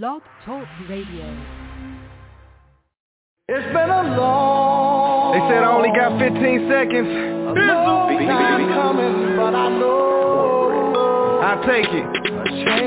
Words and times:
Blog 0.00 0.22
Talk 0.46 0.66
Radio. 0.88 1.26
It's 3.46 3.66
been 3.74 3.90
a 3.90 4.16
long. 4.16 5.32
They 5.34 5.40
said 5.52 5.62
I 5.62 5.70
only 5.70 5.90
got 5.90 6.18
15 6.18 6.40
seconds. 6.70 7.08
A 7.08 7.52
long 7.52 8.26
time 8.26 8.72
coming, 8.72 9.36
but 9.36 9.54
I 9.54 9.68
know. 9.68 11.40
I'll 11.44 11.62
take 11.66 11.92
it. 11.92 12.06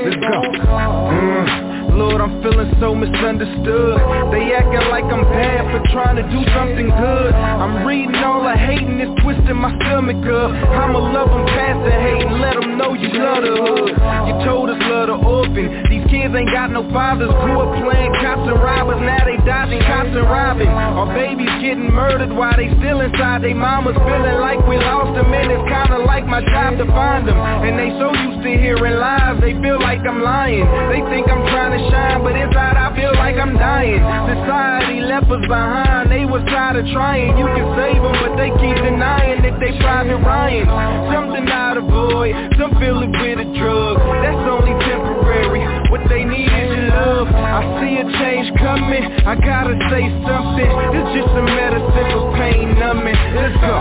Let's 0.04 0.16
go. 0.16 1.75
Lord, 1.96 2.20
I'm 2.20 2.42
feeling 2.44 2.68
so 2.76 2.94
misunderstood. 2.94 3.96
They 4.28 4.52
acting 4.52 4.84
like 4.92 5.08
I'm 5.08 5.24
bad 5.32 5.64
for 5.72 5.80
trying 5.96 6.20
to 6.20 6.24
do 6.28 6.44
something 6.52 6.92
good. 6.92 7.32
I'm 7.32 7.88
reading 7.88 8.20
all 8.20 8.44
the 8.44 8.52
hating, 8.52 9.00
it's 9.00 9.16
twisting 9.24 9.56
my 9.56 9.72
stomach 9.80 10.20
up. 10.28 10.52
I'ma 10.52 11.00
love 11.00 11.32
them 11.32 11.48
past 11.56 11.80
the 11.88 11.96
hate 11.96 12.28
and 12.28 12.36
let 12.44 12.60
them 12.60 12.76
know 12.76 12.92
you 12.92 13.08
love 13.16 13.40
the 13.40 13.52
hood. 13.56 13.96
You 14.28 14.34
told 14.44 14.68
us 14.68 14.76
love 14.76 15.08
the 15.08 15.16
orphan. 15.16 15.88
These 15.88 16.04
kids 16.12 16.36
ain't 16.36 16.52
got 16.52 16.68
no 16.68 16.84
fathers. 16.92 17.32
Grew 17.32 17.64
up 17.64 17.72
playing 17.80 18.12
cops 18.20 18.44
and 18.44 18.60
robbers. 18.60 19.00
Now 19.00 19.24
they 19.24 19.40
dodging 19.48 19.80
cops 19.88 20.12
and 20.12 20.28
robbing. 20.28 20.68
Our 20.68 21.08
babies 21.16 21.48
getting 21.64 21.88
murdered 21.88 22.28
while 22.28 22.60
they 22.60 22.68
still 22.76 23.00
inside 23.00 23.40
they 23.40 23.56
mamas. 23.56 23.96
Feeling 24.04 24.36
like 24.44 24.60
we 24.68 24.76
lost 24.76 25.16
them 25.16 25.32
and 25.32 25.48
it's 25.48 25.64
kinda 25.64 26.04
like 26.04 26.28
my 26.28 26.44
job 26.44 26.76
to 26.76 26.84
find 26.92 27.24
them. 27.24 27.40
And 27.40 27.80
they 27.80 27.88
so 27.96 28.12
used 28.12 28.44
to 28.44 28.52
hearing 28.52 29.00
lies, 29.00 29.40
they 29.40 29.56
feel 29.64 29.80
like 29.80 30.04
I'm 30.04 30.20
lying. 30.20 30.68
They 30.92 31.00
think 31.08 31.24
I'm 31.32 31.40
trying 31.48 31.72
to 31.72 31.85
shine, 31.90 32.22
but 32.22 32.34
inside 32.36 32.76
I 32.76 32.94
feel 32.94 33.12
like 33.14 33.36
I'm 33.36 33.54
dying. 33.56 34.00
Society 34.00 35.00
left 35.00 35.30
us 35.30 35.44
behind, 35.46 36.10
they 36.10 36.24
was 36.24 36.42
tired 36.50 36.76
of 36.82 36.86
trying. 36.92 37.36
You 37.38 37.46
can 37.46 37.66
save 37.76 38.00
them, 38.02 38.16
but 38.22 38.32
they 38.36 38.50
keep 38.58 38.76
denying 38.82 39.42
that 39.42 39.56
they 39.60 39.72
private 39.80 40.18
Ryan. 40.22 40.66
Some 41.12 41.32
deny 41.34 41.74
the 41.74 41.84
void, 41.84 42.34
some 42.58 42.72
fill 42.78 43.02
it 43.02 43.12
with 43.12 43.38
a 43.42 43.48
drug. 43.58 43.96
That's 44.22 44.44
only 44.48 44.74
temporary. 44.84 45.62
What 45.90 46.02
they 46.08 46.24
need 46.24 46.50
is 46.50 46.68
your 46.74 46.88
love. 46.90 47.28
I 47.30 47.62
see 47.80 47.94
a 48.02 48.06
change 48.18 48.50
coming. 48.58 49.04
I 49.26 49.34
gotta 49.38 49.78
say 49.90 50.04
something. 50.26 50.70
It's 50.98 51.10
just 51.14 51.30
a 51.30 51.42
medicine 51.42 52.08
for 52.10 52.32
pain 52.36 52.78
numbing. 52.78 53.18
Let's 53.34 53.56
go. 53.62 53.76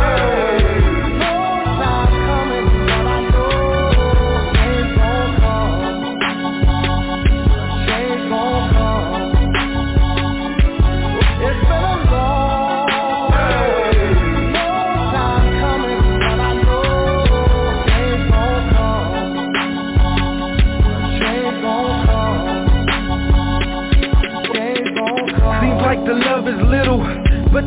Seems 0.00 0.49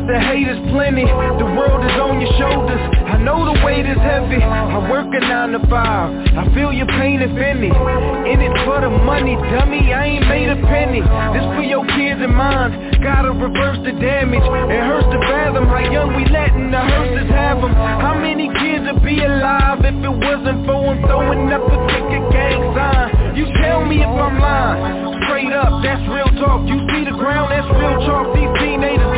the 0.06 0.20
hate 0.20 0.48
is 0.48 0.60
plenty. 0.68 1.04
The 1.04 1.48
world 1.56 1.80
is 1.80 1.96
on 1.96 2.20
your 2.20 2.32
shoulders. 2.36 2.80
I 3.08 3.16
know 3.24 3.44
the 3.48 3.56
weight 3.64 3.88
is 3.88 3.96
heavy. 3.96 4.42
I 4.42 4.76
work 4.90 5.08
a 5.08 5.20
nine 5.20 5.56
to 5.56 5.62
five. 5.72 6.12
I 6.36 6.44
feel 6.52 6.72
your 6.72 6.88
pain 6.88 7.24
if 7.24 7.32
any. 7.32 7.72
In 7.72 8.38
it 8.40 8.54
for 8.68 8.80
the 8.84 8.90
money, 8.90 9.36
dummy. 9.48 9.92
I 9.92 10.20
ain't 10.20 10.28
made 10.28 10.48
a 10.52 10.56
penny. 10.68 11.00
This 11.00 11.46
for 11.56 11.64
your 11.64 11.84
kids 11.96 12.20
and 12.20 12.34
mine. 12.36 13.00
Gotta 13.00 13.32
reverse 13.32 13.80
the 13.84 13.92
damage. 13.96 14.44
It 14.44 14.82
hurts 14.84 15.08
to 15.08 15.20
fathom 15.28 15.68
how 15.68 15.84
young 15.88 16.16
we 16.16 16.24
letting 16.28 16.70
the 16.70 16.80
hearses 16.80 17.28
have 17.32 17.60
them. 17.60 17.72
How 17.72 18.16
many 18.18 18.48
kids 18.60 18.84
would 18.88 19.04
be 19.04 19.20
alive 19.24 19.84
if 19.84 19.96
it 19.96 20.16
wasn't 20.20 20.68
for 20.68 20.92
them 20.92 21.00
throwing 21.08 21.48
up 21.52 21.64
a 21.64 21.76
kick 21.88 22.08
a 22.12 22.20
gang 22.32 22.60
sign? 22.76 23.36
You 23.36 23.48
tell 23.60 23.84
me 23.84 24.04
if 24.04 24.08
I'm 24.08 24.36
lying. 24.40 25.16
Straight 25.28 25.52
up, 25.52 25.82
that's 25.82 26.04
real 26.08 26.28
talk. 26.40 26.68
You 26.68 26.80
see 26.92 27.04
the 27.04 27.16
ground, 27.16 27.52
that's 27.52 27.68
real 27.76 27.96
chalk. 28.04 28.32
These 28.36 28.52
teenagers 28.60 29.13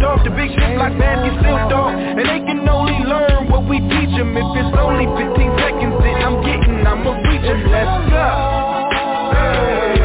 get 0.00 0.08
off 0.08 0.24
the 0.24 0.30
big 0.30 0.50
shit 0.50 0.78
like 0.78 0.96
baskets 0.98 1.36
silked 1.44 1.72
off. 1.72 1.92
And 1.92 2.18
they 2.18 2.40
can 2.40 2.68
only 2.68 3.04
learn 3.04 3.50
what 3.50 3.68
we 3.68 3.78
teach 3.80 4.16
them. 4.16 4.36
If 4.36 4.48
it's 4.56 4.76
only 4.80 5.04
15 5.04 5.36
seconds 5.60 5.96
that 6.00 6.24
I'm 6.24 6.40
getting, 6.40 6.86
I'ma 6.86 7.12
reach 7.20 7.44
them. 7.44 7.60
Let's 7.70 8.08
go. 8.08 8.16
I 9.36 9.99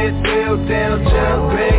that, 0.00 0.22
fell 0.24 0.56
down, 0.66 1.04
jumped 1.04 1.56
back, 1.56 1.69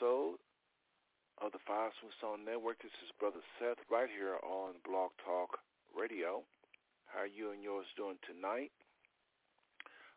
episode 0.00 0.40
of 1.44 1.52
the 1.52 1.60
Five 1.68 1.92
Smooth 2.00 2.16
Stone 2.16 2.48
Network. 2.48 2.80
This 2.80 2.94
is 3.04 3.12
Brother 3.20 3.44
Seth 3.60 3.76
right 3.92 4.08
here 4.08 4.40
on 4.40 4.72
Blog 4.80 5.12
Talk 5.20 5.60
Radio. 5.92 6.40
How 7.12 7.28
are 7.28 7.28
you 7.28 7.52
and 7.52 7.60
yours 7.60 7.84
doing 8.00 8.16
tonight? 8.24 8.72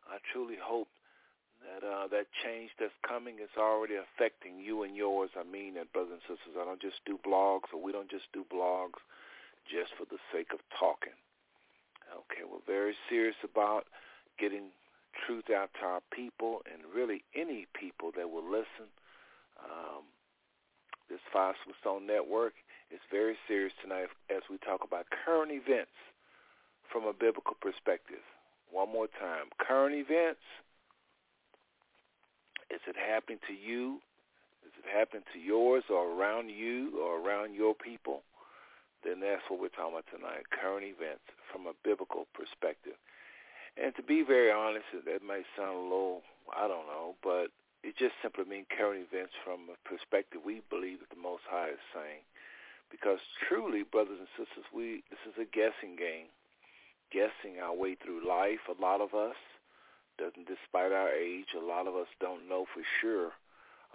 I 0.08 0.24
truly 0.32 0.56
hope 0.56 0.88
that 1.60 1.84
uh, 1.84 2.08
that 2.08 2.32
change 2.40 2.72
that's 2.80 2.96
coming 3.04 3.44
is 3.44 3.52
already 3.60 4.00
affecting 4.00 4.56
you 4.56 4.88
and 4.88 4.96
yours. 4.96 5.28
I 5.36 5.44
mean 5.44 5.76
that, 5.76 5.92
brothers 5.92 6.16
and 6.16 6.24
sisters. 6.32 6.56
I 6.56 6.64
don't 6.64 6.80
just 6.80 7.04
do 7.04 7.20
blogs, 7.20 7.68
or 7.68 7.76
we 7.76 7.92
don't 7.92 8.08
just 8.08 8.32
do 8.32 8.40
blogs 8.48 9.04
just 9.68 9.92
for 10.00 10.08
the 10.08 10.20
sake 10.32 10.56
of 10.56 10.64
talking. 10.72 11.16
Okay, 12.08 12.48
we're 12.48 12.64
very 12.64 12.96
serious 13.12 13.36
about 13.44 13.84
getting 14.40 14.72
truth 15.28 15.52
out 15.52 15.76
to 15.76 15.84
our 15.84 16.04
people 16.08 16.64
and 16.72 16.88
really 16.88 17.20
any 17.36 17.68
people 17.76 18.16
that 18.16 18.32
will 18.32 18.48
listen. 18.48 18.88
Um, 19.64 20.04
this 21.08 21.20
Five 21.32 21.54
Smooth 21.64 21.76
Stone 21.80 22.06
Network 22.06 22.54
is 22.92 23.00
very 23.10 23.36
serious 23.48 23.72
tonight 23.82 24.08
as 24.30 24.42
we 24.50 24.58
talk 24.58 24.84
about 24.84 25.06
current 25.24 25.52
events 25.52 25.96
from 26.92 27.04
a 27.04 27.12
biblical 27.12 27.56
perspective. 27.60 28.22
One 28.70 28.92
more 28.92 29.08
time, 29.08 29.50
current 29.58 29.94
events. 29.94 30.44
Is 32.70 32.80
it 32.88 32.96
happening 32.96 33.38
to 33.46 33.54
you? 33.54 34.00
Is 34.66 34.72
it 34.80 34.88
happening 34.88 35.22
to 35.32 35.38
yours 35.38 35.84
or 35.90 36.10
around 36.10 36.48
you 36.48 36.98
or 36.98 37.20
around 37.20 37.54
your 37.54 37.74
people? 37.74 38.22
Then 39.04 39.20
that's 39.20 39.44
what 39.48 39.60
we're 39.60 39.68
talking 39.68 40.00
about 40.00 40.08
tonight, 40.08 40.48
current 40.48 40.82
events 40.82 41.28
from 41.52 41.66
a 41.66 41.76
biblical 41.84 42.26
perspective. 42.32 42.96
And 43.76 43.94
to 43.96 44.02
be 44.02 44.24
very 44.26 44.50
honest, 44.50 44.86
that 44.94 45.22
might 45.22 45.44
sound 45.56 45.76
a 45.76 45.82
little, 45.82 46.22
I 46.56 46.66
don't 46.66 46.86
know, 46.88 47.14
but 47.22 47.52
it 47.84 48.00
just 48.00 48.16
simply 48.24 48.48
means 48.48 48.66
current 48.72 49.04
events 49.04 49.36
from 49.44 49.68
a 49.68 49.76
perspective 49.84 50.40
we 50.40 50.64
believe 50.72 51.04
that 51.04 51.12
the 51.12 51.20
Most 51.20 51.44
High 51.44 51.76
is 51.76 51.84
saying. 51.92 52.24
Because 52.90 53.20
truly, 53.44 53.84
brothers 53.84 54.18
and 54.18 54.30
sisters, 54.40 54.64
we 54.72 55.04
this 55.12 55.20
is 55.28 55.36
a 55.36 55.44
guessing 55.44 55.92
game, 55.94 56.32
guessing 57.12 57.60
our 57.60 57.76
way 57.76 57.94
through 57.94 58.24
life. 58.24 58.64
A 58.72 58.80
lot 58.80 59.04
of 59.04 59.12
us, 59.12 59.36
Doesn't 60.16 60.48
despite 60.48 60.92
our 60.92 61.12
age, 61.12 61.52
a 61.52 61.64
lot 61.64 61.86
of 61.86 61.94
us 61.94 62.08
don't 62.20 62.48
know 62.48 62.64
for 62.72 62.82
sure 63.00 63.36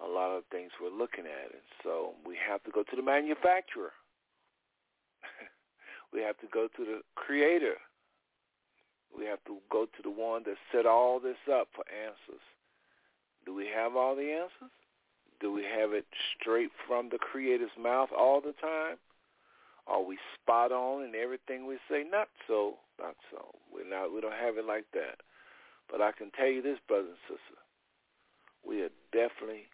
a 0.04 0.08
lot 0.08 0.32
of 0.32 0.44
things 0.52 0.72
we're 0.82 0.90
looking 0.96 1.26
at. 1.26 1.52
And 1.52 1.68
so 1.84 2.14
we 2.26 2.36
have 2.40 2.64
to 2.64 2.72
go 2.72 2.84
to 2.84 2.96
the 2.96 3.02
manufacturer. 3.02 3.92
we 6.14 6.22
have 6.22 6.38
to 6.40 6.48
go 6.52 6.68
to 6.68 6.86
the 6.86 7.02
creator. 7.16 7.76
We 9.16 9.26
have 9.26 9.44
to 9.46 9.58
go 9.72 9.86
to 9.86 10.02
the 10.04 10.10
one 10.10 10.44
that 10.44 10.56
set 10.72 10.86
all 10.86 11.20
this 11.20 11.40
up 11.52 11.68
for 11.76 11.84
answers. 11.90 12.44
Do 13.50 13.56
we 13.56 13.66
have 13.74 13.96
all 13.96 14.16
the 14.16 14.30
answers? 14.30 14.70
Do 15.42 15.52
we 15.52 15.64
have 15.64 15.92
it 15.92 16.06
straight 16.38 16.70
from 16.86 17.10
the 17.10 17.18
creator's 17.18 17.74
mouth 17.82 18.10
all 18.16 18.42
the 18.42 18.54
time? 18.62 18.98
Are 19.88 20.04
we 20.04 20.20
spot 20.38 20.72
on 20.72 21.04
in 21.04 21.16
everything 21.16 21.66
we 21.66 21.80
say? 21.90 22.06
Not 22.06 22.28
so, 22.48 22.76
not 23.02 23.16
so. 23.32 23.56
We're 23.74 23.90
not. 23.90 24.14
We 24.14 24.22
don't 24.22 24.38
have 24.38 24.60
it 24.60 24.66
like 24.66 24.86
that. 24.94 25.26
But 25.90 26.00
I 26.00 26.12
can 26.12 26.30
tell 26.30 26.46
you 26.46 26.62
this, 26.62 26.78
brothers 26.88 27.10
and 27.10 27.26
sisters, 27.26 27.66
we 28.62 28.84
are 28.84 28.94
definitely 29.12 29.66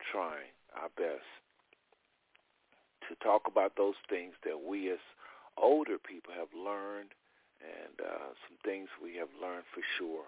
trying 0.00 0.56
our 0.72 0.88
best 0.96 1.28
to 3.10 3.14
talk 3.22 3.42
about 3.46 3.76
those 3.76 4.00
things 4.08 4.32
that 4.48 4.64
we 4.66 4.90
as 4.90 5.04
older 5.60 5.98
people 5.98 6.32
have 6.32 6.48
learned 6.56 7.12
and 7.60 8.00
uh, 8.00 8.32
some 8.48 8.56
things 8.64 8.88
we 8.96 9.16
have 9.20 9.28
learned 9.42 9.68
for 9.74 9.84
sure. 10.00 10.24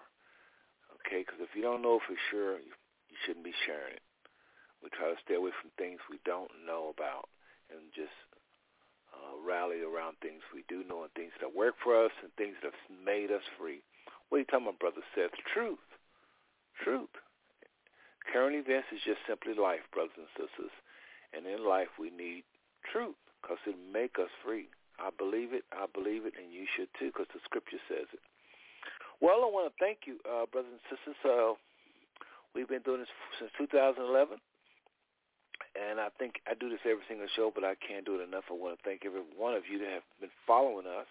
Okay, 1.07 1.23
because 1.23 1.39
if 1.39 1.55
you 1.55 1.63
don't 1.63 1.79
know 1.79 2.03
for 2.03 2.19
sure, 2.27 2.59
you, 2.59 2.75
you 3.07 3.15
shouldn't 3.23 3.47
be 3.47 3.55
sharing 3.63 3.95
it. 3.95 4.03
We 4.83 4.91
try 4.91 5.07
to 5.07 5.23
stay 5.23 5.39
away 5.39 5.55
from 5.55 5.71
things 5.79 6.03
we 6.11 6.19
don't 6.27 6.51
know 6.67 6.91
about 6.91 7.31
and 7.71 7.79
just 7.95 8.11
uh, 9.15 9.39
rally 9.39 9.87
around 9.87 10.19
things 10.19 10.43
we 10.51 10.67
do 10.67 10.83
know 10.83 11.07
and 11.07 11.13
things 11.15 11.31
that 11.39 11.55
work 11.55 11.79
for 11.79 11.95
us 11.95 12.11
and 12.19 12.27
things 12.35 12.59
that 12.59 12.75
have 12.75 12.91
made 12.91 13.31
us 13.31 13.41
free. 13.55 13.79
What 14.27 14.37
are 14.37 14.43
you 14.43 14.51
talking 14.51 14.67
about, 14.67 14.83
Brother 14.83 15.01
Seth? 15.15 15.31
Truth. 15.55 15.79
Truth. 16.83 17.15
Current 18.27 18.59
events 18.59 18.91
is 18.91 18.99
just 19.07 19.23
simply 19.23 19.55
life, 19.55 19.87
brothers 19.95 20.19
and 20.19 20.27
sisters. 20.35 20.75
And 21.31 21.47
in 21.47 21.63
life, 21.63 21.95
we 21.95 22.11
need 22.11 22.43
truth 22.83 23.15
because 23.39 23.63
it 23.63 23.79
make 23.79 24.19
us 24.19 24.31
free. 24.43 24.67
I 24.99 25.15
believe 25.15 25.55
it. 25.55 25.63
I 25.71 25.87
believe 25.87 26.27
it, 26.27 26.35
and 26.35 26.51
you 26.51 26.67
should 26.75 26.91
too 26.99 27.15
because 27.15 27.31
the 27.31 27.39
scripture 27.47 27.79
says 27.87 28.11
it. 28.11 28.23
Well, 29.17 29.41
I 29.41 29.49
want 29.49 29.65
to 29.65 29.75
thank 29.81 30.05
you, 30.05 30.21
uh, 30.29 30.45
brothers 30.45 30.77
and 30.77 30.85
sisters. 30.93 31.17
Uh, 31.25 31.57
we've 32.53 32.69
been 32.69 32.85
doing 32.85 33.01
this 33.01 33.09
since 33.41 33.49
2011, 33.57 34.37
and 35.73 35.97
I 35.97 36.13
think 36.21 36.37
I 36.45 36.53
do 36.53 36.69
this 36.69 36.85
every 36.85 37.01
single 37.09 37.25
show, 37.33 37.49
but 37.49 37.65
I 37.65 37.73
can't 37.81 38.05
do 38.05 38.21
it 38.21 38.23
enough. 38.23 38.45
I 38.49 38.53
want 38.53 38.77
to 38.77 38.83
thank 38.85 39.09
every 39.09 39.25
one 39.33 39.57
of 39.57 39.65
you 39.65 39.81
that 39.81 39.89
have 39.89 40.05
been 40.21 40.33
following 40.45 40.85
us 40.85 41.09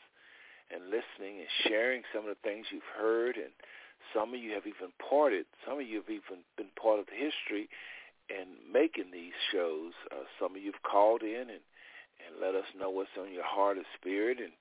and 0.70 0.86
listening 0.86 1.42
and 1.42 1.50
sharing 1.66 2.06
some 2.14 2.30
of 2.30 2.30
the 2.30 2.42
things 2.46 2.70
you've 2.70 2.94
heard 2.94 3.34
and 3.34 3.50
some 4.14 4.30
of 4.34 4.38
you 4.38 4.54
have 4.54 4.70
even 4.70 4.94
parted. 5.02 5.46
Some 5.66 5.82
of 5.82 5.86
you 5.86 5.98
have 5.98 6.10
even 6.10 6.46
been 6.54 6.70
part 6.78 7.02
of 7.02 7.10
the 7.10 7.18
history 7.18 7.66
in 8.30 8.54
making 8.70 9.10
these 9.10 9.34
shows. 9.50 9.98
Uh, 10.14 10.30
some 10.38 10.54
of 10.54 10.62
you 10.62 10.70
have 10.70 10.86
called 10.86 11.26
in 11.26 11.50
and, 11.50 11.64
and 12.22 12.38
let 12.38 12.54
us 12.54 12.70
know 12.78 12.90
what's 12.90 13.18
on 13.18 13.34
your 13.34 13.46
heart 13.46 13.82
and 13.82 13.86
spirit. 13.98 14.38
And, 14.38 14.54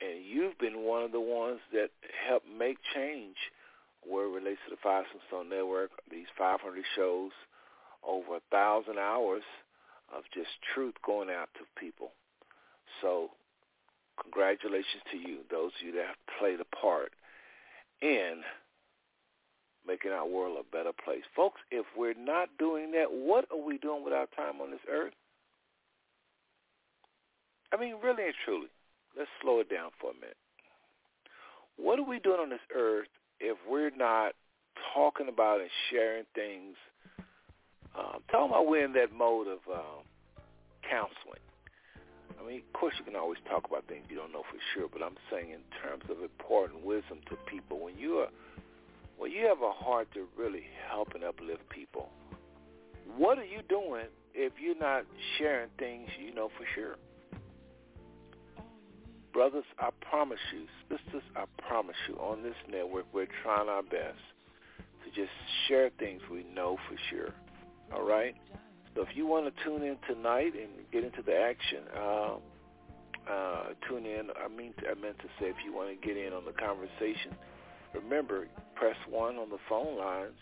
and 0.00 0.24
you've 0.24 0.58
been 0.58 0.84
one 0.84 1.02
of 1.02 1.12
the 1.12 1.20
ones 1.20 1.60
that 1.72 1.90
helped 2.28 2.46
make 2.46 2.78
change 2.94 3.36
where 4.06 4.26
it 4.26 4.30
relates 4.30 4.60
to 4.68 4.74
the 4.74 4.80
Five 4.82 5.04
Stone 5.28 5.48
Network, 5.48 5.90
these 6.10 6.26
500 6.36 6.84
shows, 6.96 7.32
over 8.06 8.36
a 8.36 8.40
thousand 8.50 8.98
hours 8.98 9.42
of 10.14 10.22
just 10.32 10.48
truth 10.74 10.94
going 11.04 11.28
out 11.30 11.48
to 11.54 11.80
people. 11.80 12.12
So 13.02 13.30
congratulations 14.22 15.02
to 15.12 15.18
you, 15.18 15.38
those 15.50 15.72
of 15.78 15.86
you 15.86 15.92
that 15.92 16.06
have 16.06 16.38
played 16.38 16.60
a 16.60 16.76
part 16.76 17.12
in 18.00 18.42
making 19.86 20.12
our 20.12 20.26
world 20.26 20.58
a 20.60 20.76
better 20.76 20.92
place. 21.04 21.22
Folks, 21.34 21.60
if 21.70 21.86
we're 21.96 22.14
not 22.14 22.48
doing 22.58 22.92
that, 22.92 23.10
what 23.10 23.46
are 23.50 23.60
we 23.60 23.78
doing 23.78 24.04
with 24.04 24.12
our 24.12 24.26
time 24.36 24.60
on 24.60 24.70
this 24.70 24.80
earth? 24.90 25.14
I 27.72 27.76
mean, 27.76 27.96
really 28.02 28.24
and 28.24 28.34
truly, 28.44 28.68
let's 29.18 29.30
slow 29.42 29.58
it 29.60 29.68
down 29.68 29.90
for 30.00 30.10
a 30.10 30.14
minute. 30.14 30.36
What 31.76 31.98
are 31.98 32.06
we 32.06 32.20
doing 32.20 32.40
on 32.40 32.50
this 32.50 32.64
earth 32.74 33.08
if 33.40 33.58
we're 33.68 33.90
not 33.90 34.32
talking 34.94 35.28
about 35.28 35.60
and 35.60 35.70
sharing 35.90 36.24
things? 36.34 36.76
Um, 37.98 38.22
talking 38.30 38.50
about 38.50 38.68
we're 38.68 38.84
in 38.84 38.92
that 38.94 39.12
mode 39.12 39.48
of 39.48 39.58
um, 39.66 40.06
counseling. 40.88 41.42
I 42.38 42.46
mean, 42.46 42.62
of 42.62 42.72
course, 42.72 42.94
you 42.98 43.04
can 43.04 43.16
always 43.16 43.38
talk 43.50 43.66
about 43.66 43.86
things 43.88 44.06
you 44.08 44.16
don't 44.16 44.32
know 44.32 44.46
for 44.48 44.58
sure, 44.74 44.88
but 44.90 45.02
I'm 45.02 45.18
saying 45.30 45.50
in 45.50 45.66
terms 45.82 46.04
of 46.08 46.22
important 46.22 46.84
wisdom 46.84 47.18
to 47.28 47.36
people, 47.50 47.80
when 47.80 47.98
you 47.98 48.18
are 48.22 48.28
well, 49.18 49.28
you 49.28 49.46
have 49.46 49.62
a 49.62 49.72
heart 49.72 50.06
to 50.14 50.28
really 50.38 50.62
help 50.88 51.14
and 51.14 51.24
uplift 51.24 51.68
people. 51.70 52.08
What 53.16 53.36
are 53.38 53.44
you 53.44 53.62
doing 53.68 54.06
if 54.32 54.52
you're 54.62 54.78
not 54.78 55.04
sharing 55.36 55.70
things 55.76 56.08
you 56.22 56.32
know 56.32 56.50
for 56.56 56.64
sure? 56.76 56.96
Brothers, 59.32 59.64
I 59.78 59.90
promise 60.10 60.38
you, 60.52 60.66
sisters, 60.88 61.22
I 61.36 61.44
promise 61.68 61.96
you, 62.08 62.16
on 62.16 62.42
this 62.42 62.56
network, 62.70 63.06
we're 63.12 63.28
trying 63.42 63.68
our 63.68 63.82
best 63.82 64.18
to 65.04 65.10
just 65.14 65.32
share 65.66 65.90
things 65.98 66.22
we 66.30 66.44
know 66.54 66.78
for 66.88 66.96
sure. 67.10 67.34
All 67.92 68.06
right? 68.06 68.34
So 68.94 69.02
if 69.02 69.08
you 69.14 69.26
want 69.26 69.54
to 69.54 69.64
tune 69.64 69.82
in 69.82 69.96
tonight 70.08 70.54
and 70.54 70.70
get 70.92 71.04
into 71.04 71.22
the 71.22 71.36
action, 71.36 71.84
uh, 71.96 72.36
uh, 73.30 73.64
tune 73.88 74.06
in. 74.06 74.28
I 74.42 74.48
mean, 74.48 74.72
I 74.90 74.94
meant 74.98 75.18
to 75.18 75.28
say 75.38 75.46
if 75.46 75.56
you 75.64 75.72
want 75.74 75.90
to 75.90 76.06
get 76.06 76.16
in 76.16 76.32
on 76.32 76.44
the 76.44 76.52
conversation, 76.52 77.36
remember, 77.94 78.48
press 78.74 78.96
1 79.08 79.36
on 79.36 79.50
the 79.50 79.58
phone 79.68 79.98
lines, 79.98 80.38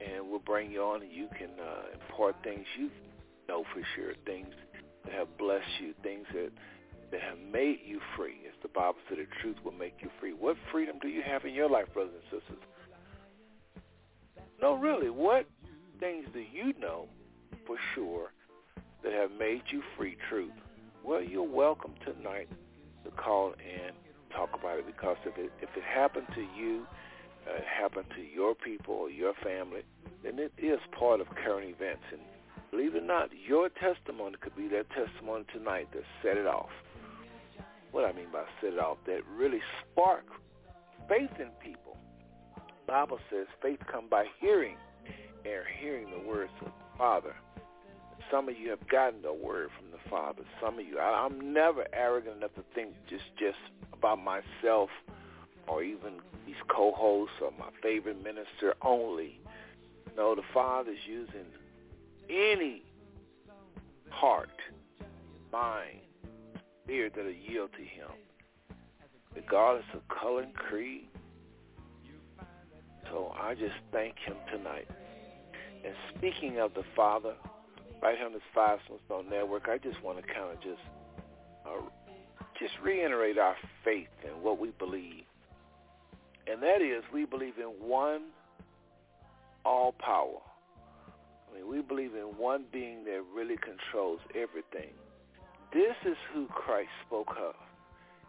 and 0.00 0.28
we'll 0.28 0.38
bring 0.38 0.70
you 0.70 0.82
on, 0.82 1.02
and 1.02 1.12
you 1.12 1.28
can 1.38 1.50
uh, 1.58 1.94
impart 1.94 2.36
things 2.44 2.66
you 2.78 2.90
know 3.48 3.64
for 3.72 3.82
sure, 3.96 4.12
things 4.26 4.48
that 5.04 5.14
have 5.14 5.38
blessed 5.38 5.80
you, 5.80 5.94
things 6.02 6.26
that 6.34 6.50
that 7.10 7.20
have 7.20 7.38
made 7.38 7.78
you 7.84 8.00
free. 8.16 8.40
As 8.46 8.54
the 8.62 8.68
Bible 8.68 8.98
said, 9.08 9.18
the 9.18 9.26
truth 9.40 9.56
will 9.64 9.72
make 9.72 9.94
you 10.00 10.10
free. 10.20 10.32
What 10.32 10.56
freedom 10.70 10.98
do 11.00 11.08
you 11.08 11.22
have 11.22 11.44
in 11.44 11.54
your 11.54 11.68
life, 11.68 11.86
brothers 11.92 12.12
and 12.14 12.40
sisters? 12.40 12.62
No, 14.60 14.74
really, 14.74 15.10
what 15.10 15.46
things 16.00 16.26
do 16.32 16.40
you 16.40 16.74
know 16.80 17.08
for 17.66 17.76
sure 17.94 18.32
that 19.02 19.12
have 19.12 19.30
made 19.38 19.62
you 19.70 19.82
free? 19.96 20.16
Truth. 20.28 20.52
Well, 21.04 21.22
you're 21.22 21.42
welcome 21.42 21.94
tonight 22.04 22.48
to 23.04 23.10
call 23.12 23.54
and 23.54 23.94
talk 24.34 24.50
about 24.58 24.78
it 24.78 24.86
because 24.86 25.16
if 25.24 25.38
it 25.38 25.52
if 25.62 25.70
it 25.76 25.84
happened 25.84 26.26
to 26.34 26.42
you, 26.56 26.86
uh, 27.48 27.56
it 27.56 27.64
happened 27.64 28.06
to 28.16 28.22
your 28.22 28.54
people 28.54 28.94
or 28.94 29.10
your 29.10 29.32
family, 29.42 29.82
then 30.22 30.38
it 30.38 30.52
is 30.58 30.80
part 30.90 31.20
of 31.20 31.28
current 31.30 31.68
events. 31.68 32.02
And 32.12 32.20
believe 32.70 32.94
it 32.94 33.02
or 33.02 33.06
not, 33.06 33.30
your 33.46 33.68
testimony 33.68 34.36
could 34.40 34.56
be 34.56 34.68
that 34.68 34.86
testimony 34.90 35.44
tonight 35.52 35.88
that 35.92 36.02
set 36.22 36.36
it 36.36 36.46
off. 36.46 36.70
What 37.92 38.04
I 38.04 38.12
mean 38.12 38.26
by 38.32 38.44
set 38.60 38.74
it 38.74 38.78
off, 38.78 38.98
that 39.06 39.20
really 39.36 39.60
spark 39.92 40.24
faith 41.08 41.30
in 41.38 41.48
people. 41.62 41.96
Bible 42.86 43.18
says 43.30 43.46
faith 43.62 43.80
come 43.90 44.08
by 44.08 44.24
hearing, 44.40 44.76
and 45.44 45.62
hearing 45.80 46.10
the 46.10 46.26
words 46.28 46.50
of 46.60 46.66
the 46.66 46.98
Father. 46.98 47.34
Some 48.30 48.48
of 48.48 48.58
you 48.58 48.70
have 48.70 48.86
gotten 48.88 49.22
the 49.22 49.32
word 49.32 49.70
from 49.78 49.90
the 49.90 50.10
Father. 50.10 50.42
Some 50.60 50.78
of 50.78 50.86
you, 50.86 50.98
I, 50.98 51.24
I'm 51.24 51.52
never 51.52 51.86
arrogant 51.92 52.38
enough 52.38 52.54
to 52.56 52.64
think 52.74 52.94
just 53.08 53.24
just 53.38 53.58
about 53.92 54.18
myself 54.18 54.90
or 55.66 55.82
even 55.82 56.20
these 56.46 56.56
co-hosts 56.68 57.36
or 57.42 57.52
my 57.58 57.70
favorite 57.82 58.22
minister 58.22 58.74
only. 58.82 59.40
No, 60.16 60.34
the 60.34 60.42
Father's 60.52 60.98
using 61.06 61.46
any 62.28 62.82
heart, 64.10 64.50
spirit 67.08 67.12
that'll 67.16 67.52
yield 67.52 67.70
to 67.72 67.82
him, 67.82 68.10
regardless 69.34 69.84
of 69.94 70.00
color 70.08 70.42
and 70.42 70.54
creed. 70.54 71.08
So 73.10 73.32
I 73.40 73.54
just 73.54 73.74
thank 73.92 74.14
him 74.26 74.36
tonight. 74.52 74.88
And 75.84 75.94
speaking 76.16 76.58
of 76.58 76.74
the 76.74 76.82
Father, 76.94 77.34
right 78.02 78.16
here 78.16 78.26
on 78.26 78.32
this 78.32 78.42
Five 78.54 78.80
Stone 79.06 79.30
Network, 79.30 79.68
I 79.68 79.78
just 79.78 80.02
want 80.02 80.18
to 80.18 80.22
kind 80.22 80.52
of 80.52 80.60
just 80.60 80.82
uh, 81.66 81.80
just 82.60 82.74
reiterate 82.82 83.38
our 83.38 83.56
faith 83.84 84.08
and 84.26 84.42
what 84.42 84.58
we 84.58 84.70
believe. 84.78 85.24
And 86.50 86.62
that 86.62 86.82
is 86.82 87.02
we 87.12 87.24
believe 87.24 87.54
in 87.58 87.88
one 87.88 88.22
all 89.64 89.92
power. 89.92 90.40
I 91.50 91.56
mean, 91.56 91.70
we 91.70 91.80
believe 91.80 92.14
in 92.14 92.36
one 92.36 92.64
being 92.72 93.04
that 93.04 93.22
really 93.34 93.56
controls 93.56 94.20
everything. 94.34 94.92
This 95.72 95.94
is 96.06 96.16
who 96.32 96.46
Christ 96.46 96.88
spoke 97.06 97.34
of, 97.38 97.54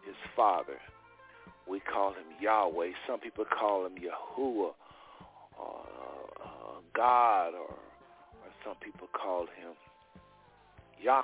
his 0.06 0.16
Father. 0.36 0.78
We 1.70 1.80
call 1.80 2.12
him 2.12 2.26
Yahweh. 2.42 2.92
Some 3.08 3.20
people 3.20 3.46
call 3.46 3.86
him 3.86 3.94
Yahuwah, 3.94 4.74
or 5.58 5.86
uh, 6.44 6.80
God, 6.96 7.54
or, 7.54 7.70
or 7.70 8.50
some 8.66 8.76
people 8.84 9.08
call 9.14 9.44
him 9.44 9.74
Yahweh. 11.02 11.24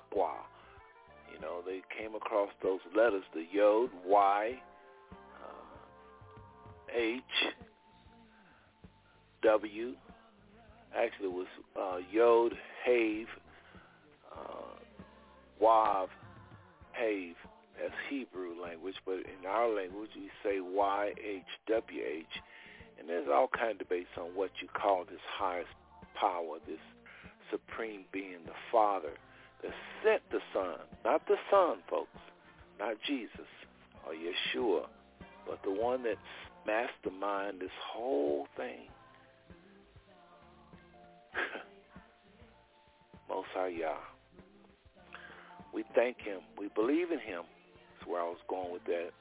You 1.33 1.41
know, 1.41 1.61
they 1.65 1.81
came 1.97 2.15
across 2.15 2.49
those 2.63 2.79
letters, 2.95 3.23
the 3.33 3.45
Yod, 3.51 3.89
Y, 4.05 4.53
uh, 5.11 6.95
H, 6.95 7.21
W. 9.43 9.95
Actually, 10.95 11.25
it 11.25 11.33
was 11.33 11.47
uh, 11.77 11.97
Yod 12.09 12.53
Have 12.85 13.27
uh, 14.31 14.79
Wav 15.61 16.07
Have. 16.93 17.35
That's 17.79 17.93
Hebrew 18.09 18.61
language, 18.61 18.95
but 19.05 19.15
in 19.15 19.45
our 19.47 19.67
language 19.67 20.11
we 20.15 20.29
say 20.43 20.59
Y-H-W-H. 20.61 22.25
And 22.97 23.09
there's 23.09 23.27
all 23.27 23.49
kind 23.49 23.71
of 23.71 23.79
debates 23.79 24.09
on 24.17 24.27
what 24.33 24.51
you 24.61 24.69
call 24.69 25.03
this 25.03 25.19
highest 25.37 25.69
power, 26.17 26.57
this 26.65 26.79
supreme 27.51 28.05
being, 28.13 28.39
the 28.45 28.53
Father 28.71 29.11
that 29.61 29.71
sent 30.03 30.21
the 30.31 30.39
Son. 30.53 30.79
Not 31.03 31.27
the 31.27 31.35
Son, 31.51 31.79
folks. 31.89 32.17
Not 32.79 32.95
Jesus 33.05 33.47
or 34.07 34.13
Yeshua, 34.13 34.85
but 35.47 35.61
the 35.63 35.71
one 35.71 36.03
that 36.03 36.17
mastermind 36.65 37.61
this 37.61 37.69
whole 37.93 38.47
thing. 38.57 38.87
Most. 43.29 43.47
We 45.75 45.83
thank 45.93 46.21
him. 46.21 46.39
We 46.57 46.69
believe 46.73 47.11
in 47.11 47.19
him. 47.19 47.43
That's 47.43 48.07
where 48.07 48.21
I 48.21 48.23
was 48.23 48.39
going 48.47 48.71
with 48.71 48.85
that. 48.85 49.11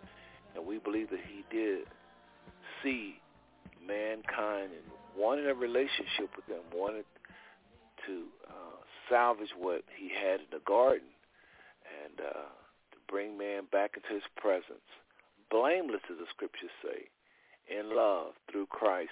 And 0.54 0.64
we 0.64 0.78
believe 0.78 1.10
that 1.10 1.18
he 1.26 1.42
did 1.50 1.82
see 2.80 3.18
mankind 3.84 4.70
and 4.70 4.86
wanted 5.18 5.50
a 5.50 5.54
relationship 5.54 6.30
with 6.36 6.46
them, 6.46 6.62
wanted 6.72 7.04
to 8.06 8.22
uh, 8.46 8.78
salvage 9.10 9.50
what 9.58 9.82
he 9.98 10.08
had 10.14 10.46
in 10.46 10.50
the 10.52 10.62
garden 10.64 11.10
and 12.06 12.20
uh, 12.20 12.46
to 12.94 12.98
bring 13.08 13.36
man 13.36 13.64
back 13.72 13.96
into 13.96 14.14
his 14.14 14.22
presence. 14.36 14.86
Blameless, 15.50 16.06
as 16.08 16.18
the 16.18 16.26
scriptures 16.30 16.70
say, 16.78 17.10
in 17.66 17.96
love 17.96 18.38
through 18.50 18.66
Christ, 18.66 19.10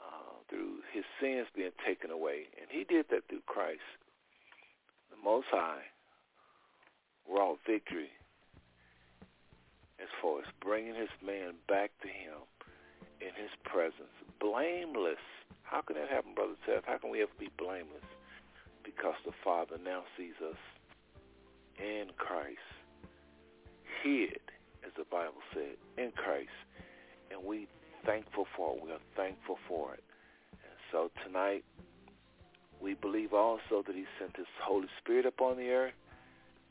uh, 0.00 0.40
through 0.48 0.80
his 0.94 1.04
sins 1.20 1.46
being 1.54 1.76
taken 1.86 2.10
away. 2.10 2.48
And 2.56 2.70
he 2.70 2.84
did 2.84 3.04
that 3.10 3.28
through 3.28 3.44
Christ. 3.46 3.84
The 5.10 5.20
Most 5.22 5.46
High 5.50 5.92
wrought 7.28 7.58
victory 7.66 8.10
as 10.00 10.08
far 10.20 10.40
as 10.40 10.46
bringing 10.60 10.94
his 10.94 11.12
man 11.24 11.54
back 11.68 11.90
to 12.02 12.08
him 12.08 12.44
in 13.20 13.32
his 13.40 13.50
presence, 13.64 14.12
blameless. 14.40 15.22
How 15.62 15.80
can 15.80 15.96
that 15.96 16.08
happen, 16.08 16.34
Brother 16.34 16.56
Seth? 16.66 16.84
How 16.86 16.98
can 16.98 17.10
we 17.10 17.22
ever 17.22 17.32
be 17.38 17.48
blameless? 17.56 18.04
Because 18.84 19.14
the 19.24 19.32
Father 19.42 19.76
now 19.82 20.02
sees 20.16 20.34
us 20.44 20.58
in 21.78 22.06
Christ, 22.16 22.58
hid, 24.02 24.40
as 24.84 24.92
the 24.96 25.04
Bible 25.10 25.40
said, 25.54 25.76
in 25.96 26.12
Christ. 26.12 26.50
And 27.30 27.42
we 27.44 27.66
thankful 28.04 28.46
for 28.56 28.76
it. 28.76 28.84
We 28.84 28.90
are 28.92 29.06
thankful 29.16 29.58
for 29.66 29.94
it. 29.94 30.04
And 30.52 30.76
so 30.92 31.10
tonight, 31.24 31.64
we 32.80 32.94
believe 32.94 33.32
also 33.32 33.82
that 33.86 33.94
he 33.94 34.04
sent 34.18 34.36
his 34.36 34.46
Holy 34.62 34.88
Spirit 35.00 35.24
upon 35.24 35.56
the 35.56 35.70
earth 35.70 35.94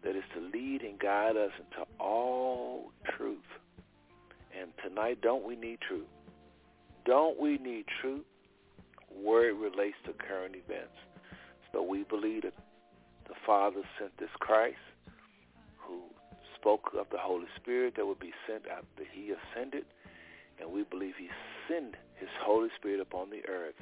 that 0.04 0.16
is 0.16 0.24
to 0.36 0.42
lead 0.58 0.82
and 0.82 1.00
guide 1.00 1.38
us 1.38 1.52
into 1.58 1.88
all 2.00 2.92
truth. 3.18 3.40
And 4.60 4.72
tonight, 4.84 5.20
don't 5.22 5.46
we 5.46 5.56
need 5.56 5.80
truth? 5.88 6.08
Don't 7.06 7.40
we 7.40 7.58
need 7.58 7.86
truth 8.02 8.26
where 9.10 9.50
it 9.50 9.56
relates 9.56 9.98
to 10.06 10.14
current 10.14 10.56
events? 10.56 10.96
So 11.72 11.82
we 11.82 12.04
believe 12.04 12.44
that 12.44 12.54
the 13.28 13.36
Father 13.46 13.82
sent 14.00 14.16
this 14.20 14.30
Christ 14.40 14.78
who 15.78 16.02
spoke 16.60 16.92
of 16.98 17.08
the 17.12 17.18
Holy 17.18 17.48
Spirit 17.60 17.96
that 17.98 18.06
would 18.06 18.20
be 18.20 18.34
sent 18.48 18.64
after 18.68 19.04
he 19.12 19.32
ascended. 19.32 19.86
And 20.62 20.72
we 20.72 20.84
believe 20.84 21.14
he 21.18 21.30
sent 21.68 21.96
his 22.16 22.30
Holy 22.42 22.70
Spirit 22.78 23.00
upon 23.00 23.32
the 23.32 23.42
earth. 23.50 23.76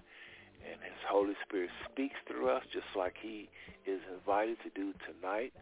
And 0.63 0.79
his 0.81 1.01
Holy 1.09 1.33
Spirit 1.45 1.69
speaks 1.91 2.15
through 2.27 2.49
us 2.49 2.63
just 2.71 2.85
like 2.95 3.15
he 3.21 3.49
is 3.85 3.99
invited 4.13 4.57
to 4.63 4.69
do 4.69 4.93
tonight. 5.05 5.53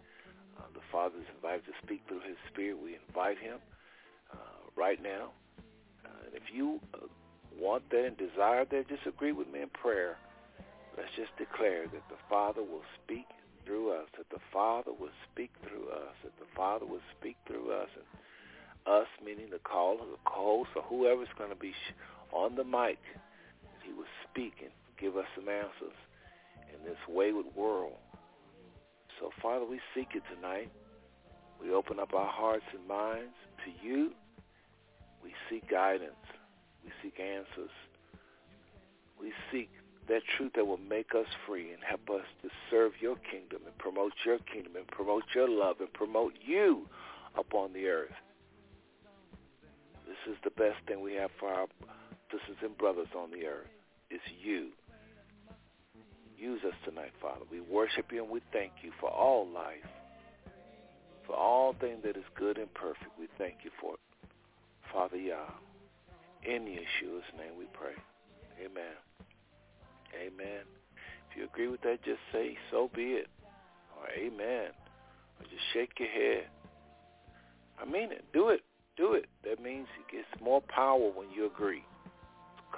Uh, 0.59 0.67
the 0.73 0.83
Father 0.91 1.15
is 1.15 1.29
invited 1.35 1.63
to 1.65 1.75
speak 1.83 2.01
through 2.07 2.19
his 2.27 2.35
Spirit. 2.51 2.77
We 2.83 2.99
invite 3.07 3.39
him 3.39 3.59
uh, 4.31 4.59
right 4.75 5.01
now. 5.01 5.31
Uh, 6.03 6.27
and 6.27 6.35
if 6.35 6.43
you 6.53 6.79
uh, 6.93 7.07
want 7.55 7.89
that 7.91 8.05
and 8.05 8.17
desire 8.17 8.65
that, 8.65 8.89
just 8.89 9.07
agree 9.07 9.31
with 9.31 9.47
me 9.47 9.61
in 9.61 9.69
prayer. 9.69 10.17
Let's 10.97 11.15
just 11.15 11.31
declare 11.37 11.87
that 11.87 12.03
the 12.09 12.19
Father 12.29 12.61
will 12.61 12.83
speak 12.99 13.25
through 13.65 13.93
us, 13.93 14.07
that 14.17 14.29
the 14.29 14.43
Father 14.51 14.91
will 14.91 15.15
speak 15.31 15.51
through 15.63 15.87
us, 15.89 16.15
that 16.23 16.35
the 16.39 16.49
Father 16.55 16.85
will 16.85 17.03
speak 17.17 17.37
through 17.47 17.71
us, 17.71 17.87
and 17.95 18.03
us 18.85 19.07
meaning 19.23 19.47
the 19.51 19.59
caller, 19.59 20.03
the 20.03 20.29
host, 20.29 20.69
or 20.75 20.81
whoever's 20.83 21.31
going 21.37 21.51
to 21.51 21.55
be 21.55 21.73
on 22.33 22.55
the 22.55 22.63
mic, 22.63 22.99
he 23.85 23.93
will 23.93 24.09
speak 24.29 24.53
and 24.61 24.71
give 24.99 25.15
us 25.15 25.25
some 25.35 25.47
answers 25.47 25.95
in 26.73 26.83
this 26.85 26.97
wayward 27.07 27.45
world. 27.55 27.93
So, 29.19 29.31
Father, 29.41 29.65
we 29.65 29.79
seek 29.93 30.09
it 30.15 30.23
tonight. 30.33 30.69
We 31.61 31.73
open 31.73 31.99
up 31.99 32.13
our 32.13 32.31
hearts 32.31 32.65
and 32.73 32.87
minds 32.87 33.35
to 33.65 33.87
you. 33.87 34.11
We 35.21 35.33
seek 35.49 35.69
guidance. 35.69 36.13
We 36.85 36.91
seek 37.03 37.19
answers. 37.19 37.71
We 39.19 39.33
seek 39.51 39.69
that 40.07 40.21
truth 40.37 40.53
that 40.55 40.65
will 40.65 40.77
make 40.77 41.13
us 41.13 41.27
free 41.45 41.71
and 41.73 41.83
help 41.83 42.09
us 42.09 42.25
to 42.41 42.49
serve 42.71 42.93
your 43.01 43.17
kingdom 43.17 43.61
and 43.65 43.77
promote 43.77 44.13
your 44.25 44.39
kingdom 44.39 44.75
and 44.77 44.87
promote 44.87 45.23
your 45.35 45.49
love 45.49 45.77
and 45.81 45.91
promote 45.93 46.33
you 46.41 46.87
upon 47.37 47.73
the 47.73 47.87
earth. 47.87 48.15
This 50.07 50.33
is 50.33 50.37
the 50.43 50.49
best 50.51 50.77
thing 50.87 51.01
we 51.01 51.13
have 51.13 51.29
for 51.39 51.49
our 51.49 51.67
sisters 52.31 52.57
and 52.63 52.75
brothers 52.77 53.09
on 53.15 53.31
the 53.31 53.45
earth. 53.45 53.67
It's 54.09 54.23
you. 54.41 54.69
Use 56.39 56.61
us 56.65 56.73
tonight, 56.85 57.11
Father. 57.21 57.41
We 57.51 57.59
worship 57.59 58.11
you 58.13 58.23
and 58.23 58.31
we 58.31 58.39
thank 58.53 58.71
you 58.81 58.91
for 59.01 59.09
all 59.09 59.45
life, 59.53 59.83
for 61.27 61.35
all 61.35 61.75
things 61.81 61.99
that 62.03 62.15
is 62.15 62.23
good 62.37 62.57
and 62.57 62.73
perfect. 62.73 63.11
We 63.19 63.27
thank 63.37 63.55
you 63.63 63.71
for 63.81 63.95
it. 63.95 63.99
Father 64.93 65.17
Yah, 65.17 65.51
in 66.45 66.63
Yeshua's 66.63 67.27
name 67.37 67.57
we 67.57 67.65
pray. 67.73 67.93
Amen. 68.63 68.95
Amen. 70.15 70.63
If 71.29 71.37
you 71.37 71.43
agree 71.43 71.67
with 71.67 71.81
that, 71.81 72.03
just 72.05 72.21
say, 72.31 72.57
so 72.71 72.89
be 72.95 73.19
it. 73.19 73.27
Or 73.99 74.07
amen. 74.17 74.71
Or 75.39 75.43
just 75.43 75.63
shake 75.73 75.91
your 75.99 76.09
head. 76.09 76.47
I 77.81 77.85
mean 77.85 78.13
it. 78.13 78.23
Do 78.31 78.47
it. 78.47 78.61
Do 78.95 79.13
it. 79.13 79.25
That 79.43 79.61
means 79.61 79.87
it 79.99 80.15
gets 80.15 80.41
more 80.41 80.61
power 80.61 81.11
when 81.13 81.29
you 81.35 81.45
agree 81.47 81.83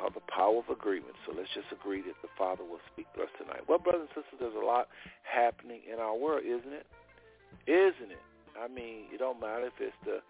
called 0.02 0.18
the 0.18 0.26
power 0.34 0.58
of 0.58 0.66
agreement. 0.74 1.14
So 1.30 1.34
let's 1.38 1.54
just 1.54 1.70
agree 1.70 2.02
that 2.02 2.18
the 2.26 2.34
Father 2.34 2.66
will 2.66 2.82
speak 2.90 3.06
to 3.14 3.22
us 3.22 3.32
tonight. 3.38 3.62
Well, 3.70 3.78
brothers 3.78 4.10
and 4.10 4.14
sisters, 4.18 4.42
there's 4.42 4.58
a 4.58 4.66
lot 4.66 4.90
happening 5.22 5.86
in 5.86 6.02
our 6.02 6.18
world, 6.18 6.42
isn't 6.42 6.74
it? 6.74 6.90
Isn't 7.70 8.10
it? 8.10 8.26
I 8.58 8.66
mean, 8.66 9.06
it 9.14 9.22
don't 9.22 9.40
matter 9.40 9.70
if 9.70 9.78
it's 9.78 9.94
the 10.02 10.26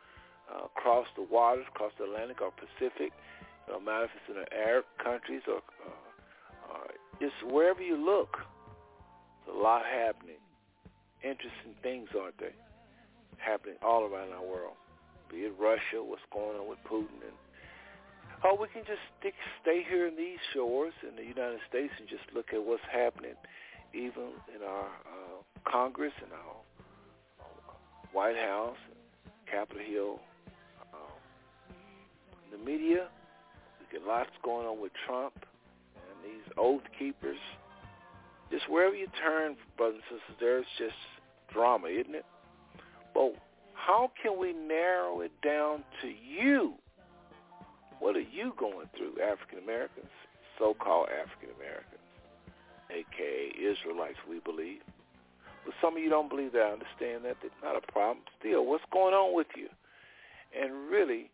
uh, 0.52 0.68
across 0.68 1.08
the 1.16 1.24
waters, 1.24 1.64
across 1.72 1.96
the 1.98 2.04
Atlantic 2.04 2.44
or 2.44 2.52
Pacific. 2.52 3.16
It 3.16 3.68
don't 3.72 3.86
matter 3.86 4.06
if 4.06 4.12
it's 4.20 4.28
in 4.28 4.44
the 4.44 4.50
Arab 4.52 4.84
countries 5.00 5.42
or, 5.48 5.64
uh, 5.88 6.76
or 6.76 6.92
just 7.24 7.40
wherever 7.48 7.80
you 7.80 7.96
look. 7.96 8.36
There's 9.46 9.56
a 9.56 9.62
lot 9.62 9.88
happening. 9.88 10.42
Interesting 11.24 11.80
things, 11.82 12.10
aren't 12.20 12.38
they? 12.38 12.52
Happening 13.38 13.80
all 13.82 14.04
around 14.04 14.34
our 14.34 14.44
world. 14.44 14.76
Be 15.30 15.48
it 15.48 15.54
Russia, 15.58 16.04
what's 16.04 16.22
going 16.34 16.60
on 16.60 16.68
with 16.68 16.80
Putin 16.84 17.24
and 17.24 17.38
or 18.44 18.58
we 18.58 18.68
can 18.68 18.84
just 18.86 19.02
stick, 19.20 19.34
stay 19.62 19.84
here 19.88 20.08
in 20.08 20.16
these 20.16 20.40
shores 20.54 20.94
in 21.08 21.16
the 21.16 21.24
United 21.24 21.60
States 21.70 21.94
and 22.00 22.08
just 22.10 22.24
look 22.34 22.54
at 22.54 22.64
what's 22.64 22.82
happening, 22.92 23.36
even 23.94 24.34
in 24.56 24.66
our 24.66 24.86
uh, 24.86 25.70
Congress 25.70 26.14
and 26.24 26.32
our 26.32 26.58
uh, 27.40 27.74
White 28.14 28.38
House, 28.38 28.78
Capitol 29.50 29.84
Hill, 29.86 30.20
um, 30.94 31.76
the 32.52 32.58
media. 32.58 33.08
We 33.80 34.00
get 34.00 34.08
lots 34.08 34.32
going 34.44 34.66
on 34.66 34.82
with 34.82 34.92
Trump 35.06 35.34
and 35.96 36.18
these 36.24 36.52
oath 36.58 36.84
keepers. 36.98 37.38
Just 38.50 38.70
wherever 38.70 38.96
you 38.96 39.08
turn, 39.24 39.56
brothers 39.78 40.02
and 40.10 40.20
sisters, 40.20 40.38
there's 40.40 40.66
just 40.78 40.98
drama, 41.54 41.88
isn't 41.88 42.16
it? 42.16 42.26
But 43.14 43.36
how 43.74 44.12
can 44.22 44.40
we 44.40 44.54
narrow 44.54 45.22
it 45.22 45.32
down 45.42 45.84
to 46.02 46.08
you? 46.08 46.74
What 48.02 48.18
are 48.18 48.26
you 48.26 48.58
going 48.58 48.90
through, 48.98 49.22
African 49.22 49.62
Americans, 49.62 50.10
so-called 50.58 51.14
African 51.14 51.54
Americans, 51.54 52.02
aka 52.90 53.54
Israelites, 53.54 54.18
we 54.26 54.42
believe? 54.42 54.82
But 55.64 55.78
some 55.78 55.96
of 55.96 56.02
you 56.02 56.10
don't 56.10 56.28
believe 56.28 56.52
that. 56.58 56.66
I 56.66 56.74
understand 56.74 57.30
that. 57.30 57.38
That's 57.46 57.62
not 57.62 57.78
a 57.78 57.86
problem. 57.94 58.26
Still, 58.42 58.66
what's 58.66 58.84
going 58.92 59.14
on 59.14 59.38
with 59.38 59.54
you? 59.56 59.70
And 60.50 60.90
really, 60.90 61.30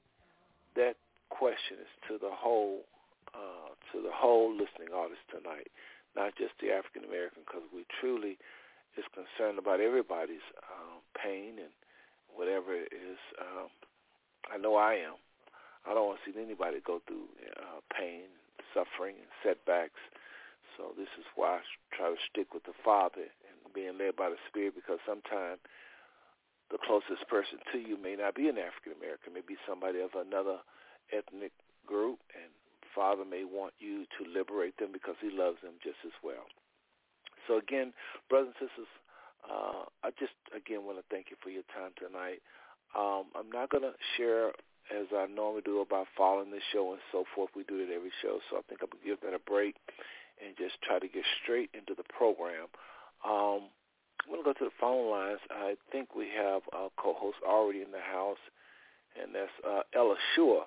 that 0.76 1.00
question 1.32 1.80
is 1.80 1.92
to 2.12 2.20
the 2.20 2.36
whole, 2.36 2.84
uh, 3.32 3.72
to 3.96 4.04
the 4.04 4.12
whole 4.12 4.52
listening 4.52 4.92
audience 4.92 5.24
tonight, 5.32 5.72
not 6.20 6.36
just 6.36 6.52
the 6.60 6.76
African 6.76 7.08
American, 7.08 7.48
because 7.48 7.64
we 7.72 7.88
truly 8.04 8.36
is 9.00 9.08
concerned 9.16 9.56
about 9.58 9.80
everybody's 9.80 10.44
um, 10.68 11.00
pain 11.16 11.64
and 11.64 11.72
whatever 12.36 12.76
it 12.76 12.92
is. 12.92 13.18
Um, 13.40 13.72
I 14.52 14.58
know 14.60 14.76
I 14.76 15.00
am. 15.08 15.16
I 15.88 15.96
don't 15.96 16.06
want 16.06 16.20
to 16.20 16.26
see 16.28 16.36
anybody 16.36 16.84
go 16.84 17.00
through 17.08 17.32
uh, 17.56 17.80
pain, 17.96 18.28
suffering 18.76 19.16
and 19.16 19.32
setbacks. 19.40 20.00
So 20.76 20.94
this 20.94 21.10
is 21.18 21.26
why 21.40 21.58
I 21.58 21.62
try 21.96 22.12
to 22.12 22.20
stick 22.30 22.54
with 22.54 22.68
the 22.68 22.76
Father 22.84 23.24
and 23.26 23.58
being 23.74 23.98
led 23.98 24.20
by 24.20 24.30
the 24.30 24.38
Spirit 24.52 24.76
because 24.76 25.00
sometimes 25.08 25.64
the 26.70 26.78
closest 26.84 27.24
person 27.32 27.58
to 27.72 27.80
you 27.80 27.96
may 27.96 28.20
not 28.20 28.36
be 28.36 28.52
an 28.52 28.60
African 28.60 28.94
American, 29.00 29.34
may 29.34 29.46
be 29.46 29.56
somebody 29.64 30.04
of 30.04 30.12
another 30.14 30.60
ethnic 31.16 31.56
group, 31.88 32.20
and 32.36 32.52
Father 32.94 33.24
may 33.24 33.48
want 33.48 33.74
you 33.80 34.04
to 34.20 34.28
liberate 34.28 34.76
them 34.78 34.92
because 34.92 35.16
He 35.24 35.32
loves 35.32 35.58
them 35.64 35.80
just 35.80 36.04
as 36.04 36.14
well. 36.20 36.52
So 37.48 37.58
again, 37.58 37.96
brothers 38.28 38.52
and 38.60 38.68
sisters, 38.68 38.92
uh, 39.48 39.88
I 40.04 40.12
just 40.20 40.36
again 40.52 40.84
want 40.84 41.00
to 41.00 41.06
thank 41.08 41.32
you 41.32 41.38
for 41.40 41.50
your 41.50 41.64
time 41.72 41.96
tonight. 41.96 42.44
Um, 42.92 43.32
I'm 43.38 43.48
not 43.48 43.70
going 43.70 43.88
to 43.88 43.96
share 44.18 44.52
as 44.92 45.08
I 45.16 45.28
normally 45.28 45.62
do 45.66 45.82
about 45.82 46.08
following 46.16 46.52
the 46.52 46.62
show 46.72 46.92
and 46.92 47.02
so 47.12 47.26
forth. 47.36 47.52
We 47.56 47.64
do 47.64 47.80
it 47.80 47.90
every 47.94 48.12
show, 48.22 48.40
so 48.50 48.58
I 48.58 48.62
think 48.68 48.82
I'm 48.82 48.90
going 48.90 49.04
to 49.04 49.10
give 49.10 49.22
that 49.22 49.36
a 49.36 49.44
break 49.44 49.76
and 50.44 50.56
just 50.58 50.82
try 50.82 51.00
to 51.00 51.08
get 51.08 51.24
straight 51.44 51.70
into 51.74 51.96
the 51.96 52.06
program. 52.08 52.70
Um, 53.26 53.70
I'm 54.24 54.32
going 54.32 54.44
to 54.44 54.48
go 54.48 54.54
to 54.54 54.66
the 54.66 54.80
phone 54.80 55.10
lines. 55.10 55.40
I 55.50 55.76
think 55.92 56.16
we 56.16 56.28
have 56.36 56.62
a 56.74 56.90
co-host 56.98 57.38
already 57.48 57.82
in 57.82 57.92
the 57.92 58.04
house, 58.04 58.42
and 59.20 59.34
that's 59.34 59.52
uh, 59.66 59.82
Ella 59.96 60.16
Shua, 60.36 60.66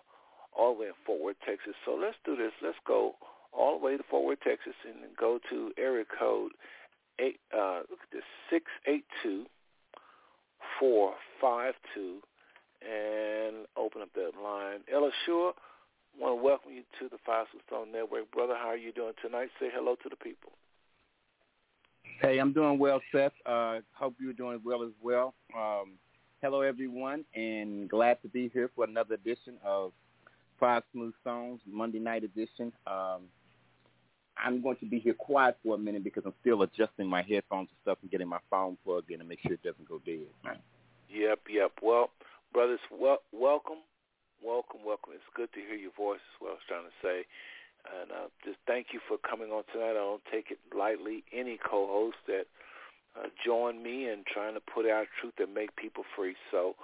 all 0.56 0.74
the 0.74 0.80
way 0.80 0.86
in 0.86 0.98
Fort 1.06 1.20
Worth, 1.20 1.36
Texas. 1.46 1.74
So 1.84 1.94
let's 1.94 2.16
do 2.24 2.36
this. 2.36 2.52
Let's 2.62 2.78
go 2.86 3.14
all 3.52 3.78
the 3.78 3.84
way 3.84 3.96
to 3.96 4.02
Fort 4.10 4.24
Worth, 4.24 4.40
Texas, 4.40 4.74
and 4.84 4.96
go 5.18 5.38
to 5.50 5.72
area 5.78 6.04
code 6.18 6.52
eight. 7.20 7.40
Uh, 7.54 7.82
look 7.90 8.00
at 8.02 8.12
this 8.12 8.26
six 8.50 8.64
eight 8.86 9.04
two 9.22 9.46
four 10.78 11.14
five 11.40 11.74
two, 11.94 12.18
and 12.82 13.66
open 13.76 14.02
up 14.02 14.12
that 14.14 14.32
line. 14.42 14.80
Ella 14.92 15.10
Shua, 15.24 15.52
want 16.18 16.38
to 16.38 16.42
welcome 16.42 16.72
you 16.72 16.82
to 16.98 17.08
the 17.08 17.18
Five 17.24 17.46
Stone 17.66 17.92
Network, 17.92 18.30
brother. 18.30 18.54
How 18.56 18.68
are 18.68 18.76
you 18.76 18.92
doing 18.92 19.12
tonight? 19.22 19.48
Say 19.58 19.68
hello 19.72 19.96
to 20.02 20.08
the 20.08 20.16
people. 20.16 20.52
Hey, 22.20 22.38
I'm 22.38 22.52
doing 22.52 22.78
well, 22.78 23.00
Seth. 23.12 23.32
Uh, 23.46 23.78
hope 23.92 24.14
you're 24.20 24.32
doing 24.32 24.60
well 24.64 24.82
as 24.82 24.92
well. 25.02 25.34
Um, 25.56 25.92
hello, 26.42 26.60
everyone, 26.60 27.24
and 27.34 27.88
glad 27.88 28.20
to 28.22 28.28
be 28.28 28.50
here 28.52 28.70
for 28.74 28.84
another 28.84 29.14
edition 29.14 29.54
of 29.64 29.92
Five 30.58 30.82
Smooth 30.92 31.14
Stones, 31.22 31.60
Monday 31.66 31.98
night 31.98 32.24
edition. 32.24 32.72
Um, 32.86 33.22
I'm 34.36 34.62
going 34.62 34.76
to 34.76 34.86
be 34.86 34.98
here 34.98 35.14
quiet 35.14 35.56
for 35.62 35.74
a 35.74 35.78
minute 35.78 36.04
because 36.04 36.24
I'm 36.26 36.34
still 36.40 36.62
adjusting 36.62 37.06
my 37.06 37.22
headphones 37.22 37.68
and 37.70 37.78
stuff 37.82 37.98
and 38.02 38.10
getting 38.10 38.28
my 38.28 38.38
phone 38.50 38.76
plugged 38.84 39.10
in 39.10 39.18
to 39.18 39.24
make 39.24 39.40
sure 39.42 39.52
it 39.52 39.62
doesn't 39.62 39.88
go 39.88 40.00
dead. 40.04 40.26
Man. 40.44 40.58
Yep, 41.10 41.40
yep. 41.50 41.72
Well, 41.82 42.10
brothers, 42.52 42.80
wel- 42.90 43.22
welcome, 43.32 43.82
welcome, 44.42 44.80
welcome. 44.84 45.12
It's 45.14 45.34
good 45.34 45.52
to 45.54 45.60
hear 45.60 45.76
your 45.76 45.94
voice 45.96 46.20
is 46.20 46.36
what 46.38 46.50
I 46.50 46.54
was 46.58 46.66
trying 46.68 46.88
to 46.88 46.96
say. 47.02 47.26
And 47.86 48.12
uh, 48.12 48.28
just 48.44 48.58
thank 48.66 48.88
you 48.92 49.00
for 49.08 49.16
coming 49.18 49.50
on 49.50 49.64
tonight. 49.72 49.96
I 49.96 50.04
don't 50.04 50.24
take 50.30 50.50
it 50.50 50.58
lightly. 50.76 51.24
Any 51.32 51.58
co-host 51.58 52.18
that 52.26 52.44
uh, 53.16 53.28
join 53.44 53.82
me 53.82 54.08
in 54.08 54.24
trying 54.28 54.54
to 54.54 54.60
put 54.60 54.84
out 54.84 55.06
truth 55.20 55.34
and 55.38 55.54
make 55.54 55.74
people 55.76 56.04
free. 56.14 56.36
So 56.50 56.76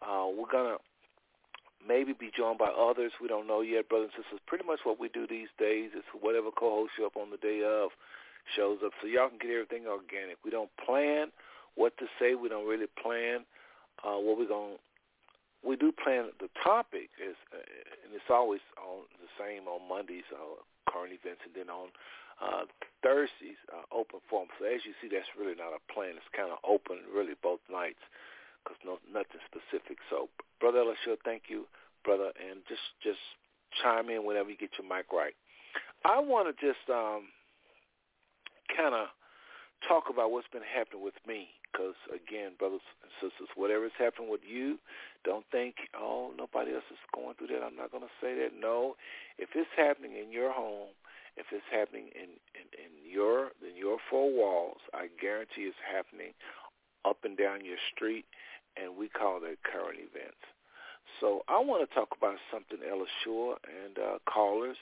uh, 0.00 0.28
we're 0.30 0.50
gonna 0.50 0.78
maybe 1.86 2.12
be 2.12 2.30
joined 2.36 2.58
by 2.58 2.70
others. 2.70 3.12
We 3.20 3.28
don't 3.28 3.46
know 3.46 3.60
yet, 3.60 3.88
brothers 3.88 4.10
and 4.16 4.24
sisters. 4.24 4.46
Pretty 4.46 4.64
much 4.64 4.80
what 4.84 5.00
we 5.00 5.08
do 5.08 5.26
these 5.26 5.50
days 5.58 5.90
is 5.96 6.04
whatever 6.20 6.50
co-host 6.54 6.92
show 6.96 7.06
up 7.06 7.16
on 7.16 7.30
the 7.30 7.36
day 7.36 7.62
of 7.66 7.90
shows 8.56 8.78
up, 8.84 8.92
so 9.00 9.08
y'all 9.08 9.28
can 9.28 9.38
get 9.38 9.50
everything 9.50 9.86
organic. 9.88 10.36
We 10.44 10.50
don't 10.50 10.70
plan 10.84 11.28
what 11.74 11.96
to 11.98 12.06
say. 12.20 12.34
We 12.34 12.48
don't 12.48 12.68
really 12.68 12.86
plan 13.02 13.44
uh, 14.04 14.20
what 14.20 14.38
we're 14.38 14.48
going 14.48 14.76
to 14.76 14.80
we 15.64 15.76
do 15.76 15.90
plan 15.90 16.28
the 16.38 16.52
topic 16.62 17.08
is, 17.16 17.36
uh, 17.50 17.64
and 18.04 18.12
it's 18.12 18.28
always 18.28 18.60
on 18.76 19.08
the 19.18 19.30
same 19.40 19.64
on 19.66 19.80
Mondays, 19.88 20.28
uh, 20.28 20.60
current 20.84 21.16
events, 21.16 21.40
and 21.48 21.56
then 21.56 21.72
on 21.72 21.88
uh, 22.38 22.68
Thursdays, 23.02 23.58
uh, 23.72 23.88
open 23.88 24.20
forum. 24.28 24.52
So 24.60 24.68
as 24.68 24.84
you 24.84 24.92
see, 25.00 25.08
that's 25.08 25.28
really 25.38 25.56
not 25.56 25.72
a 25.72 25.80
plan. 25.88 26.20
It's 26.20 26.28
kind 26.36 26.52
of 26.52 26.60
open, 26.62 27.00
really, 27.08 27.34
both 27.40 27.64
nights, 27.72 28.02
because 28.62 28.76
no 28.84 29.00
nothing 29.08 29.40
specific. 29.48 29.98
So, 30.12 30.28
brother 30.60 30.84
Elishua, 30.84 31.16
thank 31.24 31.48
you, 31.48 31.64
brother, 32.04 32.36
and 32.36 32.60
just 32.68 32.84
just 33.00 33.22
chime 33.80 34.12
in 34.12 34.28
whenever 34.28 34.52
you 34.52 34.60
get 34.60 34.76
your 34.76 34.86
mic 34.86 35.08
right. 35.10 35.34
I 36.04 36.20
want 36.20 36.52
to 36.52 36.54
just 36.60 36.84
um, 36.92 37.32
kind 38.68 38.94
of 38.94 39.08
talk 39.88 40.12
about 40.12 40.30
what's 40.30 40.48
been 40.52 40.66
happening 40.66 41.02
with 41.02 41.16
me 41.26 41.48
because, 41.74 41.98
again, 42.14 42.52
brothers 42.58 42.86
and 43.02 43.10
sisters, 43.18 43.50
whatever's 43.58 43.90
happened 43.98 44.30
with 44.30 44.46
you, 44.46 44.78
don't 45.24 45.44
think, 45.50 45.74
oh, 45.98 46.30
nobody 46.38 46.72
else 46.72 46.86
is 46.90 47.02
going 47.10 47.34
through 47.34 47.48
that. 47.48 47.66
I'm 47.66 47.74
not 47.74 47.90
going 47.90 48.06
to 48.06 48.16
say 48.22 48.38
that. 48.38 48.54
No, 48.54 48.94
if 49.38 49.50
it's 49.54 49.74
happening 49.76 50.14
in 50.14 50.30
your 50.30 50.52
home, 50.52 50.94
if 51.36 51.46
it's 51.50 51.66
happening 51.72 52.14
in, 52.14 52.38
in, 52.54 52.66
in 52.78 52.92
your 53.10 53.50
in 53.66 53.74
your 53.76 53.98
four 54.08 54.30
walls, 54.30 54.78
I 54.94 55.08
guarantee 55.20 55.66
it's 55.66 55.82
happening 55.82 56.30
up 57.04 57.18
and 57.24 57.36
down 57.36 57.64
your 57.64 57.82
street, 57.90 58.24
and 58.76 58.96
we 58.96 59.08
call 59.08 59.40
that 59.40 59.58
current 59.66 59.98
events. 59.98 60.38
So 61.20 61.42
I 61.48 61.58
want 61.58 61.88
to 61.88 61.94
talk 61.94 62.14
about 62.16 62.36
something, 62.52 62.78
Ella 62.88 63.06
Shore 63.24 63.56
and 63.66 63.98
uh, 63.98 64.18
callers, 64.30 64.78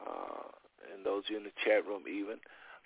uh, 0.00 0.48
and 0.88 1.04
those 1.04 1.24
in 1.28 1.44
the 1.44 1.52
chat 1.64 1.86
room 1.86 2.04
even. 2.08 2.40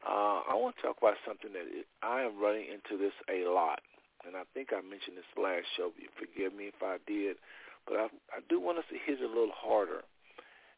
Uh, 0.05 0.45
I 0.45 0.53
want 0.53 0.77
to 0.77 0.83
talk 0.85 1.01
about 1.01 1.17
something 1.25 1.57
that 1.57 1.65
I 2.05 2.23
am 2.23 2.37
running 2.37 2.69
into 2.69 3.01
this 3.01 3.17
a 3.33 3.49
lot, 3.49 3.81
and 4.29 4.37
I 4.37 4.45
think 4.53 4.69
I 4.77 4.85
mentioned 4.85 5.17
this 5.17 5.33
last 5.41 5.65
show. 5.77 5.97
You 5.97 6.13
forgive 6.21 6.53
me 6.53 6.69
if 6.69 6.81
I 6.85 7.01
did, 7.09 7.41
but 7.89 7.97
I, 7.97 8.07
I 8.29 8.45
do 8.53 8.61
want 8.61 8.77
us 8.77 8.85
to 8.93 9.01
hit 9.01 9.21
it 9.21 9.25
a 9.25 9.33
little 9.33 9.57
harder. 9.57 10.05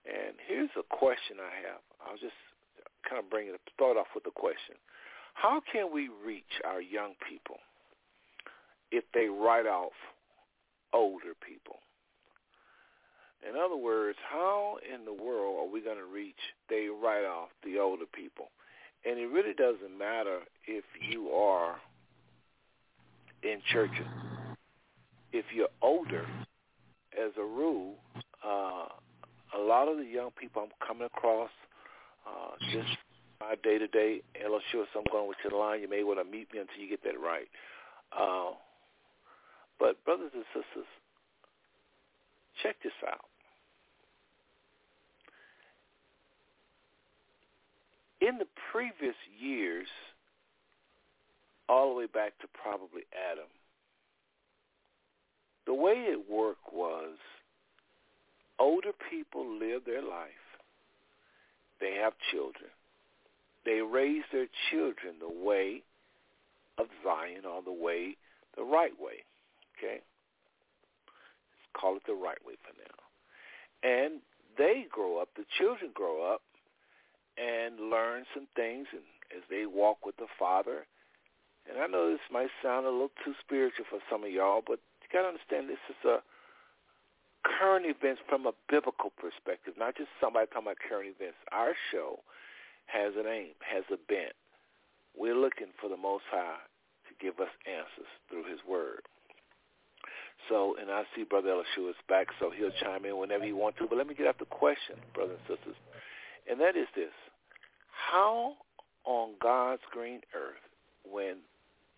And 0.07 0.39
here's 0.47 0.71
a 0.79 0.87
question 0.87 1.43
I 1.43 1.51
have. 1.67 1.83
I'll 1.99 2.23
just 2.23 2.39
kind 3.03 3.19
of 3.19 3.27
bring 3.27 3.51
it 3.51 3.59
up, 3.59 3.67
start 3.75 3.99
off 3.99 4.15
with 4.15 4.23
a 4.31 4.35
question. 4.35 4.79
How 5.35 5.61
can 5.61 5.91
we 5.93 6.09
reach 6.23 6.63
our 6.63 6.81
young 6.81 7.19
people 7.27 7.59
if 8.95 9.03
they 9.13 9.27
write 9.27 9.67
off 9.67 9.93
older 10.95 11.35
people? 11.43 11.83
In 13.43 13.59
other 13.59 13.77
words, 13.77 14.19
how 14.23 14.79
in 14.83 15.05
the 15.05 15.13
world 15.13 15.59
are 15.61 15.71
we 15.71 15.83
going 15.83 15.99
to 15.99 16.07
reach 16.07 16.41
they 16.71 16.87
write 16.87 17.27
off 17.27 17.51
the 17.63 17.79
older 17.79 18.07
people? 18.07 18.49
And 19.09 19.19
it 19.19 19.27
really 19.27 19.55
doesn't 19.55 19.97
matter 19.97 20.41
if 20.67 20.85
you 21.11 21.29
are 21.29 21.77
in 23.43 23.61
churches. 23.73 24.07
If 25.33 25.45
you're 25.55 25.69
older, 25.81 26.27
as 27.17 27.33
a 27.39 27.43
rule, 27.43 27.95
uh, 28.45 28.87
a 29.57 29.61
lot 29.61 29.89
of 29.89 29.99
the 29.99 30.05
young 30.05 30.31
people 30.39 30.63
I'm 30.63 30.87
coming 30.87 31.07
across, 31.07 31.51
uh, 32.27 32.57
just 32.73 32.97
my 33.41 33.55
day 33.63 33.79
to 33.79 33.87
day, 33.87 34.23
and 34.35 34.53
I'm 34.53 34.61
sure 34.73 34.87
some 34.93 35.05
going 35.11 35.29
with 35.29 35.39
your 35.45 35.59
line, 35.59 35.81
you 35.81 35.89
may 35.89 36.03
want 36.03 36.19
to 36.19 36.25
meet 36.25 36.53
me 36.53 36.61
until 36.61 36.77
you 36.79 36.89
get 36.89 37.05
that 37.05 37.21
right. 37.21 37.49
Uh, 38.13 38.55
but 39.79 40.03
brothers 40.05 40.31
and 40.35 40.45
sisters, 40.55 40.89
check 42.63 42.77
this 42.83 42.93
out. 43.07 43.27
In 48.27 48.39
the 48.39 48.47
previous 48.73 49.15
years, 49.39 49.87
all 51.69 51.91
the 51.91 51.95
way 51.95 52.07
back 52.07 52.37
to 52.41 52.49
probably 52.61 53.03
Adam, 53.31 53.47
the 55.67 55.75
way 55.75 55.95
it 55.95 56.29
worked 56.31 56.73
was 56.73 57.17
older 58.59 58.91
people 59.11 59.47
live 59.59 59.85
their 59.85 60.03
life. 60.03 60.47
They 61.81 61.95
have 62.03 62.15
children. 62.33 62.71
They 63.65 63.81
raise 63.81 64.25
their 64.33 64.47
children 64.71 65.15
the 65.21 65.45
way 65.45 65.83
of 66.79 66.87
Zion 67.05 67.45
or 67.45 67.63
the 67.63 67.73
way, 67.73 68.17
the 68.57 68.65
right 68.65 68.99
way. 68.99 69.23
Okay? 69.77 70.01
Let's 71.07 71.81
call 71.81 71.97
it 71.97 72.03
the 72.07 72.15
right 72.15 72.39
way 72.45 72.55
for 72.63 72.75
now. 72.79 73.89
And 73.89 74.21
they 74.59 74.87
grow 74.91 75.19
up, 75.21 75.29
the 75.37 75.45
children 75.59 75.91
grow 75.95 76.33
up, 76.33 76.41
and 77.37 77.91
learn 77.91 78.25
some 78.35 78.47
things 78.57 78.87
and 78.93 79.03
as 79.35 79.43
they 79.51 79.67
walk 79.67 80.07
with 80.07 80.17
the 80.17 80.31
Father. 80.39 80.87
And 81.69 81.83
I 81.83 81.87
know 81.87 82.11
this 82.11 82.23
might 82.31 82.51
sound 82.63 82.87
a 82.87 82.91
little 82.91 83.15
too 83.25 83.35
spiritual 83.43 83.87
for 83.91 83.99
some 84.11 84.23
of 84.23 84.31
y'all, 84.31 84.63
but 84.63 84.79
you 85.03 85.09
got 85.11 85.23
to 85.23 85.35
understand 85.35 85.69
this 85.69 85.83
is 85.91 85.99
a 86.07 86.23
current 87.43 87.87
events 87.87 88.23
from 88.29 88.47
a 88.47 88.55
biblical 88.71 89.11
perspective, 89.19 89.75
not 89.79 89.97
just 89.97 90.11
somebody 90.21 90.47
talking 90.47 90.71
about 90.71 90.79
current 90.83 91.11
events. 91.11 91.39
Our 91.51 91.75
show 91.91 92.23
has 92.87 93.15
an 93.19 93.27
aim, 93.27 93.55
has 93.67 93.83
a 93.91 93.99
bent. 94.07 94.35
We're 95.19 95.39
looking 95.39 95.75
for 95.81 95.89
the 95.89 95.97
Most 95.97 96.25
High 96.31 96.63
to 97.09 97.13
give 97.19 97.41
us 97.41 97.51
answers 97.67 98.11
through 98.31 98.47
his 98.47 98.63
word. 98.63 99.03
So, 100.49 100.77
and 100.79 100.91
I 100.91 101.03
see 101.15 101.25
Brother 101.25 101.51
Elishua 101.51 101.91
is 101.91 102.03
back, 102.09 102.29
so 102.39 102.51
he'll 102.51 102.71
chime 102.79 103.05
in 103.05 103.19
whenever 103.19 103.43
he 103.43 103.53
wants 103.53 103.79
to. 103.79 103.87
But 103.87 103.99
let 103.99 104.07
me 104.07 104.15
get 104.15 104.27
at 104.27 104.39
the 104.39 104.47
question, 104.47 104.95
brothers 105.15 105.39
and 105.49 105.59
sisters, 105.59 105.75
and 106.47 106.61
that 106.61 106.77
is 106.77 106.87
this. 106.95 107.11
How 107.97 108.55
on 109.05 109.31
God's 109.41 109.83
green 109.91 110.21
earth, 110.35 110.63
when 111.11 111.37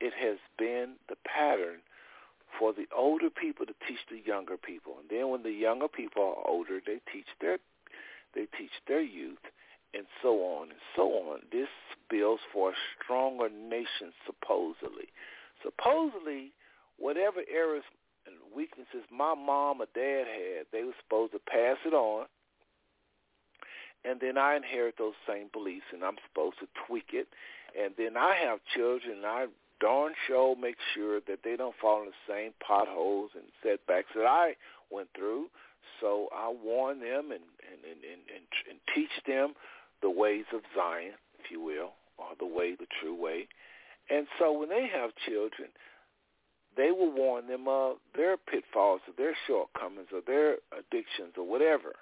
it 0.00 0.12
has 0.14 0.38
been 0.58 0.94
the 1.08 1.16
pattern 1.24 1.80
for 2.58 2.72
the 2.72 2.86
older 2.96 3.30
people 3.30 3.66
to 3.66 3.74
teach 3.86 3.98
the 4.10 4.22
younger 4.24 4.56
people, 4.56 4.94
and 5.00 5.08
then 5.10 5.28
when 5.28 5.42
the 5.42 5.52
younger 5.52 5.88
people 5.88 6.22
are 6.22 6.48
older, 6.48 6.80
they 6.84 7.00
teach 7.12 7.26
their 7.40 7.58
they 8.34 8.46
teach 8.58 8.72
their 8.86 9.00
youth, 9.00 9.42
and 9.94 10.04
so 10.22 10.44
on 10.44 10.70
and 10.70 10.78
so 10.94 11.08
on. 11.32 11.40
This 11.50 11.68
builds 12.10 12.42
for 12.52 12.70
a 12.70 12.74
stronger 13.02 13.48
nation, 13.48 14.12
supposedly. 14.26 15.08
Supposedly, 15.62 16.52
whatever 16.98 17.40
errors 17.52 17.84
and 18.26 18.36
weaknesses 18.54 19.08
my 19.10 19.34
mom 19.34 19.80
or 19.80 19.86
dad 19.94 20.26
had, 20.28 20.66
they 20.72 20.84
were 20.84 20.96
supposed 21.02 21.32
to 21.32 21.38
pass 21.38 21.78
it 21.86 21.94
on. 21.94 22.26
And 24.04 24.20
then 24.20 24.38
I 24.38 24.56
inherit 24.56 24.94
those 24.98 25.14
same 25.26 25.48
beliefs, 25.52 25.86
and 25.92 26.04
I'm 26.04 26.16
supposed 26.28 26.58
to 26.60 26.68
tweak 26.86 27.10
it. 27.12 27.28
And 27.78 27.94
then 27.98 28.16
I 28.16 28.36
have 28.44 28.60
children, 28.74 29.18
and 29.18 29.26
I 29.26 29.46
darn 29.80 30.12
sure 30.26 30.56
make 30.56 30.76
sure 30.94 31.20
that 31.28 31.40
they 31.44 31.56
don't 31.56 31.74
fall 31.80 32.02
in 32.02 32.06
the 32.06 32.32
same 32.32 32.52
potholes 32.66 33.30
and 33.34 33.44
setbacks 33.62 34.08
that 34.14 34.26
I 34.26 34.54
went 34.90 35.08
through. 35.16 35.46
So 36.00 36.28
I 36.32 36.52
warn 36.62 37.00
them 37.00 37.30
and 37.30 37.42
and 37.42 37.80
and 37.82 38.00
and, 38.02 38.22
and, 38.34 38.46
and 38.70 38.78
teach 38.94 39.10
them 39.26 39.54
the 40.02 40.10
ways 40.10 40.44
of 40.54 40.60
Zion, 40.74 41.14
if 41.38 41.50
you 41.50 41.60
will, 41.60 41.92
or 42.18 42.28
the 42.38 42.46
way, 42.46 42.74
the 42.74 42.86
true 43.00 43.20
way. 43.20 43.48
And 44.10 44.26
so 44.38 44.52
when 44.52 44.68
they 44.68 44.88
have 44.92 45.10
children, 45.26 45.68
they 46.76 46.90
will 46.90 47.10
warn 47.10 47.48
them 47.48 47.66
of 47.66 47.96
their 48.14 48.36
pitfalls, 48.36 49.00
of 49.08 49.16
their 49.16 49.36
shortcomings, 49.46 50.08
of 50.14 50.24
their 50.26 50.56
addictions, 50.72 51.34
or 51.36 51.46
whatever. 51.46 51.94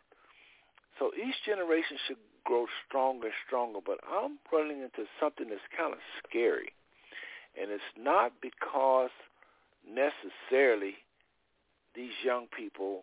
So 0.99 1.11
each 1.17 1.37
generation 1.45 1.99
should 2.07 2.17
grow 2.45 2.67
stronger 2.87 3.27
and 3.27 3.37
stronger. 3.47 3.81
But 3.85 3.99
I'm 4.09 4.39
running 4.53 4.81
into 4.81 5.09
something 5.21 5.49
that's 5.49 5.61
kind 5.77 5.93
of 5.93 5.99
scary, 6.27 6.73
and 7.61 7.71
it's 7.71 7.83
not 7.99 8.33
because 8.41 9.11
necessarily 9.87 10.95
these 11.95 12.13
young 12.25 12.47
people 12.57 13.03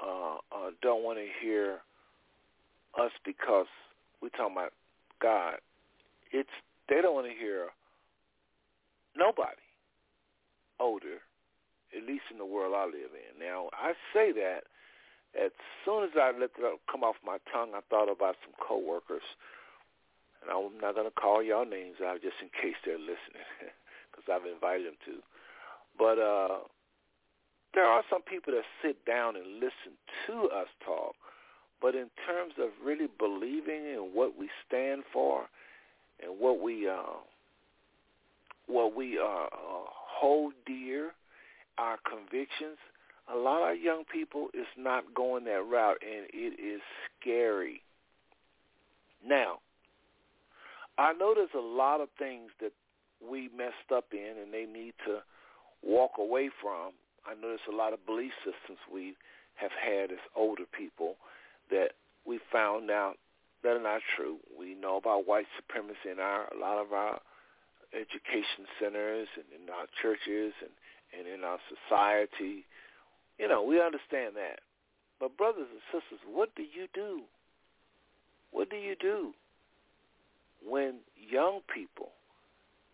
uh, 0.00 0.36
uh, 0.52 0.70
don't 0.82 1.02
want 1.02 1.18
to 1.18 1.26
hear 1.40 1.78
us 2.98 3.12
because 3.24 3.66
we're 4.22 4.30
talking 4.30 4.56
about 4.56 4.72
God. 5.20 5.56
It's 6.32 6.48
they 6.88 7.00
don't 7.02 7.14
want 7.14 7.26
to 7.26 7.34
hear 7.34 7.68
nobody 9.16 9.60
older, 10.80 11.20
at 11.96 12.06
least 12.06 12.24
in 12.30 12.38
the 12.38 12.46
world 12.46 12.74
I 12.76 12.84
live 12.84 13.12
in. 13.12 13.38
Now 13.40 13.68
I 13.72 13.92
say 14.14 14.32
that 14.32 14.64
as 15.38 15.52
soon 15.84 16.04
as 16.04 16.10
I 16.16 16.32
let 16.32 16.50
it 16.58 16.80
come 16.90 17.04
off 17.04 17.16
my 17.24 17.38
tongue, 17.52 17.72
I 17.74 17.80
thought 17.90 18.10
about 18.10 18.36
some 18.42 18.54
coworkers, 18.58 19.22
and 20.42 20.50
I'm 20.50 20.80
not 20.80 20.94
going 20.94 21.06
to 21.06 21.14
call 21.14 21.42
y'all 21.42 21.64
names 21.64 21.96
out 22.04 22.22
just 22.22 22.36
in 22.42 22.48
case 22.50 22.76
they're 22.84 22.98
listening, 22.98 23.46
because 24.10 24.26
I've 24.26 24.46
invited 24.46 24.86
them 24.86 25.00
to. 25.06 25.14
But 25.98 26.18
uh, 26.18 26.58
there 27.74 27.86
are 27.86 28.02
some 28.10 28.22
people 28.22 28.52
that 28.54 28.64
sit 28.82 29.04
down 29.04 29.36
and 29.36 29.62
listen 29.62 29.94
to 30.26 30.48
us 30.50 30.68
talk, 30.84 31.14
but 31.80 31.94
in 31.94 32.10
terms 32.26 32.54
of 32.58 32.70
really 32.84 33.08
believing 33.18 33.86
in 33.86 34.10
what 34.12 34.38
we 34.38 34.48
stand 34.66 35.02
for 35.12 35.46
and 36.22 36.38
what 36.38 36.60
we 36.60 36.88
uh, 36.88 37.22
what 38.66 38.94
we 38.94 39.18
uh, 39.18 39.24
uh, 39.24 39.86
hold 39.88 40.52
dear, 40.66 41.12
our 41.78 41.96
convictions, 42.08 42.78
a 43.32 43.36
lot 43.36 43.70
of 43.70 43.80
young 43.80 44.04
people 44.10 44.48
is 44.54 44.66
not 44.76 45.14
going 45.14 45.44
that 45.44 45.64
route, 45.64 45.98
and 46.02 46.26
it 46.32 46.60
is 46.60 46.80
scary. 47.20 47.82
Now, 49.26 49.58
I 50.96 51.12
know 51.12 51.34
there's 51.34 51.50
a 51.54 51.58
lot 51.58 52.00
of 52.00 52.08
things 52.18 52.50
that 52.60 52.72
we 53.20 53.50
messed 53.56 53.92
up 53.94 54.06
in, 54.12 54.34
and 54.42 54.52
they 54.52 54.66
need 54.66 54.94
to 55.06 55.18
walk 55.82 56.12
away 56.18 56.50
from. 56.60 56.92
I 57.26 57.34
know 57.34 57.48
there's 57.48 57.60
a 57.70 57.76
lot 57.76 57.92
of 57.92 58.04
belief 58.06 58.32
systems 58.44 58.78
we 58.92 59.14
have 59.56 59.72
had 59.72 60.10
as 60.10 60.18
older 60.36 60.64
people 60.76 61.16
that 61.70 61.92
we 62.26 62.38
found 62.50 62.90
out 62.90 63.16
that 63.62 63.76
are 63.76 63.82
not 63.82 64.00
true. 64.16 64.36
We 64.58 64.74
know 64.74 64.96
about 64.96 65.26
white 65.26 65.46
supremacy 65.56 66.10
in 66.10 66.20
our 66.20 66.46
a 66.54 66.58
lot 66.58 66.78
of 66.78 66.92
our 66.92 67.20
education 67.92 68.68
centers 68.80 69.28
and 69.36 69.46
in 69.50 69.68
our 69.70 69.86
churches 70.00 70.52
and, 70.60 70.70
and 71.16 71.26
in 71.26 71.44
our 71.44 71.58
society. 71.68 72.64
You 73.38 73.48
know, 73.48 73.62
we 73.62 73.80
understand 73.80 74.34
that. 74.36 74.60
But 75.20 75.36
brothers 75.36 75.66
and 75.70 75.80
sisters, 75.92 76.20
what 76.30 76.54
do 76.54 76.62
you 76.62 76.86
do? 76.94 77.22
What 78.50 78.70
do 78.70 78.76
you 78.76 78.96
do 79.00 79.32
when 80.66 80.96
young 81.30 81.60
people 81.72 82.10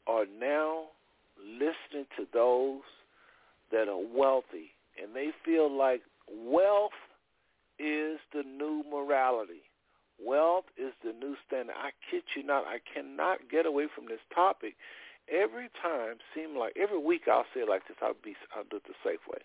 are 0.07 0.27
now 0.41 0.85
listening 1.39 2.07
to 2.17 2.27
those 2.33 2.83
that 3.73 3.89
are 3.89 4.01
wealthy 4.15 4.71
and 5.01 5.15
they 5.15 5.31
feel 5.45 5.71
like 5.71 6.03
wealth 6.31 6.93
is 7.79 8.19
the 8.33 8.43
new 8.43 8.85
morality. 8.91 9.63
Wealth 10.25 10.67
is 10.77 10.93
the 11.05 11.13
new 11.13 11.35
standard. 11.47 11.75
I 11.77 11.91
kid 12.11 12.23
you 12.37 12.45
not. 12.45 12.65
I 12.67 12.79
cannot 12.93 13.39
get 13.51 13.67
away 13.67 13.87
from 13.95 14.07
this 14.07 14.23
topic. 14.33 14.75
Every 15.29 15.69
time, 15.83 16.17
seem 16.35 16.57
like 16.57 16.75
every 16.81 16.99
week 16.99 17.23
I'll 17.27 17.47
say 17.55 17.61
it 17.61 17.69
like 17.69 17.89
this. 17.89 17.97
I'll 18.01 18.15
be 18.23 18.37
I'll 18.55 18.65
do 18.71 18.77
it 18.77 18.85
the 18.87 18.95
safe 19.03 19.21
way. 19.29 19.41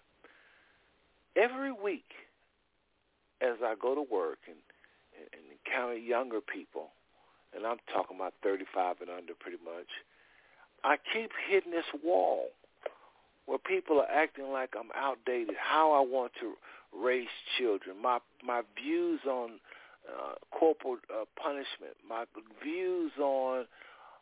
Every 1.36 1.72
week, 1.72 2.12
as 3.42 3.58
I 3.64 3.76
go 3.80 3.96
to 3.96 4.02
work 4.02 4.40
and, 4.48 4.58
and, 5.18 5.28
and 5.34 5.44
encounter 5.52 5.98
younger 5.98 6.42
people, 6.42 6.90
and 7.56 7.66
I'm 7.66 7.78
talking 7.94 8.18
about 8.18 8.34
35 8.44 9.02
and 9.02 9.10
under 9.10 9.34
pretty 9.34 9.58
much, 9.64 9.88
I 10.84 10.98
keep 11.14 11.32
hitting 11.50 11.72
this 11.72 11.86
wall 12.04 12.46
where 13.46 13.58
people 13.58 14.00
are 14.00 14.10
acting 14.10 14.52
like 14.52 14.74
I'm 14.78 14.90
outdated. 14.96 15.56
How 15.60 15.92
I 15.92 16.02
want 16.02 16.32
to 16.40 16.54
race 16.98 17.28
children, 17.58 17.96
my 18.02 18.20
my 18.46 18.62
views 18.82 19.20
on 19.26 19.60
uh, 20.08 20.34
corporal 20.52 20.98
uh, 21.10 21.26
punishment, 21.42 21.98
my 22.08 22.26
views 22.64 23.12
on 23.20 23.66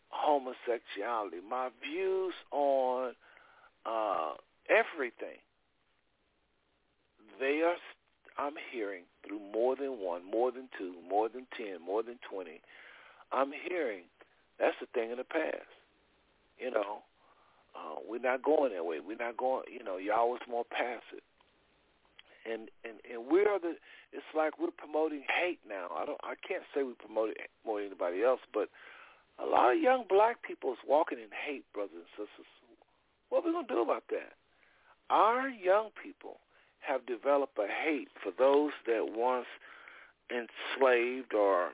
homosexuality, 0.10 1.38
my 1.48 1.70
views 1.84 2.34
on 2.52 3.14
uh, 3.86 4.32
everything. 4.70 5.40
They 7.40 7.62
are. 7.66 7.76
I'm 8.38 8.54
hearing 8.72 9.04
through 9.26 9.40
more 9.52 9.76
than 9.76 10.00
one, 10.00 10.22
more 10.24 10.52
than 10.52 10.70
two, 10.78 10.94
more 11.10 11.28
than 11.28 11.48
ten, 11.58 11.82
more 11.84 12.04
than 12.04 12.20
twenty. 12.30 12.62
I'm 13.32 13.52
hearing 13.52 14.04
that's 14.60 14.76
a 14.82 14.86
thing 14.88 15.12
in 15.12 15.18
the 15.18 15.24
past. 15.24 15.70
You 16.60 16.72
know, 16.72 17.04
uh, 17.76 18.00
we're 18.08 18.22
not 18.22 18.44
going 18.44 18.74
that 18.74 18.86
way. 18.86 18.98
We're 19.06 19.18
not 19.18 19.38
going. 19.38 19.64
You 19.72 19.84
know, 19.84 19.98
y'all 19.98 20.30
was 20.30 20.42
more 20.48 20.66
passive 20.70 21.24
and 22.48 22.72
and 22.88 22.98
and 23.04 23.28
we're 23.28 23.60
the 23.60 23.76
it's 24.16 24.32
like 24.36 24.58
we're 24.58 24.72
promoting 24.72 25.24
hate 25.28 25.60
now. 25.68 25.92
I 25.92 26.06
don't 26.06 26.20
I 26.24 26.40
can't 26.40 26.64
say 26.74 26.84
we 26.84 26.94
promote 26.96 27.36
it 27.36 27.52
more 27.66 27.80
than 27.80 27.92
anybody 27.92 28.24
else, 28.24 28.40
but 28.54 28.70
a 29.38 29.46
lot 29.46 29.76
of 29.76 29.82
young 29.82 30.06
black 30.08 30.42
people 30.42 30.72
is 30.72 30.82
walking 30.88 31.20
in 31.20 31.30
hate, 31.30 31.66
brothers 31.74 32.08
and 32.08 32.12
sisters. 32.16 32.50
What 33.30 33.44
are 33.44 33.48
we 33.48 33.54
gonna 33.54 33.68
do 33.68 33.84
about 33.84 34.08
that? 34.10 34.34
Our 35.10 35.50
young 35.50 35.92
people 36.02 36.40
have 36.88 37.06
developed 37.06 37.58
a 37.58 37.68
hate 37.68 38.10
for 38.24 38.32
those 38.38 38.72
that 38.86 39.08
once 39.16 39.48
enslaved 40.30 41.34
or 41.34 41.70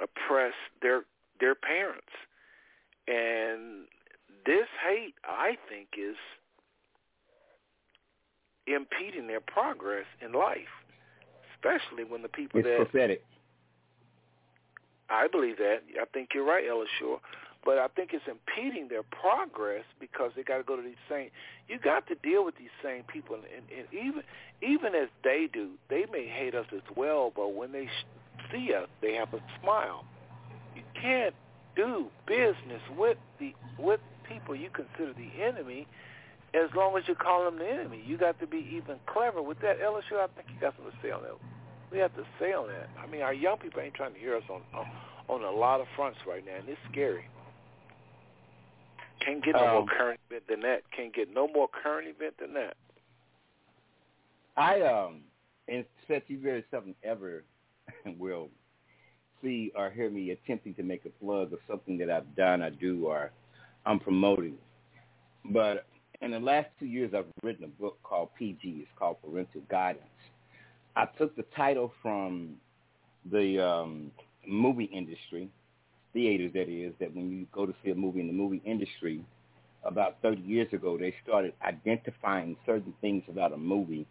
oppressed 0.00 0.56
their 0.82 1.02
their 1.40 1.54
parents. 1.54 2.12
And 3.08 3.86
this 4.46 4.66
hate 4.86 5.14
I 5.24 5.56
think 5.68 5.88
is 5.98 6.16
impeding 8.66 9.26
their 9.26 9.40
progress 9.40 10.06
in 10.24 10.32
life, 10.32 10.72
especially 11.54 12.04
when 12.04 12.22
the 12.22 12.28
people 12.28 12.60
it's 12.60 12.68
that 12.68 12.76
prophetic. 12.76 13.24
I 15.08 15.26
believe 15.26 15.56
that. 15.58 15.82
I 16.00 16.04
think 16.12 16.30
you're 16.34 16.44
right, 16.44 16.64
Ella 16.68 16.86
Shore. 16.98 17.20
But 17.64 17.78
I 17.78 17.88
think 17.88 18.10
it's 18.14 18.24
impeding 18.26 18.88
their 18.88 19.02
progress 19.02 19.84
because 19.98 20.32
they 20.34 20.42
got 20.42 20.58
to 20.58 20.62
go 20.62 20.76
to 20.76 20.82
these 20.82 21.00
same. 21.08 21.28
You 21.68 21.78
got 21.78 22.06
to 22.08 22.14
deal 22.16 22.44
with 22.44 22.56
these 22.56 22.72
same 22.82 23.02
people, 23.04 23.36
and, 23.36 23.44
and, 23.76 23.86
even 23.92 24.22
even 24.62 24.94
as 24.94 25.08
they 25.22 25.48
do, 25.52 25.72
they 25.88 26.06
may 26.10 26.26
hate 26.26 26.54
us 26.54 26.66
as 26.74 26.82
well. 26.96 27.32
But 27.34 27.54
when 27.54 27.72
they 27.72 27.88
see 28.50 28.72
us, 28.72 28.88
they 29.02 29.14
have 29.14 29.34
a 29.34 29.40
smile. 29.60 30.04
You 30.74 30.82
can't 31.00 31.34
do 31.76 32.06
business 32.26 32.82
with 32.96 33.18
the 33.38 33.52
with 33.78 34.00
people 34.26 34.54
you 34.54 34.70
consider 34.70 35.12
the 35.12 35.42
enemy 35.42 35.86
as 36.54 36.70
long 36.74 36.96
as 36.96 37.04
you 37.06 37.14
call 37.14 37.44
them 37.44 37.58
the 37.58 37.68
enemy. 37.68 38.02
You 38.04 38.16
got 38.16 38.40
to 38.40 38.46
be 38.46 38.66
even 38.72 38.96
clever 39.06 39.42
with 39.42 39.60
that. 39.60 39.80
LSU, 39.80 40.18
I 40.18 40.26
think 40.34 40.48
you 40.48 40.60
got 40.60 40.74
something 40.76 40.92
to 40.92 40.98
say 41.02 41.10
on 41.10 41.22
that. 41.22 41.36
We 41.92 41.98
have 41.98 42.14
to 42.16 42.24
say 42.40 42.52
on 42.52 42.68
that. 42.68 42.88
I 42.98 43.06
mean, 43.06 43.22
our 43.22 43.34
young 43.34 43.58
people 43.58 43.80
ain't 43.80 43.94
trying 43.94 44.14
to 44.14 44.18
hear 44.18 44.36
us 44.36 44.44
on 44.48 44.62
on, 44.72 44.86
on 45.28 45.44
a 45.44 45.50
lot 45.50 45.80
of 45.80 45.86
fronts 45.94 46.18
right 46.26 46.44
now, 46.44 46.56
and 46.56 46.68
it's 46.68 46.80
scary. 46.90 47.28
Can't 49.24 49.44
get 49.44 49.54
no 49.54 49.66
um, 49.66 49.74
more 49.74 49.86
current 49.86 50.20
event 50.30 50.44
than 50.48 50.60
that. 50.62 50.82
Can't 50.96 51.14
get 51.14 51.32
no 51.32 51.48
more 51.48 51.68
current 51.82 52.08
event 52.08 52.34
than 52.38 52.54
that. 52.54 52.76
I 54.56 54.80
um, 54.82 55.20
and 55.68 55.84
Seth, 56.08 56.22
you 56.28 56.40
very 56.40 56.64
seldom 56.70 56.94
ever 57.04 57.44
will 58.18 58.48
see 59.42 59.72
or 59.74 59.90
hear 59.90 60.10
me 60.10 60.30
attempting 60.30 60.74
to 60.74 60.82
make 60.82 61.04
a 61.04 61.24
plug 61.24 61.52
of 61.52 61.58
something 61.68 61.96
that 61.98 62.10
I've 62.10 62.34
done, 62.36 62.62
I 62.62 62.70
do, 62.70 63.06
or 63.06 63.30
I'm 63.86 63.98
promoting. 63.98 64.56
But 65.46 65.86
in 66.20 66.32
the 66.32 66.40
last 66.40 66.68
two 66.78 66.86
years, 66.86 67.12
I've 67.14 67.26
written 67.42 67.64
a 67.64 67.68
book 67.68 67.98
called 68.02 68.30
PG. 68.38 68.58
It's 68.62 68.90
called 68.98 69.16
Parental 69.22 69.62
Guidance. 69.70 70.04
I 70.96 71.06
took 71.16 71.34
the 71.36 71.44
title 71.56 71.92
from 72.02 72.56
the 73.30 73.64
um, 73.64 74.10
movie 74.46 74.84
industry, 74.84 75.48
theaters 76.12 76.52
that 76.54 76.68
is, 76.68 76.92
that 77.00 77.14
when 77.14 77.30
you 77.30 77.46
go 77.52 77.66
to 77.66 77.74
see 77.84 77.90
a 77.90 77.94
movie 77.94 78.20
in 78.20 78.26
the 78.26 78.32
movie 78.32 78.62
industry, 78.64 79.24
about 79.84 80.16
30 80.22 80.42
years 80.42 80.72
ago, 80.72 80.98
they 80.98 81.14
started 81.22 81.54
identifying 81.64 82.56
certain 82.66 82.92
things 83.00 83.22
about 83.28 83.52
a 83.52 83.56
movie 83.56 84.06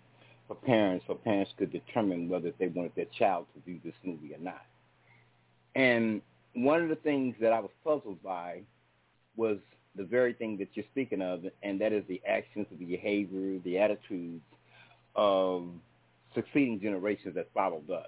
for 0.47 0.55
parents 0.55 1.05
so 1.07 1.13
parents 1.13 1.51
could 1.57 1.71
determine 1.71 2.27
whether 2.27 2.51
they 2.57 2.67
wanted 2.67 2.91
their 2.95 3.05
child 3.17 3.45
to 3.53 3.61
view 3.61 3.79
this 3.83 3.93
movie 4.03 4.33
or 4.33 4.39
not. 4.39 4.65
And 5.75 6.21
one 6.55 6.81
of 6.81 6.89
the 6.89 6.95
things 6.95 7.35
that 7.39 7.53
I 7.53 7.59
was 7.59 7.69
puzzled 7.83 8.21
by 8.23 8.61
was 9.35 9.59
the 9.95 10.03
very 10.03 10.33
thing 10.33 10.57
that 10.57 10.69
you're 10.73 10.85
speaking 10.91 11.21
of, 11.21 11.43
and 11.61 11.79
that 11.81 11.93
is 11.93 12.03
the 12.07 12.21
actions, 12.27 12.65
the 12.71 12.85
behavior, 12.85 13.59
the 13.63 13.77
attitudes 13.77 14.41
of 15.15 15.67
succeeding 16.33 16.79
generations 16.79 17.35
that 17.35 17.47
followed 17.53 17.89
us. 17.91 18.07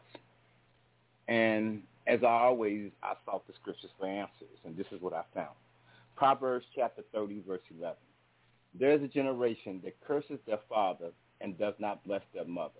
And 1.27 1.83
as 2.07 2.23
I 2.23 2.27
always, 2.27 2.91
I 3.03 3.13
sought 3.25 3.45
the 3.47 3.53
scriptures 3.59 3.91
for 3.99 4.07
answers, 4.07 4.57
and 4.65 4.75
this 4.75 4.87
is 4.91 5.01
what 5.01 5.13
I 5.13 5.23
found. 5.33 5.55
Proverbs 6.15 6.65
chapter 6.75 7.03
30, 7.13 7.43
verse 7.47 7.61
11. 7.77 7.95
There 8.79 8.91
is 8.91 9.01
a 9.03 9.07
generation 9.07 9.81
that 9.83 9.99
curses 10.05 10.39
their 10.45 10.59
father 10.69 11.11
and 11.41 11.57
does 11.57 11.73
not 11.79 12.05
bless 12.05 12.21
their 12.33 12.45
mother. 12.45 12.71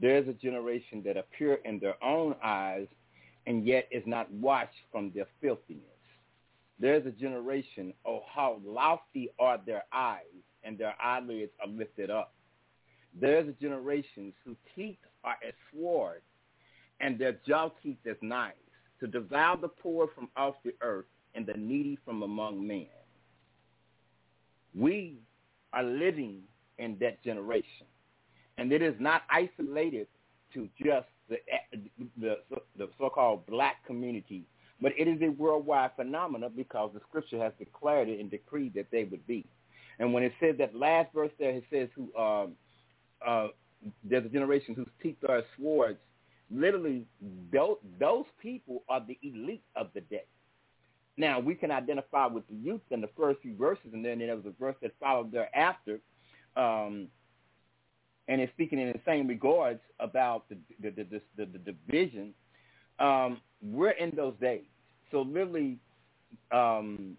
There 0.00 0.16
is 0.16 0.28
a 0.28 0.32
generation 0.32 1.02
that 1.04 1.16
appear 1.16 1.58
in 1.64 1.78
their 1.78 2.02
own 2.04 2.34
eyes 2.42 2.86
and 3.46 3.66
yet 3.66 3.88
is 3.90 4.02
not 4.06 4.30
washed 4.32 4.74
from 4.90 5.10
their 5.14 5.26
filthiness. 5.40 5.82
There 6.78 6.94
is 6.94 7.06
a 7.06 7.10
generation, 7.10 7.94
oh, 8.04 8.22
how 8.32 8.60
lofty 8.64 9.30
are 9.38 9.58
their 9.64 9.84
eyes, 9.92 10.20
and 10.62 10.76
their 10.76 10.94
eyelids 11.00 11.52
are 11.60 11.68
lifted 11.68 12.10
up. 12.10 12.34
There 13.18 13.38
is 13.38 13.48
a 13.48 13.52
generation 13.52 14.32
whose 14.44 14.56
teeth 14.74 14.98
are 15.24 15.36
as 15.46 15.54
sword, 15.72 16.20
and 17.00 17.18
their 17.18 17.38
jaw 17.46 17.70
teeth 17.82 17.98
as 18.08 18.16
knives, 18.22 18.56
to 19.00 19.06
devour 19.06 19.56
the 19.56 19.68
poor 19.68 20.08
from 20.14 20.28
off 20.36 20.54
the 20.64 20.74
earth 20.80 21.04
and 21.34 21.46
the 21.46 21.54
needy 21.54 21.98
from 22.04 22.22
among 22.22 22.66
men. 22.66 22.86
We 24.74 25.18
are 25.72 25.82
living 25.82 26.40
in 26.78 26.96
that 27.00 27.22
generation. 27.22 27.86
And 28.58 28.72
it 28.72 28.82
is 28.82 28.94
not 28.98 29.22
isolated 29.30 30.06
to 30.54 30.68
just 30.82 31.06
the, 31.28 31.36
the, 32.18 32.36
the 32.78 32.88
so-called 32.98 33.46
black 33.46 33.84
community, 33.86 34.44
but 34.80 34.92
it 34.96 35.08
is 35.08 35.20
a 35.22 35.30
worldwide 35.30 35.90
phenomenon 35.96 36.52
because 36.56 36.90
the 36.94 37.00
scripture 37.08 37.38
has 37.38 37.52
declared 37.58 38.08
it 38.08 38.20
and 38.20 38.30
decreed 38.30 38.74
that 38.74 38.86
they 38.90 39.04
would 39.04 39.26
be. 39.26 39.44
And 39.98 40.12
when 40.12 40.22
it 40.22 40.32
says 40.40 40.56
that 40.58 40.74
last 40.74 41.12
verse 41.14 41.30
there, 41.38 41.50
it 41.50 41.64
says 41.70 41.88
who 41.94 42.14
um, 42.16 42.52
uh, 43.26 43.48
there's 44.04 44.24
a 44.24 44.28
generation 44.28 44.74
whose 44.74 44.88
teeth 45.02 45.16
are 45.28 45.42
swords. 45.58 45.98
Literally, 46.50 47.04
those, 47.52 47.76
those 47.98 48.24
people 48.40 48.82
are 48.88 49.04
the 49.06 49.18
elite 49.22 49.64
of 49.74 49.88
the 49.94 50.00
day. 50.02 50.24
Now, 51.16 51.40
we 51.40 51.54
can 51.54 51.70
identify 51.70 52.26
with 52.26 52.46
the 52.46 52.54
youth 52.54 52.82
in 52.90 53.00
the 53.00 53.08
first 53.16 53.40
few 53.40 53.56
verses, 53.56 53.86
and 53.92 54.04
then 54.04 54.18
there 54.18 54.36
was 54.36 54.44
a 54.46 54.52
verse 54.60 54.76
that 54.82 54.92
followed 55.00 55.32
thereafter, 55.32 55.98
um, 56.56 57.08
and 58.28 58.40
it's 58.40 58.52
speaking 58.52 58.78
in 58.78 58.88
the 58.88 59.00
same 59.06 59.26
regards 59.26 59.80
about 59.98 60.48
the 60.48 60.56
the, 60.80 60.90
the, 60.90 61.20
the, 61.36 61.46
the 61.46 61.58
division. 61.58 62.34
Um, 62.98 63.40
we're 63.62 63.90
in 63.90 64.14
those 64.14 64.34
days. 64.40 64.64
So 65.10 65.22
literally, 65.22 65.78
um, 66.52 67.16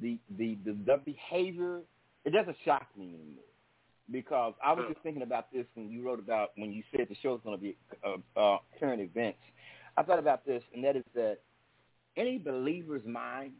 the, 0.00 0.18
the, 0.38 0.56
the, 0.64 0.76
the 0.86 1.00
behavior, 1.04 1.80
it 2.24 2.30
doesn't 2.30 2.56
shock 2.64 2.86
me 2.96 3.08
anymore 3.08 3.53
because 4.10 4.54
I 4.64 4.72
was 4.72 4.84
just 4.88 5.02
thinking 5.02 5.22
about 5.22 5.52
this 5.52 5.66
when 5.74 5.90
you 5.90 6.04
wrote 6.04 6.18
about 6.18 6.50
when 6.56 6.72
you 6.72 6.82
said 6.90 7.06
the 7.08 7.16
show 7.22 7.34
is 7.34 7.40
going 7.44 7.56
to 7.56 7.62
be 7.62 7.76
uh, 8.04 8.38
uh, 8.38 8.58
current 8.78 9.00
events. 9.00 9.38
I 9.96 10.02
thought 10.02 10.18
about 10.18 10.44
this, 10.44 10.62
and 10.74 10.84
that 10.84 10.96
is 10.96 11.04
that 11.14 11.38
any 12.16 12.38
believer's 12.38 13.04
mind, 13.06 13.52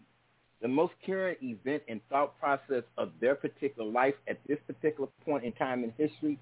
the 0.60 0.68
most 0.68 0.92
current 1.04 1.38
event 1.42 1.82
and 1.88 2.00
thought 2.10 2.38
process 2.38 2.82
of 2.98 3.10
their 3.20 3.34
particular 3.34 3.88
life 3.90 4.14
at 4.28 4.38
this 4.46 4.58
particular 4.66 5.08
point 5.24 5.44
in 5.44 5.52
time 5.52 5.84
in 5.84 5.92
history 5.96 6.38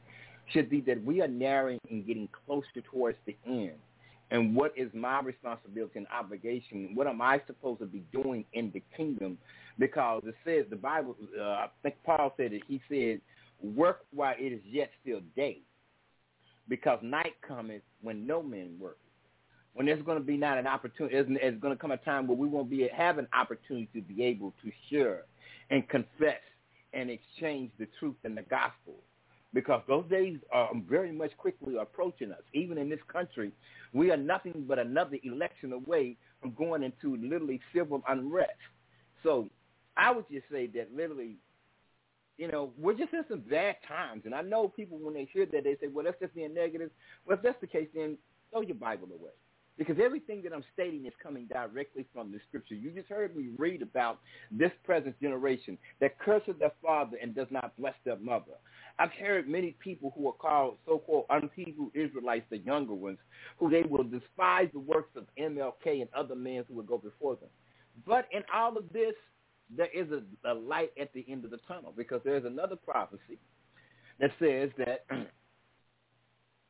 should 0.53 0.69
be 0.69 0.81
that 0.83 1.03
we 1.05 1.21
are 1.21 1.29
narrowing 1.29 1.79
and 1.91 2.07
getting 2.07 2.29
closer 2.47 2.81
towards 2.91 3.19
the 3.27 3.37
end. 3.47 3.73
And 4.31 4.57
what 4.57 4.73
is 4.77 4.89
my 4.95 5.21
responsibility 5.21 5.99
and 5.99 6.07
obligation? 6.09 6.93
What 6.95 7.07
am 7.07 7.21
I 7.21 7.41
supposed 7.47 7.81
to 7.81 7.87
be 7.87 8.03
doing 8.13 8.45
in 8.55 8.71
the 8.73 8.83
kingdom? 8.97 9.37
Because 9.79 10.23
it 10.25 10.35
says 10.45 10.65
the 10.71 10.77
Bible, 10.77 11.17
uh, 11.39 11.43
I 11.43 11.67
think 11.83 11.97
Paul 12.05 12.33
said 12.37 12.53
it. 12.53 12.63
He 12.67 12.81
said, 12.89 13.21
"Work 13.63 14.01
while 14.13 14.35
it 14.39 14.53
is 14.53 14.61
yet 14.65 14.91
still 15.01 15.21
day, 15.37 15.63
because 16.69 16.99
night 17.03 17.35
cometh 17.47 17.83
when 18.03 18.27
no 18.27 18.43
man 18.43 18.77
works." 18.79 18.99
when 19.75 19.87
there's 19.87 20.03
going 20.03 20.19
to 20.19 20.25
be 20.25 20.37
not 20.37 20.59
an 20.59 20.67
opportunity, 20.67 21.15
there's, 21.15 21.59
going 21.61 21.75
to 21.75 21.81
come 21.81 21.93
a 21.93 21.97
time 21.99 22.27
where 22.27 22.37
we 22.37 22.47
won't 22.47 22.69
be 22.69 22.89
have 22.95 23.19
an 23.19 23.29
opportunity 23.33 23.89
to 23.95 24.03
be 24.03 24.23
able 24.23 24.53
to 24.63 24.71
share 24.91 25.23
and 25.71 25.89
confess 25.89 26.41
and 26.93 27.11
exchange 27.11 27.71
the 27.79 27.89
truth 27.99 28.17
and 28.25 28.37
the 28.37 28.43
gospel. 28.43 28.97
Because 29.55 29.83
those 29.87 30.09
days 30.09 30.39
are 30.51 30.71
very 30.89 31.13
much 31.13 31.31
quickly 31.37 31.77
approaching 31.77 32.33
us. 32.33 32.41
Even 32.55 32.79
in 32.79 32.89
this 32.89 33.01
country, 33.11 33.53
we 33.93 34.11
are 34.11 34.17
nothing 34.17 34.65
but 34.67 34.79
another 34.79 35.19
election 35.25 35.73
away 35.73 36.17
from 36.41 36.53
going 36.53 36.83
into 36.83 37.17
literally 37.17 37.61
civil 37.75 38.03
unrest. 38.09 38.51
So 39.23 39.49
I 39.97 40.11
would 40.11 40.25
just 40.31 40.47
say 40.51 40.69
that 40.69 40.89
literally, 40.95 41.37
you 42.39 42.51
know, 42.51 42.73
we're 42.79 42.95
just 42.95 43.13
in 43.13 43.25
some 43.29 43.41
bad 43.41 43.77
times. 43.87 44.23
And 44.25 44.35
I 44.35 44.43
know 44.43 44.69
people, 44.69 44.99
when 44.99 45.15
they 45.15 45.29
hear 45.33 45.47
that, 45.47 45.65
they 45.65 45.77
say, 45.81 45.89
well, 45.93 46.05
that's 46.05 46.19
just 46.21 46.35
being 46.35 46.55
negative. 46.55 46.91
Well, 47.27 47.37
if 47.37 47.43
that's 47.43 47.61
the 47.61 47.67
case, 47.67 47.89
then 47.95 48.17
throw 48.51 48.63
your 48.63 48.77
Bible 48.77 49.09
away. 49.13 49.33
Because 49.79 49.97
everything 50.05 50.43
that 50.43 50.53
I'm 50.53 50.65
stating 50.75 51.07
is 51.07 51.15
coming 51.23 51.47
directly 51.47 52.05
from 52.13 52.31
the 52.31 52.39
scripture. 52.47 52.75
You 52.75 52.91
just 52.91 53.09
heard 53.09 53.35
me 53.35 53.49
read 53.57 53.81
about 53.81 54.21
this 54.51 54.71
present 54.85 55.19
generation 55.21 55.79
that 56.01 56.19
curses 56.19 56.55
their 56.59 56.73
father 56.83 57.17
and 57.21 57.35
does 57.35 57.47
not 57.51 57.75
bless 57.79 57.95
their 58.05 58.19
mother. 58.19 58.53
I've 58.99 59.13
heard 59.13 59.49
many 59.49 59.75
people 59.81 60.13
who 60.15 60.29
are 60.29 60.35
called 60.35 60.77
so-called 60.85 61.25
un-Hebrew 61.31 61.91
Israelites, 61.95 62.45
the 62.51 62.59
younger 62.59 62.93
ones, 62.93 63.19
who 63.59 63.71
they 63.71 63.83
will 63.83 64.05
despise 64.05 64.69
the 64.75 64.81
works 64.81 65.17
of 65.17 65.25
MLK 65.39 66.03
and 66.03 66.09
other 66.15 66.37
men 66.37 66.65
who 66.69 66.75
will 66.75 66.83
go 66.83 66.99
before 66.99 67.37
them. 67.37 67.49
But 68.07 68.27
in 68.31 68.43
all 68.55 68.77
of 68.77 68.93
this, 68.93 69.15
there 69.77 69.89
is 69.95 70.09
a, 70.11 70.23
a 70.51 70.55
light 70.55 70.91
at 71.01 71.13
the 71.13 71.25
end 71.29 71.45
of 71.45 71.51
the 71.51 71.61
tunnel 71.69 71.93
because 71.97 72.21
there's 72.25 72.45
another 72.45 72.77
prophecy 72.77 73.39
that 74.21 74.31
says 74.39 74.71
that 74.79 75.07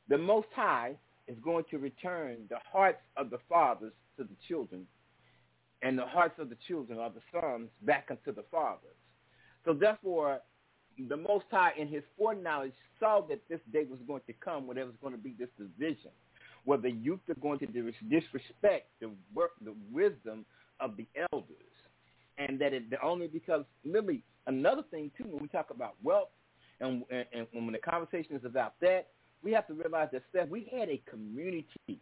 the 0.08 0.18
Most 0.18 0.48
High 0.54 0.96
is 1.28 1.36
going 1.42 1.64
to 1.70 1.78
return 1.78 2.38
the 2.48 2.58
hearts 2.70 3.00
of 3.16 3.30
the 3.30 3.38
fathers 3.48 3.92
to 4.16 4.24
the 4.24 4.36
children 4.48 4.86
and 5.82 5.98
the 5.98 6.06
hearts 6.06 6.38
of 6.38 6.48
the 6.48 6.56
children 6.68 6.98
or 6.98 7.10
the 7.10 7.40
sons 7.40 7.68
back 7.82 8.08
unto 8.10 8.32
the 8.32 8.44
fathers. 8.50 8.96
So 9.64 9.74
therefore, 9.74 10.40
the 11.08 11.16
Most 11.16 11.46
High 11.50 11.72
in 11.78 11.88
his 11.88 12.02
foreknowledge 12.16 12.72
saw 13.00 13.20
that 13.28 13.40
this 13.48 13.60
day 13.72 13.84
was 13.88 13.98
going 14.06 14.22
to 14.26 14.32
come 14.32 14.66
where 14.66 14.74
there 14.74 14.86
was 14.86 14.94
going 15.00 15.14
to 15.14 15.18
be 15.18 15.34
this 15.38 15.48
division, 15.58 16.10
where 16.64 16.78
the 16.78 16.90
youth 16.90 17.20
are 17.28 17.40
going 17.40 17.58
to 17.60 17.66
disrespect 17.66 18.90
the 19.00 19.10
work, 19.34 19.52
the 19.64 19.74
wisdom 19.90 20.44
of 20.80 20.96
the 20.96 21.06
elders. 21.32 21.71
And 22.38 22.58
that 22.60 22.72
it 22.72 22.84
only 23.02 23.26
because, 23.28 23.64
literally, 23.84 24.22
another 24.46 24.82
thing 24.90 25.10
too, 25.16 25.24
when 25.24 25.42
we 25.42 25.48
talk 25.48 25.70
about 25.70 25.94
wealth, 26.02 26.28
and, 26.80 27.04
and, 27.10 27.26
and 27.32 27.46
when 27.52 27.72
the 27.72 27.78
conversation 27.78 28.34
is 28.34 28.44
about 28.44 28.74
that, 28.80 29.08
we 29.42 29.52
have 29.52 29.66
to 29.66 29.74
realize 29.74 30.08
that, 30.12 30.22
Seth, 30.32 30.48
we 30.48 30.70
had 30.76 30.88
a 30.88 31.02
community. 31.08 32.00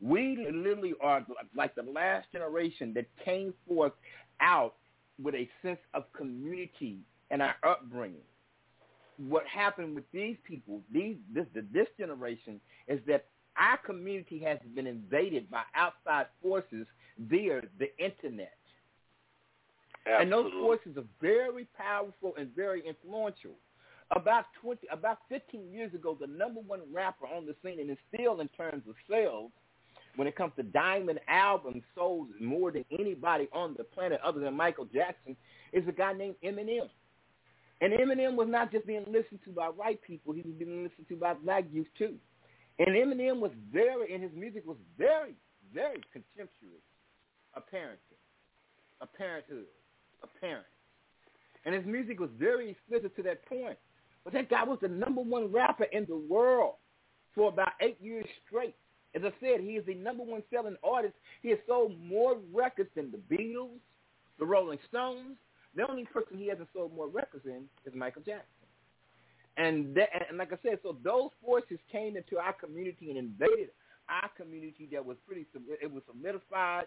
We 0.00 0.48
literally 0.50 0.94
are 1.00 1.24
like 1.54 1.74
the 1.74 1.82
last 1.82 2.26
generation 2.32 2.92
that 2.94 3.06
came 3.24 3.54
forth 3.68 3.92
out 4.40 4.74
with 5.22 5.34
a 5.34 5.48
sense 5.62 5.80
of 5.94 6.10
community 6.12 6.98
and 7.30 7.42
our 7.42 7.54
upbringing. 7.62 8.22
What 9.18 9.46
happened 9.46 9.94
with 9.94 10.10
these 10.12 10.36
people, 10.44 10.80
these 10.90 11.16
this 11.32 11.44
this 11.72 11.88
generation, 11.98 12.58
is 12.88 13.00
that 13.06 13.26
our 13.58 13.76
community 13.76 14.38
has 14.38 14.58
been 14.74 14.86
invaded 14.86 15.50
by 15.50 15.62
outside 15.74 16.26
forces 16.42 16.86
via 17.18 17.60
the 17.78 17.88
internet. 18.02 18.54
Absolutely. 20.06 20.22
And 20.22 20.32
those 20.32 20.52
forces 20.52 20.96
are 20.96 21.08
very 21.20 21.66
powerful 21.76 22.34
and 22.38 22.54
very 22.54 22.86
influential 22.86 23.52
about 24.10 24.46
20, 24.60 24.88
about 24.90 25.18
15 25.28 25.70
years 25.70 25.94
ago, 25.94 26.16
the 26.20 26.26
number 26.26 26.60
one 26.60 26.80
rapper 26.92 27.26
on 27.26 27.46
the 27.46 27.54
scene, 27.62 27.78
and 27.80 27.90
it's 27.90 28.00
still 28.12 28.40
in 28.40 28.48
terms 28.48 28.82
of 28.88 28.94
sales, 29.08 29.52
when 30.16 30.26
it 30.26 30.34
comes 30.34 30.52
to 30.56 30.64
diamond 30.64 31.20
albums 31.28 31.84
sold 31.94 32.28
more 32.40 32.72
than 32.72 32.84
anybody 32.98 33.48
on 33.52 33.74
the 33.78 33.84
planet 33.84 34.20
other 34.24 34.40
than 34.40 34.54
Michael 34.54 34.86
Jackson, 34.86 35.36
is 35.72 35.86
a 35.86 35.92
guy 35.92 36.12
named 36.12 36.34
Eminem. 36.42 36.88
And 37.80 37.92
Eminem 37.92 38.34
was 38.34 38.48
not 38.48 38.72
just 38.72 38.86
being 38.86 39.04
listened 39.06 39.40
to 39.44 39.50
by 39.50 39.66
white 39.66 40.02
people; 40.02 40.32
he 40.34 40.42
was 40.42 40.54
being 40.58 40.82
listened 40.82 41.08
to 41.08 41.16
by 41.16 41.34
black 41.34 41.64
youth 41.72 41.86
too. 41.96 42.16
And 42.78 42.88
Eminem 42.88 43.38
was 43.38 43.52
very, 43.72 44.12
and 44.12 44.22
his 44.22 44.32
music 44.34 44.66
was 44.66 44.76
very, 44.98 45.34
very 45.72 46.00
contemptuous 46.12 46.82
parenting, 47.72 48.18
of 49.00 49.12
parenthood, 49.14 49.66
of 50.22 50.28
parents. 50.40 50.68
And 51.64 51.74
his 51.74 51.84
music 51.84 52.20
was 52.20 52.30
very 52.38 52.70
explicit 52.70 53.14
to 53.16 53.22
that 53.24 53.44
point. 53.46 53.78
But 54.24 54.32
that 54.34 54.50
guy 54.50 54.64
was 54.64 54.78
the 54.80 54.88
number 54.88 55.20
one 55.20 55.52
rapper 55.52 55.84
in 55.84 56.06
the 56.06 56.16
world 56.16 56.74
for 57.34 57.48
about 57.48 57.72
eight 57.80 58.00
years 58.00 58.26
straight. 58.46 58.74
As 59.14 59.22
I 59.24 59.32
said, 59.40 59.60
he 59.60 59.72
is 59.72 59.84
the 59.86 59.94
number 59.94 60.22
one 60.22 60.42
selling 60.52 60.76
artist. 60.84 61.14
He 61.42 61.50
has 61.50 61.58
sold 61.66 61.98
more 62.02 62.36
records 62.52 62.90
than 62.94 63.10
the 63.10 63.18
Beatles, 63.34 63.78
the 64.38 64.46
Rolling 64.46 64.78
Stones. 64.88 65.36
The 65.74 65.88
only 65.88 66.04
person 66.04 66.38
he 66.38 66.48
hasn't 66.48 66.68
sold 66.74 66.94
more 66.94 67.08
records 67.08 67.46
in 67.46 67.64
is 67.86 67.94
Michael 67.94 68.22
Jackson. 68.22 68.46
And 69.56 69.94
that, 69.96 70.08
and 70.28 70.38
like 70.38 70.52
I 70.52 70.58
said, 70.62 70.78
so 70.82 70.96
those 71.02 71.30
forces 71.44 71.78
came 71.90 72.16
into 72.16 72.38
our 72.38 72.52
community 72.52 73.10
and 73.10 73.18
invaded 73.18 73.70
our 74.08 74.30
community 74.36 74.88
that 74.92 75.04
was 75.04 75.16
pretty, 75.26 75.46
it 75.82 75.90
was 75.90 76.02
solidified. 76.06 76.86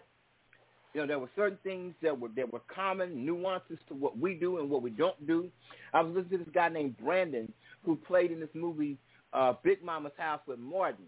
You 0.94 1.00
know, 1.00 1.06
there 1.08 1.18
were 1.18 1.30
certain 1.34 1.58
things 1.64 1.92
that 2.02 2.18
were 2.18 2.28
that 2.36 2.52
were 2.52 2.62
common 2.72 3.26
nuances 3.26 3.78
to 3.88 3.94
what 3.94 4.16
we 4.16 4.34
do 4.34 4.58
and 4.58 4.70
what 4.70 4.80
we 4.80 4.90
don't 4.90 5.26
do. 5.26 5.48
I 5.92 6.00
was 6.00 6.14
listening 6.14 6.38
to 6.38 6.44
this 6.44 6.54
guy 6.54 6.68
named 6.68 6.96
Brandon 6.98 7.52
who 7.84 7.96
played 7.96 8.30
in 8.30 8.38
this 8.38 8.48
movie 8.54 8.96
uh, 9.32 9.54
Big 9.64 9.82
Momma's 9.82 10.12
House 10.16 10.40
with 10.46 10.60
Martin, 10.60 11.06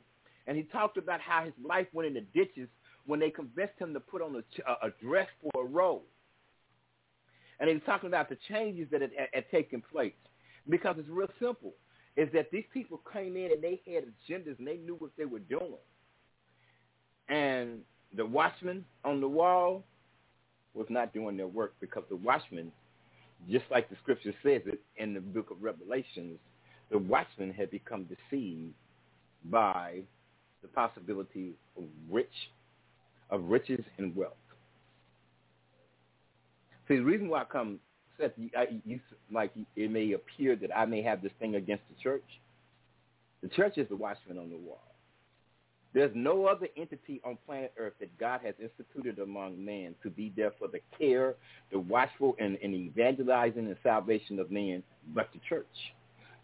and 0.48 0.56
he 0.56 0.64
talked 0.64 0.96
about 0.96 1.20
how 1.20 1.44
his 1.44 1.54
life 1.64 1.86
went 1.92 2.08
in 2.08 2.14
the 2.14 2.24
ditches 2.34 2.68
when 3.06 3.20
they 3.20 3.30
convinced 3.30 3.78
him 3.78 3.94
to 3.94 4.00
put 4.00 4.20
on 4.20 4.34
a, 4.34 4.86
a 4.86 4.90
dress 5.00 5.28
for 5.40 5.62
a 5.62 5.64
role. 5.64 6.02
And 7.60 7.68
he 7.68 7.74
was 7.74 7.82
talking 7.86 8.08
about 8.08 8.28
the 8.28 8.36
changes 8.48 8.88
that 8.90 9.00
had, 9.00 9.12
had 9.32 9.50
taken 9.50 9.80
place 9.80 10.12
because 10.68 10.96
it's 10.98 11.08
real 11.08 11.30
simple. 11.40 11.72
Is 12.16 12.28
that 12.32 12.50
these 12.50 12.64
people 12.72 13.00
came 13.12 13.36
in 13.36 13.52
and 13.52 13.62
they 13.62 13.80
had 13.86 14.04
agendas 14.04 14.58
and 14.58 14.66
they 14.66 14.78
knew 14.78 14.96
what 14.98 15.10
they 15.16 15.26
were 15.26 15.38
doing. 15.38 15.76
And 17.28 17.80
the 18.14 18.24
watchman 18.24 18.84
on 19.04 19.20
the 19.20 19.28
wall 19.28 19.82
was 20.74 20.86
not 20.90 21.12
doing 21.12 21.36
their 21.36 21.46
work 21.46 21.74
because 21.80 22.04
the 22.08 22.16
watchman, 22.16 22.70
just 23.50 23.64
like 23.70 23.88
the 23.88 23.96
scripture 24.02 24.34
says 24.42 24.62
it 24.66 24.80
in 24.96 25.14
the 25.14 25.20
book 25.20 25.50
of 25.50 25.62
Revelations, 25.62 26.38
the 26.90 26.98
watchman 26.98 27.52
had 27.52 27.70
become 27.70 28.06
deceived 28.30 28.72
by 29.50 30.00
the 30.62 30.68
possibility 30.68 31.52
of 31.76 31.84
rich, 32.10 32.28
of 33.30 33.44
riches 33.44 33.84
and 33.98 34.14
wealth. 34.14 34.34
See, 36.88 36.96
the 36.96 37.02
reason 37.02 37.28
why 37.28 37.42
I 37.42 37.44
come, 37.44 37.80
Seth, 38.18 38.32
I, 38.56 38.80
you, 38.84 39.00
like 39.32 39.50
it 39.74 39.90
may 39.90 40.12
appear 40.12 40.56
that 40.56 40.76
I 40.76 40.86
may 40.86 41.02
have 41.02 41.22
this 41.22 41.32
thing 41.40 41.56
against 41.56 41.82
the 41.88 42.00
church. 42.02 42.24
The 43.42 43.48
church 43.48 43.76
is 43.78 43.88
the 43.88 43.96
watchman 43.96 44.38
on 44.38 44.50
the 44.50 44.56
wall. 44.56 44.95
There's 45.96 46.12
no 46.14 46.44
other 46.44 46.68
entity 46.76 47.22
on 47.24 47.38
planet 47.46 47.72
Earth 47.78 47.94
that 48.00 48.18
God 48.18 48.42
has 48.44 48.54
instituted 48.60 49.18
among 49.18 49.64
men 49.64 49.94
to 50.02 50.10
be 50.10 50.30
there 50.36 50.52
for 50.58 50.68
the 50.68 50.80
care, 50.98 51.36
the 51.72 51.78
watchful, 51.78 52.36
and, 52.38 52.58
and 52.62 52.74
evangelizing 52.74 53.64
and 53.64 53.76
salvation 53.82 54.38
of 54.38 54.50
men 54.50 54.82
but 55.14 55.30
the 55.32 55.40
church. 55.48 55.64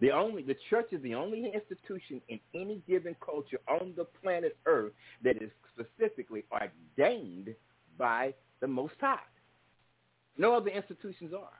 The 0.00 0.10
only 0.10 0.42
the 0.42 0.56
church 0.70 0.86
is 0.92 1.02
the 1.02 1.14
only 1.14 1.52
institution 1.52 2.22
in 2.30 2.40
any 2.54 2.80
given 2.88 3.14
culture 3.22 3.58
on 3.68 3.92
the 3.94 4.06
planet 4.22 4.56
Earth 4.64 4.92
that 5.22 5.36
is 5.42 5.50
specifically 5.74 6.44
ordained 6.50 7.54
by 7.98 8.32
the 8.62 8.66
Most 8.66 8.94
High. 9.02 9.18
No 10.38 10.54
other 10.54 10.70
institutions 10.70 11.34
are. 11.34 11.50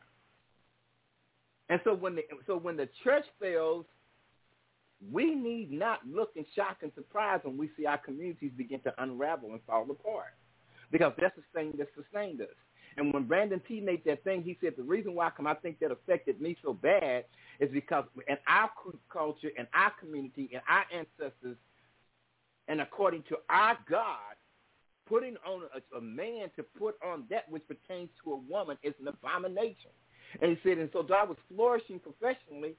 And 1.69 1.79
so 1.85 1.93
when 1.93 2.15
the 2.15 2.23
so 2.47 2.57
when 2.57 2.79
the 2.79 2.89
church 3.05 3.27
fails, 3.39 3.85
we 5.11 5.35
need 5.35 5.71
not 5.73 6.01
look 6.07 6.31
in 6.37 6.45
shock 6.55 6.79
and 6.83 6.93
surprise 6.95 7.41
when 7.43 7.57
we 7.57 7.71
see 7.77 7.87
our 7.87 7.99
communities 7.99 8.53
begin 8.57 8.81
to 8.81 8.95
unravel 9.03 9.51
and 9.53 9.61
fall 9.67 9.91
apart. 9.91 10.35
Because 10.91 11.13
that's 11.19 11.35
the 11.37 11.43
thing 11.55 11.73
that 11.79 11.89
sustained 11.97 12.41
us. 12.43 12.49
And 12.97 13.13
when 13.13 13.25
Brandon 13.25 13.61
T 13.67 13.81
made 13.81 14.05
that 14.05 14.23
thing, 14.23 14.43
he 14.43 14.59
said 14.61 14.75
the 14.77 14.83
reason 14.83 15.15
why 15.15 15.31
come 15.31 15.47
I 15.47 15.55
think 15.55 15.81
that 15.81 15.91
affected 15.91 16.41
me 16.41 16.57
so 16.63 16.75
bad 16.75 17.25
is 17.59 17.71
because 17.73 18.05
in 18.29 18.37
our 18.47 18.71
culture, 19.11 19.51
in 19.57 19.67
our 19.75 19.93
community, 19.99 20.51
in 20.53 20.61
our 20.69 20.85
ancestors, 20.93 21.57
and 22.69 22.81
according 22.81 23.23
to 23.31 23.39
our 23.49 23.79
God, 23.89 24.37
putting 25.09 25.37
on 25.47 25.63
a, 25.75 25.97
a 25.97 26.01
man 26.01 26.51
to 26.57 26.63
put 26.63 26.97
on 27.05 27.25
that 27.31 27.51
which 27.51 27.63
pertains 27.67 28.11
to 28.23 28.33
a 28.35 28.37
woman 28.37 28.77
is 28.83 28.95
an 29.01 29.09
abomination. 29.09 29.91
And 30.41 30.51
he 30.51 30.59
said, 30.63 30.79
and 30.79 30.89
so 30.93 31.01
I 31.15 31.25
was 31.25 31.37
flourishing 31.55 31.99
professionally, 31.99 32.75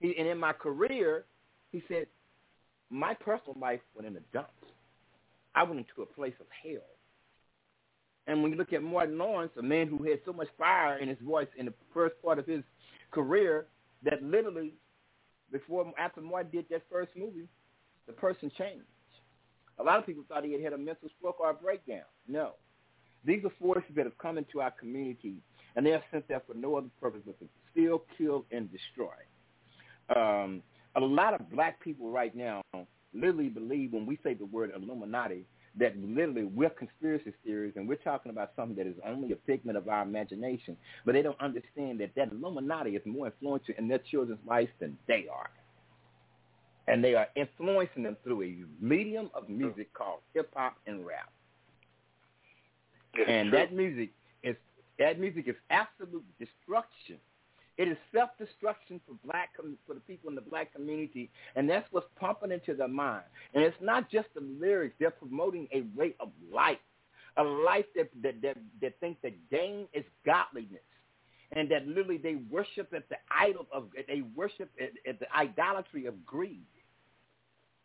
and 0.00 0.28
in 0.28 0.38
my 0.38 0.52
career, 0.52 1.24
he 1.72 1.82
said, 1.88 2.06
my 2.90 3.14
personal 3.14 3.56
life 3.60 3.80
went 3.94 4.06
in 4.06 4.14
the 4.14 4.22
dumps. 4.32 4.50
I 5.54 5.62
went 5.62 5.78
into 5.78 6.02
a 6.02 6.06
place 6.06 6.34
of 6.40 6.46
hell. 6.62 6.82
And 8.26 8.42
when 8.42 8.52
you 8.52 8.58
look 8.58 8.72
at 8.72 8.82
Martin 8.82 9.18
Lawrence, 9.18 9.52
a 9.58 9.62
man 9.62 9.88
who 9.88 10.02
had 10.04 10.20
so 10.24 10.32
much 10.32 10.48
fire 10.58 10.98
in 10.98 11.08
his 11.08 11.18
voice 11.24 11.48
in 11.56 11.66
the 11.66 11.74
first 11.94 12.14
part 12.22 12.38
of 12.38 12.46
his 12.46 12.62
career, 13.10 13.66
that 14.04 14.22
literally, 14.22 14.74
before 15.50 15.92
after 15.98 16.20
Martin 16.20 16.50
did 16.52 16.66
that 16.70 16.82
first 16.90 17.10
movie, 17.16 17.48
the 18.06 18.12
person 18.12 18.50
changed. 18.58 18.84
A 19.78 19.82
lot 19.82 19.98
of 19.98 20.06
people 20.06 20.24
thought 20.28 20.44
he 20.44 20.52
had 20.52 20.62
had 20.62 20.72
a 20.72 20.78
mental 20.78 21.08
stroke 21.18 21.40
or 21.40 21.50
a 21.50 21.54
breakdown. 21.54 22.04
No. 22.26 22.52
These 23.24 23.44
are 23.44 23.52
forces 23.60 23.90
that 23.96 24.04
have 24.04 24.18
come 24.18 24.38
into 24.38 24.60
our 24.60 24.70
community, 24.70 25.36
and 25.74 25.84
they 25.84 25.92
are 25.92 26.02
sent 26.10 26.28
there 26.28 26.42
for 26.46 26.54
no 26.54 26.76
other 26.76 26.88
purpose 27.00 27.22
but 27.26 27.38
to 27.40 27.46
steal, 27.70 28.02
kill, 28.16 28.44
and 28.50 28.70
destroy. 28.70 29.14
Um, 30.14 30.62
a 30.96 31.00
lot 31.00 31.34
of 31.34 31.50
black 31.50 31.78
people 31.80 32.10
right 32.10 32.34
now 32.34 32.62
literally 33.12 33.48
believe 33.48 33.92
when 33.92 34.06
we 34.06 34.18
say 34.22 34.34
the 34.34 34.46
word 34.46 34.72
Illuminati 34.74 35.44
that 35.78 35.94
literally 35.98 36.44
we're 36.44 36.70
conspiracy 36.70 37.32
theories 37.44 37.74
and 37.76 37.86
we're 37.86 37.96
talking 37.96 38.30
about 38.30 38.52
something 38.56 38.76
that 38.76 38.86
is 38.86 38.96
only 39.06 39.32
a 39.32 39.36
figment 39.46 39.76
of 39.76 39.88
our 39.88 40.02
imagination, 40.02 40.74
but 41.04 41.12
they 41.12 41.20
don't 41.20 41.40
understand 41.40 42.00
that 42.00 42.14
that 42.16 42.32
Illuminati 42.32 42.96
is 42.96 43.02
more 43.04 43.26
influential 43.26 43.74
in 43.76 43.86
their 43.86 43.98
children's 43.98 44.40
lives 44.46 44.70
than 44.80 44.96
they 45.06 45.26
are. 45.30 45.50
And 46.88 47.04
they 47.04 47.14
are 47.14 47.26
influencing 47.36 48.04
them 48.04 48.16
through 48.24 48.42
a 48.44 48.56
medium 48.80 49.30
of 49.34 49.48
music 49.50 49.92
called 49.92 50.20
hip-hop 50.32 50.76
and 50.86 51.04
rap. 51.04 51.30
and 53.28 53.52
that 53.52 53.74
music 53.74 54.10
is 54.42 54.56
that 54.98 55.20
music 55.20 55.46
is 55.48 55.56
absolute 55.68 56.24
destruction 56.38 57.18
it 57.78 57.88
is 57.88 57.96
self-destruction 58.14 59.00
for 59.06 59.16
black 59.24 59.50
for 59.86 59.94
the 59.94 60.00
people 60.00 60.30
in 60.30 60.34
the 60.34 60.40
black 60.40 60.72
community, 60.74 61.30
and 61.56 61.68
that's 61.68 61.86
what's 61.90 62.06
pumping 62.18 62.50
into 62.50 62.74
their 62.74 62.88
mind. 62.88 63.24
And 63.54 63.62
it's 63.62 63.76
not 63.80 64.10
just 64.10 64.28
the 64.34 64.40
lyrics; 64.40 64.94
they're 64.98 65.10
promoting 65.10 65.68
a 65.72 65.84
way 65.98 66.14
of 66.20 66.30
life, 66.52 66.78
a 67.36 67.42
life 67.42 67.86
that 67.94 68.08
that 68.22 68.40
that, 68.42 68.56
that 68.80 69.00
thinks 69.00 69.20
that 69.22 69.34
gain 69.50 69.86
is 69.92 70.04
godliness, 70.24 70.80
and 71.52 71.70
that 71.70 71.86
literally 71.86 72.18
they 72.18 72.36
worship 72.50 72.92
at 72.94 73.08
the 73.08 73.16
idol 73.30 73.66
of 73.72 73.88
they 74.08 74.22
worship 74.34 74.70
at, 74.80 74.90
at 75.08 75.20
the 75.20 75.26
idolatry 75.36 76.06
of 76.06 76.24
greed. 76.24 76.64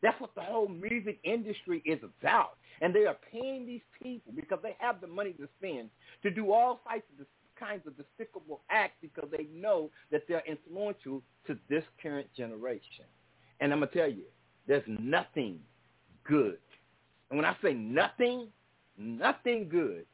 That's 0.02 0.20
what 0.20 0.34
the 0.34 0.42
whole 0.42 0.68
music 0.68 1.20
industry 1.24 1.84
is 1.86 2.00
about. 2.02 2.58
And 2.82 2.96
they 2.96 3.06
are 3.06 3.18
paying 3.32 3.68
these 3.68 3.82
people 4.02 4.34
because 4.36 4.58
they 4.64 4.76
have 4.80 5.00
the 5.00 5.06
money 5.06 5.34
to 5.34 5.48
spend 5.60 5.90
to 6.24 6.32
do 6.32 6.52
all 6.52 6.82
types 6.88 7.06
of 7.20 7.28
kinds 7.62 7.86
of 7.86 7.96
despicable 7.96 8.62
acts 8.70 8.96
because 9.02 9.30
they 9.32 9.48
know 9.54 9.90
that 10.12 10.24
they're 10.28 10.44
influential 10.48 11.22
to 11.48 11.58
this 11.70 11.84
current 12.02 12.28
generation. 12.36 13.06
And 13.60 13.72
I'm 13.72 13.80
going 13.80 13.92
to 13.92 13.98
tell 13.98 14.10
you, 14.10 14.24
there's 14.68 14.84
nothing 14.88 15.60
good. 16.24 16.58
And 17.30 17.38
when 17.38 17.46
I 17.46 17.56
say 17.64 17.74
nothing, 17.74 18.48
nothing 18.98 19.70
good 19.70 20.06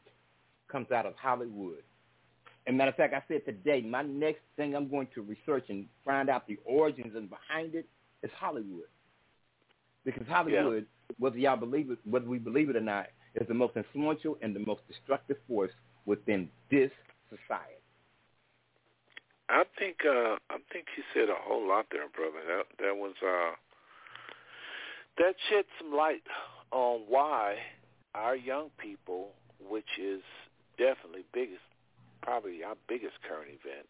comes 0.72 0.92
out 0.92 1.06
of 1.06 1.14
Hollywood. 1.16 1.84
And 2.66 2.78
matter 2.78 2.90
of 2.90 2.98
fact, 2.98 3.14
I 3.14 3.24
said 3.30 3.46
today, 3.46 3.82
my 3.82 4.02
next 4.02 4.42
thing 4.58 4.76
I'm 4.76 4.90
going 4.90 5.08
to 5.16 5.22
research 5.22 5.66
and 5.70 5.86
find 6.04 6.30
out 6.30 6.48
the 6.48 6.60
origins 6.66 7.16
and 7.16 7.30
behind 7.30 7.76
it 7.76 7.88
is 8.24 8.32
Hollywood. 8.38 8.90
Because 10.04 10.28
Hollywood, 10.28 10.86
yeah. 11.10 11.16
whether 11.18 11.38
y'all 11.38 11.56
believe 11.56 11.92
it, 11.92 12.00
whether 12.04 12.28
we 12.28 12.40
believe 12.40 12.70
it 12.70 12.76
or 12.76 12.82
not, 12.82 13.08
is 13.36 13.48
the 13.48 13.54
most 13.54 13.78
influential 13.78 14.38
and 14.42 14.54
the 14.54 14.60
most 14.60 14.82
destructive 14.88 15.38
force 15.48 15.72
within 16.06 16.50
this 16.70 16.92
society? 17.30 17.82
I 19.50 19.64
think 19.80 19.98
uh 20.06 20.36
I 20.50 20.58
think 20.72 20.88
you 20.98 21.04
said 21.14 21.30
a 21.30 21.40
whole 21.40 21.68
lot 21.68 21.88
there, 21.92 22.08
brother. 22.10 22.44
That 22.48 22.66
that 22.80 22.96
was 22.98 23.16
uh 23.24 23.56
that 25.18 25.36
shed 25.50 25.66
some 25.80 25.94
light 25.96 26.24
on 26.72 27.02
why 27.08 27.56
our 28.14 28.36
young 28.36 28.70
people, 28.78 29.30
which 29.70 29.98
is 30.02 30.22
definitely 30.78 31.26
biggest 31.34 31.62
probably 32.22 32.64
our 32.64 32.76
biggest 32.90 33.16
current 33.28 33.48
event, 33.48 33.88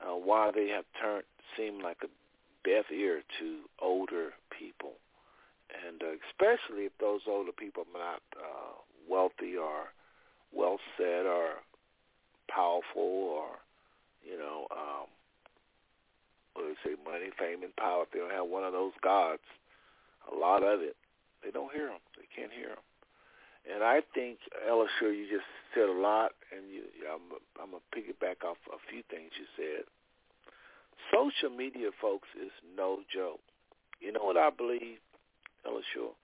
uh, 0.00 0.14
why 0.14 0.50
they 0.54 0.68
have 0.68 0.84
turned 1.00 1.24
seem 1.56 1.80
like 1.80 1.98
a 2.04 2.08
deaf 2.68 2.84
ear 2.92 3.22
to 3.40 3.60
older 3.80 4.30
people. 4.56 4.92
And 5.86 6.00
uh, 6.02 6.14
especially 6.30 6.84
if 6.84 6.92
those 7.00 7.22
older 7.28 7.52
people 7.52 7.84
are 7.94 7.98
not 7.98 8.22
uh, 8.36 8.72
wealthy 9.08 9.56
or 9.56 9.90
well 10.52 10.78
said 10.96 11.26
or 11.26 11.62
powerful 12.48 13.02
or, 13.36 13.60
you 14.22 14.38
know, 14.38 14.66
um, 14.70 15.06
what 16.54 16.62
do 16.64 16.68
they 16.72 16.90
say, 16.90 16.96
money, 17.04 17.30
fame, 17.38 17.62
and 17.62 17.74
power. 17.76 18.04
If 18.04 18.12
they 18.12 18.18
don't 18.18 18.32
have 18.32 18.48
one 18.48 18.64
of 18.64 18.72
those 18.72 18.96
gods, 19.02 19.44
a 20.32 20.34
lot 20.34 20.62
of 20.62 20.80
it, 20.80 20.96
they 21.44 21.50
don't 21.50 21.72
hear 21.72 21.86
them. 21.86 22.00
They 22.16 22.26
can't 22.34 22.52
hear 22.52 22.68
them. 22.68 22.84
And 23.66 23.82
I 23.82 24.00
think, 24.14 24.38
Elisha, 24.66 25.10
you 25.12 25.26
just 25.30 25.46
said 25.74 25.88
a 25.88 25.92
lot, 25.92 26.32
and 26.54 26.70
you, 26.70 26.82
I'm, 27.04 27.20
I'm 27.60 27.70
going 27.70 27.82
to 27.82 27.90
piggyback 27.92 28.46
off 28.46 28.56
a 28.70 28.78
few 28.90 29.02
things 29.10 29.30
you 29.34 29.46
said. 29.56 29.84
Social 31.12 31.54
media, 31.54 31.90
folks, 32.00 32.28
is 32.40 32.52
no 32.76 33.00
joke. 33.12 33.40
You 34.00 34.12
know 34.12 34.24
what 34.24 34.36
I 34.36 34.50
believe, 34.50 34.98
Elisha? 35.66 36.14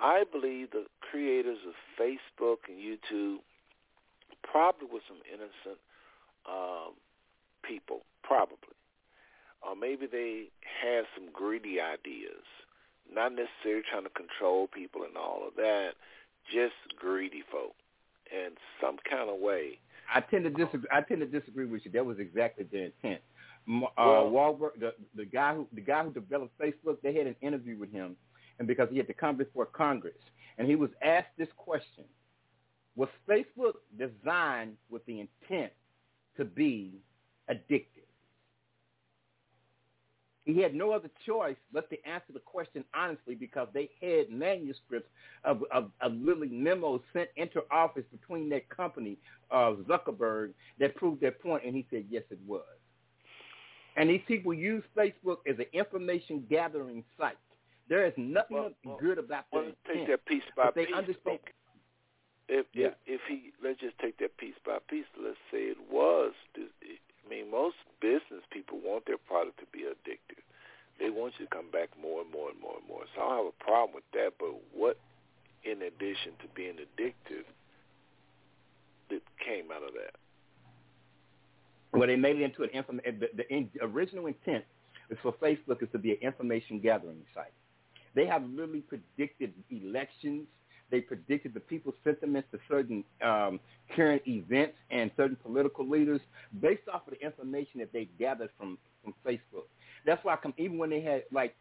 I 0.00 0.24
believe 0.30 0.70
the 0.70 0.86
creators 1.10 1.58
of 1.68 1.74
Facebook 2.00 2.64
and 2.68 2.78
YouTube 2.78 3.44
probably 4.42 4.88
were 4.92 5.00
some 5.08 5.18
innocent 5.28 5.80
um, 6.48 6.94
people, 7.62 8.02
probably. 8.22 8.76
Or 9.62 9.76
maybe 9.76 10.06
they 10.06 10.48
had 10.62 11.04
some 11.14 11.28
greedy 11.32 11.80
ideas, 11.80 12.44
not 13.12 13.32
necessarily 13.32 13.82
trying 13.90 14.04
to 14.04 14.10
control 14.10 14.66
people 14.68 15.02
and 15.04 15.16
all 15.16 15.46
of 15.46 15.54
that, 15.56 15.90
just 16.50 16.74
greedy 16.98 17.42
folk 17.52 17.74
in 18.32 18.50
some 18.80 18.96
kind 19.08 19.28
of 19.28 19.38
way. 19.40 19.78
I 20.12 20.20
tend 20.20 20.44
to 20.44 20.50
disagree. 20.50 20.88
I 20.90 21.02
tend 21.02 21.20
to 21.20 21.26
disagree 21.26 21.66
with 21.66 21.82
you. 21.84 21.90
That 21.92 22.04
was 22.04 22.18
exactly 22.18 22.64
their 22.72 22.86
intent. 22.86 23.20
Uh, 23.68 23.86
Well- 23.96 24.30
Wahlberg, 24.30 24.80
the 24.80 24.94
the 25.14 25.24
guy 25.26 25.54
who 25.54 25.68
the 25.72 25.80
guy 25.82 26.02
who 26.02 26.10
developed 26.10 26.58
Facebook, 26.58 27.00
they 27.02 27.14
had 27.14 27.26
an 27.26 27.36
interview 27.42 27.76
with 27.76 27.92
him, 27.92 28.16
and 28.58 28.66
because 28.66 28.88
he 28.90 28.96
had 28.96 29.06
to 29.06 29.14
come 29.14 29.36
before 29.36 29.66
Congress, 29.66 30.16
and 30.58 30.66
he 30.66 30.74
was 30.74 30.90
asked 31.02 31.36
this 31.36 31.48
question: 31.56 32.04
Was 32.96 33.08
Facebook 33.28 33.74
designed 33.98 34.76
with 34.90 35.04
the 35.06 35.20
intent 35.20 35.72
to 36.36 36.44
be 36.44 37.00
addictive? 37.50 37.86
He 40.44 40.60
had 40.60 40.74
no 40.74 40.90
other 40.90 41.10
choice 41.26 41.56
but 41.72 41.88
to 41.90 42.08
answer 42.08 42.32
the 42.32 42.40
question 42.40 42.84
honestly 42.94 43.34
because 43.34 43.68
they 43.72 43.90
had 44.00 44.30
manuscripts 44.30 45.08
of, 45.44 45.62
of, 45.70 45.90
of 46.00 46.12
literally 46.14 46.48
memos 46.48 47.00
sent 47.12 47.28
into 47.36 47.62
office 47.70 48.04
between 48.10 48.48
that 48.48 48.68
company, 48.68 49.18
uh, 49.50 49.74
Zuckerberg, 49.88 50.52
that 50.80 50.96
proved 50.96 51.20
their 51.20 51.30
point, 51.32 51.62
and 51.64 51.76
he 51.76 51.86
said, 51.90 52.06
yes, 52.10 52.24
it 52.30 52.38
was. 52.46 52.64
And 53.96 54.08
these 54.08 54.22
people 54.26 54.54
use 54.54 54.82
Facebook 54.96 55.38
as 55.48 55.58
an 55.58 55.66
information 55.72 56.44
gathering 56.48 57.04
site. 57.18 57.36
There 57.88 58.06
is 58.06 58.12
nothing 58.16 58.56
Well, 58.56 58.70
well, 58.84 58.98
good 59.00 59.18
about 59.18 59.44
Well, 59.52 59.66
their 59.86 59.94
take 59.94 60.08
that 60.08 60.24
piece 60.26 60.42
by 60.56 60.70
they 60.74 60.86
piece. 60.86 60.94
understand. 60.94 61.38
Okay. 61.42 61.52
If, 62.50 62.66
Yeah. 62.74 62.88
if 63.06 63.20
if 63.20 63.20
he 63.28 63.52
let's 63.62 63.78
just 63.78 63.96
take 64.00 64.18
that 64.18 64.36
piece 64.36 64.58
by 64.66 64.78
piece. 64.88 65.06
Let's 65.16 65.38
say 65.52 65.70
it 65.70 65.78
was. 65.88 66.34
I 66.58 67.28
mean, 67.30 67.50
most 67.50 67.76
business 68.00 68.42
people 68.50 68.80
want 68.82 69.06
their 69.06 69.18
product 69.18 69.60
to 69.60 69.66
be 69.70 69.86
addictive. 69.86 70.42
They 70.98 71.10
want 71.10 71.34
you 71.38 71.46
to 71.46 71.50
come 71.50 71.70
back 71.70 71.90
more 72.00 72.22
and 72.22 72.30
more 72.30 72.50
and 72.50 72.60
more 72.60 72.74
and 72.76 72.86
more. 72.88 73.04
So 73.14 73.22
I 73.22 73.28
don't 73.28 73.36
have 73.46 73.54
a 73.54 73.64
problem 73.64 73.94
with 73.94 74.10
that. 74.12 74.34
But 74.38 74.50
what, 74.74 74.98
in 75.62 75.80
addition 75.82 76.32
to 76.42 76.48
being 76.54 76.74
addictive, 76.74 77.46
that 79.10 79.22
came 79.38 79.70
out 79.70 79.82
of 79.86 79.94
that? 79.94 80.14
Well, 81.92 82.08
they 82.08 82.16
made 82.16 82.36
it 82.36 82.42
into 82.42 82.64
an 82.64 82.70
inform- 82.70 83.00
the, 83.04 83.30
the 83.34 83.48
in, 83.48 83.70
original 83.80 84.26
intent 84.26 84.64
is 85.08 85.18
for 85.22 85.32
Facebook 85.34 85.82
is 85.82 85.88
to 85.92 85.98
be 85.98 86.12
an 86.12 86.18
information 86.20 86.80
gathering 86.80 87.22
site. 87.34 87.52
They 88.14 88.26
have 88.26 88.42
literally 88.44 88.80
predicted 88.80 89.54
elections. 89.70 90.46
They 90.90 91.00
predicted 91.00 91.54
the 91.54 91.60
people's 91.60 91.94
sentiments 92.04 92.48
to 92.52 92.58
certain 92.68 93.04
um, 93.22 93.60
current 93.94 94.22
events 94.26 94.76
and 94.90 95.10
certain 95.16 95.36
political 95.36 95.88
leaders 95.88 96.20
based 96.60 96.88
off 96.92 97.06
of 97.06 97.14
the 97.14 97.24
information 97.24 97.80
that 97.80 97.92
they 97.92 98.08
gathered 98.18 98.50
from, 98.58 98.78
from 99.02 99.14
Facebook. 99.26 99.66
That's 100.04 100.24
why 100.24 100.36
come, 100.36 100.54
even 100.56 100.78
when 100.78 100.90
they 100.90 101.00
had, 101.00 101.24
like, 101.32 101.54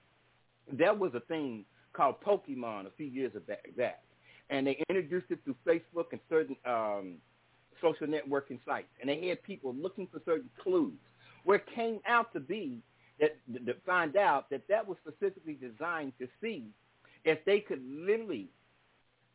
there 0.71 0.93
was 0.93 1.13
a 1.13 1.19
thing 1.21 1.65
called 1.93 2.15
Pokemon 2.21 2.87
a 2.87 2.91
few 2.95 3.07
years 3.07 3.33
back 3.77 4.03
and 4.49 4.65
they 4.65 4.83
introduced 4.89 5.27
it 5.29 5.39
through 5.43 5.55
Facebook 5.65 6.05
and 6.11 6.19
certain 6.29 6.55
um, 6.65 7.15
social 7.81 8.07
networking 8.07 8.59
sites, 8.65 8.87
and 8.99 9.09
they 9.09 9.27
had 9.27 9.41
people 9.43 9.75
looking 9.75 10.07
for 10.11 10.21
certain 10.25 10.49
clues. 10.61 10.93
Where 11.43 11.57
it 11.57 11.65
came 11.73 11.99
out 12.07 12.33
to 12.33 12.39
be 12.39 12.81
that 13.19 13.37
to 13.65 13.73
find 13.85 14.17
out 14.17 14.49
that 14.49 14.67
that 14.67 14.87
was 14.87 14.97
specifically 15.07 15.53
designed 15.53 16.13
to 16.19 16.27
see 16.41 16.65
if 17.23 17.43
they 17.45 17.59
could 17.59 17.81
literally 17.87 18.49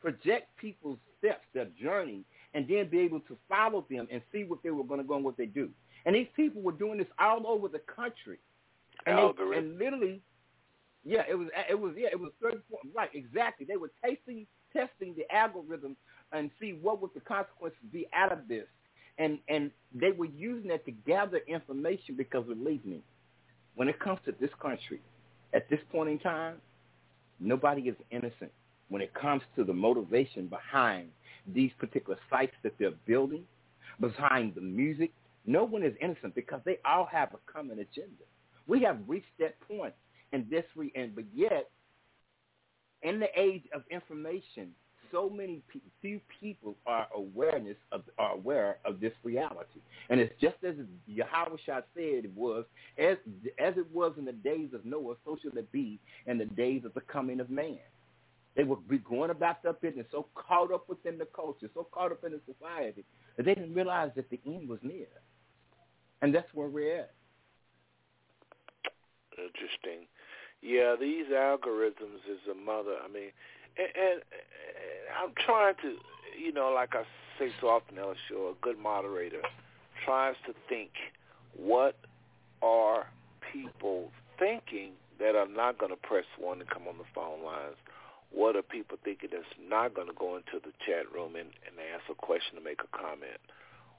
project 0.00 0.48
people's 0.56 0.98
steps, 1.18 1.44
their 1.54 1.68
journey, 1.80 2.24
and 2.54 2.68
then 2.68 2.88
be 2.88 3.00
able 3.00 3.20
to 3.20 3.36
follow 3.48 3.84
them 3.90 4.06
and 4.10 4.22
see 4.32 4.44
what 4.44 4.62
they 4.62 4.70
were 4.70 4.84
going 4.84 5.00
to 5.00 5.06
go 5.06 5.16
and 5.16 5.24
what 5.24 5.36
they 5.36 5.46
do. 5.46 5.70
And 6.06 6.14
these 6.14 6.28
people 6.36 6.62
were 6.62 6.72
doing 6.72 6.98
this 6.98 7.08
all 7.18 7.46
over 7.46 7.68
the 7.68 7.80
country. 7.80 8.38
And, 9.06 9.18
they, 9.18 9.58
and 9.58 9.78
literally, 9.78 10.20
yeah, 11.04 11.22
it 11.28 11.34
was 11.34 11.48
it 11.68 11.78
was 11.78 11.92
yeah, 11.96 12.08
it 12.12 12.18
was 12.18 12.30
certain 12.40 12.62
right, 12.94 13.10
exactly. 13.12 13.66
They 13.66 13.76
were 13.76 13.90
testing 14.02 14.46
testing 14.72 15.14
the 15.16 15.30
algorithm 15.34 15.96
and 16.32 16.50
see 16.60 16.78
what 16.80 17.00
would 17.02 17.12
the 17.14 17.20
consequences 17.20 17.78
be 17.92 18.06
out 18.14 18.32
of 18.32 18.48
this. 18.48 18.66
And 19.18 19.38
and 19.48 19.70
they 19.94 20.12
were 20.12 20.26
using 20.26 20.68
that 20.68 20.84
to 20.86 20.92
gather 20.92 21.40
information 21.46 22.16
because 22.16 22.46
believe 22.46 22.84
me, 22.84 23.02
when 23.74 23.88
it 23.88 23.98
comes 24.00 24.20
to 24.26 24.34
this 24.40 24.50
country, 24.60 25.00
at 25.52 25.68
this 25.68 25.80
point 25.92 26.10
in 26.10 26.18
time, 26.18 26.56
nobody 27.40 27.82
is 27.82 27.96
innocent 28.10 28.52
when 28.88 29.02
it 29.02 29.12
comes 29.14 29.42
to 29.56 29.64
the 29.64 29.72
motivation 29.72 30.46
behind 30.46 31.08
these 31.52 31.70
particular 31.78 32.18
sites 32.30 32.54
that 32.62 32.74
they're 32.78 32.92
building, 33.06 33.44
behind 34.00 34.54
the 34.54 34.60
music. 34.60 35.12
No 35.46 35.64
one 35.64 35.82
is 35.82 35.94
innocent 36.00 36.34
because 36.34 36.60
they 36.64 36.78
all 36.84 37.06
have 37.06 37.34
a 37.34 37.52
common 37.52 37.80
agenda. 37.80 38.24
We 38.66 38.82
have 38.82 38.98
reached 39.06 39.26
that 39.40 39.60
point 39.60 39.94
in 40.32 40.46
this 40.50 40.64
re- 40.74 40.92
and 40.94 41.14
but 41.14 41.24
yet 41.34 41.70
in 43.02 43.20
the 43.20 43.28
age 43.36 43.64
of 43.74 43.82
information, 43.90 44.70
so 45.12 45.28
many 45.28 45.62
pe- 45.70 45.80
few 46.00 46.20
people 46.40 46.74
are 46.86 47.06
awareness 47.14 47.76
of 47.92 48.02
are 48.18 48.32
aware 48.32 48.78
of 48.84 49.00
this 49.00 49.12
reality, 49.22 49.80
and 50.08 50.18
it's 50.18 50.34
just 50.40 50.56
as 50.66 50.74
Yahweh 51.06 51.56
Shah 51.64 51.82
said 51.94 52.24
it 52.24 52.34
was 52.34 52.64
as 52.98 53.18
as 53.58 53.74
it 53.76 53.86
was 53.92 54.14
in 54.18 54.24
the 54.24 54.32
days 54.32 54.70
of 54.72 54.84
Noah, 54.84 55.16
so 55.24 55.36
shall 55.42 55.56
it 55.56 55.70
be 55.70 56.00
in 56.26 56.38
the 56.38 56.46
days 56.46 56.84
of 56.84 56.94
the 56.94 57.02
coming 57.02 57.38
of 57.38 57.50
man. 57.50 57.78
They 58.56 58.64
would 58.64 58.88
be 58.88 58.98
going 58.98 59.30
about 59.30 59.62
their 59.62 59.72
business, 59.72 60.06
so 60.12 60.26
caught 60.34 60.72
up 60.72 60.88
within 60.88 61.18
the 61.18 61.26
culture, 61.34 61.68
so 61.74 61.88
caught 61.90 62.12
up 62.12 62.22
in 62.24 62.32
the 62.32 62.40
society 62.46 63.04
that 63.36 63.46
they 63.46 63.54
didn't 63.54 63.74
realize 63.74 64.10
that 64.14 64.30
the 64.30 64.40
end 64.46 64.68
was 64.68 64.78
near, 64.82 65.08
and 66.22 66.34
that's 66.34 66.52
where 66.54 66.68
we're 66.68 67.00
at. 67.00 67.14
Interesting. 69.36 70.06
Yeah, 70.62 70.94
these 70.98 71.26
algorithms 71.26 72.22
is 72.30 72.38
a 72.50 72.54
mother. 72.54 72.94
I 73.04 73.08
mean, 73.08 73.30
and, 73.76 73.88
and, 73.96 74.22
and 74.22 74.22
I'm 75.20 75.32
trying 75.44 75.74
to, 75.82 75.96
you 76.40 76.52
know, 76.52 76.70
like 76.74 76.94
I 76.94 77.02
say 77.38 77.50
so 77.60 77.68
often, 77.68 77.98
Ella 77.98 78.14
Shaw, 78.28 78.52
a 78.52 78.54
good 78.62 78.78
moderator 78.78 79.42
tries 80.04 80.36
to 80.46 80.54
think 80.68 80.90
what 81.56 81.96
are 82.62 83.06
people 83.52 84.10
thinking 84.38 84.92
that 85.18 85.34
are 85.34 85.48
not 85.48 85.78
going 85.78 85.90
to 85.90 85.96
press 85.96 86.24
one 86.38 86.60
and 86.60 86.68
come 86.68 86.88
on 86.88 86.98
the 86.98 87.04
phone 87.14 87.44
lines. 87.44 87.76
What 88.34 88.56
are 88.56 88.62
people 88.62 88.98
thinking 89.04 89.30
that's 89.30 89.46
not 89.62 89.94
going 89.94 90.08
to 90.08 90.18
go 90.18 90.34
into 90.34 90.58
the 90.58 90.74
chat 90.84 91.06
room 91.14 91.36
and, 91.36 91.54
and 91.62 91.78
ask 91.94 92.10
a 92.10 92.18
question 92.18 92.58
to 92.58 92.64
make 92.64 92.80
a 92.82 92.90
comment? 92.90 93.38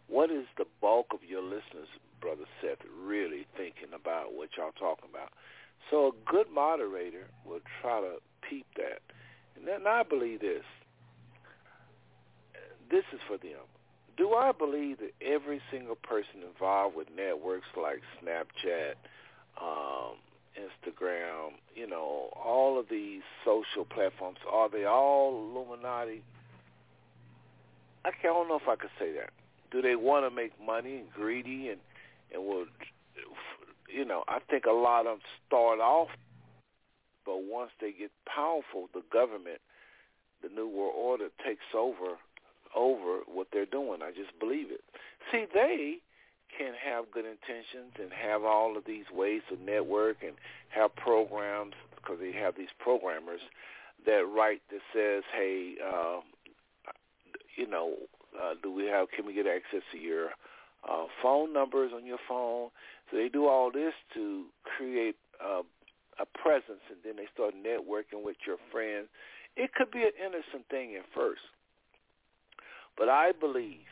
What 0.08 0.30
is 0.30 0.46
the 0.58 0.66
bulk 0.82 1.08
of 1.14 1.24
your 1.24 1.42
listeners, 1.42 1.88
Brother 2.20 2.44
Seth, 2.62 2.84
really 3.00 3.48
thinking 3.56 3.96
about 3.96 4.36
what 4.36 4.50
y'all 4.58 4.76
talking 4.78 5.10
about? 5.10 5.32
So 5.90 6.12
a 6.12 6.32
good 6.32 6.48
moderator 6.54 7.28
will 7.46 7.64
try 7.82 8.02
to 8.02 8.18
peep 8.48 8.68
that. 8.76 9.00
And 9.56 9.68
then 9.68 9.88
I 9.88 10.04
believe 10.04 10.42
this. 10.42 10.68
This 12.92 13.06
is 13.14 13.20
for 13.28 13.38
them. 13.38 13.64
Do 14.18 14.34
I 14.34 14.52
believe 14.52 15.00
that 15.00 15.14
every 15.26 15.62
single 15.72 15.96
person 15.96 16.44
involved 16.46 16.96
with 16.96 17.08
networks 17.16 17.68
like 17.76 18.02
Snapchat, 18.22 18.96
um, 19.62 20.18
Instagram, 20.60 21.54
you 21.76 21.88
know, 21.88 22.30
all 22.36 22.80
of 22.80 22.88
these 22.90 23.22
social 23.44 23.86
platforms, 23.86 24.38
are 24.50 24.70
they 24.70 24.86
all 24.86 25.34
Illuminati? 25.34 26.24
I 28.06 28.12
don't 28.22 28.48
know 28.48 28.56
if 28.56 28.68
I 28.68 28.76
could 28.76 28.92
say 29.00 29.12
that. 29.14 29.32
Do 29.72 29.82
they 29.82 29.96
want 29.96 30.26
to 30.26 30.36
make 30.36 30.52
money 30.64 30.98
and 30.98 31.12
greedy 31.12 31.70
and 31.70 31.80
and 32.34 32.44
will 32.44 32.66
you 33.90 34.06
know, 34.06 34.24
I 34.28 34.40
think 34.50 34.66
a 34.66 34.72
lot 34.72 35.02
of 35.02 35.06
them 35.06 35.20
start 35.48 35.80
off, 35.80 36.10
but 37.26 37.44
once 37.44 37.72
they 37.80 37.92
get 37.92 38.12
powerful, 38.26 38.90
the 38.94 39.04
government, 39.12 39.62
the 40.44 40.50
New 40.50 40.68
World 40.68 40.94
Order 40.98 41.30
takes 41.46 41.64
over 41.74 42.18
over 42.76 43.22
what 43.26 43.48
they're 43.54 43.66
doing. 43.66 44.02
I 44.04 44.12
just 44.12 44.38
believe 44.38 44.70
it. 44.70 44.82
See, 45.32 45.46
they 45.54 46.00
can 46.58 46.74
have 46.74 47.12
good 47.12 47.26
intentions 47.26 47.94
and 48.00 48.12
have 48.12 48.44
all 48.44 48.78
of 48.78 48.86
these 48.86 49.06
ways 49.14 49.42
to 49.50 49.62
network 49.64 50.18
and 50.24 50.36
have 50.70 50.96
programs 50.96 51.74
because 51.96 52.20
they 52.20 52.32
have 52.32 52.56
these 52.56 52.72
programmers 52.80 53.42
that 54.06 54.26
write 54.28 54.62
that 54.70 54.82
says, 54.94 55.24
"Hey, 55.34 55.76
um, 55.82 56.24
you 57.56 57.68
know, 57.68 57.96
uh, 58.40 58.54
do 58.62 58.72
we 58.72 58.86
have? 58.86 59.10
Can 59.12 59.26
we 59.26 59.34
get 59.34 59.48
access 59.48 59.82
to 59.92 59.98
your 59.98 60.32
uh, 60.88 61.06
phone 61.22 61.54
numbers 61.54 61.92
on 61.94 62.06
your 62.06 62.20
phone?" 62.28 62.70
So 63.10 63.18
they 63.18 63.30
do 63.30 63.48
all 63.48 63.72
this 63.72 63.94
to 64.14 64.46
create 64.64 65.16
uh, 65.44 65.64
a 66.20 66.26
presence, 66.26 66.82
and 66.90 67.00
then 67.04 67.16
they 67.16 67.28
start 67.34 67.54
networking 67.56 68.24
with 68.24 68.38
your 68.46 68.58
friends. 68.72 69.08
It 69.56 69.74
could 69.74 69.92
be 69.92 70.04
an 70.04 70.12
innocent 70.20 70.68
thing 70.70 70.96
at 70.96 71.06
first, 71.14 71.42
but 72.98 73.10
I 73.10 73.32
believe 73.32 73.88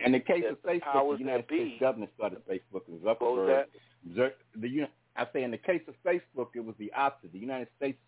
In 0.00 0.12
the 0.12 0.20
case 0.20 0.44
of 0.48 0.62
Facebook, 0.62 1.12
the 1.12 1.18
United 1.18 1.48
be- 1.48 1.56
States 1.56 1.80
government 1.80 2.10
started 2.16 2.38
Facebook 2.46 2.82
and 2.88 3.00
Zuckerberg. 3.00 3.64
The 4.54 4.88
I 5.16 5.26
say 5.32 5.42
in 5.42 5.50
the 5.50 5.58
case 5.58 5.82
of 5.88 5.94
Facebook, 6.04 6.48
it 6.54 6.64
was 6.64 6.76
the 6.78 6.92
opposite. 6.92 7.32
The 7.32 7.38
United 7.40 7.68
States 7.76 7.98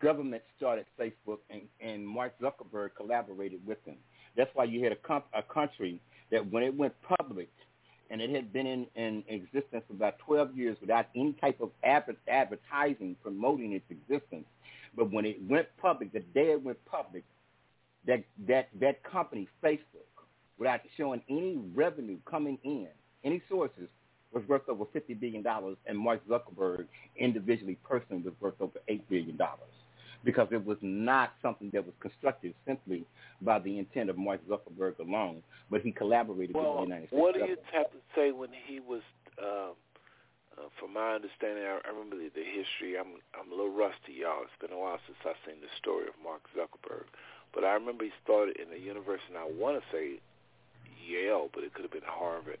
government 0.00 0.42
started 0.56 0.86
Facebook, 0.98 1.38
and, 1.50 1.62
and 1.80 2.06
Mark 2.06 2.34
Zuckerberg 2.40 2.90
collaborated 2.96 3.64
with 3.66 3.82
them. 3.84 3.96
That's 4.36 4.50
why 4.54 4.64
you 4.64 4.82
had 4.82 4.92
a, 4.92 4.96
comp- 4.96 5.26
a 5.34 5.42
country 5.42 6.00
that 6.30 6.50
when 6.50 6.62
it 6.62 6.76
went 6.76 6.94
public, 7.18 7.48
and 8.10 8.20
it 8.20 8.30
had 8.30 8.52
been 8.52 8.66
in, 8.66 8.86
in 8.96 9.24
existence 9.28 9.84
for 9.86 9.94
about 9.94 10.18
12 10.18 10.56
years 10.56 10.76
without 10.80 11.06
any 11.16 11.32
type 11.34 11.60
of 11.60 11.70
adver- 11.84 12.16
advertising 12.28 13.16
promoting 13.22 13.72
its 13.72 13.84
existence. 13.90 14.44
But 14.96 15.10
when 15.10 15.24
it 15.24 15.38
went 15.48 15.68
public, 15.80 16.12
the 16.12 16.20
day 16.20 16.50
it 16.52 16.62
went 16.62 16.84
public, 16.84 17.24
that 18.06 18.24
that 18.46 18.68
that 18.80 19.02
company, 19.04 19.48
Facebook, 19.62 20.11
without 20.58 20.80
showing 20.96 21.22
any 21.28 21.58
revenue 21.74 22.18
coming 22.28 22.58
in, 22.64 22.88
any 23.24 23.42
sources, 23.48 23.88
was 24.32 24.42
worth 24.48 24.68
over 24.68 24.84
$50 24.84 25.20
billion, 25.20 25.44
and 25.86 25.98
Mark 25.98 26.26
Zuckerberg 26.26 26.86
individually, 27.16 27.76
personally, 27.84 28.22
was 28.22 28.32
worth 28.40 28.54
over 28.60 28.78
$8 28.88 29.00
billion 29.08 29.38
because 30.24 30.48
it 30.52 30.64
was 30.64 30.78
not 30.80 31.32
something 31.42 31.70
that 31.72 31.84
was 31.84 31.94
constructed 32.00 32.54
simply 32.66 33.04
by 33.40 33.58
the 33.58 33.78
intent 33.78 34.08
of 34.08 34.16
Mark 34.16 34.40
Zuckerberg 34.48 34.98
alone, 34.98 35.42
but 35.70 35.80
he 35.80 35.90
collaborated 35.92 36.54
well, 36.54 36.80
with 36.80 36.88
the 36.88 36.94
United 36.94 37.08
States. 37.08 37.20
What 37.20 37.34
do 37.34 37.40
you 37.40 37.56
have 37.72 37.90
to 37.90 37.98
say 38.14 38.30
when 38.30 38.50
he 38.66 38.78
was, 38.80 39.02
uh, 39.42 39.74
uh, 40.56 40.68
from 40.78 40.94
my 40.94 41.14
understanding, 41.14 41.64
I, 41.64 41.80
I 41.84 41.90
remember 41.90 42.16
the, 42.16 42.30
the 42.34 42.44
history. 42.44 42.98
I'm 42.98 43.18
I'm 43.34 43.50
a 43.50 43.56
little 43.56 43.74
rusty, 43.74 44.20
y'all. 44.20 44.44
It's 44.44 44.54
been 44.60 44.76
a 44.76 44.78
while 44.78 45.00
since 45.06 45.18
I've 45.24 45.40
seen 45.48 45.60
the 45.60 45.72
story 45.80 46.06
of 46.06 46.14
Mark 46.22 46.44
Zuckerberg, 46.54 47.08
but 47.54 47.64
I 47.64 47.72
remember 47.72 48.04
he 48.04 48.12
started 48.22 48.60
in 48.60 48.68
a 48.70 48.78
university. 48.78 49.32
And 49.34 49.40
I 49.40 49.48
want 49.48 49.80
to 49.80 49.84
say 49.90 50.20
Yale, 51.06 51.48
but 51.52 51.64
it 51.64 51.74
could 51.74 51.82
have 51.82 51.92
been 51.92 52.00
Harvard, 52.06 52.58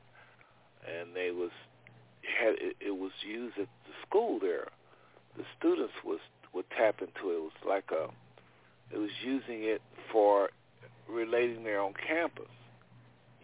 and 0.86 1.14
they 1.14 1.30
was 1.30 1.50
had 2.22 2.54
it, 2.54 2.76
it 2.80 2.96
was 2.96 3.12
used 3.26 3.58
at 3.58 3.68
the 3.86 3.94
school 4.06 4.38
there. 4.40 4.68
The 5.36 5.44
students 5.58 5.92
was 6.04 6.18
would 6.52 6.66
tap 6.76 7.00
into 7.00 7.30
it. 7.30 7.36
It 7.36 7.42
was 7.42 7.52
like 7.66 7.88
a, 7.92 8.08
it 8.94 8.98
was 8.98 9.10
using 9.24 9.64
it 9.64 9.80
for 10.10 10.50
relating 11.08 11.64
there 11.64 11.80
on 11.80 11.94
campus. 12.06 12.44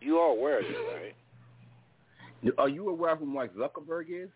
You 0.00 0.18
are 0.18 0.30
aware 0.30 0.60
of 0.60 0.66
this, 0.66 0.76
right? 2.44 2.54
Are 2.58 2.68
you 2.68 2.88
aware 2.88 3.12
of 3.12 3.18
who 3.18 3.26
Mark 3.26 3.54
Zuckerberg 3.56 4.06
is? 4.10 4.30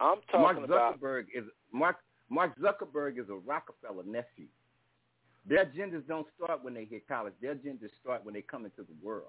I'm 0.00 0.18
talking 0.30 0.40
Mark 0.40 0.64
about 0.64 1.00
Zuckerberg 1.00 1.24
is 1.34 1.44
Mark 1.72 1.96
Mark 2.30 2.52
Zuckerberg 2.58 3.18
is 3.18 3.28
a 3.28 3.34
Rockefeller 3.34 4.04
nephew. 4.04 4.46
Their 5.46 5.66
agendas 5.66 6.06
don't 6.06 6.26
start 6.36 6.64
when 6.64 6.74
they 6.74 6.84
hit 6.84 7.06
college. 7.06 7.34
Their 7.40 7.54
agendas 7.54 7.90
start 8.00 8.24
when 8.24 8.34
they 8.34 8.42
come 8.42 8.64
into 8.64 8.82
the 8.82 8.96
world. 9.02 9.26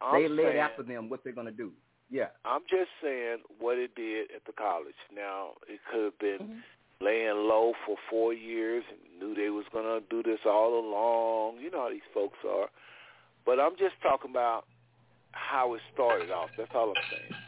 I'm 0.00 0.22
they 0.22 0.28
laid 0.28 0.56
out 0.56 0.76
them 0.86 1.08
what 1.08 1.22
they're 1.24 1.32
going 1.32 1.46
to 1.46 1.52
do. 1.52 1.72
Yeah. 2.10 2.28
I'm 2.44 2.62
just 2.62 2.90
saying 3.02 3.38
what 3.58 3.78
it 3.78 3.94
did 3.94 4.30
at 4.34 4.44
the 4.46 4.52
college. 4.52 4.98
Now 5.14 5.50
it 5.68 5.80
could 5.92 6.04
have 6.04 6.18
been 6.18 6.38
Mm-hmm. 6.48 7.04
laying 7.06 7.48
low 7.48 7.72
for 7.86 7.96
four 8.10 8.32
years 8.34 8.82
and 8.90 9.18
knew 9.20 9.34
they 9.34 9.50
was 9.50 9.64
gonna 9.72 10.00
do 10.10 10.22
this 10.22 10.40
all 10.44 10.78
along. 10.80 11.58
You 11.60 11.70
know 11.70 11.82
how 11.84 11.90
these 11.90 12.10
folks 12.12 12.38
are. 12.48 12.68
But 13.46 13.58
I'm 13.60 13.76
just 13.78 13.94
talking 14.02 14.30
about 14.30 14.64
how 15.32 15.74
it 15.74 15.80
started 15.94 16.30
off. 16.30 16.50
That's 16.58 16.70
all 16.74 16.90
I'm 16.90 17.02
saying. 17.10 17.40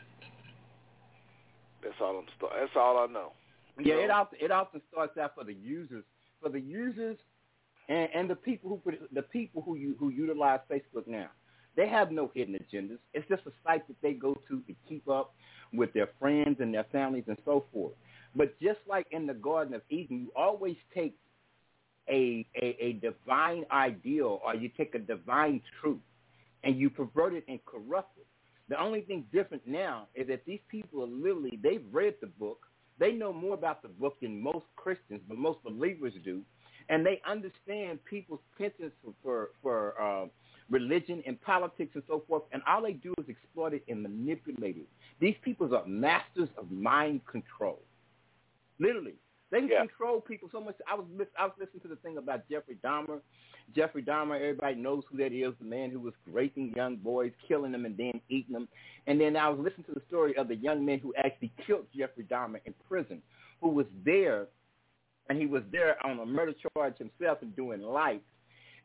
That's 1.82 1.94
all 2.00 2.16
I'm. 2.18 2.26
St- 2.38 2.53
that's 2.61 2.76
all 2.76 2.98
I 2.98 3.07
know. 3.12 3.32
Yeah, 3.80 3.94
You 3.96 4.00
it 4.05 4.09
know? 4.09 4.14
often 4.14 4.38
it 4.40 4.50
often 4.50 4.80
starts 4.90 5.18
out 5.18 5.34
for 5.34 5.44
the 5.44 5.55
users, 5.55 6.05
for 6.40 6.48
the 6.48 6.61
users, 6.61 7.18
and, 7.88 8.09
and 8.14 8.30
the 8.30 8.36
people 8.36 8.70
who 8.70 8.76
put 8.76 9.12
the 9.12 9.22
people 9.22 9.62
who 9.62 9.74
you 9.76 9.96
who 9.98 10.11
utilize 10.11 10.61
Facebook 10.70 11.07
now. 11.07 11.28
They 11.76 11.88
have 11.88 12.10
no 12.10 12.30
hidden 12.34 12.54
agendas. 12.54 12.98
It's 13.14 13.26
just 13.28 13.46
a 13.46 13.52
site 13.64 13.86
that 13.88 13.96
they 14.02 14.12
go 14.12 14.34
to 14.48 14.60
to 14.60 14.74
keep 14.88 15.08
up 15.08 15.34
with 15.72 15.92
their 15.92 16.10
friends 16.18 16.58
and 16.60 16.72
their 16.72 16.86
families 16.92 17.24
and 17.28 17.38
so 17.44 17.64
forth. 17.72 17.94
But 18.34 18.58
just 18.60 18.80
like 18.86 19.06
in 19.10 19.26
the 19.26 19.34
Garden 19.34 19.74
of 19.74 19.82
Eden, 19.88 20.20
you 20.20 20.32
always 20.36 20.76
take 20.94 21.16
a 22.08 22.46
a, 22.56 22.76
a 22.80 22.92
divine 22.94 23.64
ideal 23.70 24.40
or 24.44 24.54
you 24.54 24.68
take 24.68 24.94
a 24.94 24.98
divine 24.98 25.62
truth 25.80 26.00
and 26.64 26.78
you 26.78 26.90
pervert 26.90 27.34
it 27.34 27.44
and 27.48 27.58
corrupt 27.64 28.18
it. 28.18 28.26
The 28.68 28.80
only 28.80 29.02
thing 29.02 29.24
different 29.32 29.66
now 29.66 30.08
is 30.14 30.28
that 30.28 30.44
these 30.46 30.60
people 30.68 31.02
are 31.02 31.06
literally 31.06 31.58
they've 31.62 31.84
read 31.92 32.14
the 32.20 32.26
book 32.26 32.66
they 32.98 33.12
know 33.12 33.32
more 33.32 33.54
about 33.54 33.82
the 33.82 33.88
book 33.88 34.20
than 34.20 34.40
most 34.40 34.66
Christians, 34.76 35.22
but 35.28 35.36
most 35.36 35.62
believers 35.64 36.12
do, 36.24 36.42
and 36.88 37.04
they 37.04 37.20
understand 37.28 37.98
people's 38.04 38.40
penchants 38.56 38.92
for 39.22 39.50
for, 39.62 40.00
uh, 40.00 40.26
religion 40.72 41.22
and 41.26 41.40
politics 41.42 41.92
and 41.94 42.02
so 42.08 42.24
forth. 42.26 42.42
And 42.52 42.62
all 42.66 42.82
they 42.82 42.94
do 42.94 43.14
is 43.18 43.28
exploit 43.28 43.74
it 43.74 43.84
and 43.88 44.02
manipulate 44.02 44.76
it. 44.78 44.88
These 45.20 45.36
people 45.42 45.74
are 45.76 45.86
masters 45.86 46.48
of 46.56 46.70
mind 46.72 47.20
control. 47.26 47.80
Literally, 48.80 49.14
they 49.50 49.60
can 49.60 49.68
Yeah. 49.68 49.86
control 49.86 50.20
people 50.20 50.48
so 50.50 50.60
much. 50.60 50.76
I 50.88 50.94
was 50.94 51.06
I 51.36 51.44
was 51.44 51.54
listening 51.58 51.82
to 51.82 51.88
the 51.88 51.96
thing 51.96 52.16
about 52.16 52.48
Jeffrey 52.48 52.76
Dahmer. 52.82 53.20
Jeffrey 53.76 54.02
Dahmer, 54.02 54.34
everybody 54.40 54.74
knows 54.74 55.04
who 55.08 55.16
that 55.18 55.32
is, 55.32 55.54
the 55.58 55.64
man 55.64 55.90
who 55.90 56.00
was 56.00 56.14
raping 56.26 56.74
young 56.74 56.96
boys, 56.96 57.32
killing 57.46 57.70
them, 57.72 57.84
and 57.84 57.96
then 57.96 58.20
eating 58.28 58.54
them. 58.54 58.68
And 59.06 59.20
then 59.20 59.36
I 59.36 59.48
was 59.48 59.60
listening 59.60 59.84
to 59.84 59.92
the 59.92 60.02
story 60.08 60.36
of 60.36 60.48
the 60.48 60.56
young 60.56 60.84
man 60.84 60.98
who 60.98 61.14
actually 61.14 61.52
killed 61.64 61.86
Jeffrey 61.94 62.24
Dahmer 62.24 62.60
in 62.64 62.74
prison, 62.88 63.22
who 63.60 63.68
was 63.68 63.86
there, 64.04 64.48
and 65.28 65.38
he 65.38 65.46
was 65.46 65.62
there 65.70 66.04
on 66.04 66.18
a 66.18 66.26
murder 66.26 66.54
charge 66.74 66.98
himself 66.98 67.40
and 67.42 67.54
doing 67.54 67.82
life. 67.82 68.20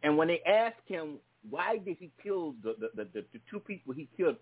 And 0.03 0.15
when 0.17 0.27
they 0.27 0.41
asked 0.43 0.85
him 0.85 1.19
why 1.49 1.77
did 1.77 1.97
he 1.99 2.11
kill 2.21 2.55
the 2.63 2.75
the, 2.79 3.03
the, 3.03 3.25
the, 3.33 3.39
two 3.49 3.59
people 3.59 3.93
he 3.93 4.07
killed, 4.17 4.37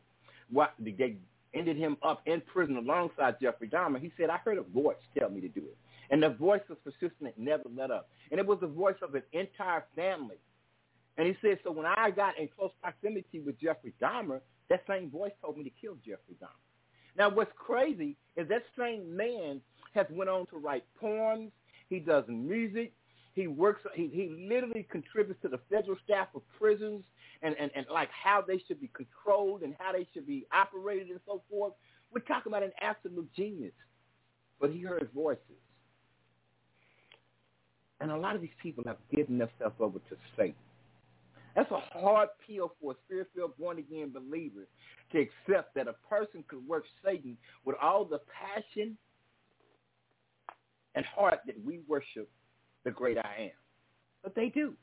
what 0.49 0.73
they 0.79 1.17
ended 1.53 1.77
him 1.77 1.97
up 2.03 2.21
in 2.25 2.41
prison 2.41 2.77
alongside 2.77 3.35
Jeffrey 3.41 3.69
Dahmer, 3.69 3.99
he 3.99 4.11
said, 4.17 4.29
I 4.29 4.37
heard 4.37 4.57
a 4.57 4.63
voice 4.63 4.97
tell 5.17 5.29
me 5.29 5.41
to 5.41 5.47
do 5.47 5.61
it. 5.61 5.77
And 6.09 6.21
the 6.21 6.29
voice 6.29 6.61
was 6.69 6.77
persistent, 6.83 7.37
never 7.37 7.63
let 7.75 7.91
up. 7.91 8.09
And 8.29 8.39
it 8.39 8.45
was 8.45 8.59
the 8.59 8.67
voice 8.67 8.95
of 9.01 9.15
an 9.15 9.23
entire 9.31 9.85
family. 9.95 10.35
And 11.17 11.27
he 11.27 11.35
said, 11.41 11.59
so 11.63 11.71
when 11.71 11.85
I 11.85 12.11
got 12.11 12.37
in 12.37 12.49
close 12.49 12.71
proximity 12.81 13.39
with 13.39 13.59
Jeffrey 13.59 13.93
Dahmer, 14.01 14.41
that 14.69 14.83
same 14.87 15.09
voice 15.09 15.31
told 15.41 15.57
me 15.57 15.63
to 15.63 15.71
kill 15.81 15.95
Jeffrey 16.05 16.35
Dahmer. 16.41 16.49
Now, 17.17 17.29
what's 17.29 17.51
crazy 17.55 18.17
is 18.35 18.47
that 18.49 18.63
same 18.77 19.15
man 19.15 19.61
has 19.93 20.05
went 20.11 20.29
on 20.29 20.45
to 20.47 20.57
write 20.57 20.83
poems. 20.99 21.51
He 21.89 21.99
does 21.99 22.25
music. 22.27 22.91
He 23.35 23.47
works. 23.47 23.81
He, 23.93 24.07
he 24.07 24.47
literally 24.49 24.87
contributes 24.89 25.41
to 25.41 25.49
the 25.49 25.59
federal 25.69 25.97
staff 26.03 26.29
of 26.33 26.41
prisons 26.57 27.03
and, 27.43 27.53
and, 27.59 27.69
and 27.75 27.85
like 27.91 28.09
how 28.09 28.41
they 28.41 28.61
should 28.65 28.79
be 28.79 28.89
controlled 28.95 29.61
and 29.61 29.75
how 29.77 29.91
they 29.91 30.07
should 30.13 30.25
be 30.25 30.47
operated 30.53 31.09
and 31.09 31.19
so 31.27 31.43
forth. 31.49 31.73
We're 32.13 32.21
talking 32.21 32.51
about 32.51 32.63
an 32.63 32.71
absolute 32.81 33.29
genius. 33.35 33.73
But 34.59 34.71
he 34.71 34.81
heard 34.81 35.09
voices. 35.13 35.41
And 37.99 38.09
a 38.09 38.15
lot 38.15 38.35
of 38.35 38.41
these 38.41 38.55
people 38.63 38.85
have 38.87 38.97
given 39.13 39.37
themselves 39.37 39.75
over 39.81 39.99
to 39.99 40.15
Satan. 40.37 40.55
That's 41.57 41.71
a 41.71 41.79
hard 41.99 42.29
pill 42.47 42.73
for 42.81 42.93
a 42.93 42.95
spirit-filled, 43.05 43.57
born-again 43.57 44.13
believer 44.13 44.67
to 45.11 45.19
accept 45.19 45.75
that 45.75 45.87
a 45.87 45.95
person 46.09 46.43
could 46.47 46.65
work 46.65 46.85
Satan 47.03 47.37
with 47.65 47.75
all 47.81 48.05
the 48.05 48.19
passion 48.31 48.97
and 50.95 51.05
heart 51.05 51.39
that 51.45 51.55
we 51.65 51.81
worship 51.87 52.29
the 52.85 52.91
great 52.91 53.17
I 53.17 53.43
am. 53.43 53.51
But 54.23 54.35
they 54.35 54.49
do. 54.49 54.73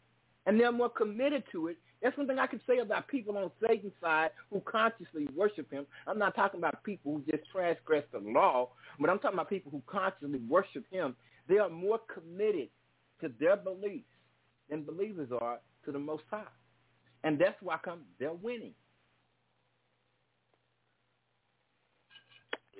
And 0.44 0.60
they're 0.60 0.72
more 0.72 0.90
committed 0.90 1.44
to 1.52 1.68
it. 1.68 1.78
That's 2.02 2.16
one 2.18 2.26
thing 2.26 2.40
I 2.40 2.48
can 2.48 2.60
say 2.66 2.78
about 2.78 3.06
people 3.06 3.38
on 3.38 3.50
Satan's 3.64 3.92
side 4.00 4.30
who 4.50 4.60
consciously 4.60 5.28
worship 5.36 5.70
him. 5.70 5.86
I'm 6.06 6.18
not 6.18 6.34
talking 6.34 6.58
about 6.58 6.82
people 6.82 7.12
who 7.12 7.30
just 7.30 7.48
transgress 7.52 8.02
the 8.12 8.18
law, 8.18 8.70
but 8.98 9.08
I'm 9.08 9.20
talking 9.20 9.36
about 9.36 9.48
people 9.48 9.70
who 9.70 9.82
consciously 9.86 10.40
worship 10.48 10.84
him. 10.90 11.14
They 11.48 11.58
are 11.58 11.70
more 11.70 12.00
committed 12.12 12.68
to 13.20 13.30
their 13.38 13.56
beliefs 13.56 14.04
than 14.68 14.82
believers 14.82 15.28
are 15.40 15.60
to 15.84 15.92
the 15.92 15.98
Most 15.98 16.24
High. 16.28 16.42
And 17.22 17.38
that's 17.38 17.56
why 17.60 17.78
come 17.84 18.00
they're 18.18 18.32
winning. 18.32 18.74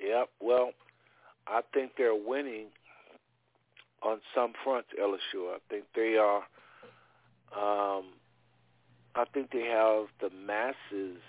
Yep. 0.03 0.31
Well, 0.41 0.71
I 1.47 1.61
think 1.73 1.93
they're 1.97 2.15
winning 2.15 2.67
on 4.05 4.21
some 4.35 4.53
fronts, 4.65 4.89
Elishua. 5.01 5.57
I 5.57 5.59
think 5.69 5.85
they 5.95 6.17
are. 6.17 6.43
Um, 7.55 8.07
I 9.15 9.25
think 9.33 9.51
they 9.53 9.65
have 9.65 10.07
the 10.21 10.31
masses 10.35 11.21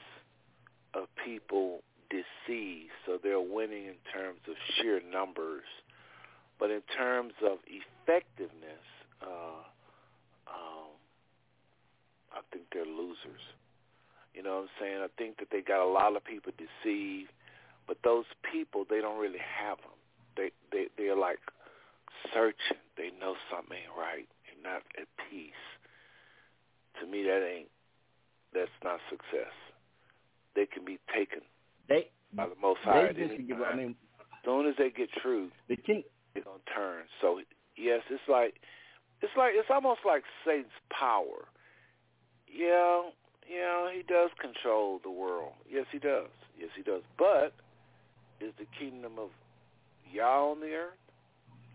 of 0.94 1.08
people 1.26 1.82
deceived, 2.10 2.92
so 3.06 3.20
they're 3.22 3.42
winning 3.42 3.86
in 3.86 4.00
terms 4.14 4.40
of 4.48 4.56
sheer 4.76 5.02
numbers. 5.12 5.66
But 6.60 6.72
in 6.72 6.82
terms 6.96 7.34
of 7.44 7.58
effectiveness, 7.68 8.86
uh, 9.22 9.64
um, 10.48 10.94
I 12.32 12.40
think 12.52 12.66
they're 12.72 12.86
losers. 12.86 13.42
You 14.34 14.44
know 14.44 14.56
what 14.56 14.62
I'm 14.62 14.70
saying? 14.80 14.98
I 15.02 15.08
think 15.18 15.38
that 15.38 15.50
they 15.52 15.62
got 15.62 15.84
a 15.84 15.90
lot 15.90 16.16
of 16.16 16.24
people 16.24 16.52
deceived, 16.58 17.32
but 17.88 17.98
those 18.04 18.26
people 18.52 18.86
they 18.90 19.02
don't 19.02 19.20
really 19.20 19.44
have 19.60 19.78
them. 19.78 19.98
They 20.38 20.52
they 20.72 20.88
they're 20.98 21.18
like 21.18 21.40
searching. 22.34 22.82
They 22.98 23.10
know 23.20 23.36
something 23.50 23.76
ain't 23.78 23.98
right. 23.98 24.28
They're 24.46 24.72
not 24.72 24.84
at 25.00 25.08
peace. 25.30 25.64
To 27.02 27.08
me, 27.08 27.24
that 27.24 27.42
ain't 27.44 27.70
that's 28.54 28.78
not 28.84 29.00
success. 29.10 29.54
They 30.56 30.68
can 30.68 30.86
be 30.86 31.00
taken 31.14 31.42
They 31.90 32.10
by 32.34 32.48
the 32.48 32.56
Most 32.62 32.80
High 32.84 33.12
they 33.12 33.28
just 33.28 33.48
give. 33.48 33.58
I 33.62 33.76
mean, 33.76 33.96
as 34.20 34.46
soon 34.46 34.68
as 34.68 34.76
they 34.78 34.92
get 34.92 35.10
truth, 35.22 35.52
the 35.68 35.76
king. 35.76 36.04
they're 36.34 36.44
gonna 36.44 36.60
turn. 36.76 37.04
So 37.22 37.42
Yes, 37.76 38.02
it's 38.10 38.24
like 38.30 38.56
it's 39.22 39.34
like 39.38 39.54
it's 39.56 39.70
almost 39.70 40.02
like 40.06 40.24
Satan's 40.46 40.68
power. 40.92 41.50
Yeah, 42.48 43.10
yeah, 43.50 43.90
he 43.92 44.04
does 44.04 44.30
control 44.40 45.00
the 45.04 45.10
world. 45.12 45.54
Yes, 45.70 45.86
he 45.92 45.98
does. 45.98 46.30
Yes, 46.60 46.70
he 46.76 46.84
does. 46.84 47.02
But 47.18 47.54
is 48.40 48.54
the 48.60 48.68
kingdom 48.78 49.14
of 49.18 49.30
Yah 50.12 50.52
on 50.52 50.60
the 50.60 50.74
earth? 50.74 51.03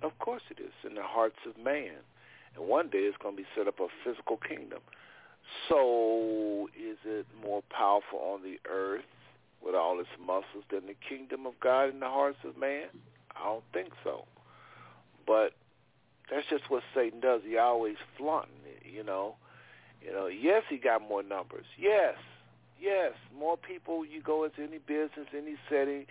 Of 0.02 0.18
course 0.18 0.42
it 0.50 0.60
is, 0.60 0.72
in 0.88 0.94
the 0.94 1.02
hearts 1.02 1.38
of 1.46 1.62
man. 1.62 1.96
And 2.56 2.66
one 2.68 2.88
day 2.88 2.98
it's 2.98 3.16
going 3.18 3.36
to 3.36 3.42
be 3.42 3.48
set 3.56 3.68
up 3.68 3.80
a 3.80 3.88
physical 4.04 4.36
kingdom. 4.36 4.80
So 5.68 6.68
is 6.76 6.98
it 7.04 7.26
more 7.42 7.62
powerful 7.70 8.18
on 8.18 8.42
the 8.42 8.58
earth 8.70 9.04
with 9.64 9.74
all 9.74 9.98
its 9.98 10.08
muscles 10.20 10.64
than 10.70 10.86
the 10.86 10.94
kingdom 11.08 11.46
of 11.46 11.54
God 11.60 11.90
in 11.90 12.00
the 12.00 12.06
hearts 12.08 12.38
of 12.44 12.56
man? 12.58 12.86
I 13.34 13.44
don't 13.44 13.64
think 13.72 13.92
so. 14.04 14.24
But 15.26 15.52
that's 16.30 16.46
just 16.48 16.70
what 16.70 16.82
Satan 16.94 17.20
does. 17.20 17.42
He 17.44 17.56
always 17.58 17.96
flaunting 18.16 18.64
it, 18.66 18.86
you 18.90 19.02
know. 19.02 19.36
You 20.02 20.12
know, 20.12 20.26
yes, 20.26 20.62
he 20.68 20.76
got 20.76 21.02
more 21.02 21.22
numbers. 21.22 21.64
Yes, 21.76 22.14
yes, 22.80 23.12
more 23.36 23.56
people. 23.56 24.04
You 24.04 24.22
go 24.22 24.44
into 24.44 24.62
any 24.62 24.78
business, 24.78 25.26
any 25.36 25.56
setting, 25.68 26.06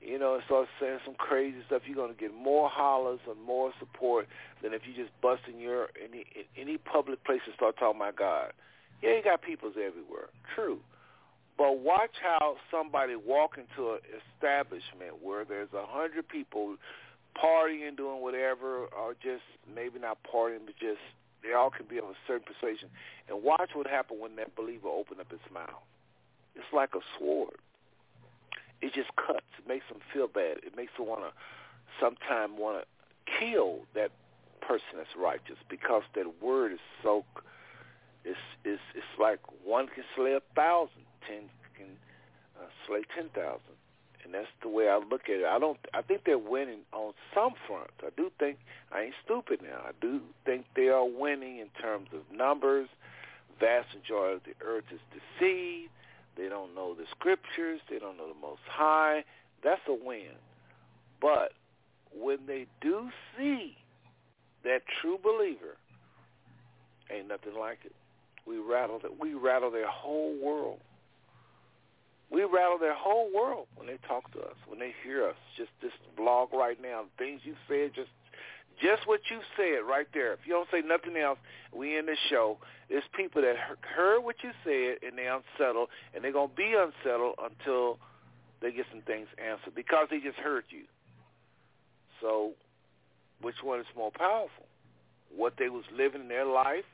you 0.00 0.18
know, 0.18 0.34
and 0.34 0.42
start 0.44 0.68
saying 0.80 0.98
some 1.04 1.14
crazy 1.14 1.58
stuff. 1.66 1.82
You're 1.86 1.96
going 1.96 2.14
to 2.14 2.20
get 2.20 2.34
more 2.34 2.68
hollers 2.68 3.20
and 3.28 3.40
more 3.42 3.72
support 3.78 4.26
than 4.62 4.72
if 4.72 4.82
you 4.86 4.94
just 4.94 5.12
bust 5.20 5.42
in 5.52 5.58
your 5.60 5.88
any 6.02 6.24
any 6.56 6.78
public 6.78 7.24
place 7.24 7.40
and 7.46 7.54
start 7.54 7.76
talking 7.78 8.00
about 8.00 8.16
God. 8.16 8.52
Yeah, 9.02 9.16
you 9.16 9.22
got 9.22 9.42
peoples 9.42 9.74
everywhere. 9.74 10.30
True. 10.54 10.78
But 11.56 11.80
watch 11.80 12.14
how 12.22 12.54
somebody 12.70 13.16
walk 13.16 13.58
into 13.58 13.94
an 13.94 13.98
establishment 14.14 15.22
where 15.22 15.44
there's 15.44 15.72
a 15.74 15.84
hundred 15.86 16.28
people 16.28 16.76
partying, 17.34 17.96
doing 17.96 18.22
whatever, 18.22 18.86
or 18.86 19.14
just 19.14 19.42
maybe 19.66 19.98
not 19.98 20.18
partying, 20.22 20.66
but 20.66 20.74
just 20.78 21.02
they 21.42 21.54
all 21.54 21.70
can 21.70 21.86
be 21.86 21.98
of 21.98 22.04
a 22.04 22.14
certain 22.26 22.46
persuasion. 22.46 22.88
And 23.28 23.42
watch 23.42 23.70
what 23.74 23.86
happens 23.86 24.20
when 24.20 24.36
that 24.36 24.54
believer 24.54 24.88
open 24.88 25.20
up 25.20 25.30
his 25.30 25.42
mouth. 25.52 25.82
It's 26.54 26.72
like 26.72 26.90
a 26.94 27.02
sword. 27.18 27.58
It 28.80 28.94
just 28.94 29.10
cuts. 29.16 29.46
It 29.58 29.66
makes 29.66 29.84
them 29.88 29.98
feel 30.12 30.28
bad. 30.28 30.58
It 30.62 30.76
makes 30.76 30.92
them 30.96 31.06
want 31.06 31.22
to, 31.22 31.32
sometime 32.00 32.58
want 32.58 32.82
to 32.82 32.84
kill 33.38 33.80
that 33.94 34.10
person 34.60 34.96
that's 34.96 35.16
righteous 35.18 35.56
because 35.68 36.02
that 36.14 36.42
word 36.42 36.72
is 36.72 36.80
so. 37.02 37.24
It's 38.24 38.38
it's 38.64 38.82
it's 38.94 39.14
like 39.20 39.38
one 39.64 39.86
can 39.88 40.04
slay 40.14 40.32
a 40.32 40.42
thousand, 40.54 41.06
ten 41.26 41.48
can 41.76 41.86
uh, 42.60 42.66
slay 42.86 43.02
ten 43.14 43.30
thousand 43.30 43.78
and 44.28 44.34
that's 44.34 44.52
the 44.62 44.68
way 44.68 44.88
I 44.88 44.98
look 44.98 45.22
at 45.24 45.40
it. 45.40 45.46
I 45.46 45.58
don't. 45.58 45.78
I 45.94 46.02
think 46.02 46.22
they're 46.24 46.38
winning 46.38 46.80
on 46.92 47.14
some 47.34 47.54
fronts. 47.66 47.94
I 48.02 48.10
do 48.16 48.30
think 48.38 48.58
I 48.92 49.02
ain't 49.02 49.14
stupid 49.24 49.60
now. 49.62 49.80
I 49.86 49.92
do 50.00 50.20
think 50.44 50.66
they 50.76 50.88
are 50.88 51.04
winning 51.04 51.58
in 51.58 51.68
terms 51.80 52.08
of 52.12 52.20
numbers. 52.36 52.88
Vast 53.58 53.88
majority 53.94 54.36
of 54.36 54.42
the 54.44 54.64
earth 54.64 54.84
is 54.92 55.00
deceived. 55.10 55.90
They 56.38 56.48
don't 56.48 56.74
know 56.74 56.94
the 56.94 57.04
scriptures. 57.10 57.80
They 57.90 57.98
don't 57.98 58.16
know 58.16 58.28
the 58.28 58.40
Most 58.40 58.62
High. 58.70 59.24
That's 59.64 59.80
a 59.88 59.92
win. 59.92 60.38
But 61.20 61.52
when 62.14 62.38
they 62.46 62.66
do 62.80 63.10
see 63.36 63.76
that 64.62 64.82
true 65.02 65.18
believer, 65.22 65.76
ain't 67.10 67.28
nothing 67.28 67.58
like 67.58 67.78
it. 67.84 67.92
We 68.46 68.58
rattle 68.58 69.00
that. 69.02 69.20
We 69.20 69.34
rattle 69.34 69.70
their 69.70 69.90
whole 69.90 70.34
world. 70.42 70.78
We 72.30 72.42
rattle 72.44 72.78
their 72.78 72.94
whole 72.94 73.30
world 73.34 73.66
when 73.74 73.86
they 73.86 73.98
talk 74.06 74.32
to 74.32 74.38
us, 74.40 74.56
when 74.66 74.78
they 74.78 74.94
hear 75.02 75.26
us. 75.26 75.36
Just 75.56 75.70
this 75.82 75.92
blog 76.16 76.52
right 76.52 76.80
now, 76.80 77.04
things 77.18 77.40
you 77.44 77.54
said, 77.66 77.92
just 77.94 78.10
just 78.80 79.06
what 79.06 79.20
you 79.30 79.40
said 79.56 79.86
right 79.88 80.06
there. 80.14 80.32
If 80.32 80.40
you 80.46 80.52
don't 80.52 80.68
say 80.70 80.82
nothing 80.86 81.16
else, 81.16 81.38
we 81.74 81.98
in 81.98 82.06
the 82.06 82.16
show. 82.30 82.58
There's 82.88 83.04
people 83.16 83.42
that 83.42 83.56
heard 83.80 84.20
what 84.20 84.36
you 84.42 84.50
said 84.64 85.06
and 85.06 85.18
they 85.18 85.26
unsettled, 85.26 85.88
and 86.14 86.24
they're 86.24 86.32
gonna 86.32 86.52
be 86.56 86.74
unsettled 86.74 87.34
until 87.38 87.98
they 88.60 88.72
get 88.72 88.86
some 88.90 89.02
things 89.02 89.28
answered 89.38 89.74
because 89.74 90.08
they 90.10 90.20
just 90.20 90.38
heard 90.38 90.64
you. 90.70 90.84
So, 92.20 92.52
which 93.40 93.56
one 93.62 93.80
is 93.80 93.86
more 93.96 94.10
powerful? 94.10 94.66
What 95.34 95.54
they 95.58 95.68
was 95.68 95.84
living 95.94 96.22
in 96.22 96.28
their 96.28 96.46
life, 96.46 96.88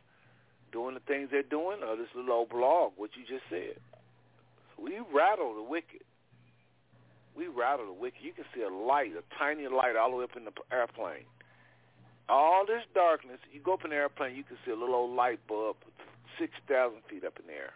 doing 0.72 0.94
the 0.94 1.00
things 1.00 1.28
they're 1.30 1.42
doing, 1.42 1.78
or 1.86 1.96
this 1.96 2.08
little 2.14 2.32
old 2.32 2.50
blog, 2.50 2.92
what 2.96 3.10
you 3.16 3.24
just 3.24 3.48
said? 3.48 3.80
We 4.76 4.98
rattle 5.14 5.54
the 5.54 5.62
wicked. 5.62 6.02
We 7.36 7.46
rattle 7.46 7.86
the 7.86 7.92
wicked. 7.92 8.20
You 8.22 8.32
can 8.32 8.44
see 8.54 8.62
a 8.62 8.68
light, 8.68 9.12
a 9.16 9.22
tiny 9.38 9.66
light 9.68 9.96
all 9.96 10.10
the 10.10 10.16
way 10.16 10.24
up 10.24 10.36
in 10.36 10.44
the 10.44 10.52
airplane. 10.72 11.24
All 12.28 12.64
this 12.66 12.82
darkness, 12.94 13.38
you 13.52 13.60
go 13.60 13.74
up 13.74 13.84
in 13.84 13.90
the 13.90 13.96
airplane, 13.96 14.34
you 14.34 14.44
can 14.44 14.56
see 14.64 14.70
a 14.70 14.74
little 14.74 14.94
old 14.94 15.14
light 15.14 15.40
bulb 15.46 15.76
6,000 16.38 16.98
feet 17.08 17.24
up 17.24 17.38
in 17.38 17.46
the 17.46 17.52
air. 17.52 17.72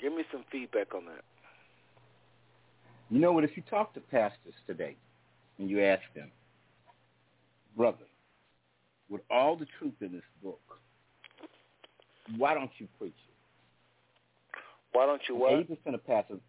Give 0.00 0.12
me 0.12 0.24
some 0.32 0.44
feedback 0.50 0.94
on 0.94 1.04
that. 1.06 1.24
You 3.10 3.18
know 3.18 3.32
what? 3.32 3.44
If 3.44 3.56
you 3.56 3.62
talk 3.68 3.92
to 3.94 4.00
pastors 4.00 4.54
today 4.66 4.96
and 5.58 5.68
you 5.68 5.82
ask 5.82 6.02
them, 6.14 6.30
brother, 7.76 8.06
with 9.08 9.22
all 9.30 9.56
the 9.56 9.66
truth 9.78 9.94
in 10.00 10.12
this 10.12 10.22
book, 10.42 10.60
why 12.36 12.54
don't 12.54 12.70
you 12.78 12.86
preach 12.98 13.12
it? 13.12 14.58
Why 14.92 15.06
don't 15.06 15.20
you 15.28 15.34
what? 15.34 15.52
Eighty 15.52 15.74
percent 15.74 15.94
of 15.94 16.06
pastors, 16.06 16.40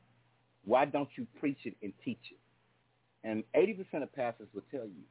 why 0.65 0.85
don't 0.85 1.09
you 1.15 1.25
preach 1.39 1.57
it 1.65 1.75
and 1.81 1.91
teach 2.05 2.19
it? 2.31 2.37
And 3.23 3.43
eighty 3.53 3.73
percent 3.73 4.03
of 4.03 4.13
pastors 4.13 4.47
will 4.53 4.63
tell 4.71 4.85
you, 4.85 5.03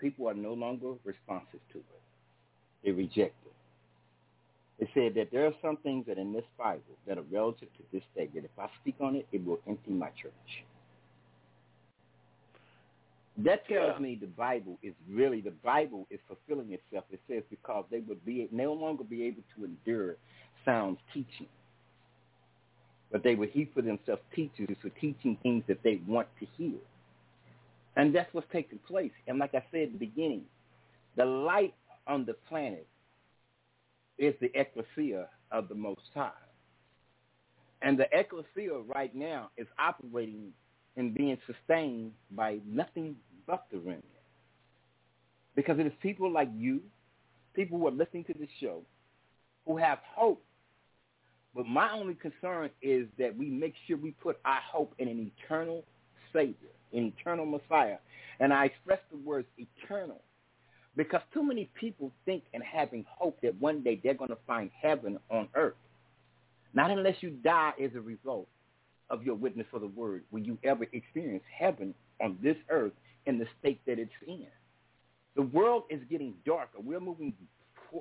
people 0.00 0.28
are 0.28 0.34
no 0.34 0.54
longer 0.54 0.94
responsive 1.04 1.60
to 1.72 1.78
it. 1.78 1.84
They 2.84 2.90
reject 2.90 3.34
it. 3.46 3.52
They 4.78 4.90
said 4.94 5.14
that 5.16 5.30
there 5.32 5.46
are 5.46 5.54
some 5.60 5.76
things 5.78 6.06
that 6.06 6.18
in 6.18 6.32
this 6.32 6.44
Bible 6.56 6.82
that 7.06 7.18
are 7.18 7.24
relative 7.32 7.68
to 7.76 7.82
this 7.92 8.02
day 8.14 8.28
that 8.34 8.44
if 8.44 8.50
I 8.58 8.68
speak 8.80 8.96
on 9.00 9.16
it, 9.16 9.26
it 9.32 9.44
will 9.44 9.58
empty 9.66 9.90
my 9.90 10.08
church. 10.20 10.64
That 13.44 13.66
tells 13.68 13.94
yeah. 13.94 14.02
me 14.02 14.18
the 14.20 14.26
Bible 14.26 14.78
is 14.82 14.94
really 15.08 15.40
the 15.40 15.52
Bible 15.64 16.06
is 16.10 16.18
fulfilling 16.26 16.72
itself. 16.72 17.04
It 17.10 17.20
says 17.28 17.42
because 17.50 17.84
they 17.90 18.00
would 18.00 18.24
be 18.24 18.48
no 18.50 18.72
longer 18.72 19.04
be 19.04 19.24
able 19.24 19.42
to 19.56 19.64
endure 19.64 20.16
sound 20.64 20.96
teaching, 21.14 21.46
but 23.10 23.22
they 23.22 23.34
would 23.34 23.50
heap 23.50 23.74
for 23.74 23.82
themselves 23.82 24.22
teachers 24.34 24.76
for 24.82 24.90
teaching 25.00 25.36
things 25.42 25.64
that 25.68 25.82
they 25.82 26.00
want 26.06 26.28
to 26.40 26.46
hear, 26.56 26.78
and 27.96 28.14
that's 28.14 28.32
what's 28.32 28.46
taking 28.52 28.78
place. 28.80 29.12
And 29.26 29.38
like 29.38 29.54
I 29.54 29.64
said 29.70 29.82
at 29.82 29.92
the 29.92 29.98
beginning, 29.98 30.44
the 31.16 31.24
light 31.24 31.74
on 32.06 32.24
the 32.24 32.34
planet 32.48 32.86
is 34.18 34.34
the 34.40 34.50
ecclesia 34.54 35.28
of 35.50 35.68
the 35.68 35.74
Most 35.74 36.02
High, 36.14 36.30
and 37.82 37.98
the 37.98 38.06
ecclesia 38.12 38.78
right 38.94 39.14
now 39.14 39.50
is 39.56 39.66
operating 39.78 40.52
and 40.96 41.14
being 41.14 41.38
sustained 41.46 42.12
by 42.32 42.58
nothing 42.66 43.16
but 43.46 43.66
the 43.70 43.78
remnant. 43.78 44.04
Because 45.54 45.78
it 45.78 45.86
is 45.86 45.92
people 46.02 46.30
like 46.30 46.48
you, 46.56 46.80
people 47.54 47.78
who 47.78 47.86
are 47.88 47.92
listening 47.92 48.24
to 48.24 48.34
this 48.34 48.48
show, 48.60 48.82
who 49.66 49.76
have 49.76 49.98
hope. 50.14 50.44
But 51.58 51.66
my 51.66 51.90
only 51.90 52.14
concern 52.14 52.70
is 52.80 53.08
that 53.18 53.36
we 53.36 53.50
make 53.50 53.74
sure 53.88 53.96
we 53.96 54.12
put 54.12 54.38
our 54.44 54.60
hope 54.60 54.94
in 55.00 55.08
an 55.08 55.28
eternal 55.42 55.82
Savior, 56.32 56.54
an 56.92 57.12
eternal 57.18 57.46
Messiah. 57.46 57.96
And 58.38 58.52
I 58.52 58.66
express 58.66 59.00
the 59.10 59.16
words 59.16 59.48
eternal 59.58 60.20
because 60.96 61.20
too 61.34 61.42
many 61.42 61.68
people 61.74 62.12
think 62.24 62.44
and 62.54 62.62
having 62.62 63.04
hope 63.08 63.40
that 63.42 63.60
one 63.60 63.82
day 63.82 64.00
they're 64.00 64.14
going 64.14 64.30
to 64.30 64.38
find 64.46 64.70
heaven 64.80 65.18
on 65.30 65.48
earth. 65.56 65.74
Not 66.74 66.92
unless 66.92 67.16
you 67.22 67.30
die 67.30 67.72
as 67.82 67.90
a 67.96 68.00
result 68.00 68.46
of 69.10 69.24
your 69.24 69.34
witness 69.34 69.66
for 69.68 69.80
the 69.80 69.88
word 69.88 70.22
will 70.30 70.42
you 70.42 70.58
ever 70.62 70.86
experience 70.92 71.42
heaven 71.52 71.92
on 72.22 72.38
this 72.40 72.56
earth 72.70 72.92
in 73.26 73.36
the 73.36 73.46
state 73.58 73.80
that 73.88 73.98
it's 73.98 74.12
in. 74.28 74.46
The 75.34 75.42
world 75.42 75.82
is 75.90 75.98
getting 76.08 76.34
darker. 76.46 76.78
We're 76.78 77.00
moving, 77.00 77.32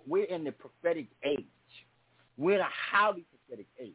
we're 0.06 0.26
in 0.26 0.44
the 0.44 0.52
prophetic 0.52 1.08
age. 1.24 1.46
We're 2.38 2.56
in 2.56 2.62
a 2.62 2.70
highly 2.92 3.26
prophetic 3.30 3.68
age. 3.80 3.94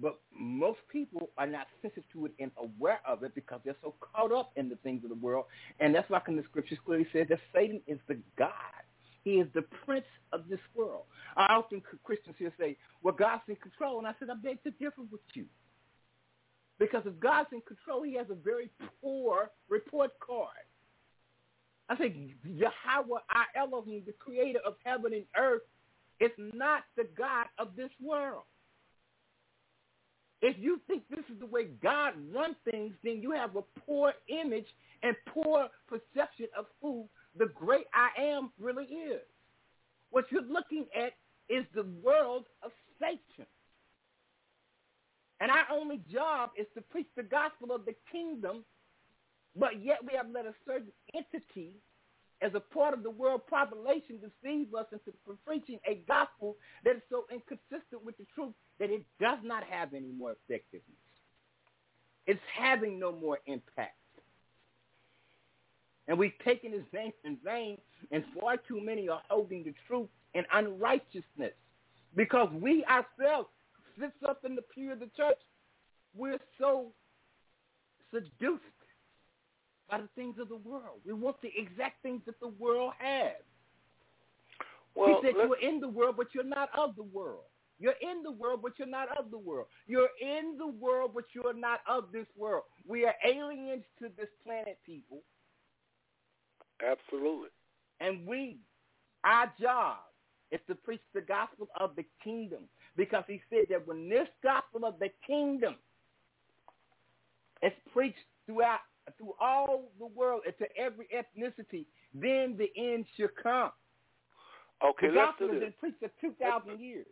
But 0.00 0.18
most 0.36 0.80
people 0.90 1.30
are 1.38 1.46
not 1.46 1.68
sensitive 1.80 2.04
to 2.12 2.26
it 2.26 2.32
and 2.40 2.50
aware 2.56 3.00
of 3.06 3.22
it 3.22 3.34
because 3.34 3.60
they're 3.64 3.76
so 3.80 3.94
caught 4.00 4.32
up 4.32 4.50
in 4.56 4.68
the 4.68 4.76
things 4.76 5.04
of 5.04 5.10
the 5.10 5.16
world. 5.16 5.44
And 5.78 5.94
that's 5.94 6.10
why 6.10 6.20
in 6.26 6.36
the 6.36 6.42
scriptures 6.42 6.78
clearly 6.84 7.06
says 7.12 7.26
that 7.30 7.38
Satan 7.54 7.80
is 7.86 7.98
the 8.08 8.18
God. 8.36 8.50
He 9.22 9.34
is 9.34 9.46
the 9.54 9.62
prince 9.86 10.04
of 10.32 10.48
this 10.50 10.58
world. 10.74 11.04
I 11.36 11.54
often 11.54 11.80
Christians 12.02 12.36
here 12.38 12.52
say, 12.58 12.76
well, 13.02 13.14
God's 13.14 13.42
in 13.48 13.56
control. 13.56 13.98
And 13.98 14.06
I 14.06 14.14
said, 14.18 14.28
I 14.30 14.34
beg 14.34 14.62
to 14.64 14.70
differ 14.72 15.02
with 15.10 15.20
you. 15.32 15.46
Because 16.78 17.02
if 17.06 17.18
God's 17.20 17.48
in 17.52 17.62
control, 17.62 18.02
he 18.02 18.14
has 18.14 18.26
a 18.30 18.34
very 18.34 18.70
poor 19.00 19.50
report 19.68 20.10
card. 20.18 20.48
I 21.88 21.96
say 21.96 22.34
Yahweh, 22.44 23.20
our 23.30 23.46
Elohim, 23.62 24.02
the 24.06 24.12
creator 24.12 24.58
of 24.66 24.74
heaven 24.84 25.12
and 25.12 25.24
earth, 25.38 25.62
is 26.20 26.30
not 26.38 26.82
the 26.96 27.06
God 27.16 27.46
of 27.58 27.76
this 27.76 27.90
world. 28.00 28.44
If 30.42 30.56
you 30.60 30.80
think 30.86 31.04
this 31.08 31.24
is 31.32 31.40
the 31.40 31.46
way 31.46 31.64
God 31.82 32.14
runs 32.32 32.56
things, 32.70 32.92
then 33.02 33.22
you 33.22 33.30
have 33.30 33.56
a 33.56 33.62
poor 33.86 34.12
image 34.28 34.66
and 35.02 35.16
poor 35.26 35.68
perception 35.88 36.46
of 36.56 36.66
who 36.82 37.08
the 37.38 37.46
great 37.54 37.86
I 37.94 38.10
am 38.20 38.50
really 38.58 38.84
is. 38.84 39.22
What 40.10 40.26
you're 40.30 40.42
looking 40.42 40.86
at 40.94 41.14
is 41.48 41.64
the 41.74 41.86
world 42.02 42.44
of 42.62 42.70
Satan. 43.00 43.46
And 45.40 45.50
our 45.50 45.64
only 45.72 46.00
job 46.12 46.50
is 46.58 46.66
to 46.74 46.80
preach 46.80 47.08
the 47.16 47.22
gospel 47.22 47.74
of 47.74 47.84
the 47.84 47.94
kingdom, 48.12 48.64
but 49.56 49.82
yet 49.82 49.98
we 50.02 50.16
have 50.16 50.26
let 50.32 50.46
a 50.46 50.54
certain 50.66 50.92
entity 51.14 51.72
as 52.44 52.52
a 52.54 52.60
part 52.60 52.92
of 52.92 53.02
the 53.02 53.10
world 53.10 53.40
population 53.48 54.18
deceive 54.20 54.74
us 54.74 54.86
into 54.92 55.16
preaching 55.46 55.78
a 55.88 56.02
gospel 56.06 56.56
that 56.84 56.96
is 56.96 57.02
so 57.10 57.24
inconsistent 57.32 58.04
with 58.04 58.16
the 58.18 58.26
truth 58.34 58.52
that 58.78 58.90
it 58.90 59.02
does 59.18 59.38
not 59.42 59.64
have 59.64 59.94
any 59.94 60.12
more 60.16 60.32
effectiveness. 60.32 60.84
It's 62.26 62.40
having 62.54 62.98
no 62.98 63.12
more 63.12 63.38
impact. 63.46 63.96
And 66.06 66.18
we've 66.18 66.38
taken 66.44 66.70
his 66.72 66.84
name 66.92 67.12
in 67.24 67.38
vain, 67.42 67.78
and 68.10 68.22
far 68.38 68.58
too 68.58 68.78
many 68.78 69.08
are 69.08 69.22
holding 69.30 69.64
the 69.64 69.74
truth 69.88 70.08
in 70.34 70.44
unrighteousness 70.52 71.54
because 72.14 72.50
we 72.60 72.84
ourselves 72.84 73.48
sits 73.98 74.12
up 74.28 74.44
in 74.44 74.54
the 74.54 74.62
pew 74.62 74.92
of 74.92 75.00
the 75.00 75.08
church. 75.16 75.38
We're 76.14 76.38
so 76.60 76.92
seduced 78.12 78.62
by 79.90 80.00
the 80.00 80.08
things 80.14 80.36
of 80.40 80.48
the 80.48 80.56
world. 80.56 81.00
We 81.06 81.12
want 81.12 81.36
the 81.42 81.52
exact 81.56 82.02
things 82.02 82.22
that 82.26 82.38
the 82.40 82.48
world 82.48 82.92
has. 82.98 83.32
Well, 84.94 85.08
he 85.08 85.26
said 85.26 85.34
you're 85.36 85.58
in 85.58 85.80
the 85.80 85.88
world, 85.88 86.16
but 86.16 86.28
you're 86.34 86.44
not 86.44 86.68
of 86.78 86.96
the 86.96 87.02
world. 87.02 87.44
You're 87.80 87.94
in 88.00 88.22
the 88.22 88.30
world, 88.30 88.60
but 88.62 88.72
you're 88.78 88.88
not 88.88 89.08
of 89.18 89.30
the 89.30 89.38
world. 89.38 89.66
You're 89.86 90.08
in 90.20 90.56
the 90.58 90.66
world, 90.66 91.10
but 91.14 91.24
you're 91.34 91.52
not 91.52 91.80
of 91.88 92.04
this 92.12 92.26
world. 92.36 92.62
We 92.86 93.04
are 93.04 93.14
aliens 93.26 93.82
to 93.98 94.08
this 94.16 94.28
planet, 94.44 94.78
people. 94.86 95.18
Absolutely. 96.80 97.48
And 98.00 98.26
we, 98.26 98.58
our 99.24 99.52
job 99.60 99.96
is 100.52 100.60
to 100.68 100.74
preach 100.74 101.00
the 101.14 101.20
gospel 101.20 101.68
of 101.78 101.96
the 101.96 102.04
kingdom 102.22 102.60
because 102.96 103.24
he 103.26 103.40
said 103.50 103.66
that 103.70 103.86
when 103.86 104.08
this 104.08 104.28
gospel 104.42 104.84
of 104.84 104.98
the 105.00 105.10
kingdom 105.26 105.74
is 107.62 107.72
preached 107.92 108.18
throughout 108.46 108.80
through 109.18 109.34
all 109.40 109.90
the 109.98 110.06
world 110.06 110.42
and 110.46 110.56
to 110.58 110.66
every 110.76 111.06
ethnicity, 111.14 111.86
then 112.14 112.56
the 112.56 112.70
end 112.76 113.06
should 113.16 113.34
come. 113.40 113.70
Okay, 114.84 115.08
the 115.08 115.14
let's 115.14 115.30
gospel 115.32 115.46
do 115.48 115.52
has 115.52 115.60
this. 115.60 115.68
been 115.68 115.78
preached 115.80 116.00
for 116.00 116.10
two 116.20 116.32
thousand 116.40 116.80
years. 116.80 117.06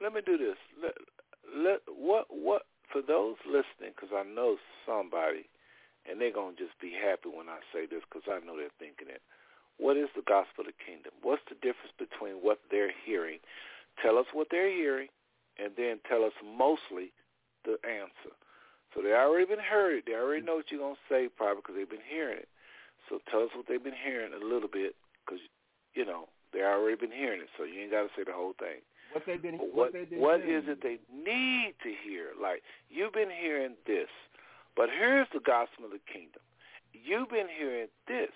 Let 0.00 0.14
me 0.14 0.20
do 0.24 0.36
this. 0.38 0.56
Let, 0.82 0.94
let 1.56 1.80
what 1.86 2.26
what 2.28 2.62
for 2.92 3.02
those 3.02 3.36
listening, 3.46 3.94
because 3.94 4.10
I 4.14 4.24
know 4.24 4.56
somebody, 4.84 5.48
and 6.08 6.20
they're 6.20 6.34
gonna 6.34 6.56
just 6.56 6.74
be 6.80 6.90
happy 6.90 7.30
when 7.30 7.48
I 7.48 7.60
say 7.72 7.86
this, 7.86 8.02
because 8.10 8.26
I 8.26 8.44
know 8.44 8.56
they're 8.56 8.74
thinking 8.78 9.08
it. 9.08 9.22
What 9.78 9.96
is 9.96 10.08
the 10.16 10.26
gospel 10.26 10.66
of 10.66 10.72
the 10.72 10.78
kingdom? 10.84 11.12
What's 11.22 11.44
the 11.48 11.56
difference 11.62 11.94
between 11.96 12.42
what 12.42 12.60
they're 12.70 12.92
hearing? 13.06 13.38
Tell 14.02 14.18
us 14.18 14.26
what 14.32 14.48
they're 14.50 14.72
hearing, 14.72 15.08
and 15.56 15.72
then 15.76 16.00
tell 16.08 16.24
us 16.24 16.36
mostly 16.44 17.12
the 17.64 17.76
answer. 17.84 18.34
So 18.94 19.02
they 19.02 19.12
already 19.12 19.46
been 19.46 19.62
heard. 19.62 20.04
They 20.06 20.14
already 20.14 20.42
know 20.44 20.56
what 20.56 20.70
you're 20.70 20.80
gonna 20.80 20.98
say, 21.08 21.28
probably 21.28 21.62
because 21.62 21.76
they've 21.76 21.90
been 21.90 22.08
hearing 22.08 22.38
it. 22.38 22.48
So 23.08 23.18
tell 23.30 23.42
us 23.42 23.50
what 23.54 23.66
they've 23.68 23.82
been 23.82 23.98
hearing 23.98 24.32
a 24.32 24.44
little 24.44 24.68
bit, 24.68 24.94
because 25.24 25.40
you 25.94 26.04
know 26.04 26.28
they 26.52 26.62
already 26.62 26.96
been 26.96 27.12
hearing 27.12 27.40
it. 27.40 27.48
So 27.56 27.64
you 27.64 27.82
ain't 27.82 27.90
got 27.90 28.02
to 28.02 28.10
say 28.16 28.24
the 28.24 28.32
whole 28.32 28.54
thing. 28.58 28.82
What 29.12 29.26
they've 29.26 29.42
been, 29.42 29.58
what, 29.58 29.74
what 29.74 29.92
they've 29.92 30.08
been 30.08 30.20
what 30.20 30.40
is 30.40 30.64
it 30.66 30.82
they 30.82 30.98
need 31.10 31.74
to 31.82 31.90
hear? 31.90 32.30
Like 32.40 32.62
you've 32.88 33.12
been 33.12 33.30
hearing 33.30 33.74
this, 33.86 34.10
but 34.76 34.88
here's 34.90 35.28
the 35.34 35.40
gospel 35.40 35.86
of 35.86 35.90
the 35.90 36.02
kingdom. 36.06 36.42
You've 36.92 37.30
been 37.30 37.48
hearing 37.50 37.88
this, 38.06 38.34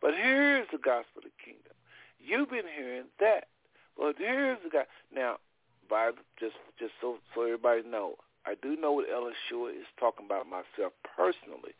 but 0.00 0.14
here's 0.14 0.66
the 0.70 0.78
gospel 0.78 1.22
of 1.22 1.30
the 1.30 1.38
kingdom. 1.42 1.74
You've 2.18 2.50
been 2.50 2.66
hearing 2.66 3.06
that, 3.20 3.48
but 3.96 4.16
here's 4.18 4.58
the 4.64 4.70
God. 4.70 4.86
Now, 5.14 5.36
by 5.88 6.10
just 6.38 6.56
just 6.78 6.92
so 7.00 7.18
so 7.34 7.42
everybody 7.42 7.82
know, 7.88 8.16
I 8.46 8.54
do 8.62 8.76
know 8.76 8.92
what 8.92 9.06
Ella 9.12 9.32
Shore 9.50 9.70
is 9.70 9.86
talking 9.98 10.24
about 10.26 10.46
myself 10.46 10.92
personally, 11.16 11.74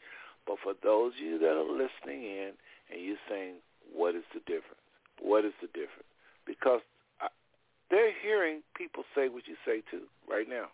but 0.47 0.57
for 0.63 0.75
those 0.83 1.13
of 1.15 1.21
you 1.21 1.39
that 1.39 1.55
are 1.55 1.63
listening 1.71 2.25
in 2.25 2.51
and 2.91 3.01
you're 3.01 3.23
saying, 3.31 3.55
what 3.95 4.15
is 4.15 4.25
the 4.35 4.41
difference? 4.41 4.83
What 5.23 5.45
is 5.45 5.53
the 5.63 5.69
difference? 5.69 6.11
Because 6.47 6.81
I, 7.21 7.29
they're 7.91 8.13
hearing 8.21 8.63
people 8.77 9.05
say 9.15 9.29
what 9.29 9.47
you 9.47 9.55
say 9.65 9.83
too 9.91 10.03
right 10.29 10.49
now. 10.49 10.67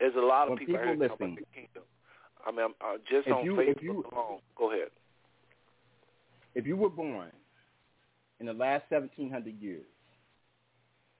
There's 0.00 0.14
a 0.16 0.20
lot 0.20 0.50
of 0.50 0.58
people, 0.58 0.74
people 0.74 0.88
out 0.90 0.96
here 0.98 1.08
talking 1.08 1.26
listen- 1.28 1.38
about 1.38 1.38
the 1.54 1.60
kingdom. 1.60 1.82
I 2.44 2.50
mean, 2.50 2.60
I'm, 2.60 2.74
uh, 2.80 2.98
just 3.08 3.28
If 3.28 3.34
on 3.34 3.44
you- 3.44 3.54
Facebook 3.54 3.82
you- 3.82 4.04
alone. 4.12 4.40
Go 4.56 4.72
ahead. 4.72 4.90
If 6.56 6.66
you 6.66 6.76
were 6.76 6.90
born 6.90 7.30
in 8.40 8.46
the 8.46 8.52
last 8.52 8.90
1700 8.90 9.54
years, 9.62 9.86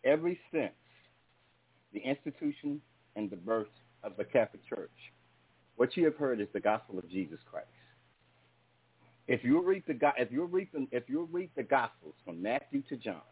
every 0.05 0.39
since 0.51 0.73
the 1.93 2.01
institution 2.01 2.81
and 3.17 3.31
the 3.31 3.37
birth 3.37 3.69
of 4.03 4.17
the 4.17 4.25
Catholic 4.25 4.67
Church, 4.69 4.91
what 5.77 5.97
you 5.97 6.05
have 6.05 6.17
heard 6.17 6.41
is 6.41 6.49
the 6.53 6.61
gospel 6.61 6.99
of 6.99 7.09
Jesus 7.11 7.39
Christ. 7.51 7.69
If 9.29 9.45
you 9.45 9.63
read 9.63 9.85
the 9.87 9.99
if 10.19 10.33
you 10.33 10.45
read 10.45 10.69
the, 10.73 10.87
if 10.91 11.05
you 11.09 11.29
read 11.31 11.51
the 11.57 11.63
Gospels 11.63 12.15
from 12.25 12.43
Matthew 12.43 12.83
to 12.89 12.97
John, 12.97 13.23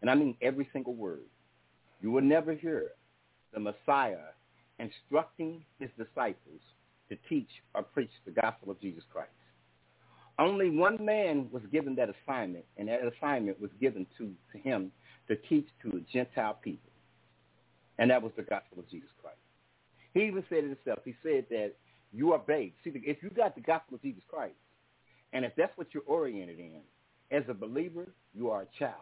and 0.00 0.10
I 0.10 0.14
mean 0.14 0.36
every 0.42 0.68
single 0.72 0.94
word, 0.94 1.26
you 2.00 2.10
will 2.10 2.22
never 2.22 2.54
hear 2.54 2.90
the 3.54 3.60
Messiah 3.60 4.18
instructing 4.78 5.64
his 5.78 5.90
disciples 5.96 6.60
to 7.08 7.16
teach 7.28 7.48
or 7.74 7.82
preach 7.82 8.10
the 8.24 8.32
gospel 8.32 8.70
of 8.70 8.80
Jesus 8.80 9.04
Christ. 9.12 9.30
Only 10.38 10.70
one 10.70 11.04
man 11.04 11.48
was 11.50 11.62
given 11.72 11.96
that 11.96 12.08
assignment, 12.10 12.64
and 12.76 12.88
that 12.88 13.00
assignment 13.02 13.60
was 13.60 13.70
given 13.80 14.06
to, 14.18 14.30
to 14.52 14.58
him 14.58 14.92
to 15.26 15.36
teach 15.48 15.66
to 15.82 15.96
a 15.96 16.00
Gentile 16.12 16.58
people, 16.62 16.87
and 17.98 18.10
that 18.10 18.22
was 18.22 18.32
the 18.36 18.42
gospel 18.42 18.78
of 18.78 18.88
Jesus 18.90 19.08
Christ. 19.20 19.38
He 20.14 20.24
even 20.24 20.44
said 20.48 20.64
it 20.64 20.78
himself. 20.78 21.00
He 21.04 21.14
said 21.22 21.46
that 21.50 21.72
you 22.12 22.32
are 22.32 22.38
babes. 22.38 22.74
See, 22.84 22.92
if 22.94 23.22
you 23.22 23.30
got 23.30 23.54
the 23.54 23.60
gospel 23.60 23.96
of 23.96 24.02
Jesus 24.02 24.22
Christ, 24.28 24.54
and 25.32 25.44
if 25.44 25.52
that's 25.56 25.76
what 25.76 25.88
you're 25.92 26.02
oriented 26.06 26.58
in, 26.58 26.80
as 27.30 27.44
a 27.48 27.54
believer, 27.54 28.08
you 28.34 28.50
are 28.50 28.62
a 28.62 28.78
child. 28.78 28.94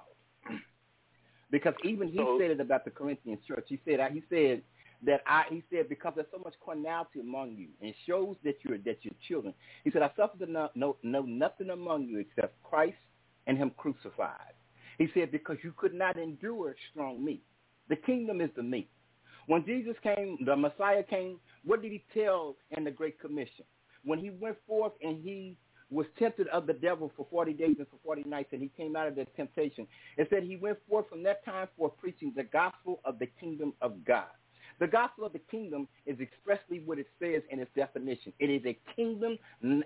because 1.50 1.74
even 1.84 2.08
he 2.08 2.18
So- 2.18 2.38
said 2.40 2.50
it 2.50 2.60
about 2.60 2.84
the 2.84 2.90
Corinthian 2.90 3.38
church. 3.46 3.66
He 3.68 3.80
said 3.84 4.00
he 4.12 4.22
said 4.28 4.62
that 5.04 5.20
I 5.26 5.44
he 5.50 5.62
said 5.70 5.88
because 5.88 6.14
there's 6.16 6.26
so 6.32 6.40
much 6.42 6.54
carnality 6.64 7.20
among 7.20 7.54
you, 7.56 7.68
and 7.80 7.90
it 7.90 7.96
shows 8.06 8.36
that 8.44 8.56
you're 8.62 8.78
that 8.78 8.98
you're 9.02 9.14
children. 9.28 9.54
He 9.84 9.90
said 9.90 10.02
I 10.02 10.10
suffer 10.16 10.38
to 10.38 10.50
know, 10.50 10.70
know, 10.74 10.96
know 11.02 11.22
nothing 11.22 11.70
among 11.70 12.04
you 12.04 12.18
except 12.18 12.60
Christ 12.64 12.96
and 13.46 13.56
Him 13.56 13.70
crucified. 13.76 14.54
He 14.98 15.08
said 15.14 15.30
because 15.30 15.58
you 15.62 15.72
could 15.76 15.94
not 15.94 16.16
endure 16.16 16.74
strong 16.90 17.24
meat. 17.24 17.44
The 17.88 17.96
kingdom 17.96 18.40
is 18.40 18.50
the 18.56 18.62
meat. 18.62 18.90
When 19.46 19.64
Jesus 19.64 19.94
came, 20.02 20.38
the 20.44 20.56
Messiah 20.56 21.02
came. 21.02 21.38
What 21.64 21.82
did 21.82 21.92
he 21.92 22.04
tell 22.12 22.56
in 22.76 22.84
the 22.84 22.90
Great 22.90 23.20
Commission? 23.20 23.64
When 24.04 24.18
he 24.18 24.30
went 24.30 24.56
forth 24.66 24.92
and 25.02 25.22
he 25.22 25.56
was 25.90 26.06
tempted 26.18 26.48
of 26.48 26.66
the 26.66 26.72
devil 26.72 27.12
for 27.16 27.26
40 27.30 27.52
days 27.52 27.76
and 27.78 27.86
for 27.88 27.98
40 28.04 28.24
nights, 28.28 28.48
and 28.52 28.60
he 28.60 28.70
came 28.76 28.96
out 28.96 29.06
of 29.06 29.14
that 29.16 29.34
temptation. 29.36 29.86
It 30.16 30.26
said 30.30 30.42
he 30.42 30.56
went 30.56 30.78
forth 30.88 31.08
from 31.08 31.22
that 31.22 31.44
time 31.44 31.68
forth 31.76 31.92
preaching 31.98 32.32
the 32.34 32.42
gospel 32.42 33.00
of 33.04 33.18
the 33.18 33.26
kingdom 33.40 33.72
of 33.80 34.04
God. 34.04 34.26
The 34.78 34.86
gospel 34.86 35.24
of 35.24 35.32
the 35.32 35.40
kingdom 35.50 35.88
is 36.04 36.18
expressly 36.20 36.80
what 36.80 36.98
it 36.98 37.06
says 37.18 37.42
in 37.50 37.60
its 37.60 37.70
definition. 37.74 38.32
It 38.38 38.50
is 38.50 38.62
a 38.66 38.78
kingdom 38.94 39.38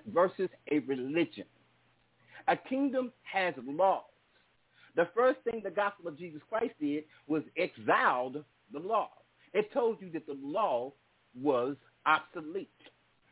versus 0.06 0.48
a 0.70 0.80
religion. 0.80 1.44
A 2.48 2.56
kingdom 2.56 3.12
has 3.22 3.54
laws. 3.64 4.04
The 4.96 5.08
first 5.14 5.40
thing 5.44 5.60
the 5.62 5.70
gospel 5.70 6.08
of 6.08 6.18
Jesus 6.18 6.40
Christ 6.48 6.74
did 6.80 7.04
was 7.26 7.42
exiled 7.56 8.44
the 8.72 8.78
law. 8.78 9.10
It 9.52 9.72
told 9.72 10.00
you 10.00 10.10
that 10.12 10.26
the 10.26 10.38
law 10.42 10.92
was 11.40 11.76
obsolete, 12.06 12.70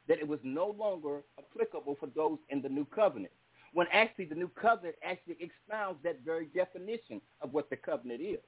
that 0.09 0.19
it 0.19 0.27
was 0.27 0.41
no 0.43 0.75
longer 0.79 1.23
applicable 1.39 1.97
for 1.99 2.09
those 2.15 2.39
in 2.49 2.63
the 2.63 2.69
new 2.69 2.85
covenant. 2.87 3.33
When 3.73 3.87
actually 3.93 4.27
the 4.27 4.35
new 4.35 4.51
covenant 4.61 4.97
actually 5.05 5.37
expounds 5.41 6.01
that 6.03 6.21
very 6.25 6.47
definition 6.47 7.21
of 7.41 7.53
what 7.53 7.69
the 7.71 7.77
covenant 7.77 8.21
is. 8.21 8.39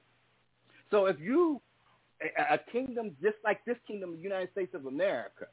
So 0.89 1.05
if 1.05 1.19
you, 1.19 1.61
a, 2.49 2.57
kingdom 2.71 3.15
just 3.21 3.37
like 3.43 3.63
this 3.65 3.77
kingdom, 3.87 4.15
the 4.17 4.21
United 4.21 4.51
States 4.51 4.73
of 4.73 4.85
America, 4.87 5.45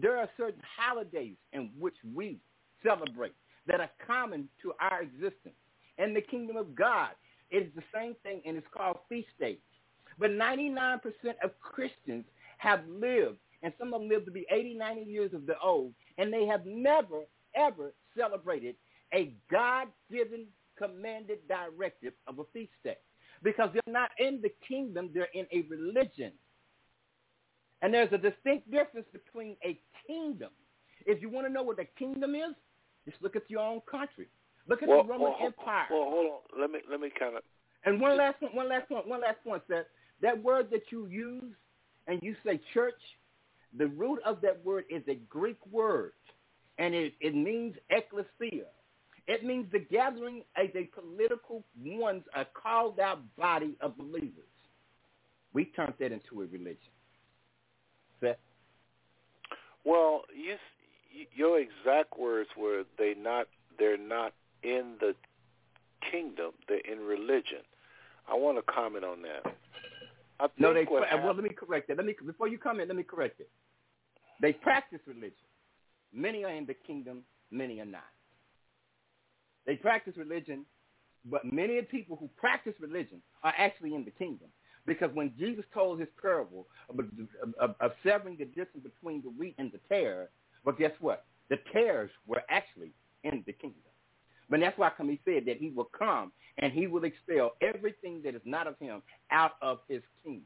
there 0.00 0.16
are 0.16 0.28
certain 0.36 0.62
holidays 0.76 1.36
in 1.52 1.70
which 1.78 1.96
we 2.14 2.38
celebrate 2.82 3.34
that 3.66 3.80
are 3.80 3.90
common 4.06 4.48
to 4.62 4.72
our 4.80 5.02
existence. 5.02 5.56
In 5.98 6.14
the 6.14 6.20
kingdom 6.20 6.56
of 6.56 6.74
God, 6.74 7.10
it 7.50 7.58
is 7.58 7.72
the 7.74 7.82
same 7.94 8.14
thing, 8.22 8.42
and 8.46 8.56
it's 8.56 8.66
called 8.74 8.98
feast 9.08 9.28
days. 9.40 9.58
But 10.18 10.30
99% 10.30 11.00
of 11.42 11.58
Christians 11.60 12.24
have 12.58 12.80
lived, 12.88 13.38
and 13.62 13.72
some 13.78 13.92
of 13.94 14.00
them 14.00 14.08
live 14.08 14.24
to 14.24 14.30
be 14.30 14.46
80, 14.50 14.74
90 14.74 15.02
years 15.02 15.34
of 15.34 15.46
the 15.46 15.58
old, 15.60 15.92
and 16.18 16.32
they 16.32 16.46
have 16.46 16.66
never, 16.66 17.22
ever 17.54 17.92
celebrated 18.16 18.76
a 19.14 19.32
God-given 19.50 20.46
commanded 20.76 21.38
directive 21.48 22.12
of 22.26 22.38
a 22.38 22.44
feast 22.52 22.72
day. 22.84 22.96
because 23.42 23.70
they're 23.72 23.92
not 23.92 24.10
in 24.18 24.40
the 24.42 24.50
kingdom, 24.66 25.10
they're 25.14 25.28
in 25.34 25.46
a 25.52 25.62
religion. 25.68 26.32
And 27.82 27.94
there's 27.94 28.12
a 28.12 28.18
distinct 28.18 28.70
difference 28.70 29.06
between 29.12 29.56
a 29.64 29.78
kingdom. 30.06 30.50
If 31.06 31.22
you 31.22 31.28
want 31.28 31.46
to 31.46 31.52
know 31.52 31.62
what 31.62 31.78
a 31.78 31.84
kingdom 31.98 32.34
is, 32.34 32.54
just 33.08 33.22
look 33.22 33.36
at 33.36 33.48
your 33.48 33.60
own 33.60 33.80
country. 33.90 34.26
Look 34.68 34.82
at 34.82 34.88
well, 34.88 35.02
the 35.02 35.08
Roman 35.08 35.28
well, 35.28 35.36
Empire. 35.42 35.86
Well, 35.90 36.04
hold 36.04 36.26
on. 36.26 36.60
Let 36.60 36.70
me 36.70 36.80
let 36.90 37.00
me 37.00 37.10
kind 37.18 37.36
of. 37.36 37.42
And 37.84 38.00
one 38.00 38.16
last 38.16 38.38
point. 38.40 38.54
One 38.54 38.68
last 38.68 38.88
point. 38.88 39.08
One 39.08 39.20
last 39.22 39.42
point. 39.44 39.62
Seth. 39.68 39.86
that 40.20 40.42
word 40.42 40.68
that 40.70 40.82
you 40.90 41.06
use 41.06 41.54
and 42.06 42.22
you 42.22 42.34
say 42.44 42.60
church, 42.74 43.00
the 43.76 43.86
root 43.86 44.20
of 44.24 44.40
that 44.42 44.64
word 44.64 44.84
is 44.90 45.02
a 45.08 45.14
Greek 45.28 45.58
word, 45.70 46.12
and 46.78 46.94
it, 46.94 47.14
it 47.20 47.34
means 47.34 47.76
ecclesia. 47.90 48.64
It 49.26 49.44
means 49.44 49.70
the 49.70 49.80
gathering 49.80 50.42
as 50.56 50.68
a 50.74 50.84
political 50.98 51.62
ones, 51.84 52.22
a 52.34 52.46
called 52.46 52.98
out 52.98 53.20
body 53.36 53.76
of 53.82 53.96
believers. 53.98 54.32
We 55.52 55.66
turned 55.66 55.94
that 56.00 56.12
into 56.12 56.40
a 56.40 56.46
religion. 56.46 56.78
Seth? 58.20 58.36
Well, 59.84 60.22
you, 60.34 60.56
your 61.34 61.60
exact 61.60 62.18
words 62.18 62.48
were 62.56 62.84
they 62.98 63.14
not 63.18 63.48
they're 63.78 63.98
not 63.98 64.32
in 64.62 64.94
the 65.00 65.14
kingdom, 66.10 66.52
they're 66.68 66.78
in 66.78 67.00
religion. 67.00 67.62
I 68.30 68.34
want 68.34 68.58
to 68.58 68.72
comment 68.72 69.04
on 69.04 69.22
that. 69.22 69.54
I 70.40 70.46
think 70.46 70.60
no, 70.60 70.74
they. 70.74 70.84
what 70.84 71.02
well, 71.22 71.34
let 71.34 71.42
me 71.42 71.50
correct 71.50 71.88
that. 71.88 71.96
Let 71.96 72.06
me 72.06 72.14
before 72.24 72.48
you 72.48 72.58
comment. 72.58 72.88
Let 72.88 72.96
me 72.96 73.02
correct 73.02 73.40
it. 73.40 73.48
They 74.40 74.52
practice 74.52 75.00
religion. 75.06 75.32
Many 76.12 76.44
are 76.44 76.52
in 76.52 76.66
the 76.66 76.74
kingdom. 76.74 77.22
Many 77.50 77.80
are 77.80 77.86
not. 77.86 78.02
They 79.66 79.76
practice 79.76 80.14
religion, 80.16 80.64
but 81.24 81.44
many 81.44 81.78
of 81.78 81.84
the 81.84 81.90
people 81.90 82.16
who 82.16 82.28
practice 82.36 82.74
religion 82.80 83.20
are 83.42 83.52
actually 83.56 83.94
in 83.94 84.04
the 84.04 84.10
kingdom. 84.10 84.48
Because 84.86 85.10
when 85.12 85.32
Jesus 85.38 85.64
told 85.74 86.00
his 86.00 86.08
parable 86.20 86.66
of, 86.88 86.98
of, 87.60 87.74
of 87.80 87.92
severing 88.02 88.38
the 88.38 88.46
distance 88.46 88.82
between 88.82 89.20
the 89.22 89.28
wheat 89.28 89.54
and 89.58 89.70
the 89.70 89.80
tare, 89.88 90.30
well, 90.64 90.74
guess 90.78 90.92
what? 91.00 91.26
The 91.50 91.58
tares 91.72 92.10
were 92.26 92.42
actually 92.48 92.92
in 93.24 93.42
the 93.46 93.52
kingdom. 93.52 93.82
But 94.50 94.60
that's 94.60 94.78
why 94.78 94.90
he 94.98 95.20
said 95.24 95.44
that 95.46 95.58
he 95.58 95.70
will 95.70 95.90
come 95.96 96.32
and 96.58 96.72
he 96.72 96.86
will 96.86 97.04
expel 97.04 97.52
everything 97.60 98.22
that 98.24 98.34
is 98.34 98.42
not 98.44 98.66
of 98.66 98.78
him 98.78 99.02
out 99.30 99.52
of 99.62 99.78
his 99.88 100.02
kingdom. 100.24 100.44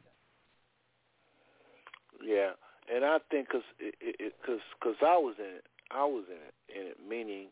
Yeah, 2.24 2.50
and 2.92 3.05
I 3.05 3.18
think 3.30 3.48
because 3.48 3.64
because 4.00 4.61
because 4.78 4.96
I 5.03 5.16
was 5.16 5.34
in 5.38 5.57
it, 5.57 5.64
I 5.90 6.05
was 6.05 6.24
in 6.28 6.36
it, 6.36 6.80
in 6.80 6.86
it 6.88 6.98
meaning 7.09 7.48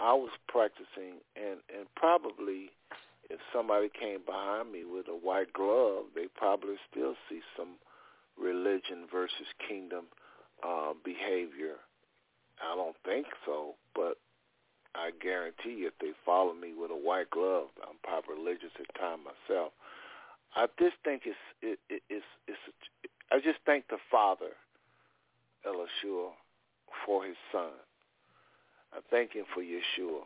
I 0.00 0.14
was 0.14 0.30
practicing, 0.48 1.20
and 1.36 1.60
and 1.74 1.86
probably 1.96 2.70
if 3.30 3.40
somebody 3.52 3.88
came 3.88 4.20
behind 4.24 4.72
me 4.72 4.84
with 4.84 5.08
a 5.08 5.16
white 5.16 5.52
glove, 5.52 6.04
they 6.14 6.26
probably 6.34 6.76
still 6.90 7.14
see 7.28 7.40
some 7.56 7.76
religion 8.38 9.04
versus 9.10 9.46
kingdom 9.68 10.06
uh, 10.66 10.92
behavior. 11.04 11.76
I 12.62 12.74
don't 12.74 12.96
think 13.04 13.26
so, 13.44 13.74
but 13.94 14.18
I 14.94 15.10
guarantee 15.20 15.86
if 15.86 15.92
they 16.00 16.12
follow 16.24 16.54
me 16.54 16.72
with 16.78 16.90
a 16.90 16.96
white 16.96 17.30
glove, 17.30 17.68
I'm 17.82 17.96
probably 18.02 18.36
religious 18.36 18.72
at 18.78 19.00
time 19.00 19.20
myself. 19.24 19.72
I 20.56 20.66
just 20.78 20.96
think 21.04 21.22
it's 21.26 21.36
it, 21.62 21.78
it, 21.88 22.02
it's 22.08 22.24
it's. 22.46 22.58
I 23.30 23.36
just 23.38 23.58
thank 23.66 23.88
the 23.88 23.98
Father, 24.10 24.56
Elishua, 25.66 26.30
for 27.04 27.24
His 27.24 27.36
Son. 27.52 27.76
I 28.92 29.00
thank 29.10 29.32
Him 29.32 29.44
for 29.54 29.62
Yeshua. 29.62 30.22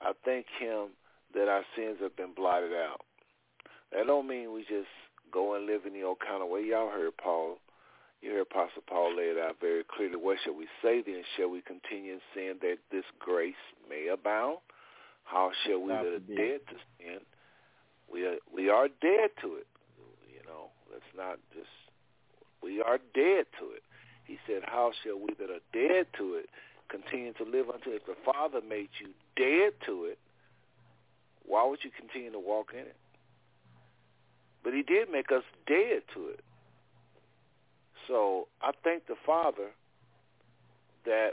I 0.00 0.12
thank 0.24 0.46
Him 0.58 0.88
that 1.34 1.48
our 1.48 1.64
sins 1.76 1.98
have 2.00 2.16
been 2.16 2.32
blotted 2.34 2.72
out. 2.72 3.02
That 3.92 4.06
don't 4.06 4.26
mean 4.26 4.52
we 4.52 4.62
just 4.62 4.88
go 5.30 5.54
and 5.54 5.66
live 5.66 5.84
in 5.86 5.92
the 5.92 6.02
old 6.02 6.18
kind 6.20 6.42
of 6.42 6.48
way. 6.48 6.64
Y'all 6.64 6.90
heard 6.90 7.16
Paul 7.16 7.58
you 8.22 8.30
hear 8.30 8.42
Apostle 8.42 8.82
Paul 8.86 9.16
lay 9.16 9.24
it 9.24 9.38
out 9.38 9.56
very 9.60 9.82
clearly. 9.84 10.16
What 10.16 10.38
shall 10.44 10.54
we 10.54 10.68
say 10.80 11.02
then? 11.02 11.22
Shall 11.36 11.50
we 11.50 11.60
continue 11.60 12.14
in 12.14 12.20
sin 12.34 12.54
that 12.62 12.78
this 12.90 13.04
grace 13.18 13.54
may 13.90 14.08
abound? 14.08 14.58
How 15.24 15.50
shall 15.66 15.80
we 15.80 15.88
that 15.88 16.06
are 16.06 16.18
dead 16.18 16.60
to 16.70 16.76
sin? 16.98 17.18
We 18.12 18.26
are 18.26 18.36
we 18.54 18.70
are 18.70 18.88
dead 18.88 19.30
to 19.42 19.56
it. 19.56 19.66
You 20.32 20.40
know, 20.46 20.70
let's 20.90 21.04
not 21.16 21.38
just 21.52 21.68
we 22.62 22.80
are 22.80 22.98
dead 23.12 23.46
to 23.58 23.70
it. 23.74 23.82
He 24.24 24.38
said, 24.46 24.62
How 24.64 24.92
shall 25.02 25.18
we 25.18 25.34
that 25.38 25.50
are 25.50 25.64
dead 25.72 26.06
to 26.18 26.34
it 26.34 26.48
continue 26.88 27.32
to 27.34 27.44
live 27.44 27.68
unto 27.70 27.90
it? 27.90 28.02
If 28.02 28.06
the 28.06 28.16
Father 28.24 28.60
made 28.66 28.90
you 29.00 29.08
dead 29.36 29.74
to 29.86 30.04
it, 30.04 30.18
why 31.44 31.66
would 31.66 31.80
you 31.82 31.90
continue 31.90 32.30
to 32.30 32.38
walk 32.38 32.70
in 32.72 32.80
it? 32.80 32.96
But 34.62 34.74
he 34.74 34.82
did 34.82 35.10
make 35.10 35.32
us 35.32 35.42
dead 35.66 36.02
to 36.14 36.28
it. 36.28 36.44
So 38.08 38.48
I 38.60 38.72
thank 38.82 39.06
the 39.06 39.16
Father 39.24 39.70
that 41.04 41.32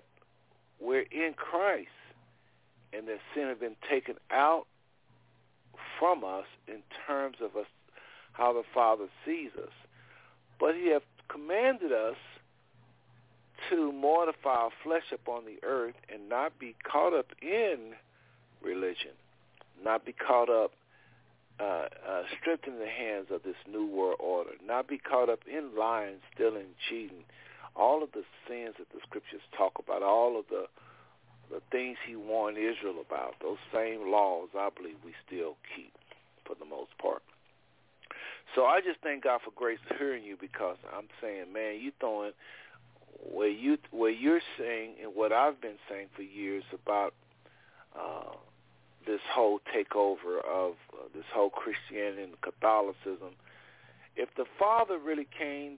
we're 0.80 1.05
in 1.11 1.34
Christ 1.36 1.89
and 2.93 3.07
that 3.07 3.20
sin 3.34 3.47
has 3.47 3.57
been 3.57 3.76
taken 3.89 4.15
out 4.32 4.65
from 5.99 6.24
us 6.24 6.45
in 6.67 6.82
terms 7.07 7.38
of 7.41 7.55
us 7.55 7.67
how 8.34 8.53
the 8.53 8.63
Father 8.74 9.07
sees 9.26 9.51
us. 9.57 9.74
But 10.59 10.76
he 10.76 10.89
has 10.91 11.01
commanded 11.28 11.91
us 11.91 12.15
to 13.70 13.91
mortify 13.91 14.49
our 14.49 14.70
flesh 14.84 15.11
upon 15.13 15.45
the 15.45 15.59
earth 15.63 15.95
and 16.11 16.30
not 16.30 16.57
be 16.57 16.76
caught 16.89 17.13
up 17.13 17.28
in 17.41 17.93
religion, 18.63 19.11
not 19.84 20.05
be 20.05 20.13
caught 20.13 20.49
up 20.49 20.72
uh, 21.60 21.88
uh, 22.07 22.24
strengthen 22.39 22.80
the 22.80 22.88
hands 22.88 23.28
of 23.32 23.43
this 23.43 23.55
new 23.70 23.86
world 23.86 24.18
order, 24.20 24.51
not 24.66 24.88
be 24.88 24.97
caught 24.97 25.30
up 25.30 25.39
in 25.45 25.76
lying, 25.78 26.16
stealing, 26.34 26.76
cheating, 26.89 27.24
all 27.76 28.03
of 28.03 28.12
the 28.14 28.24
sins 28.47 28.76
that 28.80 28.89
the 28.91 28.99
scriptures 29.07 29.41
talk 29.57 29.74
about, 29.80 30.03
all 30.03 30.39
of 30.39 30.45
the 30.49 30.66
the 31.51 31.62
things 31.72 31.97
he 32.07 32.16
warned 32.16 32.60
Israel 32.60 33.01
about, 33.01 33.34
those 33.41 33.57
same 33.74 34.12
laws, 34.12 34.49
I 34.55 34.70
believe 34.70 34.97
we 35.03 35.14
still 35.26 35.55
keep 35.76 35.91
for 36.45 36.55
the 36.55 36.66
most 36.66 36.95
part. 37.01 37.24
So 38.55 38.66
I 38.66 38.82
just 38.82 38.99
thank 39.01 39.24
God 39.24 39.41
for 39.43 39.51
grace 39.55 39.80
hearing 39.97 40.24
you 40.24 40.38
because 40.39 40.78
I'm 40.95 41.07
saying, 41.22 41.51
man, 41.51 41.80
you 41.82 41.91
throwing 41.99 42.34
where 43.22 43.49
you 43.49 43.78
where 43.91 44.12
you're 44.12 44.41
saying 44.57 44.95
and 45.01 45.16
what 45.16 45.32
I've 45.32 45.60
been 45.60 45.78
saying 45.89 46.07
for 46.16 46.22
years 46.22 46.64
about 46.74 47.14
uh, 47.95 48.36
this 49.10 49.20
whole 49.34 49.60
takeover 49.76 50.38
of 50.47 50.74
uh, 50.93 51.07
this 51.16 51.26
whole 51.34 51.49
Christianity 51.49 52.22
and 52.22 52.39
Catholicism. 52.41 53.34
If 54.16 54.30
the 54.38 54.45
Father 54.60 54.99
really 54.99 55.28
came, 55.36 55.78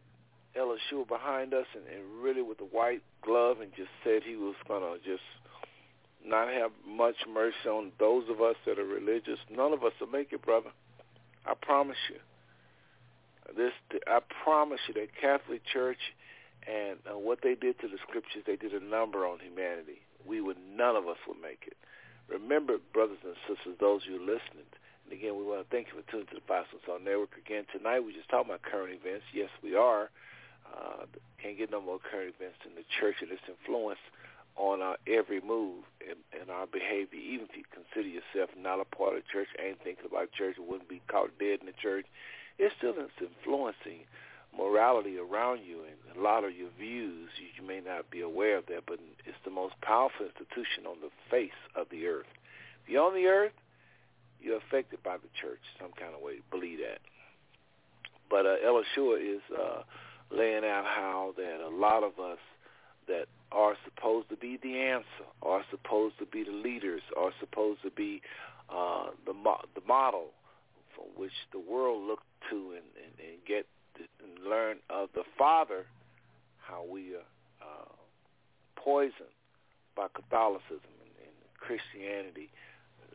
Elishua 0.58 1.08
behind 1.08 1.54
us, 1.54 1.66
and, 1.74 1.84
and 1.88 2.22
really 2.22 2.42
with 2.42 2.58
the 2.58 2.66
white 2.66 3.02
glove, 3.24 3.62
and 3.62 3.72
just 3.78 3.90
said 4.04 4.24
he 4.26 4.36
was 4.36 4.56
going 4.68 4.82
to 4.82 4.98
just 5.08 5.24
not 6.26 6.50
have 6.50 6.72
much 6.86 7.16
mercy 7.32 7.70
on 7.70 7.94
those 8.00 8.26
of 8.30 8.42
us 8.42 8.56
that 8.66 8.78
are 8.78 8.86
religious, 8.86 9.40
none 9.50 9.72
of 9.72 9.86
us 9.86 9.94
will 10.02 10.08
make 10.08 10.34
it, 10.34 10.42
brother. 10.42 10.70
I 11.46 11.54
promise 11.54 11.98
you. 12.10 12.20
This, 13.56 13.72
I 14.08 14.20
promise 14.44 14.80
you, 14.90 14.94
that 14.96 15.08
Catholic 15.20 15.62
Church 15.72 16.00
and 16.68 17.00
uh, 17.10 17.18
what 17.18 17.40
they 17.42 17.56
did 17.56 17.80
to 17.80 17.88
the 17.88 17.98
scriptures, 18.08 18.44
they 18.46 18.58
did 18.58 18.74
a 18.74 18.84
number 18.84 19.26
on 19.26 19.40
humanity. 19.40 20.02
We 20.28 20.42
would, 20.42 20.58
none 20.76 20.96
of 20.98 21.08
us 21.08 21.18
would 21.28 21.42
make 21.42 21.64
it. 21.66 21.78
Remember, 22.32 22.78
brothers 22.94 23.20
and 23.28 23.36
sisters, 23.44 23.76
those 23.80 24.08
of 24.08 24.16
you 24.16 24.20
listening, 24.20 24.64
and 25.04 25.12
again, 25.12 25.36
we 25.36 25.44
want 25.44 25.68
to 25.68 25.70
thank 25.70 25.92
you 25.92 26.00
for 26.00 26.08
tuning 26.10 26.28
to 26.32 26.36
the 26.40 26.48
Five 26.48 26.64
Soul 26.72 27.00
Network. 27.04 27.36
Again, 27.36 27.68
tonight 27.76 28.00
we're 28.00 28.16
just 28.16 28.32
talking 28.32 28.48
about 28.48 28.64
current 28.64 28.96
events. 28.96 29.28
Yes, 29.36 29.52
we 29.60 29.76
are. 29.76 30.08
Uh, 30.64 31.04
can't 31.44 31.58
get 31.58 31.72
no 31.72 31.84
more 31.84 32.00
current 32.00 32.32
events 32.40 32.64
in 32.64 32.72
the 32.80 32.88
church 32.88 33.20
and 33.20 33.28
its 33.32 33.44
influence 33.44 34.00
on 34.56 34.82
our 34.82 34.96
every 35.04 35.44
move 35.44 35.84
and, 36.00 36.16
and 36.32 36.48
our 36.48 36.68
behavior. 36.68 37.20
Even 37.20 37.52
if 37.52 37.56
you 37.60 37.68
consider 37.68 38.08
yourself 38.08 38.48
not 38.56 38.80
a 38.80 38.88
part 38.88 39.20
of 39.20 39.24
the 39.24 39.28
church, 39.28 39.52
ain't 39.60 39.84
thinking 39.84 40.08
about 40.08 40.32
church, 40.32 40.56
wouldn't 40.56 40.88
be 40.88 41.04
caught 41.12 41.36
dead 41.36 41.60
in 41.60 41.68
the 41.68 41.76
church, 41.76 42.08
it's 42.56 42.72
still 42.80 42.96
influencing 42.96 44.08
morality 44.56 45.18
around 45.18 45.62
you 45.68 45.80
and 45.84 46.18
a 46.18 46.22
lot 46.22 46.44
of 46.44 46.56
your 46.56 46.70
views. 46.78 47.30
You, 47.40 47.66
may 47.66 47.80
not 47.80 48.10
be 48.10 48.22
aware 48.22 48.58
of 48.58 48.66
that, 48.68 48.84
but 48.88 49.00
it's 49.26 49.38
the 49.46 49.52
most 49.52 49.76
powerful 49.82 50.26
institution 50.26 50.86
on 50.88 50.98
the 51.02 51.10
face 51.30 51.56
of 51.76 51.88
the 51.90 52.08
earth. 52.08 52.28
On 52.90 53.14
the 53.14 53.28
earth, 53.28 53.54
you're 54.42 54.58
affected 54.58 55.02
by 55.04 55.18
the 55.18 55.30
church 55.40 55.60
some 55.80 55.92
kind 55.98 56.14
of 56.14 56.22
way. 56.22 56.40
Believe 56.50 56.80
that. 56.80 57.00
But 58.30 58.46
uh, 58.46 58.56
Elishua 58.66 59.36
is 59.36 59.42
uh, 59.52 59.84
laying 60.32 60.66
out 60.66 60.86
how 60.86 61.34
that 61.38 61.66
a 61.66 61.70
lot 61.70 62.04
of 62.04 62.20
us 62.20 62.40
that 63.08 63.26
are 63.52 63.76
supposed 63.86 64.30
to 64.30 64.36
be 64.36 64.58
the 64.62 64.80
answer, 64.80 65.28
are 65.42 65.64
supposed 65.70 66.18
to 66.20 66.26
be 66.26 66.44
the 66.44 66.52
leaders, 66.52 67.02
are 67.18 67.32
supposed 67.40 67.82
to 67.84 67.92
be 67.92 68.22
uh, 68.70 69.08
the 69.26 69.34
mo- 69.34 69.66
the 69.76 69.82
model 69.88 70.28
from 70.96 71.06
which 71.16 71.34
the 71.52 71.60
world 71.60 72.08
look 72.08 72.20
to 72.50 72.72
and, 72.72 72.88
and, 72.96 73.14
and 73.20 73.46
get 73.46 73.66
learn 74.48 74.78
of 74.90 75.10
the 75.14 75.24
Father 75.38 75.86
how 76.58 76.86
we 76.90 77.16
are 77.16 77.28
uh, 77.62 77.92
poisoned 78.76 79.36
by 79.96 80.08
Catholicism 80.14 80.94
and, 81.04 81.14
and 81.28 81.36
Christianity, 81.60 82.50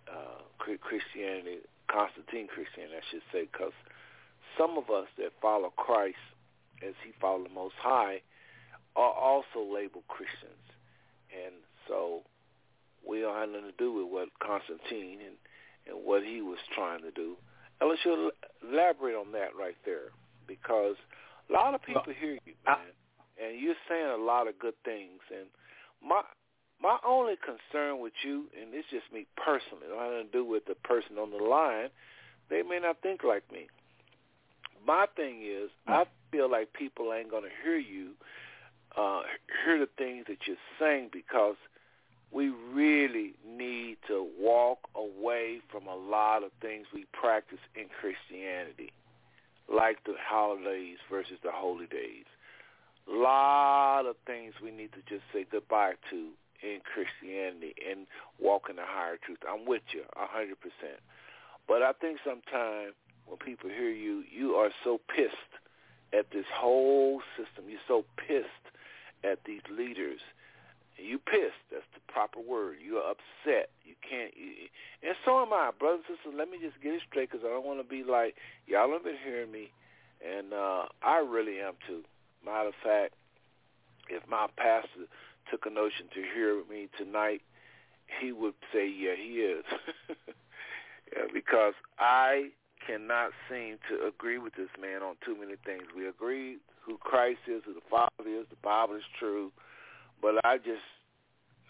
uh, 0.09 0.43
Christianity 0.59 1.59
Constantine 1.89 2.49
Christianity, 2.49 2.97
I 2.99 3.05
should 3.11 3.22
say, 3.32 3.49
because 3.51 3.72
some 4.59 4.76
of 4.78 4.91
us 4.91 5.07
that 5.18 5.32
follow 5.41 5.70
Christ 5.76 6.20
as 6.82 6.95
he 7.05 7.12
followed 7.20 7.47
the 7.47 7.55
Most 7.55 7.74
High 7.78 8.22
are 8.97 9.12
also 9.12 9.62
labeled 9.62 10.07
Christians. 10.09 10.66
And 11.30 11.55
so 11.89 12.22
we 13.07 13.20
don't 13.20 13.37
have 13.37 13.49
nothing 13.49 13.70
to 13.70 13.78
do 13.78 13.93
with 13.93 14.07
what 14.11 14.28
Constantine 14.41 15.18
and, 15.24 15.37
and 15.87 16.05
what 16.05 16.24
he 16.24 16.43
was 16.43 16.59
trying 16.74 17.03
to 17.03 17.11
do. 17.11 17.37
And 17.80 17.91
let's 17.91 18.03
elaborate 18.64 19.14
on 19.14 19.32
that 19.32 19.55
right 19.59 19.76
there 19.84 20.11
because 20.47 20.97
a 21.49 21.53
lot 21.53 21.74
of 21.74 21.82
people 21.82 22.12
hear 22.18 22.32
you, 22.32 22.55
man, 22.66 22.76
I, 22.76 23.44
and 23.44 23.61
you're 23.61 23.74
saying 23.88 24.07
a 24.07 24.22
lot 24.22 24.49
of 24.49 24.59
good 24.59 24.74
things. 24.84 25.20
And 25.30 25.47
my 26.03 26.22
my 26.80 26.99
only 27.07 27.34
concern 27.36 28.01
with 28.01 28.12
you, 28.24 28.44
and 28.61 28.74
it's 28.74 28.88
just 28.90 29.11
me 29.12 29.26
personally, 29.36 29.86
it 29.86 29.97
nothing 29.97 30.26
to 30.26 30.32
do 30.32 30.44
with 30.44 30.66
the 30.66 30.74
person 30.74 31.18
on 31.18 31.30
the 31.30 31.42
line. 31.42 31.88
They 32.51 32.62
may 32.62 32.78
not 32.78 33.01
think 33.03 33.24
like 33.24 33.51
me. 33.51 33.66
My 34.86 35.07
thing 35.16 35.42
is, 35.42 35.70
I 35.86 36.05
feel 36.30 36.51
like 36.51 36.72
people 36.72 37.12
ain't 37.12 37.30
going 37.30 37.42
to 37.42 37.49
hear 37.64 37.76
you, 37.76 38.11
uh, 38.97 39.22
hear 39.64 39.78
the 39.80 39.88
things 39.99 40.26
that 40.28 40.38
you're 40.47 40.57
saying 40.78 41.11
because 41.12 41.57
we 42.30 42.53
really 42.72 43.34
need 43.47 43.97
to 44.07 44.28
walk 44.38 44.78
away 44.94 45.61
from 45.70 45.86
a 45.86 45.97
lot 45.97 46.44
of 46.44 46.51
things 46.61 46.86
we 46.94 47.07
practice 47.12 47.59
in 47.74 47.86
Christianity, 48.01 48.92
like 49.73 50.05
the 50.05 50.14
holidays 50.19 50.99
versus 51.11 51.39
the 51.43 51.51
holy 51.53 51.87
days. 51.87 52.27
A 53.09 53.17
lot 53.17 54.07
of 54.07 54.17
things 54.27 54.55
we 54.62 54.71
need 54.71 54.93
to 54.93 55.03
just 55.09 55.23
say 55.33 55.47
goodbye 55.51 55.95
to 56.11 56.31
in 56.62 56.81
Christianity 56.83 57.75
and 57.89 58.07
walk 58.41 58.69
in 58.71 58.77
the 58.77 58.85
higher 58.85 59.19
truth. 59.23 59.39
I'm 59.49 59.67
with 59.67 59.83
you 59.93 60.03
a 60.17 60.27
hundred 60.27 60.61
percent. 60.61 61.01
But 61.69 61.83
I 61.83 61.93
think 61.93 62.19
sometimes 62.25 62.95
when 63.27 63.39
people 63.39 63.71
hear 63.71 63.91
you, 63.91 64.25
you 64.31 64.55
are 64.55 64.71
so 64.85 65.01
pissed 65.14 65.53
at 66.12 66.31
this 66.31 66.47
whole 66.55 67.21
system. 67.37 67.64
You're 67.69 67.81
so 67.87 68.05
pissed 68.17 68.47
at 69.25 69.45
these 69.45 69.62
leaders. 69.71 70.21
You 70.97 71.18
pissed. 71.18 71.61
That's 71.70 71.86
the 71.94 72.01
proper 72.12 72.40
word. 72.40 72.76
You're 72.84 73.05
upset. 73.05 73.70
You 73.84 73.94
can't. 74.01 74.32
You, 74.36 74.68
and 75.03 75.16
so 75.24 75.42
am 75.42 75.53
I, 75.53 75.70
brothers 75.78 76.05
and 76.09 76.16
sisters. 76.16 76.34
Let 76.36 76.51
me 76.51 76.59
just 76.61 76.80
get 76.82 76.94
it 76.94 77.03
straight 77.09 77.30
because 77.30 77.44
I 77.44 77.51
don't 77.51 77.66
want 77.66 77.80
to 77.80 77.88
be 77.88 78.03
like 78.03 78.36
y'all 78.66 78.92
have 78.92 79.05
been 79.05 79.20
hearing 79.22 79.53
me, 79.53 79.70
and 80.24 80.53
uh, 80.53 80.88
I 81.03 81.18
really 81.18 81.61
am 81.61 81.74
too. 81.86 82.03
Matter 82.44 82.68
of 82.68 82.78
fact, 82.82 83.14
if 84.09 84.22
my 84.28 84.47
pastor 84.57 85.11
took 85.51 85.66
a 85.66 85.70
notion 85.70 86.07
to 86.14 86.22
hear 86.34 86.62
me 86.70 86.88
tonight, 86.97 87.42
he 88.20 88.32
would 88.32 88.55
say, 88.72 88.88
yeah, 88.88 89.14
he 89.16 89.40
is. 89.40 89.64
yeah, 91.12 91.24
because 91.32 91.74
I 91.99 92.51
cannot 92.86 93.32
seem 93.51 93.78
to 93.90 94.07
agree 94.07 94.38
with 94.38 94.55
this 94.55 94.70
man 94.80 95.03
on 95.03 95.16
too 95.24 95.36
many 95.38 95.57
things. 95.64 95.82
We 95.94 96.07
agree 96.07 96.59
who 96.82 96.99
Christ 96.99 97.40
is, 97.49 97.62
who 97.66 97.74
the 97.74 97.86
Father 97.90 98.28
is, 98.28 98.47
the 98.49 98.57
Bible 98.62 98.94
is 98.94 99.03
true, 99.18 99.51
but 100.23 100.45
I 100.45 100.59
just, 100.59 100.87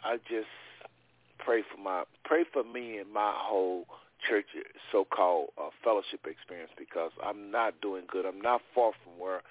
I 0.05 0.16
just 0.28 0.53
pray 1.38 1.62
for 1.62 1.80
my, 1.80 2.05
pray 2.24 2.44
for 2.53 2.64
me 2.64 2.99
and 2.99 3.12
my 3.12 3.32
whole 3.34 3.86
church 4.28 4.47
so-called 4.90 5.49
uh, 5.59 5.68
fellowship 5.84 6.26
experience 6.26 6.70
because 6.78 7.11
I'm 7.24 7.51
not 7.51 7.80
doing 7.80 8.05
good. 8.11 8.24
I'm 8.24 8.40
not 8.40 8.62
far 8.74 8.92
from 9.05 9.18
where 9.18 9.42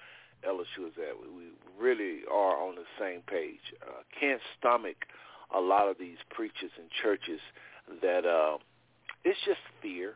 LSU 0.46 0.88
is 0.88 0.94
at. 0.98 1.16
We, 1.18 1.50
really 1.78 2.20
are 2.32 2.56
on 2.56 2.74
the 2.74 2.88
same 2.98 3.20
page. 3.26 3.60
Uh, 3.82 4.00
can't 4.18 4.40
stomach 4.58 4.96
a 5.54 5.60
lot 5.60 5.88
of 5.88 5.98
these 5.98 6.16
preachers 6.30 6.70
and 6.78 6.88
churches 7.02 7.40
that 8.00 8.24
uh, 8.24 8.56
it's 9.24 9.38
just 9.44 9.60
fear. 9.82 10.14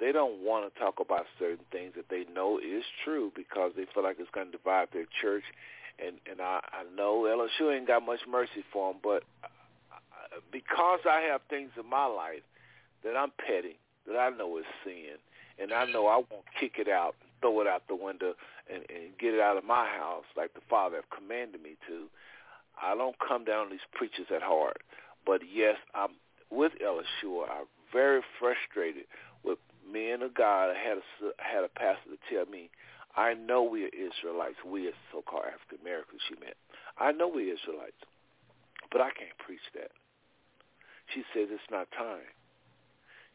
They 0.00 0.12
don't 0.12 0.42
want 0.42 0.72
to 0.72 0.80
talk 0.80 1.00
about 1.00 1.26
certain 1.38 1.64
things 1.70 1.94
that 1.96 2.08
they 2.08 2.24
know 2.32 2.58
is 2.58 2.84
true 3.04 3.32
because 3.34 3.72
they 3.76 3.86
feel 3.92 4.02
like 4.02 4.16
it's 4.18 4.30
going 4.30 4.50
to 4.50 4.56
divide 4.56 4.88
their 4.92 5.06
church. 5.20 5.44
And 6.04 6.16
and 6.30 6.40
I, 6.40 6.60
I 6.72 6.84
know 6.96 7.22
LSU 7.22 7.74
ain't 7.74 7.86
got 7.86 8.04
much 8.04 8.20
mercy 8.28 8.64
for 8.72 8.92
them, 8.92 9.00
but 9.02 9.22
uh, 9.44 10.40
because 10.50 11.00
I 11.08 11.20
have 11.30 11.42
things 11.48 11.70
in 11.78 11.88
my 11.88 12.06
life 12.06 12.42
that 13.04 13.16
I'm 13.16 13.32
petty, 13.38 13.78
that 14.06 14.16
I 14.16 14.30
know 14.30 14.58
is 14.58 14.64
sin, 14.84 15.18
and 15.60 15.72
I 15.72 15.84
know 15.86 16.06
I 16.06 16.16
won't 16.16 16.46
kick 16.58 16.74
it 16.78 16.88
out 16.88 17.14
throw 17.42 17.60
it 17.60 17.66
out 17.66 17.82
the 17.88 17.96
window 17.96 18.34
and, 18.72 18.84
and 18.88 19.18
get 19.20 19.34
it 19.34 19.40
out 19.40 19.58
of 19.58 19.64
my 19.64 19.86
house 19.86 20.24
like 20.36 20.54
the 20.54 20.62
Father 20.70 20.96
have 20.96 21.10
commanded 21.10 21.60
me 21.60 21.76
to. 21.88 22.06
I 22.80 22.94
don't 22.94 23.16
come 23.18 23.44
down 23.44 23.66
on 23.66 23.70
these 23.70 23.84
preachers 23.92 24.26
at 24.34 24.40
heart. 24.40 24.78
But 25.26 25.42
yes, 25.52 25.76
I'm 25.94 26.16
with 26.50 26.72
LSU. 26.82 27.42
I'm 27.42 27.66
very 27.92 28.22
frustrated 28.38 29.04
with 29.44 29.58
me 29.92 30.10
and 30.10 30.22
a 30.22 30.28
God. 30.28 30.70
I 30.70 30.78
had 30.78 30.98
a, 30.98 31.02
had 31.36 31.64
a 31.64 31.68
pastor 31.68 32.10
to 32.10 32.34
tell 32.34 32.46
me, 32.50 32.70
I 33.16 33.34
know 33.34 33.62
we 33.62 33.84
are 33.84 33.92
Israelites. 33.92 34.56
We 34.64 34.88
are 34.88 34.96
so-called 35.12 35.44
African 35.46 35.78
Americans, 35.82 36.20
she 36.28 36.34
meant. 36.40 36.56
I 36.98 37.12
know 37.12 37.28
we 37.28 37.50
are 37.50 37.54
Israelites, 37.54 38.00
but 38.90 39.00
I 39.00 39.10
can't 39.12 39.36
preach 39.38 39.64
that. 39.74 39.90
She 41.14 41.20
says 41.34 41.48
it's 41.50 41.70
not 41.70 41.88
time. 41.92 42.28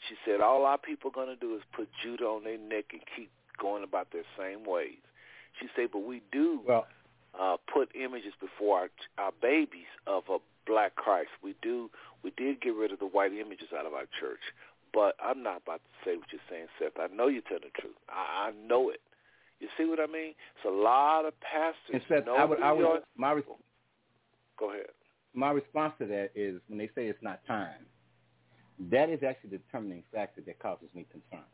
She 0.10 0.16
said 0.26 0.42
all 0.42 0.66
our 0.66 0.78
people 0.78 1.12
are 1.12 1.14
going 1.14 1.34
to 1.34 1.40
do 1.40 1.56
is 1.56 1.62
put 1.76 1.90
Judah 2.04 2.26
on 2.26 2.44
their 2.44 2.58
neck 2.58 2.86
and 2.92 3.02
keep 3.16 3.30
going 3.60 3.84
about 3.84 4.12
their 4.12 4.26
same 4.38 4.64
ways. 4.66 5.02
She 5.60 5.68
said, 5.76 5.90
but 5.92 6.06
we 6.06 6.22
do 6.32 6.62
well, 6.66 6.86
uh, 7.40 7.58
put 7.72 7.90
images 7.96 8.34
before 8.40 8.80
our, 8.80 8.90
our 9.18 9.32
babies 9.42 9.90
of 10.06 10.24
a 10.30 10.38
black 10.66 10.96
Christ. 10.96 11.30
We 11.44 11.56
do. 11.62 11.90
We 12.24 12.32
did 12.38 12.62
get 12.62 12.76
rid 12.76 12.92
of 12.92 13.00
the 13.00 13.08
white 13.08 13.34
images 13.34 13.70
out 13.78 13.86
of 13.86 13.94
our 13.94 14.06
church. 14.20 14.42
But 14.94 15.16
I'm 15.24 15.44
not 15.44 15.62
about 15.64 15.82
to 15.82 16.10
say 16.10 16.18
what 16.18 16.28
you're 16.32 16.42
saying, 16.50 16.68
Seth. 16.80 17.00
I 17.00 17.14
know 17.14 17.28
you're 17.28 17.42
telling 17.42 17.64
the 17.64 17.82
truth. 17.82 17.96
I, 18.10 18.50
I 18.50 18.52
know 18.68 18.90
it. 18.90 19.02
You 19.60 19.68
see 19.78 19.86
what 19.86 20.00
I 20.00 20.06
mean? 20.06 20.34
It's 20.56 20.66
a 20.66 20.70
lot 20.70 21.26
of 21.26 21.34
pastors. 21.42 22.02
Seth, 22.08 22.28
I 22.28 22.46
would, 22.46 22.62
I 22.62 22.72
would, 22.72 23.02
my 23.16 23.32
re- 23.32 23.44
go 24.58 24.72
ahead. 24.72 24.86
My 25.34 25.52
response 25.52 25.94
to 26.00 26.06
that 26.08 26.32
is 26.36 26.62
when 26.68 26.78
they 26.78 26.88
say 26.96 27.08
it's 27.08 27.22
not 27.22 27.46
time, 27.48 27.86
that 28.92 29.10
is 29.10 29.24
actually 29.24 29.52
the 29.52 29.58
determining 29.58 30.04
factor 30.14 30.42
that 30.46 30.60
causes 30.60 30.88
me 30.94 31.06
concern. 31.12 31.46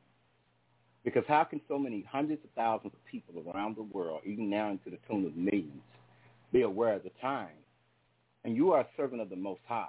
Because 1.04 1.24
how 1.28 1.44
can 1.44 1.60
so 1.68 1.78
many 1.78 2.06
hundreds 2.10 2.44
of 2.44 2.50
thousands 2.52 2.94
of 2.94 3.06
people 3.06 3.44
around 3.54 3.76
the 3.76 3.84
world, 3.84 4.22
even 4.26 4.50
now 4.50 4.70
into 4.70 4.90
the 4.90 4.98
tune 5.08 5.26
of 5.26 5.36
millions, 5.36 5.82
be 6.52 6.62
aware 6.62 6.94
of 6.94 7.04
the 7.04 7.12
time? 7.22 7.50
And 8.46 8.56
you 8.56 8.72
are 8.72 8.82
a 8.82 8.88
servant 8.98 9.22
of 9.22 9.30
the 9.30 9.36
Most 9.36 9.62
High, 9.68 9.88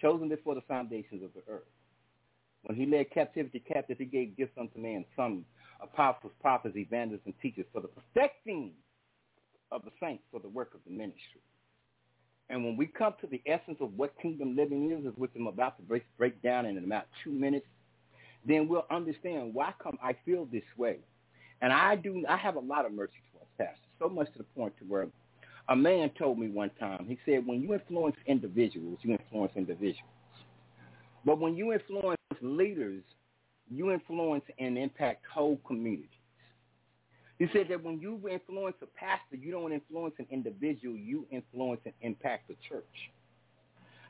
chosen 0.00 0.28
before 0.28 0.54
the 0.54 0.60
foundations 0.62 1.22
of 1.22 1.30
the 1.34 1.52
earth. 1.52 1.62
When 2.64 2.76
he 2.76 2.86
led 2.86 3.10
captivity 3.10 3.60
captive, 3.60 3.98
he 3.98 4.04
gave 4.04 4.36
gifts 4.36 4.58
unto 4.58 4.78
men, 4.78 5.04
some 5.16 5.44
apostles, 5.80 6.32
prophets, 6.40 6.76
evangelists, 6.76 7.22
and 7.26 7.34
teachers 7.40 7.66
for 7.72 7.80
the 7.80 7.88
perfecting 7.88 8.72
of 9.70 9.84
the 9.84 9.90
saints 10.00 10.22
for 10.30 10.40
the 10.40 10.48
work 10.48 10.74
of 10.74 10.80
the 10.86 10.90
ministry. 10.90 11.42
And 12.50 12.64
when 12.64 12.76
we 12.76 12.86
come 12.86 13.14
to 13.20 13.26
the 13.26 13.42
essence 13.46 13.76
of 13.80 13.92
what 13.96 14.14
kingdom 14.20 14.56
living 14.56 14.90
is, 14.90 15.04
is 15.04 15.18
which 15.18 15.30
I'm 15.36 15.46
about 15.46 15.76
to 15.76 15.82
break, 15.82 16.04
break 16.16 16.40
down 16.42 16.64
in 16.66 16.78
about 16.78 17.04
two 17.22 17.30
minutes, 17.30 17.66
then 18.46 18.68
we'll 18.68 18.86
understand 18.90 19.52
why 19.52 19.74
come 19.82 19.98
I 20.02 20.14
feel 20.24 20.46
this 20.46 20.62
way. 20.76 20.98
And 21.60 21.72
I 21.72 21.96
do 21.96 22.24
I 22.28 22.36
have 22.36 22.56
a 22.56 22.60
lot 22.60 22.86
of 22.86 22.92
mercy 22.92 23.12
towards 23.32 23.50
pastors, 23.58 23.84
so 23.98 24.08
much 24.08 24.32
to 24.32 24.38
the 24.38 24.44
point 24.44 24.74
to 24.78 24.84
where 24.84 25.08
a 25.68 25.76
man 25.76 26.10
told 26.18 26.38
me 26.38 26.48
one 26.48 26.70
time, 26.80 27.04
he 27.06 27.18
said, 27.26 27.46
when 27.46 27.60
you 27.60 27.74
influence 27.74 28.16
individuals, 28.26 28.98
you 29.02 29.12
influence 29.12 29.52
individuals. 29.54 30.10
But 31.26 31.40
when 31.40 31.56
you 31.56 31.74
influence 31.74 32.18
leaders, 32.40 33.02
you 33.70 33.92
influence 33.92 34.44
and 34.58 34.78
impact 34.78 35.24
whole 35.32 35.58
communities. 35.66 36.08
He 37.38 37.46
said 37.52 37.66
that 37.70 37.82
when 37.82 38.00
you 38.00 38.20
influence 38.28 38.76
a 38.82 38.86
pastor, 38.86 39.36
you 39.36 39.52
don't 39.52 39.72
influence 39.72 40.14
an 40.18 40.26
individual, 40.30 40.96
you 40.96 41.26
influence 41.30 41.80
and 41.84 41.94
impact 42.00 42.48
the 42.48 42.56
church. 42.68 42.84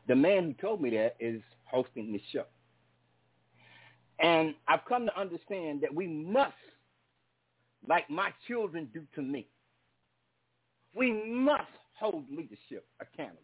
The 0.07 0.17
man 0.17 0.45
who 0.45 0.53
told 0.55 0.81
me 0.81 0.91
that 0.91 1.17
is 1.21 1.43
hosting 1.65 2.13
this 2.13 2.23
show. 2.33 2.45
And 4.19 4.55
I've 4.67 4.85
come 4.89 5.05
to 5.07 5.21
understand 5.21 5.83
that 5.83 5.95
we 5.95 6.07
must, 6.07 6.55
like 7.87 8.09
my 8.09 8.31
children 8.47 8.89
do 8.95 9.03
to 9.15 9.23
me, 9.23 9.47
we 10.95 11.13
must 11.13 11.69
hold 11.99 12.25
leadership 12.31 12.87
accountable. 13.01 13.43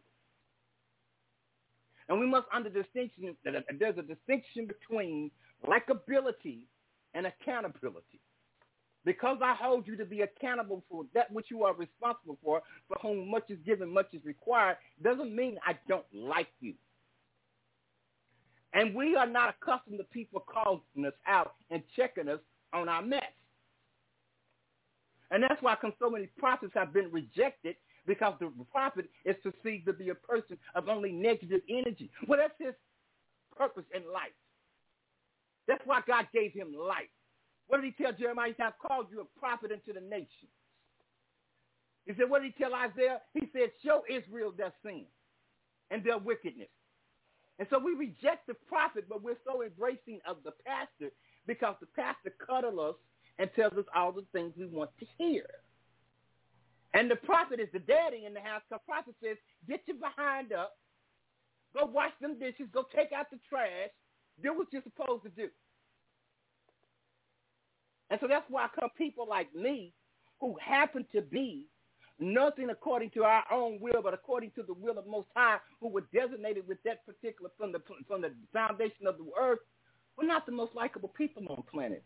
And 2.08 2.18
we 2.18 2.26
must 2.26 2.46
under 2.52 2.70
distinction 2.70 3.36
that 3.44 3.64
there's 3.78 3.98
a 3.98 4.02
distinction 4.02 4.66
between 4.66 5.30
likability 5.66 6.60
and 7.14 7.26
accountability. 7.26 8.20
Because 9.04 9.38
I 9.42 9.54
hold 9.54 9.86
you 9.86 9.96
to 9.96 10.04
be 10.04 10.22
accountable 10.22 10.82
for 10.90 11.04
that 11.14 11.30
which 11.30 11.46
you 11.50 11.64
are 11.64 11.74
responsible 11.74 12.38
for, 12.42 12.62
for 12.88 12.96
whom 13.02 13.30
much 13.30 13.50
is 13.50 13.58
given, 13.64 13.92
much 13.92 14.08
is 14.14 14.24
required, 14.24 14.78
doesn't 15.02 15.34
mean 15.34 15.58
I 15.66 15.78
don't 15.88 16.06
like 16.12 16.48
you. 16.60 16.74
And 18.72 18.94
we 18.94 19.14
are 19.14 19.26
not 19.26 19.54
accustomed 19.54 19.98
to 19.98 20.04
people 20.04 20.40
calling 20.40 20.80
us 21.06 21.12
out 21.26 21.54
and 21.70 21.82
checking 21.94 22.28
us 22.28 22.40
on 22.72 22.88
our 22.88 23.02
mess. 23.02 23.22
And 25.30 25.42
that's 25.42 25.60
why 25.62 25.76
so 25.98 26.10
many 26.10 26.26
prophets 26.38 26.72
have 26.74 26.92
been 26.92 27.10
rejected 27.12 27.76
because 28.06 28.34
the 28.40 28.50
prophet 28.70 29.08
is 29.24 29.36
perceived 29.42 29.86
to 29.86 29.92
be 29.92 30.10
a 30.10 30.14
person 30.14 30.58
of 30.74 30.88
only 30.88 31.12
negative 31.12 31.60
energy. 31.68 32.10
Well, 32.26 32.38
that's 32.38 32.54
his 32.58 32.74
purpose 33.56 33.84
in 33.94 34.02
life. 34.12 34.32
That's 35.66 35.82
why 35.84 36.00
God 36.06 36.26
gave 36.32 36.52
him 36.52 36.74
life. 36.74 37.10
What 37.66 37.80
did 37.80 37.92
he 37.96 38.02
tell 38.02 38.12
Jeremiah? 38.12 38.48
He 38.48 38.54
said, 38.56 38.66
I've 38.66 38.78
called 38.78 39.06
you 39.10 39.20
a 39.20 39.40
prophet 39.40 39.72
unto 39.72 39.92
the 39.92 40.06
nations. 40.06 40.52
He 42.06 42.12
said, 42.18 42.28
what 42.28 42.42
did 42.42 42.52
he 42.52 42.62
tell 42.62 42.74
Isaiah? 42.74 43.20
He 43.32 43.48
said, 43.52 43.70
show 43.82 44.02
Israel 44.10 44.52
their 44.56 44.72
sin 44.84 45.06
and 45.90 46.04
their 46.04 46.18
wickedness. 46.18 46.68
And 47.58 47.66
so 47.70 47.78
we 47.78 47.94
reject 47.94 48.46
the 48.46 48.54
prophet, 48.68 49.06
but 49.08 49.22
we're 49.22 49.38
so 49.46 49.62
embracing 49.62 50.20
of 50.28 50.38
the 50.44 50.52
pastor 50.66 51.12
because 51.46 51.76
the 51.80 51.86
pastor 51.96 52.34
cuddles 52.44 52.78
us 52.78 52.94
and 53.38 53.50
tells 53.56 53.72
us 53.74 53.86
all 53.94 54.12
the 54.12 54.24
things 54.32 54.52
we 54.58 54.66
want 54.66 54.90
to 55.00 55.06
hear. 55.16 55.46
And 56.92 57.10
the 57.10 57.16
prophet 57.16 57.58
is 57.58 57.68
the 57.72 57.78
daddy 57.78 58.24
in 58.26 58.34
the 58.34 58.40
house. 58.40 58.62
The 58.70 58.78
prophet 58.86 59.14
says, 59.22 59.36
get 59.68 59.80
your 59.86 59.96
behind 59.96 60.52
up, 60.52 60.76
go 61.76 61.86
wash 61.86 62.12
them 62.20 62.38
dishes, 62.38 62.68
go 62.72 62.84
take 62.94 63.12
out 63.12 63.30
the 63.30 63.38
trash, 63.48 63.90
do 64.42 64.56
what 64.56 64.68
you're 64.72 64.82
supposed 64.82 65.24
to 65.24 65.30
do. 65.30 65.48
And 68.10 68.20
so 68.20 68.28
that's 68.28 68.44
why 68.48 68.68
come 68.78 68.90
people 68.96 69.26
like 69.28 69.54
me 69.54 69.92
who 70.40 70.56
happen 70.60 71.06
to 71.12 71.22
be 71.22 71.66
nothing 72.20 72.70
according 72.70 73.10
to 73.10 73.24
our 73.24 73.44
own 73.50 73.78
will, 73.80 74.02
but 74.02 74.14
according 74.14 74.50
to 74.52 74.62
the 74.62 74.74
will 74.74 74.98
of 74.98 75.06
Most 75.06 75.28
High, 75.34 75.56
who 75.80 75.88
were 75.88 76.04
designated 76.12 76.66
with 76.68 76.78
that 76.84 77.04
particular 77.06 77.50
from 77.58 77.72
the 77.72 77.80
from 78.06 78.20
the 78.20 78.32
foundation 78.52 79.06
of 79.06 79.18
the 79.18 79.26
earth, 79.40 79.60
we're 80.16 80.26
not 80.26 80.46
the 80.46 80.52
most 80.52 80.74
likable 80.74 81.08
people 81.08 81.42
on 81.48 81.56
the 81.56 81.70
planet. 81.70 82.04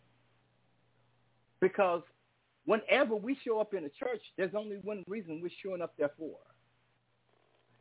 Because 1.61 2.03
whenever 2.65 3.17
we 3.17 3.37
show 3.45 3.61
up 3.61 3.75
in 3.75 3.85
a 3.85 3.91
church, 3.91 4.23
there's 4.37 4.55
only 4.55 4.77
one 4.77 5.05
reason 5.09 5.41
we're 5.43 5.51
showing 5.63 5.83
up 5.83 5.95
there 5.99 6.11
for. 6.17 6.37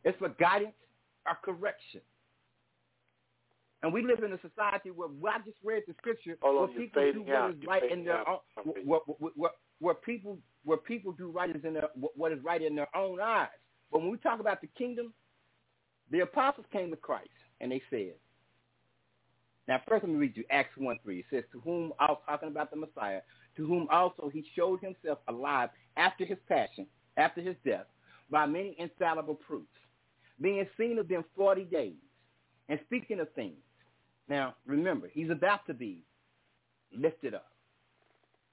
It's 0.03 0.17
for 0.17 0.29
guidance 0.29 0.75
or 1.25 1.37
correction. 1.43 2.01
And 3.83 3.93
we 3.93 4.01
live 4.01 4.23
in 4.23 4.33
a 4.33 4.39
society 4.41 4.89
where 4.89 5.07
well, 5.19 5.33
I 5.35 5.39
just 5.45 5.57
read 5.63 5.83
the 5.87 5.93
scripture 5.97 6.37
Hold 6.41 6.55
where 6.55 6.63
on, 6.63 6.69
people 6.73 7.11
do 7.13 7.33
out. 7.33 7.43
what 7.43 7.51
is 7.51 7.67
right 7.67 7.91
in 7.91 8.03
their 8.03 8.27
out. 8.27 8.43
own, 8.57 8.73
where, 8.85 8.99
where, 9.05 9.31
where, 9.35 9.51
where 9.79 9.93
people 9.93 10.39
where 10.65 10.77
people 10.77 11.11
do 11.11 11.29
right 11.29 11.55
is 11.55 11.63
in 11.63 11.73
their 11.73 11.89
what 11.95 12.31
is 12.31 12.43
right 12.43 12.61
in 12.61 12.75
their 12.75 12.93
own 12.95 13.19
eyes. 13.21 13.49
But 13.91 14.01
when 14.01 14.11
we 14.11 14.17
talk 14.17 14.39
about 14.39 14.61
the 14.61 14.67
kingdom, 14.77 15.13
the 16.11 16.21
apostles 16.21 16.65
came 16.71 16.89
to 16.89 16.97
Christ 16.97 17.29
and 17.61 17.71
they 17.71 17.81
said, 17.89 18.13
now 19.67 19.81
first 19.87 20.03
let 20.03 20.11
me 20.11 20.17
read 20.17 20.35
you 20.35 20.43
Acts 20.49 20.77
1 20.77 20.97
3. 21.03 21.19
It 21.19 21.25
says, 21.29 21.43
to 21.51 21.59
whom 21.59 21.93
I 21.99 22.05
was 22.05 22.19
talking 22.25 22.49
about 22.49 22.71
the 22.71 22.77
Messiah, 22.77 23.21
to 23.57 23.67
whom 23.67 23.87
also 23.91 24.29
he 24.33 24.45
showed 24.55 24.79
himself 24.81 25.19
alive 25.27 25.69
after 25.97 26.25
his 26.25 26.37
passion, 26.47 26.87
after 27.17 27.41
his 27.41 27.55
death, 27.65 27.85
by 28.29 28.45
many 28.45 28.75
infallible 28.79 29.35
proofs, 29.35 29.67
being 30.41 30.65
seen 30.77 30.97
of 30.99 31.07
them 31.07 31.23
40 31.35 31.65
days, 31.65 31.95
and 32.69 32.79
speaking 32.85 33.19
of 33.19 33.31
things. 33.33 33.57
Now, 34.29 34.55
remember, 34.65 35.09
he's 35.11 35.29
about 35.29 35.65
to 35.67 35.73
be 35.73 36.03
lifted 36.95 37.33
up. 37.33 37.51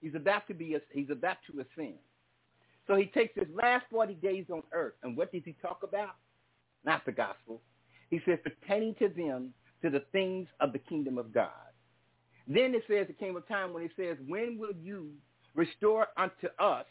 He's 0.00 0.14
about 0.14 0.46
to 0.48 0.54
be, 0.54 0.76
he's 0.92 1.10
about 1.10 1.38
to 1.50 1.60
ascend. 1.60 1.98
So 2.86 2.96
he 2.96 3.06
takes 3.06 3.34
his 3.34 3.48
last 3.54 3.86
40 3.90 4.14
days 4.14 4.46
on 4.50 4.62
earth, 4.72 4.94
and 5.02 5.16
what 5.16 5.32
does 5.32 5.42
he 5.44 5.56
talk 5.62 5.80
about? 5.82 6.16
Not 6.84 7.04
the 7.06 7.12
gospel. 7.12 7.62
He 8.10 8.20
says 8.26 8.38
pertaining 8.44 8.94
to 8.96 9.08
them 9.08 9.54
to 9.82 9.90
the 9.90 10.04
things 10.12 10.48
of 10.60 10.72
the 10.72 10.78
kingdom 10.78 11.18
of 11.18 11.32
God. 11.32 11.48
Then 12.46 12.74
it 12.74 12.82
says 12.86 13.06
it 13.08 13.18
came 13.18 13.36
a 13.36 13.40
time 13.40 13.72
when 13.72 13.82
it 13.82 13.92
says, 13.96 14.18
when 14.26 14.58
will 14.58 14.74
you 14.82 15.10
restore 15.54 16.08
unto 16.16 16.48
us 16.58 16.84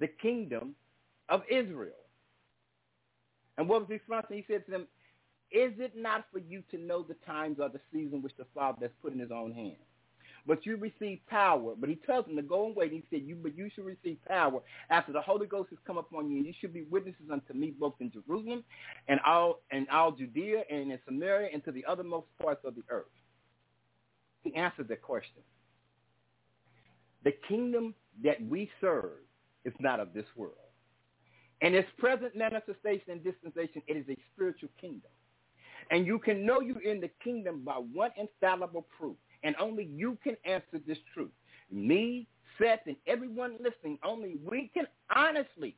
the 0.00 0.08
kingdom 0.08 0.74
of 1.28 1.42
Israel? 1.48 1.92
And 3.56 3.68
what 3.68 3.80
was 3.80 3.88
the 3.88 3.94
response? 3.94 4.26
He 4.28 4.44
said 4.48 4.64
to 4.66 4.70
them, 4.72 4.86
is 5.50 5.72
it 5.78 5.92
not 5.96 6.26
for 6.32 6.38
you 6.38 6.62
to 6.70 6.78
know 6.78 7.02
the 7.02 7.16
times 7.26 7.58
or 7.60 7.68
the 7.68 7.80
season 7.92 8.22
which 8.22 8.36
the 8.36 8.46
Father 8.54 8.78
has 8.82 8.90
put 9.02 9.12
in 9.12 9.18
his 9.18 9.30
own 9.30 9.52
hand? 9.52 9.76
But 10.46 10.64
you 10.64 10.76
receive 10.76 11.20
power. 11.28 11.74
But 11.78 11.90
he 11.90 11.96
tells 11.96 12.24
them 12.24 12.36
to 12.36 12.42
go 12.42 12.66
and 12.66 12.74
wait. 12.74 12.92
He 12.92 13.04
said, 13.10 13.22
you, 13.26 13.36
but 13.36 13.56
you 13.56 13.68
should 13.74 13.84
receive 13.84 14.16
power 14.26 14.60
after 14.88 15.12
the 15.12 15.20
Holy 15.20 15.46
Ghost 15.46 15.68
has 15.70 15.78
come 15.86 15.98
upon 15.98 16.30
you. 16.30 16.38
And 16.38 16.46
you 16.46 16.54
should 16.58 16.72
be 16.72 16.84
witnesses 16.90 17.26
unto 17.30 17.52
me 17.52 17.74
both 17.78 17.94
in 18.00 18.10
Jerusalem 18.10 18.64
and 19.08 19.20
all, 19.26 19.60
and 19.70 19.86
all 19.90 20.12
Judea 20.12 20.62
and 20.70 20.90
in 20.90 20.98
Samaria 21.04 21.50
and 21.52 21.62
to 21.64 21.72
the 21.72 21.84
othermost 21.88 22.24
parts 22.42 22.64
of 22.64 22.74
the 22.74 22.82
earth. 22.88 23.06
He 24.42 24.54
answered 24.54 24.88
the 24.88 24.96
question. 24.96 25.42
The 27.24 27.32
kingdom 27.46 27.94
that 28.24 28.40
we 28.48 28.70
serve 28.80 29.18
is 29.64 29.74
not 29.80 30.00
of 30.00 30.14
this 30.14 30.24
world. 30.34 30.54
And 31.60 31.74
its 31.74 31.88
present 31.98 32.36
manifestation 32.36 33.10
and 33.10 33.24
dispensation, 33.24 33.82
it 33.86 33.96
is 33.96 34.06
a 34.08 34.16
spiritual 34.32 34.70
kingdom. 34.80 35.10
And 35.90 36.06
you 36.06 36.18
can 36.18 36.44
know 36.44 36.60
you're 36.60 36.82
in 36.82 37.00
the 37.00 37.10
kingdom 37.22 37.62
by 37.64 37.74
one 37.74 38.10
infallible 38.16 38.86
proof. 38.98 39.16
And 39.42 39.54
only 39.58 39.84
you 39.84 40.18
can 40.22 40.36
answer 40.44 40.80
this 40.86 40.98
truth. 41.14 41.30
Me, 41.70 42.26
Seth, 42.58 42.80
and 42.86 42.96
everyone 43.06 43.52
listening, 43.60 43.98
only 44.02 44.36
we 44.44 44.70
can 44.74 44.86
honestly, 45.14 45.76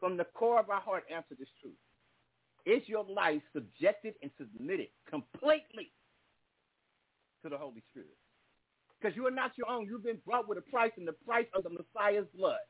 from 0.00 0.16
the 0.16 0.24
core 0.24 0.58
of 0.58 0.70
our 0.70 0.80
heart, 0.80 1.04
answer 1.14 1.34
this 1.38 1.48
truth. 1.60 1.74
Is 2.64 2.88
your 2.88 3.04
life 3.04 3.42
subjected 3.52 4.14
and 4.22 4.30
submitted 4.38 4.88
completely 5.08 5.92
to 7.42 7.48
the 7.48 7.58
Holy 7.58 7.82
Spirit? 7.90 8.16
Because 9.00 9.16
you 9.16 9.26
are 9.26 9.32
not 9.32 9.52
your 9.56 9.68
own. 9.68 9.86
You've 9.86 10.04
been 10.04 10.20
brought 10.24 10.48
with 10.48 10.58
a 10.58 10.62
price, 10.62 10.92
and 10.96 11.06
the 11.06 11.12
price 11.12 11.46
of 11.54 11.64
the 11.64 11.70
Messiah's 11.70 12.26
blood. 12.36 12.60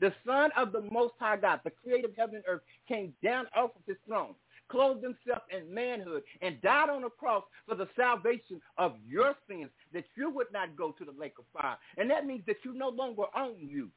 The 0.00 0.12
Son 0.24 0.50
of 0.56 0.72
the 0.72 0.82
Most 0.82 1.14
High 1.18 1.36
God, 1.36 1.60
the 1.64 1.70
creator 1.70 2.06
of 2.06 2.16
heaven 2.16 2.36
and 2.36 2.44
earth, 2.46 2.62
came 2.86 3.12
down 3.22 3.46
off 3.56 3.70
of 3.74 3.82
his 3.86 3.96
throne 4.06 4.34
clothed 4.70 5.02
himself 5.02 5.42
in 5.50 5.72
manhood, 5.72 6.22
and 6.40 6.60
died 6.62 6.88
on 6.90 7.04
a 7.04 7.10
cross 7.10 7.44
for 7.66 7.74
the 7.74 7.88
salvation 7.96 8.60
of 8.78 8.94
your 9.06 9.34
sins, 9.48 9.70
that 9.92 10.04
you 10.16 10.30
would 10.30 10.52
not 10.52 10.76
go 10.76 10.92
to 10.92 11.04
the 11.04 11.12
lake 11.18 11.34
of 11.38 11.44
fire. 11.52 11.76
And 11.96 12.10
that 12.10 12.26
means 12.26 12.44
that 12.46 12.56
you 12.64 12.72
no 12.72 12.88
longer 12.88 13.24
own 13.36 13.56
you. 13.58 13.90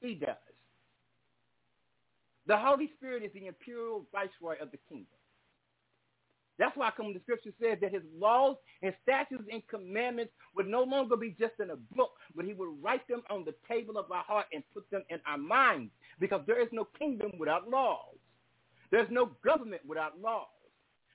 He 0.00 0.14
does. 0.14 0.36
The 2.46 2.56
Holy 2.56 2.90
Spirit 2.96 3.22
is 3.22 3.32
the 3.32 3.46
imperial 3.46 4.06
viceroy 4.12 4.56
of 4.60 4.70
the 4.70 4.78
kingdom. 4.88 5.06
That's 6.58 6.76
why 6.76 6.90
come 6.96 7.12
the 7.12 7.20
scripture 7.20 7.52
says 7.60 7.78
that 7.80 7.92
his 7.92 8.02
laws 8.16 8.56
and 8.82 8.94
statutes 9.02 9.44
and 9.50 9.66
commandments 9.66 10.32
would 10.54 10.68
no 10.68 10.84
longer 10.84 11.16
be 11.16 11.34
just 11.38 11.54
in 11.60 11.70
a 11.70 11.76
book, 11.76 12.12
but 12.36 12.44
he 12.44 12.52
would 12.52 12.68
write 12.80 13.06
them 13.08 13.22
on 13.28 13.44
the 13.44 13.54
table 13.68 13.98
of 13.98 14.10
our 14.12 14.22
heart 14.22 14.46
and 14.52 14.62
put 14.72 14.88
them 14.90 15.02
in 15.10 15.18
our 15.26 15.38
minds 15.38 15.90
because 16.20 16.42
there 16.46 16.60
is 16.60 16.68
no 16.70 16.86
kingdom 16.98 17.32
without 17.38 17.68
laws. 17.68 18.16
There's 18.94 19.10
no 19.10 19.32
government 19.44 19.82
without 19.84 20.20
laws. 20.20 20.46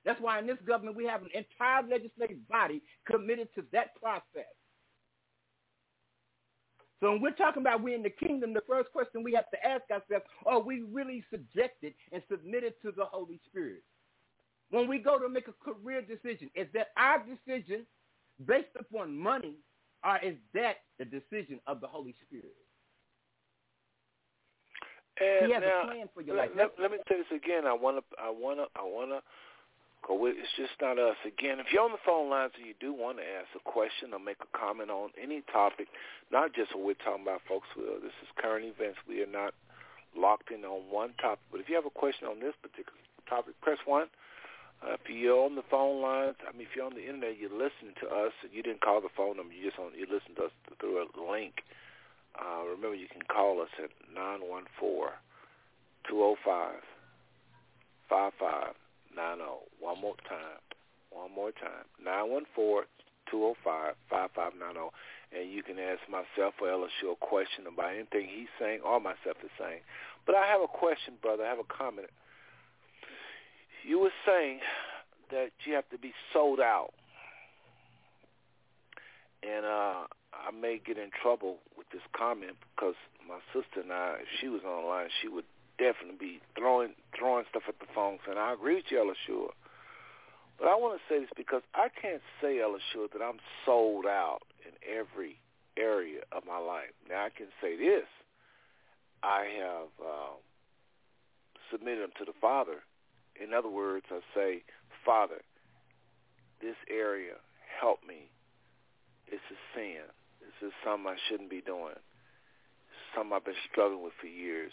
That's 0.04 0.20
why 0.20 0.38
in 0.38 0.46
this 0.46 0.58
government 0.66 0.98
we 0.98 1.06
have 1.06 1.22
an 1.22 1.30
entire 1.32 1.82
legislative 1.82 2.46
body 2.46 2.82
committed 3.06 3.48
to 3.54 3.64
that 3.72 3.96
process. 3.98 4.52
So 7.00 7.12
when 7.12 7.22
we're 7.22 7.30
talking 7.30 7.62
about 7.62 7.82
we 7.82 7.94
in 7.94 8.02
the 8.02 8.10
kingdom, 8.10 8.52
the 8.52 8.60
first 8.68 8.92
question 8.92 9.22
we 9.22 9.32
have 9.32 9.48
to 9.52 9.66
ask 9.66 9.84
ourselves, 9.90 10.26
are 10.44 10.60
we 10.60 10.82
really 10.92 11.24
subjected 11.30 11.94
and 12.12 12.22
submitted 12.30 12.74
to 12.82 12.92
the 12.92 13.06
Holy 13.06 13.40
Spirit? 13.48 13.82
When 14.68 14.86
we 14.86 14.98
go 14.98 15.18
to 15.18 15.30
make 15.30 15.48
a 15.48 15.54
career 15.64 16.02
decision, 16.02 16.50
is 16.54 16.66
that 16.74 16.88
our 16.98 17.24
decision 17.24 17.86
based 18.44 18.76
upon 18.78 19.16
money 19.16 19.54
or 20.04 20.18
is 20.18 20.36
that 20.52 20.76
the 20.98 21.06
decision 21.06 21.60
of 21.66 21.80
the 21.80 21.86
Holy 21.86 22.14
Spirit? 22.26 22.52
And 25.18 25.46
he 25.46 25.52
has 25.52 25.62
now, 25.62 25.82
a 25.82 25.86
plan 25.86 26.08
for 26.14 26.22
your 26.22 26.36
let, 26.36 26.56
life. 26.56 26.70
Let, 26.78 26.90
let 26.90 26.90
me 26.92 26.98
say 27.08 27.16
this 27.18 27.32
again. 27.34 27.66
I 27.66 27.74
want 27.74 27.98
to, 27.98 28.04
I 28.20 28.30
want 28.30 28.60
to, 28.60 28.66
I 28.78 28.84
want 28.84 29.10
to 29.10 29.20
go 30.06 30.16
it's 30.26 30.54
just 30.56 30.72
not 30.80 30.98
us. 30.98 31.16
Again, 31.26 31.60
if 31.60 31.72
you're 31.72 31.84
on 31.84 31.92
the 31.92 32.04
phone 32.04 32.30
lines 32.30 32.52
and 32.56 32.66
you 32.66 32.74
do 32.80 32.92
want 32.92 33.18
to 33.18 33.24
ask 33.24 33.48
a 33.56 33.64
question 33.64 34.12
or 34.12 34.20
make 34.20 34.40
a 34.40 34.50
comment 34.56 34.90
on 34.90 35.10
any 35.20 35.42
topic, 35.52 35.88
not 36.32 36.54
just 36.54 36.74
what 36.74 36.84
we're 36.84 37.04
talking 37.04 37.22
about, 37.22 37.40
folks, 37.48 37.68
this 37.76 38.14
is 38.22 38.28
current 38.36 38.64
events. 38.64 38.98
We 39.08 39.22
are 39.22 39.30
not 39.30 39.52
locked 40.16 40.50
in 40.50 40.64
on 40.64 40.88
one 40.90 41.12
topic. 41.20 41.44
But 41.52 41.60
if 41.60 41.68
you 41.68 41.74
have 41.76 41.86
a 41.86 41.92
question 41.92 42.26
on 42.28 42.40
this 42.40 42.54
particular 42.62 42.98
topic, 43.28 43.54
press 43.60 43.78
1. 43.84 44.08
Uh, 44.80 44.96
if 44.96 45.04
you're 45.12 45.44
on 45.44 45.54
the 45.56 45.66
phone 45.70 46.00
lines, 46.00 46.40
I 46.40 46.56
mean, 46.56 46.64
if 46.64 46.72
you're 46.74 46.88
on 46.88 46.96
the 46.96 47.04
internet, 47.04 47.36
you're 47.36 47.52
listening 47.52 47.92
to 48.00 48.08
us, 48.08 48.32
and 48.42 48.50
you 48.50 48.62
didn't 48.62 48.80
call 48.80 49.00
the 49.00 49.12
phone 49.12 49.36
number, 49.36 49.52
you 49.52 49.68
just 49.68 49.78
on, 49.78 49.92
you 49.92 50.08
listen 50.08 50.34
to 50.40 50.48
us 50.48 50.54
through 50.80 51.04
a 51.04 51.06
link. 51.20 51.60
Uh, 51.60 51.68
remember, 52.80 52.96
you 52.96 53.08
can 53.08 53.22
call 53.22 53.60
us 53.60 53.68
at 53.82 53.90
914-205-5590. 56.10 56.74
One 59.80 60.00
more 60.00 60.14
time. 60.28 60.60
One 61.10 61.32
more 61.34 61.52
time. 61.52 61.84
914-205-5590. 63.32 64.90
And 65.32 65.50
you 65.52 65.62
can 65.62 65.78
ask 65.78 66.00
myself 66.10 66.54
or 66.60 66.66
LSU 66.68 67.12
a 67.12 67.16
question 67.16 67.66
about 67.72 67.94
anything 67.94 68.28
he's 68.28 68.48
saying 68.58 68.80
or 68.84 68.98
myself 69.00 69.36
is 69.44 69.50
saying. 69.58 69.80
But 70.26 70.34
I 70.34 70.46
have 70.46 70.60
a 70.60 70.66
question, 70.66 71.14
brother. 71.22 71.44
I 71.44 71.48
have 71.48 71.60
a 71.60 71.64
comment. 71.64 72.10
You 73.86 74.00
were 74.00 74.12
saying 74.26 74.60
that 75.30 75.50
you 75.64 75.74
have 75.74 75.88
to 75.90 75.98
be 75.98 76.12
sold 76.32 76.60
out. 76.60 76.92
And 79.42 79.64
uh, 79.64 80.06
I 80.32 80.50
may 80.60 80.80
get 80.84 80.98
in 80.98 81.10
trouble 81.22 81.58
this 81.92 82.02
comment 82.12 82.56
because 82.74 82.94
my 83.26 83.38
sister 83.52 83.80
and 83.82 83.92
I, 83.92 84.18
if 84.22 84.28
she 84.40 84.48
was 84.48 84.62
online, 84.62 85.08
she 85.20 85.28
would 85.28 85.44
definitely 85.78 86.18
be 86.18 86.40
throwing 86.56 86.94
throwing 87.16 87.44
stuff 87.50 87.64
at 87.68 87.78
the 87.80 87.86
phone 87.94 88.18
saying, 88.26 88.38
I 88.38 88.52
agree 88.52 88.76
with 88.76 88.90
you, 88.90 88.98
Elishua. 88.98 89.50
But 90.58 90.68
I 90.68 90.76
want 90.76 91.00
to 91.00 91.02
say 91.08 91.20
this 91.20 91.30
because 91.36 91.62
I 91.74 91.88
can't 91.88 92.22
say, 92.40 92.60
Elishua, 92.60 93.10
that 93.12 93.22
I'm 93.22 93.40
sold 93.64 94.04
out 94.04 94.44
in 94.60 94.76
every 94.84 95.40
area 95.78 96.20
of 96.32 96.44
my 96.46 96.58
life. 96.58 96.92
Now 97.08 97.24
I 97.24 97.30
can 97.30 97.48
say 97.62 97.76
this: 97.76 98.06
I 99.22 99.46
have 99.58 99.90
um, 100.04 100.36
submitted 101.72 102.02
them 102.02 102.12
to 102.18 102.24
the 102.24 102.36
Father. 102.40 102.84
In 103.42 103.54
other 103.54 103.70
words, 103.70 104.04
I 104.10 104.20
say, 104.34 104.62
Father, 105.04 105.40
this 106.60 106.76
area, 106.90 107.40
help 107.80 108.00
me. 108.06 108.28
It's 109.28 109.42
a 109.50 109.58
sin. 109.74 110.04
This 110.60 110.68
is 110.68 110.74
something 110.84 111.06
I 111.06 111.16
shouldn't 111.28 111.50
be 111.50 111.60
doing. 111.60 111.94
It's 111.96 113.08
something 113.14 113.32
I've 113.32 113.44
been 113.44 113.54
struggling 113.70 114.02
with 114.02 114.12
for 114.20 114.26
years. 114.26 114.72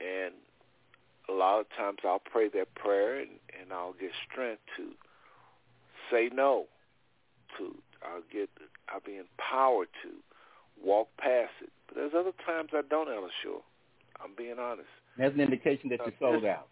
And 0.00 0.34
a 1.28 1.32
lot 1.32 1.60
of 1.60 1.66
times 1.76 1.98
I'll 2.04 2.18
pray 2.18 2.48
that 2.50 2.74
prayer 2.74 3.20
and, 3.20 3.30
and 3.60 3.72
I'll 3.72 3.94
get 3.94 4.10
strength 4.30 4.62
to 4.76 4.90
say 6.10 6.28
no. 6.32 6.66
To 7.58 7.74
I'll 8.02 8.22
get 8.32 8.50
I'll 8.88 9.00
be 9.00 9.16
empowered 9.16 9.88
to 10.02 10.10
walk 10.84 11.08
past 11.18 11.52
it. 11.62 11.70
But 11.86 11.96
there's 11.96 12.12
other 12.18 12.32
times 12.44 12.70
I 12.72 12.82
don't, 12.88 13.08
Elishua. 13.08 13.62
I'm 14.22 14.32
being 14.36 14.58
honest. 14.58 14.88
That's 15.16 15.34
an 15.34 15.40
indication 15.40 15.88
that 15.90 16.00
you're 16.00 16.14
sold 16.18 16.44
out. 16.44 16.68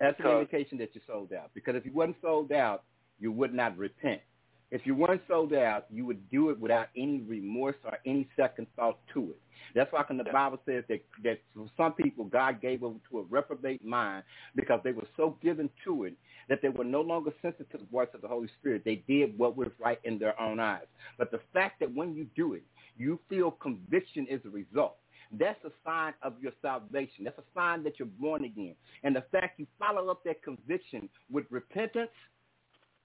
That's 0.00 0.18
an 0.20 0.26
indication 0.26 0.78
that 0.78 0.90
you're 0.94 1.04
sold 1.06 1.32
out. 1.32 1.50
Because 1.54 1.76
if 1.76 1.84
you 1.84 1.92
wasn't 1.92 2.16
sold 2.22 2.50
out, 2.52 2.82
you 3.20 3.30
would 3.30 3.54
not 3.54 3.76
repent. 3.76 4.22
If 4.70 4.82
you 4.86 4.94
weren't 4.94 5.22
sold 5.26 5.52
out, 5.52 5.86
you 5.90 6.06
would 6.06 6.30
do 6.30 6.50
it 6.50 6.60
without 6.60 6.88
any 6.96 7.22
remorse 7.22 7.74
or 7.84 7.98
any 8.06 8.28
second 8.36 8.68
thought 8.76 8.98
to 9.14 9.30
it. 9.30 9.40
That's 9.74 9.92
why 9.92 10.04
when 10.06 10.18
the 10.18 10.24
Bible 10.24 10.60
says 10.64 10.84
that, 10.88 11.00
that 11.24 11.40
for 11.54 11.66
some 11.76 11.92
people, 11.92 12.24
God 12.24 12.60
gave 12.60 12.82
over 12.84 12.98
to 13.10 13.18
a 13.18 13.22
reprobate 13.22 13.84
mind 13.84 14.22
because 14.54 14.80
they 14.84 14.92
were 14.92 15.06
so 15.16 15.36
given 15.42 15.70
to 15.84 16.04
it 16.04 16.14
that 16.48 16.62
they 16.62 16.68
were 16.68 16.84
no 16.84 17.00
longer 17.00 17.32
sensitive 17.42 17.70
to 17.70 17.78
the 17.78 17.84
voice 17.86 18.08
of 18.14 18.22
the 18.22 18.28
Holy 18.28 18.48
Spirit. 18.60 18.82
They 18.84 19.02
did 19.08 19.36
what 19.36 19.56
was 19.56 19.68
right 19.78 19.98
in 20.04 20.18
their 20.18 20.40
own 20.40 20.60
eyes. 20.60 20.86
But 21.18 21.30
the 21.30 21.40
fact 21.52 21.80
that 21.80 21.92
when 21.94 22.14
you 22.14 22.26
do 22.36 22.54
it, 22.54 22.62
you 22.96 23.18
feel 23.28 23.50
conviction 23.50 24.26
is 24.28 24.40
a 24.44 24.50
result. 24.50 24.96
That's 25.32 25.62
a 25.64 25.70
sign 25.84 26.14
of 26.22 26.34
your 26.40 26.52
salvation. 26.62 27.24
That's 27.24 27.38
a 27.38 27.44
sign 27.54 27.84
that 27.84 27.98
you're 27.98 28.08
born 28.20 28.44
again. 28.44 28.74
And 29.04 29.14
the 29.14 29.24
fact 29.30 29.60
you 29.60 29.66
follow 29.78 30.10
up 30.10 30.24
that 30.24 30.42
conviction 30.44 31.08
with 31.28 31.44
repentance– 31.50 32.10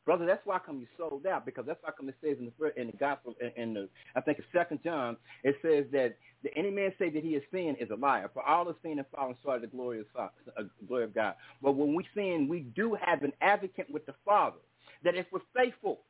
Brother, 0.05 0.25
that's 0.25 0.45
why 0.45 0.59
come 0.65 0.79
you 0.79 0.87
sold 0.97 1.25
out 1.27 1.45
because 1.45 1.65
that's 1.67 1.79
why 1.83 1.91
come 1.97 2.09
it 2.09 2.15
says 2.23 2.37
in 2.39 2.51
the 2.59 2.81
in 2.81 2.87
the 2.87 2.97
gospel 2.97 3.35
in, 3.57 3.73
the 3.73 3.89
I 4.15 4.21
think 4.21 4.39
it's 4.39 4.47
Second 4.53 4.81
John 4.83 5.17
it 5.43 5.55
says 5.61 5.85
that 5.91 6.15
the, 6.43 6.55
any 6.57 6.71
man 6.71 6.91
say 6.99 7.09
that 7.09 7.23
he 7.23 7.31
is 7.31 7.43
sin 7.51 7.75
is 7.79 7.89
a 7.91 7.95
liar. 7.95 8.29
For 8.33 8.43
all 8.43 8.65
the 8.65 8.75
sin 8.83 8.99
and 8.99 9.07
fallen 9.15 9.35
short 9.43 9.57
of 9.57 9.61
the 9.63 9.67
glory 9.67 10.01
of 10.01 10.05
uh, 10.17 10.63
glory 10.87 11.05
of 11.05 11.15
God. 11.15 11.35
But 11.61 11.73
when 11.73 11.95
we 11.95 12.05
sin, 12.15 12.47
we 12.49 12.61
do 12.75 12.97
have 13.03 13.23
an 13.23 13.33
advocate 13.41 13.87
with 13.91 14.05
the 14.05 14.13
Father. 14.25 14.57
That 15.03 15.15
if 15.15 15.25
we're 15.31 15.39
faithful, 15.55 16.01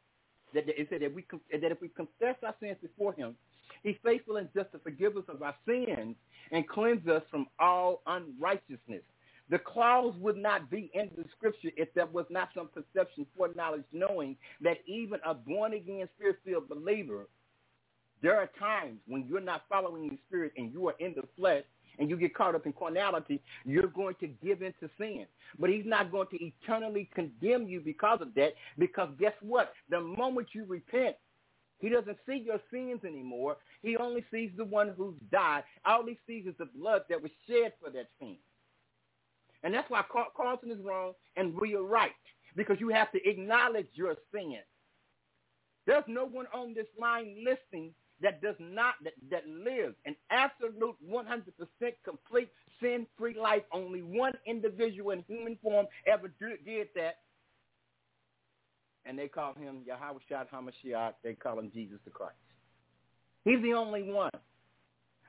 that 0.53 0.65
it 0.67 0.87
said 0.89 1.01
that 1.01 1.13
we 1.13 1.25
that 1.51 1.71
if 1.71 1.81
we 1.81 1.89
confess 1.89 2.35
our 2.45 2.55
sins 2.61 2.77
before 2.81 3.13
Him, 3.13 3.35
He's 3.83 3.97
faithful 4.03 4.37
and 4.37 4.49
just 4.55 4.71
to 4.73 4.79
forgive 4.79 5.17
us 5.17 5.25
of 5.29 5.41
our 5.41 5.55
sins 5.65 6.15
and 6.51 6.67
cleanse 6.67 7.07
us 7.07 7.23
from 7.31 7.47
all 7.59 8.01
unrighteousness. 8.07 9.03
The 9.49 9.59
clause 9.59 10.15
would 10.19 10.37
not 10.37 10.71
be 10.71 10.89
in 10.93 11.11
the 11.15 11.25
scripture 11.37 11.69
if 11.77 11.93
there 11.93 12.07
was 12.07 12.25
not 12.29 12.49
some 12.55 12.67
perception, 12.67 13.27
foreknowledge, 13.37 13.83
knowing 13.91 14.37
that 14.61 14.77
even 14.87 15.19
a 15.25 15.33
born-again, 15.33 16.09
spirit-filled 16.17 16.67
believer, 16.67 17.27
there 18.21 18.37
are 18.37 18.49
times 18.59 18.97
when 19.07 19.27
you're 19.27 19.39
not 19.39 19.63
following 19.69 20.09
the 20.09 20.17
spirit 20.27 20.53
and 20.57 20.73
you 20.73 20.87
are 20.87 20.95
in 20.99 21.13
the 21.13 21.23
flesh 21.37 21.63
and 21.99 22.09
you 22.09 22.17
get 22.17 22.33
caught 22.33 22.55
up 22.55 22.65
in 22.65 22.73
carnality, 22.73 23.39
you're 23.65 23.87
going 23.87 24.15
to 24.19 24.27
give 24.27 24.61
in 24.61 24.73
to 24.79 24.89
sin. 24.97 25.25
But 25.59 25.69
he's 25.69 25.85
not 25.85 26.11
going 26.11 26.27
to 26.31 26.43
eternally 26.43 27.09
condemn 27.13 27.67
you 27.67 27.81
because 27.81 28.21
of 28.21 28.33
that 28.35 28.53
because 28.79 29.09
guess 29.19 29.33
what? 29.41 29.73
The 29.89 30.01
moment 30.01 30.47
you 30.53 30.65
repent, 30.67 31.15
he 31.79 31.89
doesn't 31.89 32.17
see 32.27 32.43
your 32.45 32.59
sins 32.71 33.01
anymore. 33.05 33.57
He 33.83 33.95
only 33.97 34.25
sees 34.31 34.49
the 34.57 34.65
one 34.65 34.93
who's 34.97 35.15
died. 35.31 35.63
All 35.85 36.05
he 36.05 36.17
sees 36.25 36.47
is 36.47 36.55
the 36.57 36.65
blood 36.65 37.03
that 37.09 37.21
was 37.21 37.31
shed 37.47 37.73
for 37.81 37.91
that 37.91 38.07
sin. 38.19 38.37
And 39.65 39.73
that's 39.73 39.89
why 39.89 40.03
Carlton 40.37 40.71
is 40.71 40.77
wrong 40.85 41.13
and 41.35 41.59
we 41.59 41.75
are 41.75 41.81
right 41.83 42.11
because 42.55 42.77
you 42.79 42.89
have 42.89 43.11
to 43.11 43.29
acknowledge 43.29 43.87
your 43.95 44.15
sin. 44.31 44.59
There's 45.87 46.03
no 46.07 46.25
one 46.25 46.45
on 46.53 46.75
this 46.75 46.85
line 46.99 47.43
listening 47.43 47.95
that 48.21 48.43
does 48.43 48.55
not, 48.59 48.93
that, 49.03 49.13
that 49.31 49.47
lives 49.47 49.95
an 50.05 50.15
absolute 50.29 50.95
100% 51.09 51.41
complete 52.05 52.49
sin-free 52.79 53.37
life. 53.39 53.63
Only 53.73 54.03
one 54.03 54.33
individual 54.45 55.11
in 55.11 55.23
human 55.27 55.57
form 55.63 55.87
ever 56.05 56.31
did 56.39 56.87
that. 56.95 57.17
And 59.03 59.17
they 59.17 59.27
call 59.27 59.53
him 59.55 59.81
Yahweh 59.85 60.19
Shad 60.29 60.47
HaMashiach. 60.53 61.13
They 61.23 61.33
call 61.33 61.57
him 61.57 61.71
Jesus 61.73 61.97
the 62.05 62.11
Christ. 62.11 62.35
He's 63.43 63.61
the 63.63 63.73
only 63.73 64.03
one. 64.03 64.31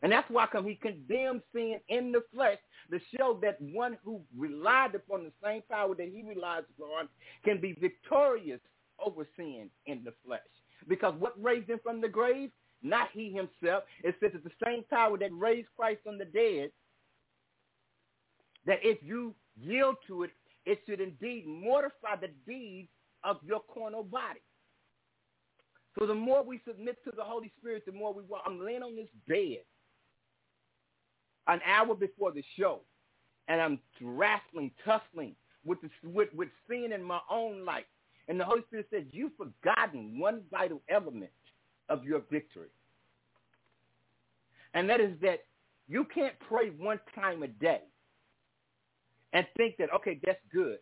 And 0.03 0.13
that's 0.13 0.29
why 0.31 0.47
come 0.47 0.67
he 0.67 0.75
condemned 0.75 1.43
sin 1.55 1.81
in 1.89 2.13
the 2.13 2.23
flesh 2.33 2.59
to 2.91 2.99
show 3.17 3.39
that 3.43 3.61
one 3.61 3.97
who 4.05 4.21
relied 4.37 4.95
upon 4.95 5.25
the 5.25 5.33
same 5.43 5.63
power 5.71 5.95
that 5.95 6.09
he 6.13 6.23
relies 6.23 6.65
upon 6.79 7.09
can 7.45 7.61
be 7.61 7.77
victorious 7.81 8.61
over 9.05 9.27
sin 9.37 9.71
in 9.87 10.03
the 10.05 10.13
flesh. 10.25 10.41
Because 10.89 11.15
what 11.19 11.43
raised 11.43 11.71
him 11.71 11.81
from 11.83 12.01
the 12.01 12.09
grave? 12.09 12.51
Not 12.83 13.09
he 13.13 13.33
himself. 13.33 13.85
It 14.05 14.15
says 14.21 14.33
it's 14.35 14.45
the 14.45 14.65
same 14.65 14.85
power 14.91 15.17
that 15.19 15.33
raised 15.33 15.69
Christ 15.77 16.01
from 16.05 16.19
the 16.19 16.27
dead. 16.27 16.71
That 18.67 18.79
if 18.83 18.99
you 19.03 19.35
yield 19.59 19.97
to 20.09 20.25
it, 20.25 20.31
it 20.67 20.81
should 20.87 21.01
indeed 21.01 21.47
mortify 21.47 22.17
the 22.21 22.31
deeds 22.47 22.89
of 23.25 23.39
your 23.45 23.63
carnal 23.73 24.03
body. 24.03 24.41
So 25.99 26.07
the 26.07 26.15
more 26.15 26.45
we 26.45 26.61
submit 26.69 27.03
to 27.05 27.13
the 27.17 27.25
Holy 27.25 27.51
Spirit, 27.59 27.85
the 27.87 27.93
more 27.93 28.13
we 28.13 28.23
walk. 28.25 28.43
I'm 28.45 28.63
laying 28.63 28.83
on 28.83 28.95
this 28.95 29.09
bed 29.27 29.65
an 31.49 31.61
hour 31.67 31.95
before 31.95 32.33
the 32.33 32.45
show, 32.59 32.81
and 33.49 33.61
I'm 33.61 33.79
wrestling, 34.01 34.73
tussling 34.85 35.37
with, 35.65 35.79
the, 35.81 35.91
with, 36.09 36.33
with 36.35 36.49
sin 36.69 36.93
in 36.93 37.03
my 37.03 37.21
own 37.31 37.65
life. 37.65 37.85
And 38.29 38.41
the 38.41 38.45
Holy 38.45 38.63
Spirit 38.67 38.89
said, 38.91 39.07
you've 39.11 39.33
forgotten 39.37 40.19
one 40.19 40.43
vital 40.51 40.83
element 40.89 41.31
of 41.89 42.05
your 42.05 42.23
victory. 42.31 42.69
And 44.75 44.91
that 44.91 45.01
is 45.01 45.13
that 45.23 45.45
you 45.89 46.05
can't 46.13 46.35
pray 46.49 46.71
one 46.71 47.01
time 47.15 47.43
a 47.43 47.49
day 47.49 47.83
and 49.33 49.47
think 49.57 49.77
that, 49.79 49.93
okay, 49.95 50.19
that's 50.25 50.41
good. 50.53 50.79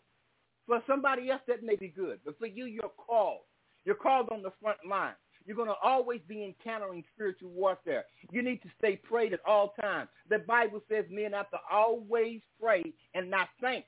For 0.66 0.82
somebody 0.86 1.30
else, 1.30 1.42
that 1.46 1.62
may 1.62 1.76
be 1.76 1.88
good. 1.88 2.20
But 2.24 2.38
for 2.38 2.46
you, 2.46 2.64
you're 2.64 2.92
called. 2.96 3.42
You're 3.84 3.94
called 3.96 4.28
on 4.32 4.42
the 4.42 4.52
front 4.62 4.78
line. 4.88 5.14
You're 5.46 5.56
going 5.56 5.68
to 5.68 5.74
always 5.82 6.20
be 6.26 6.44
encountering 6.44 7.04
spiritual 7.14 7.50
warfare. 7.50 8.04
You 8.30 8.42
need 8.42 8.62
to 8.62 8.68
stay 8.78 8.96
prayed 8.96 9.32
at 9.32 9.40
all 9.46 9.74
times. 9.80 10.08
The 10.30 10.38
Bible 10.38 10.82
says 10.88 11.04
men 11.10 11.32
have 11.32 11.50
to 11.50 11.58
always 11.70 12.40
pray 12.60 12.92
and 13.14 13.30
not 13.30 13.48
faint. 13.60 13.84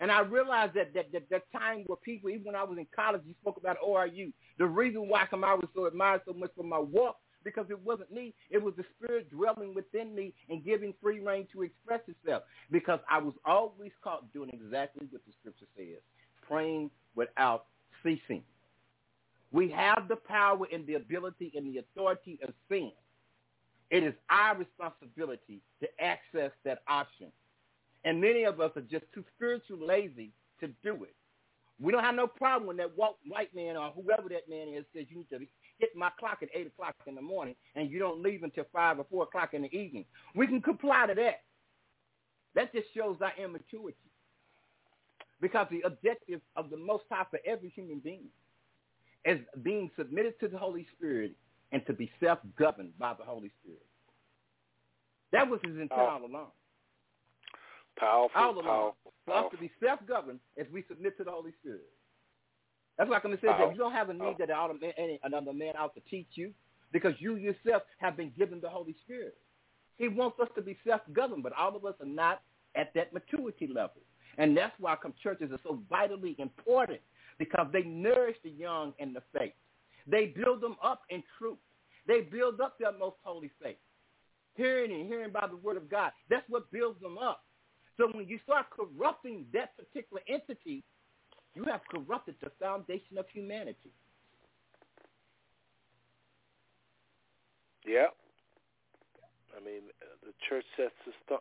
And 0.00 0.10
I 0.10 0.20
realized 0.20 0.74
that 0.74 0.92
that, 0.94 1.12
that 1.12 1.30
that 1.30 1.52
time 1.52 1.84
where 1.86 1.96
people, 1.96 2.28
even 2.30 2.44
when 2.44 2.56
I 2.56 2.64
was 2.64 2.78
in 2.78 2.86
college, 2.94 3.22
you 3.24 3.34
spoke 3.40 3.56
about 3.56 3.76
ORU. 3.80 4.32
The 4.58 4.66
reason 4.66 5.08
why 5.08 5.26
I 5.30 5.54
was 5.54 5.68
so 5.74 5.86
admired 5.86 6.22
so 6.26 6.32
much 6.34 6.50
for 6.56 6.64
my 6.64 6.78
walk 6.78 7.16
because 7.44 7.66
it 7.70 7.80
wasn't 7.80 8.10
me. 8.10 8.34
It 8.50 8.62
was 8.62 8.74
the 8.76 8.84
Spirit 8.96 9.30
dwelling 9.30 9.74
within 9.74 10.14
me 10.14 10.34
and 10.48 10.64
giving 10.64 10.94
free 11.00 11.20
reign 11.20 11.46
to 11.52 11.62
express 11.62 12.00
itself. 12.08 12.42
Because 12.70 13.00
I 13.08 13.18
was 13.18 13.34
always 13.44 13.92
caught 14.02 14.32
doing 14.32 14.50
exactly 14.52 15.06
what 15.10 15.22
the 15.26 15.32
Scripture 15.40 15.66
says, 15.76 16.02
praying 16.48 16.90
without 17.14 17.66
ceasing. 18.02 18.42
We 19.54 19.70
have 19.70 20.08
the 20.08 20.16
power 20.16 20.66
and 20.72 20.84
the 20.84 20.94
ability 20.94 21.52
and 21.54 21.72
the 21.72 21.78
authority 21.78 22.40
of 22.42 22.52
sin. 22.68 22.90
It 23.88 24.02
is 24.02 24.14
our 24.28 24.56
responsibility 24.56 25.60
to 25.80 25.86
access 26.00 26.50
that 26.64 26.80
option. 26.88 27.28
And 28.04 28.20
many 28.20 28.42
of 28.42 28.60
us 28.60 28.72
are 28.74 28.80
just 28.80 29.04
too 29.14 29.22
spiritual 29.36 29.78
lazy 29.78 30.32
to 30.58 30.66
do 30.82 31.04
it. 31.04 31.14
We 31.80 31.92
don't 31.92 32.02
have 32.02 32.16
no 32.16 32.26
problem 32.26 32.66
when 32.66 32.78
that 32.78 32.90
white 32.96 33.54
man 33.54 33.76
or 33.76 33.92
whoever 33.92 34.28
that 34.30 34.50
man 34.50 34.74
is 34.74 34.84
says 34.92 35.06
you 35.08 35.18
need 35.18 35.30
to 35.30 35.38
hit 35.78 35.90
my 35.94 36.10
clock 36.18 36.38
at 36.42 36.48
8 36.52 36.66
o'clock 36.66 36.96
in 37.06 37.14
the 37.14 37.22
morning 37.22 37.54
and 37.76 37.88
you 37.88 38.00
don't 38.00 38.20
leave 38.20 38.42
until 38.42 38.64
5 38.72 38.98
or 38.98 39.06
4 39.08 39.22
o'clock 39.22 39.54
in 39.54 39.62
the 39.62 39.72
evening. 39.72 40.04
We 40.34 40.48
can 40.48 40.62
comply 40.62 41.06
to 41.06 41.14
that. 41.14 41.42
That 42.56 42.72
just 42.74 42.88
shows 42.92 43.18
our 43.20 43.32
immaturity. 43.38 43.98
Because 45.40 45.68
the 45.70 45.82
objective 45.82 46.40
of 46.56 46.70
the 46.70 46.76
Most 46.76 47.04
High 47.08 47.26
for 47.30 47.38
every 47.46 47.68
human 47.68 48.00
being 48.00 48.30
as 49.24 49.38
being 49.62 49.90
submitted 49.96 50.38
to 50.40 50.48
the 50.48 50.58
Holy 50.58 50.86
Spirit 50.96 51.32
and 51.72 51.84
to 51.86 51.92
be 51.92 52.10
self-governed 52.22 52.98
by 52.98 53.14
the 53.18 53.24
Holy 53.24 53.50
Spirit. 53.62 53.86
That 55.32 55.48
was 55.48 55.60
his 55.64 55.74
intent 55.74 55.92
all 55.92 56.24
along. 56.24 56.48
Powerful, 57.96 58.40
all 58.40 58.52
along. 58.52 58.64
powerful, 58.64 59.12
For 59.26 59.34
us 59.34 59.46
to 59.52 59.58
be 59.58 59.70
self-governed 59.82 60.40
as 60.58 60.66
we 60.72 60.84
submit 60.88 61.16
to 61.18 61.24
the 61.24 61.30
Holy 61.30 61.52
Spirit. 61.60 61.88
That's 62.96 63.10
why 63.10 63.16
I'm 63.16 63.22
going 63.22 63.36
to 63.36 63.40
say 63.40 63.48
that 63.48 63.72
you 63.72 63.78
don't 63.78 63.92
have 63.92 64.10
a 64.10 64.14
need 64.14 64.36
that 64.38 64.50
another 65.24 65.52
man 65.52 65.74
out 65.76 65.94
to 65.94 66.00
teach 66.08 66.28
you 66.34 66.52
because 66.92 67.14
you 67.18 67.36
yourself 67.36 67.82
have 67.98 68.16
been 68.16 68.32
given 68.38 68.60
the 68.60 68.68
Holy 68.68 68.94
Spirit. 69.04 69.36
He 69.96 70.08
wants 70.08 70.38
us 70.40 70.48
to 70.54 70.62
be 70.62 70.76
self-governed, 70.86 71.42
but 71.42 71.52
all 71.58 71.74
of 71.74 71.84
us 71.84 71.94
are 72.00 72.06
not 72.06 72.42
at 72.76 72.92
that 72.94 73.12
maturity 73.12 73.66
level. 73.66 74.02
And 74.38 74.56
that's 74.56 74.74
why 74.78 74.96
churches 75.22 75.50
are 75.52 75.60
so 75.64 75.80
vitally 75.88 76.36
important 76.38 77.00
because 77.38 77.66
they 77.72 77.82
nourish 77.82 78.36
the 78.42 78.50
young 78.50 78.92
in 78.98 79.12
the 79.12 79.22
faith. 79.36 79.52
They 80.06 80.26
build 80.26 80.60
them 80.60 80.76
up 80.82 81.02
in 81.10 81.22
truth. 81.38 81.58
They 82.06 82.20
build 82.20 82.60
up 82.60 82.78
their 82.78 82.92
most 82.92 83.16
holy 83.22 83.50
faith. 83.62 83.76
Hearing 84.54 84.92
and 84.92 85.06
hearing 85.06 85.32
by 85.32 85.46
the 85.48 85.56
word 85.56 85.76
of 85.76 85.90
God. 85.90 86.12
That's 86.30 86.48
what 86.48 86.70
builds 86.70 87.00
them 87.00 87.18
up. 87.18 87.42
So 87.96 88.08
when 88.12 88.28
you 88.28 88.38
start 88.44 88.66
corrupting 88.70 89.46
that 89.52 89.76
particular 89.76 90.22
entity, 90.28 90.84
you 91.54 91.64
have 91.64 91.80
corrupted 91.90 92.36
the 92.42 92.50
foundation 92.60 93.18
of 93.18 93.26
humanity. 93.32 93.92
Yeah. 97.86 98.06
I 99.56 99.64
mean, 99.64 99.82
the 100.22 100.32
church 100.48 100.64
sets 100.76 100.94
the 101.06 101.12
st- 101.28 101.40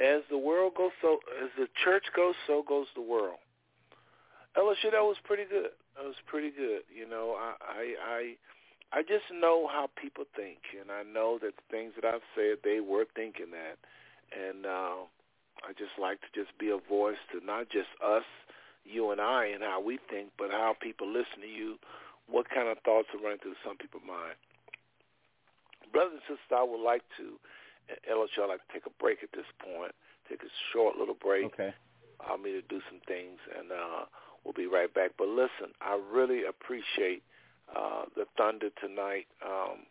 as 0.00 0.22
the 0.30 0.38
world 0.38 0.72
goes, 0.76 0.90
so 1.02 1.18
as 1.42 1.50
the 1.58 1.68
church 1.84 2.04
goes, 2.16 2.34
so 2.46 2.64
goes 2.66 2.86
the 2.94 3.02
world. 3.02 3.38
LSU, 4.56 4.90
that 4.90 5.06
was 5.06 5.16
pretty 5.24 5.44
good. 5.44 5.70
That 5.96 6.04
was 6.04 6.18
pretty 6.26 6.50
good. 6.50 6.82
You 6.90 7.08
know, 7.08 7.36
I, 7.38 7.54
I, 7.60 7.84
I, 8.02 8.98
I 8.98 9.02
just 9.02 9.30
know 9.30 9.68
how 9.70 9.88
people 9.94 10.24
think, 10.34 10.58
and 10.74 10.90
I 10.90 11.02
know 11.06 11.38
that 11.42 11.54
the 11.54 11.66
things 11.70 11.92
that 11.94 12.04
I've 12.04 12.26
said, 12.34 12.58
they 12.64 12.80
were 12.80 13.06
thinking 13.14 13.54
that, 13.54 13.78
and 14.34 14.66
uh, 14.66 15.06
I 15.62 15.70
just 15.78 15.94
like 16.00 16.18
to 16.22 16.30
just 16.34 16.56
be 16.58 16.70
a 16.70 16.78
voice 16.88 17.20
to 17.30 17.44
not 17.44 17.70
just 17.70 17.90
us, 18.02 18.26
you 18.84 19.12
and 19.12 19.20
I, 19.20 19.46
and 19.54 19.62
how 19.62 19.80
we 19.80 19.98
think, 20.10 20.30
but 20.38 20.50
how 20.50 20.74
people 20.80 21.06
listen 21.06 21.42
to 21.42 21.50
you, 21.50 21.78
what 22.26 22.50
kind 22.50 22.68
of 22.68 22.78
thoughts 22.82 23.08
are 23.14 23.22
running 23.22 23.38
through 23.38 23.58
some 23.62 23.76
people's 23.76 24.06
mind. 24.06 24.34
Brothers 25.92 26.18
and 26.18 26.26
sisters, 26.26 26.54
I 26.54 26.62
would 26.62 26.82
like 26.82 27.02
to, 27.18 27.38
LSU, 28.10 28.42
I'd 28.42 28.58
like 28.58 28.66
to 28.66 28.72
take 28.72 28.86
a 28.86 28.94
break 28.98 29.22
at 29.22 29.30
this 29.30 29.46
point, 29.62 29.94
take 30.26 30.42
a 30.42 30.52
short 30.72 30.96
little 30.96 31.18
break. 31.18 31.46
Okay. 31.54 31.74
Allow 32.22 32.36
me 32.36 32.52
to 32.52 32.62
do 32.66 32.82
some 32.90 33.00
things, 33.06 33.38
and 33.58 33.72
uh, 33.72 34.04
we'll 34.44 34.54
be 34.54 34.66
right 34.66 34.92
back. 34.92 35.12
But 35.18 35.28
listen, 35.28 35.74
I 35.80 36.00
really 36.12 36.44
appreciate 36.44 37.22
uh, 37.74 38.04
the 38.16 38.24
thunder 38.36 38.70
tonight. 38.80 39.26
Um, 39.44 39.86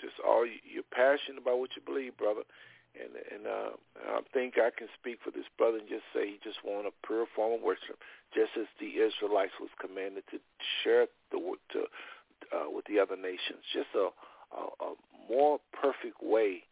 just 0.00 0.14
all 0.26 0.44
you, 0.44 0.58
you're 0.66 0.92
passionate 0.92 1.40
about 1.40 1.58
what 1.58 1.70
you 1.76 1.82
believe, 1.84 2.16
brother. 2.16 2.42
And 2.92 3.16
and 3.32 3.46
uh, 3.46 3.72
I 4.04 4.20
think 4.34 4.60
I 4.60 4.68
can 4.68 4.88
speak 5.00 5.18
for 5.24 5.30
this 5.30 5.48
brother 5.56 5.78
and 5.78 5.88
just 5.88 6.04
say 6.12 6.28
he 6.28 6.38
just 6.44 6.60
want 6.60 6.86
a 6.86 6.92
pure 7.06 7.24
form 7.34 7.56
of 7.56 7.64
worship, 7.64 7.96
just 8.34 8.52
as 8.60 8.68
the 8.76 9.00
Israelites 9.00 9.56
was 9.56 9.72
commanded 9.80 10.24
to 10.28 10.36
share 10.84 11.06
the 11.32 11.40
to 11.72 11.88
uh, 12.52 12.68
with 12.68 12.84
the 12.84 13.00
other 13.00 13.16
nations. 13.16 13.64
Just 13.72 13.88
a, 13.96 14.12
a, 14.52 14.62
a 14.84 14.90
more 15.24 15.56
perfect 15.72 16.20
way, 16.20 16.68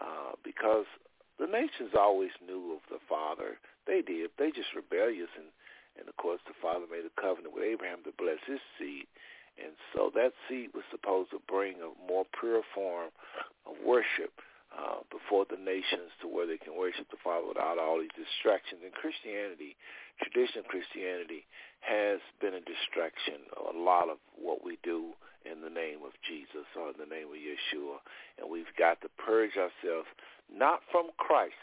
uh, 0.00 0.40
because 0.40 0.88
the 1.36 1.46
nations 1.46 1.92
always 1.92 2.32
knew 2.40 2.72
of 2.72 2.80
the 2.88 2.98
Father. 3.04 3.60
They 3.86 4.00
did. 4.00 4.30
They 4.38 4.48
just 4.48 4.72
rebellious, 4.72 5.28
and 5.36 5.52
and 5.98 6.08
of 6.08 6.16
course 6.16 6.40
the 6.46 6.56
Father 6.62 6.86
made 6.90 7.04
a 7.04 7.20
covenant 7.20 7.54
with 7.54 7.64
Abraham 7.66 8.00
to 8.04 8.14
bless 8.16 8.40
his 8.46 8.62
seed, 8.78 9.06
and 9.58 9.74
so 9.92 10.10
that 10.14 10.32
seed 10.46 10.70
was 10.74 10.86
supposed 10.90 11.30
to 11.30 11.42
bring 11.50 11.82
a 11.82 11.90
more 12.06 12.24
pure 12.38 12.62
form 12.74 13.10
of 13.66 13.74
worship 13.84 14.32
uh, 14.70 15.02
before 15.10 15.46
the 15.48 15.58
nations 15.58 16.12
to 16.20 16.28
where 16.28 16.46
they 16.46 16.60
can 16.60 16.76
worship 16.76 17.08
the 17.10 17.20
Father 17.24 17.48
without 17.48 17.80
all 17.80 17.98
these 17.98 18.14
distractions. 18.14 18.84
And 18.84 18.92
Christianity, 18.92 19.74
traditional 20.20 20.62
Christianity, 20.68 21.48
has 21.80 22.20
been 22.38 22.54
a 22.54 22.62
distraction. 22.62 23.48
A 23.56 23.74
lot 23.74 24.12
of 24.12 24.20
what 24.36 24.62
we 24.62 24.78
do 24.84 25.16
in 25.48 25.64
the 25.64 25.72
name 25.72 26.04
of 26.04 26.12
Jesus 26.22 26.68
or 26.76 26.92
in 26.92 26.98
the 27.00 27.08
name 27.08 27.32
of 27.32 27.40
Yeshua, 27.40 27.98
and 28.38 28.46
we've 28.46 28.70
got 28.78 29.00
to 29.00 29.08
purge 29.16 29.56
ourselves 29.56 30.06
not 30.52 30.84
from 30.92 31.10
Christ, 31.16 31.58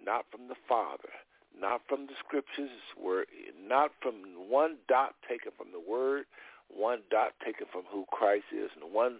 not 0.00 0.24
from 0.32 0.48
the 0.48 0.58
Father, 0.66 1.12
not 1.58 1.82
from 1.88 2.06
the 2.06 2.14
Scriptures, 2.24 2.70
word, 3.02 3.26
not 3.66 3.90
from 4.00 4.14
one 4.48 4.76
dot 4.88 5.14
taken 5.28 5.52
from 5.56 5.68
the 5.72 5.80
Word, 5.80 6.24
one 6.68 7.00
dot 7.10 7.32
taken 7.44 7.66
from 7.72 7.82
who 7.90 8.04
Christ 8.10 8.44
is, 8.52 8.70
and 8.80 8.92
one 8.92 9.18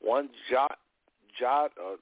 one 0.00 0.28
jot 0.50 0.78
jot 1.38 1.72
or 1.82 1.96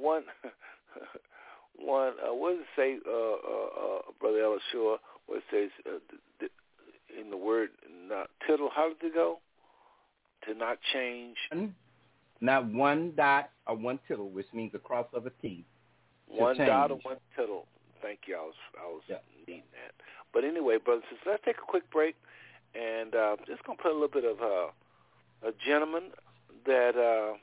one 0.00 0.24
one 1.78 2.12
uh, 2.24 2.34
what 2.34 2.52
does 2.52 2.60
it 2.60 2.66
say, 2.76 2.98
uh, 3.06 3.12
uh, 3.12 3.98
uh, 3.98 4.00
Brother 4.20 4.38
Elishua? 4.38 4.96
What 5.26 5.38
it 5.38 5.44
says 5.50 5.70
uh, 5.86 5.98
th- 6.10 6.20
th- 6.40 6.52
in 7.20 7.30
the 7.30 7.36
word 7.36 7.70
not 8.08 8.30
tittle? 8.46 8.70
How 8.74 8.88
does 8.88 8.98
it 9.02 9.14
go? 9.14 9.38
To 10.46 10.54
not 10.54 10.78
change. 10.92 11.36
Not 12.40 12.66
one 12.66 13.12
dot 13.16 13.50
or 13.66 13.76
one 13.76 13.98
tittle, 14.06 14.28
which 14.28 14.46
means 14.52 14.72
a 14.74 14.78
cross 14.78 15.06
of 15.14 15.26
a 15.26 15.30
T. 15.40 15.64
One 16.28 16.58
dot 16.58 16.90
or 16.90 16.98
one 17.02 17.16
tittle. 17.36 17.66
Thank 18.04 18.28
you. 18.28 18.36
I 18.36 18.44
was 18.44 18.60
I 18.76 18.86
was 18.86 19.00
yeah. 19.08 19.24
needing 19.32 19.64
that. 19.72 19.96
But 20.36 20.44
anyway, 20.44 20.76
brothers 20.76 21.08
and 21.08 21.16
sisters, 21.16 21.40
let's 21.40 21.44
take 21.48 21.56
a 21.56 21.64
quick 21.64 21.88
break, 21.88 22.16
and 22.76 23.16
uh, 23.16 23.40
just 23.48 23.64
gonna 23.64 23.80
put 23.80 23.92
a 23.92 23.96
little 23.96 24.12
bit 24.12 24.28
of 24.28 24.44
uh, 24.44 24.68
a 25.48 25.52
gentleman 25.64 26.12
that. 26.66 27.00
Uh, 27.00 27.40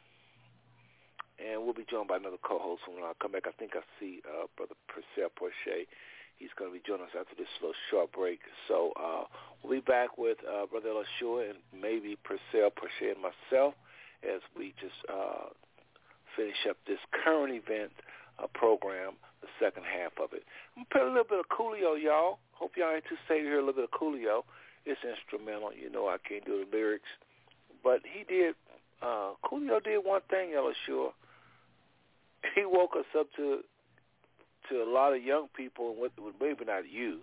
and 1.41 1.63
we'll 1.63 1.73
be 1.73 1.85
joined 1.89 2.07
by 2.07 2.17
another 2.17 2.37
co-host 2.45 2.83
when 2.85 3.01
I 3.01 3.13
come 3.19 3.31
back. 3.31 3.49
I 3.49 3.51
think 3.57 3.71
I 3.73 3.81
see 3.99 4.21
uh, 4.29 4.45
Brother 4.55 4.77
Purcell 4.85 5.33
Porche. 5.33 5.89
He's 6.37 6.53
going 6.53 6.69
to 6.69 6.77
be 6.77 6.83
joining 6.85 7.05
us 7.09 7.17
after 7.17 7.33
this 7.33 7.49
little 7.61 7.73
short 7.89 8.13
break. 8.13 8.41
So 8.67 8.93
uh, 8.93 9.25
we'll 9.63 9.81
be 9.81 9.81
back 9.81 10.19
with 10.19 10.37
uh, 10.45 10.67
Brother 10.67 10.89
Elishua 10.93 11.49
and 11.49 11.57
maybe 11.73 12.15
Purcell 12.21 12.69
Porche 12.69 13.09
and 13.09 13.17
myself 13.17 13.73
as 14.21 14.41
we 14.55 14.75
just 14.77 15.01
uh, 15.09 15.49
finish 16.37 16.61
up 16.69 16.77
this 16.85 17.01
current 17.23 17.53
event 17.53 17.91
uh, 18.37 18.45
program, 18.53 19.13
the 19.41 19.49
second 19.59 19.83
half 19.83 20.13
of 20.21 20.33
it. 20.33 20.43
I'm 20.77 20.85
going 20.85 20.85
to 20.85 20.91
play 20.91 21.01
a 21.01 21.09
little 21.09 21.29
bit 21.29 21.39
of 21.39 21.49
Coolio, 21.49 22.01
y'all. 22.01 22.39
Hope 22.53 22.77
y'all 22.77 22.93
anticipated 22.93 23.45
hear 23.45 23.57
a 23.57 23.65
little 23.65 23.81
bit 23.81 23.89
of 23.89 23.91
Coolio. 23.91 24.43
It's 24.85 25.01
instrumental. 25.03 25.73
You 25.73 25.89
know 25.89 26.07
I 26.07 26.17
can't 26.17 26.45
do 26.45 26.63
the 26.63 26.69
lyrics. 26.75 27.09
But 27.83 28.01
he 28.05 28.23
did, 28.23 28.55
uh, 29.01 29.33
Coolio 29.43 29.83
did 29.83 30.05
one 30.05 30.21
thing, 30.29 30.53
Elishua 30.53 31.11
he 32.55 32.65
woke 32.65 32.95
us 32.97 33.05
up 33.17 33.27
to 33.35 33.59
to 34.69 34.83
a 34.83 34.89
lot 34.89 35.13
of 35.13 35.23
young 35.23 35.47
people, 35.55 35.91
and 35.91 35.99
what 35.99 36.11
maybe 36.39 36.65
not 36.65 36.89
you, 36.89 37.19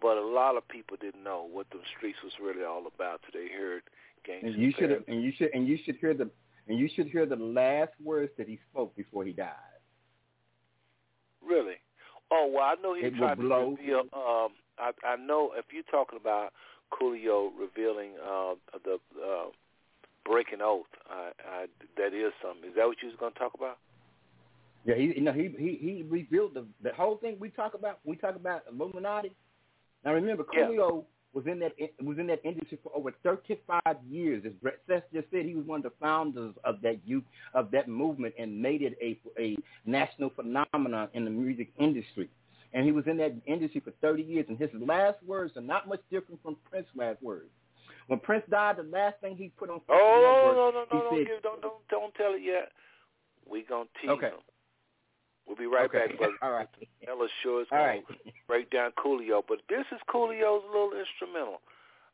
but 0.00 0.16
a 0.16 0.24
lot 0.24 0.56
of 0.56 0.66
people 0.68 0.96
didn't 1.00 1.22
know 1.24 1.46
what 1.50 1.66
the 1.70 1.78
streets 1.96 2.18
was 2.22 2.32
really 2.42 2.64
all 2.64 2.84
about. 2.86 3.20
Till 3.22 3.40
they 3.40 3.52
heard 3.52 3.82
gangster. 4.24 4.48
And 4.48 4.56
you 4.56 4.72
should 4.72 5.04
and 5.08 5.22
you 5.22 5.32
should 5.36 5.50
and 5.54 5.66
you 5.66 5.78
should 5.84 5.96
hear 5.96 6.14
the 6.14 6.30
and 6.68 6.78
you 6.78 6.88
should 6.94 7.08
hear 7.08 7.26
the 7.26 7.36
last 7.36 7.92
words 8.02 8.32
that 8.38 8.48
he 8.48 8.58
spoke 8.70 8.94
before 8.96 9.24
he 9.24 9.32
died. 9.32 9.73
Really? 11.46 11.76
Oh 12.30 12.50
well, 12.52 12.64
I 12.64 12.74
know 12.82 12.94
he 12.94 13.06
it 13.06 13.16
tried 13.16 13.36
to 13.36 13.42
blow. 13.42 13.76
reveal. 13.78 14.00
Um, 14.12 14.52
I, 14.78 14.90
I 15.04 15.16
know 15.16 15.52
if 15.56 15.66
you're 15.72 15.84
talking 15.90 16.18
about 16.20 16.52
Coolio 16.92 17.50
revealing 17.58 18.12
uh, 18.22 18.54
the 18.84 18.98
uh, 19.22 19.46
breaking 20.24 20.60
oath, 20.62 20.86
I, 21.08 21.30
I, 21.48 21.66
that 21.96 22.14
is 22.14 22.32
something. 22.42 22.70
Is 22.70 22.76
that 22.76 22.86
what 22.86 22.96
you 23.02 23.08
was 23.08 23.16
going 23.18 23.32
to 23.32 23.38
talk 23.38 23.52
about? 23.54 23.78
Yeah, 24.84 24.96
he 24.96 25.14
you 25.16 25.22
know 25.22 25.32
he 25.32 25.54
he 25.58 25.78
he 25.80 26.04
revealed 26.08 26.54
the 26.54 26.66
the 26.82 26.94
whole 26.94 27.16
thing 27.16 27.36
we 27.40 27.50
talk 27.50 27.74
about. 27.74 28.00
We 28.04 28.16
talk 28.16 28.36
about 28.36 28.64
Illuminati. 28.70 29.32
Now 30.04 30.12
remember, 30.12 30.44
Coolio. 30.44 31.04
Was 31.34 31.46
in 31.46 31.58
that 31.58 31.72
was 32.02 32.18
in 32.18 32.26
that 32.28 32.40
industry 32.44 32.78
for 32.82 32.92
over 32.94 33.12
35 33.22 33.80
years. 34.08 34.44
As 34.46 34.52
Brett 34.62 34.78
Seth 34.86 35.02
just 35.12 35.26
said, 35.30 35.44
he 35.44 35.54
was 35.54 35.66
one 35.66 35.78
of 35.78 35.84
the 35.84 35.92
founders 36.00 36.54
of 36.64 36.80
that 36.82 36.98
youth 37.04 37.24
of 37.54 37.70
that 37.72 37.88
movement 37.88 38.34
and 38.38 38.60
made 38.60 38.82
it 38.82 38.96
a 39.02 39.18
a 39.40 39.56
national 39.84 40.30
phenomenon 40.30 41.08
in 41.14 41.24
the 41.24 41.30
music 41.30 41.70
industry. 41.78 42.28
And 42.72 42.84
he 42.84 42.92
was 42.92 43.06
in 43.06 43.16
that 43.18 43.32
industry 43.46 43.80
for 43.80 43.92
30 44.00 44.22
years. 44.22 44.46
And 44.48 44.58
his 44.58 44.70
last 44.74 45.22
words 45.24 45.56
are 45.56 45.60
not 45.60 45.88
much 45.88 46.00
different 46.10 46.42
from 46.42 46.56
Prince's 46.68 46.90
last 46.96 47.22
words. 47.22 47.48
When 48.08 48.18
Prince 48.18 48.44
died, 48.50 48.76
the 48.78 48.82
last 48.82 49.20
thing 49.20 49.36
he 49.36 49.48
put 49.56 49.70
on 49.70 49.80
oh 49.88 50.40
network, 50.42 50.56
no 50.56 50.70
no 50.70 50.84
no 50.90 51.16
said, 51.16 51.42
don't 51.42 51.62
don't 51.62 51.88
don't 51.88 52.14
tell 52.14 52.34
it 52.34 52.42
yet. 52.42 52.72
We 53.48 53.62
gonna 53.62 53.88
tease 54.00 54.10
Okay. 54.10 54.28
him. 54.28 54.40
We'll 55.46 55.56
be 55.56 55.66
right 55.66 55.86
okay. 55.86 56.06
back, 56.08 56.18
brother. 56.18 56.34
All 56.42 56.52
right. 56.52 56.68
Ella 57.06 57.28
sure 57.42 57.62
is 57.62 57.68
going 57.70 57.82
right. 57.82 58.08
to 58.08 58.14
break 58.46 58.70
down 58.70 58.92
Coolio, 58.92 59.42
but 59.46 59.58
this 59.68 59.84
is 59.92 60.00
Coolio's 60.08 60.64
little 60.66 60.92
instrumental. 60.96 61.60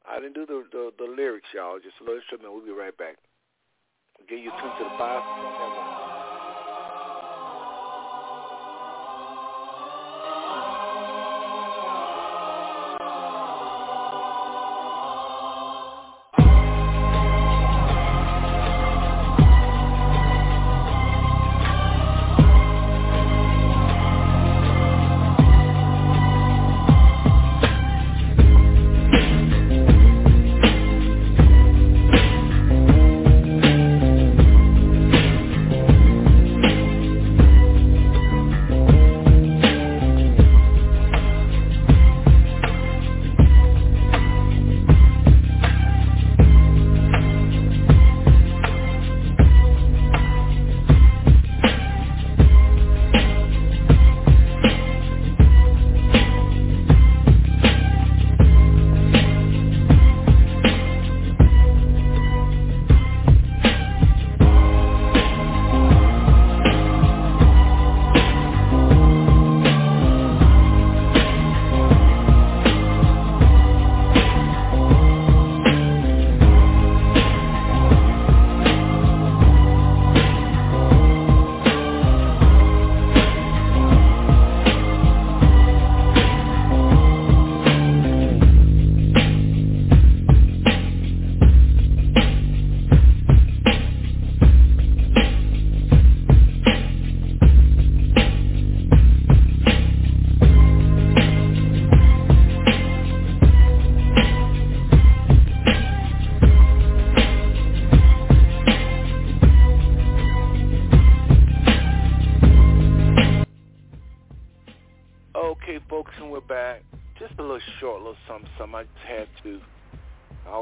I 0.08 0.18
didn't 0.18 0.34
do 0.34 0.46
the, 0.46 0.64
the 0.72 0.90
the 0.98 1.04
lyrics, 1.04 1.48
y'all. 1.54 1.78
Just 1.78 2.00
a 2.00 2.04
little 2.04 2.18
instrumental. 2.18 2.56
We'll 2.56 2.64
be 2.64 2.72
right 2.72 2.96
back. 2.96 3.16
Get 4.28 4.38
you 4.38 4.50
tuned 4.50 4.72
to 4.78 4.84
the 4.84 4.90
five. 4.98 6.09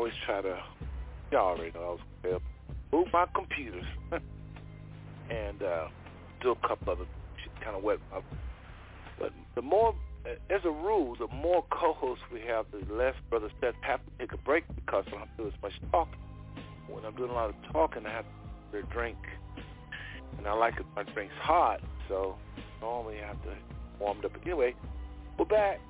Always 0.08 0.20
try 0.24 0.42
to. 0.42 0.62
Y'all 1.30 1.56
already 1.56 1.72
know 1.72 1.80
I 1.80 1.88
was 1.90 2.00
gonna 2.22 2.38
move 2.92 3.08
my 3.12 3.26
computers 3.34 3.84
and 5.30 5.62
uh, 5.62 5.88
do 6.40 6.52
a 6.52 6.68
couple 6.68 6.92
other 6.92 7.04
kind 7.62 7.76
of 7.76 7.82
wet. 7.82 7.98
But 9.18 9.32
the 9.54 9.62
more, 9.62 9.94
as 10.24 10.60
a 10.64 10.70
rule, 10.70 11.16
the 11.18 11.28
more 11.34 11.64
co-hosts 11.70 12.24
we 12.32 12.40
have, 12.42 12.66
the 12.72 12.92
less 12.92 13.14
Brother 13.28 13.50
Seth 13.60 13.74
have 13.82 14.00
to 14.00 14.10
take 14.18 14.32
a 14.32 14.38
break 14.38 14.64
because 14.74 15.04
I 15.08 15.10
don't 15.10 15.36
do 15.36 15.46
as 15.48 15.52
much 15.62 15.72
talking. 15.90 16.18
When 16.88 17.04
I'm 17.04 17.14
doing 17.14 17.30
a 17.30 17.34
lot 17.34 17.50
of 17.50 17.56
talking, 17.72 18.06
I 18.06 18.12
have 18.12 18.24
to 18.72 18.82
drink, 18.84 19.18
and 20.38 20.46
I 20.46 20.54
like 20.54 20.78
it 20.78 20.86
my 20.96 21.02
drink's 21.02 21.34
hot, 21.42 21.80
so 22.08 22.36
normally 22.80 23.16
I 23.22 23.26
have 23.26 23.42
to 23.42 23.54
warm 24.00 24.18
it 24.20 24.24
up. 24.24 24.32
Anyway, 24.42 24.74
we're 25.38 25.44
back. 25.44 25.80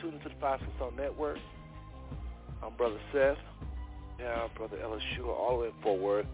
Tune 0.00 0.14
into 0.14 0.28
the 0.28 0.34
Five 0.40 0.60
Six 0.60 0.72
Network. 0.96 1.38
I'm 2.66 2.74
Brother 2.74 2.98
Seth. 3.12 3.36
Yeah, 4.18 4.48
Brother 4.56 4.78
Ellis 4.82 5.02
Shua, 5.14 5.32
all 5.32 5.58
the 5.58 5.62
way 5.62 5.66
in 5.68 5.82
Fort 5.84 6.00
Worth. 6.00 6.26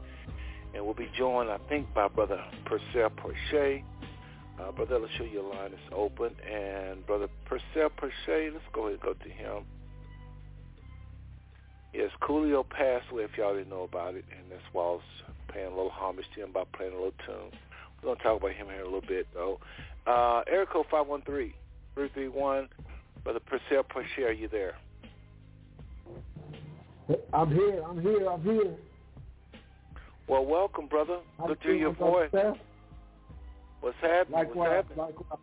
And 0.74 0.82
we'll 0.82 0.94
be 0.94 1.10
joined, 1.18 1.50
I 1.50 1.58
think, 1.68 1.92
by 1.92 2.08
Brother 2.08 2.42
Purcell 2.64 3.10
Porche. 3.10 3.82
Uh, 4.58 4.72
Brother 4.72 4.98
Elishua, 4.98 5.30
your 5.30 5.42
line 5.42 5.72
is 5.72 5.92
open. 5.94 6.30
And 6.50 7.06
Brother 7.06 7.28
Purcell 7.44 7.90
Porche, 7.98 8.50
let's 8.50 8.64
go 8.72 8.86
ahead 8.86 8.92
and 8.92 9.00
go 9.02 9.12
to 9.12 9.28
him. 9.28 9.64
Yes, 11.92 12.08
Coolio 12.22 12.66
passed 12.66 13.12
away, 13.12 13.24
if 13.24 13.36
y'all 13.36 13.54
didn't 13.54 13.68
know 13.68 13.82
about 13.82 14.14
it. 14.14 14.24
And 14.30 14.50
that's 14.50 14.62
why 14.72 14.84
I 14.84 14.86
was 14.86 15.02
paying 15.48 15.66
a 15.66 15.70
little 15.76 15.90
homage 15.90 16.24
to 16.34 16.44
him 16.44 16.52
by 16.52 16.64
playing 16.74 16.92
a 16.92 16.96
little 16.96 17.12
tune. 17.26 17.58
We're 18.00 18.06
going 18.06 18.16
to 18.16 18.22
talk 18.22 18.40
about 18.40 18.52
him 18.52 18.68
here 18.68 18.76
in 18.76 18.80
a 18.80 18.84
little 18.84 19.02
bit, 19.02 19.26
though. 19.34 19.60
Uh, 20.06 20.44
Eric 20.50 20.70
513-331. 20.70 22.68
Brother 23.22 23.40
Purcell 23.40 23.82
Porche, 23.82 24.18
are 24.18 24.32
you 24.32 24.48
there? 24.48 24.76
I'm 27.32 27.50
here. 27.50 27.82
I'm 27.88 28.00
here. 28.00 28.28
I'm 28.28 28.42
here. 28.42 28.74
Well, 30.28 30.44
welcome, 30.44 30.86
brother. 30.86 31.18
I'm 31.38 31.48
Good 31.48 31.60
to 31.62 31.68
hear 31.68 31.76
your 31.76 31.92
voice. 31.92 32.30
What's 33.80 33.96
happening? 34.00 34.38
Likewise, 34.38 34.56
What's 34.56 34.72
happening? 34.72 34.98
Likewise. 34.98 35.38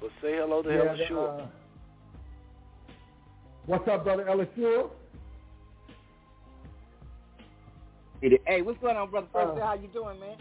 Well, 0.00 0.10
say 0.20 0.36
hello 0.36 0.62
to 0.62 0.68
yeah, 0.68 1.06
Elishua. 1.06 1.40
Uh, 1.40 1.46
what's 3.66 3.88
up, 3.88 4.04
brother 4.04 4.24
Elishua? 4.24 4.90
Hey, 8.20 8.62
what's 8.62 8.80
going 8.80 8.96
on, 8.96 9.10
brother? 9.10 9.28
uh, 9.34 9.54
how 9.60 9.74
you 9.74 9.88
doing, 9.88 10.18
man? 10.18 10.36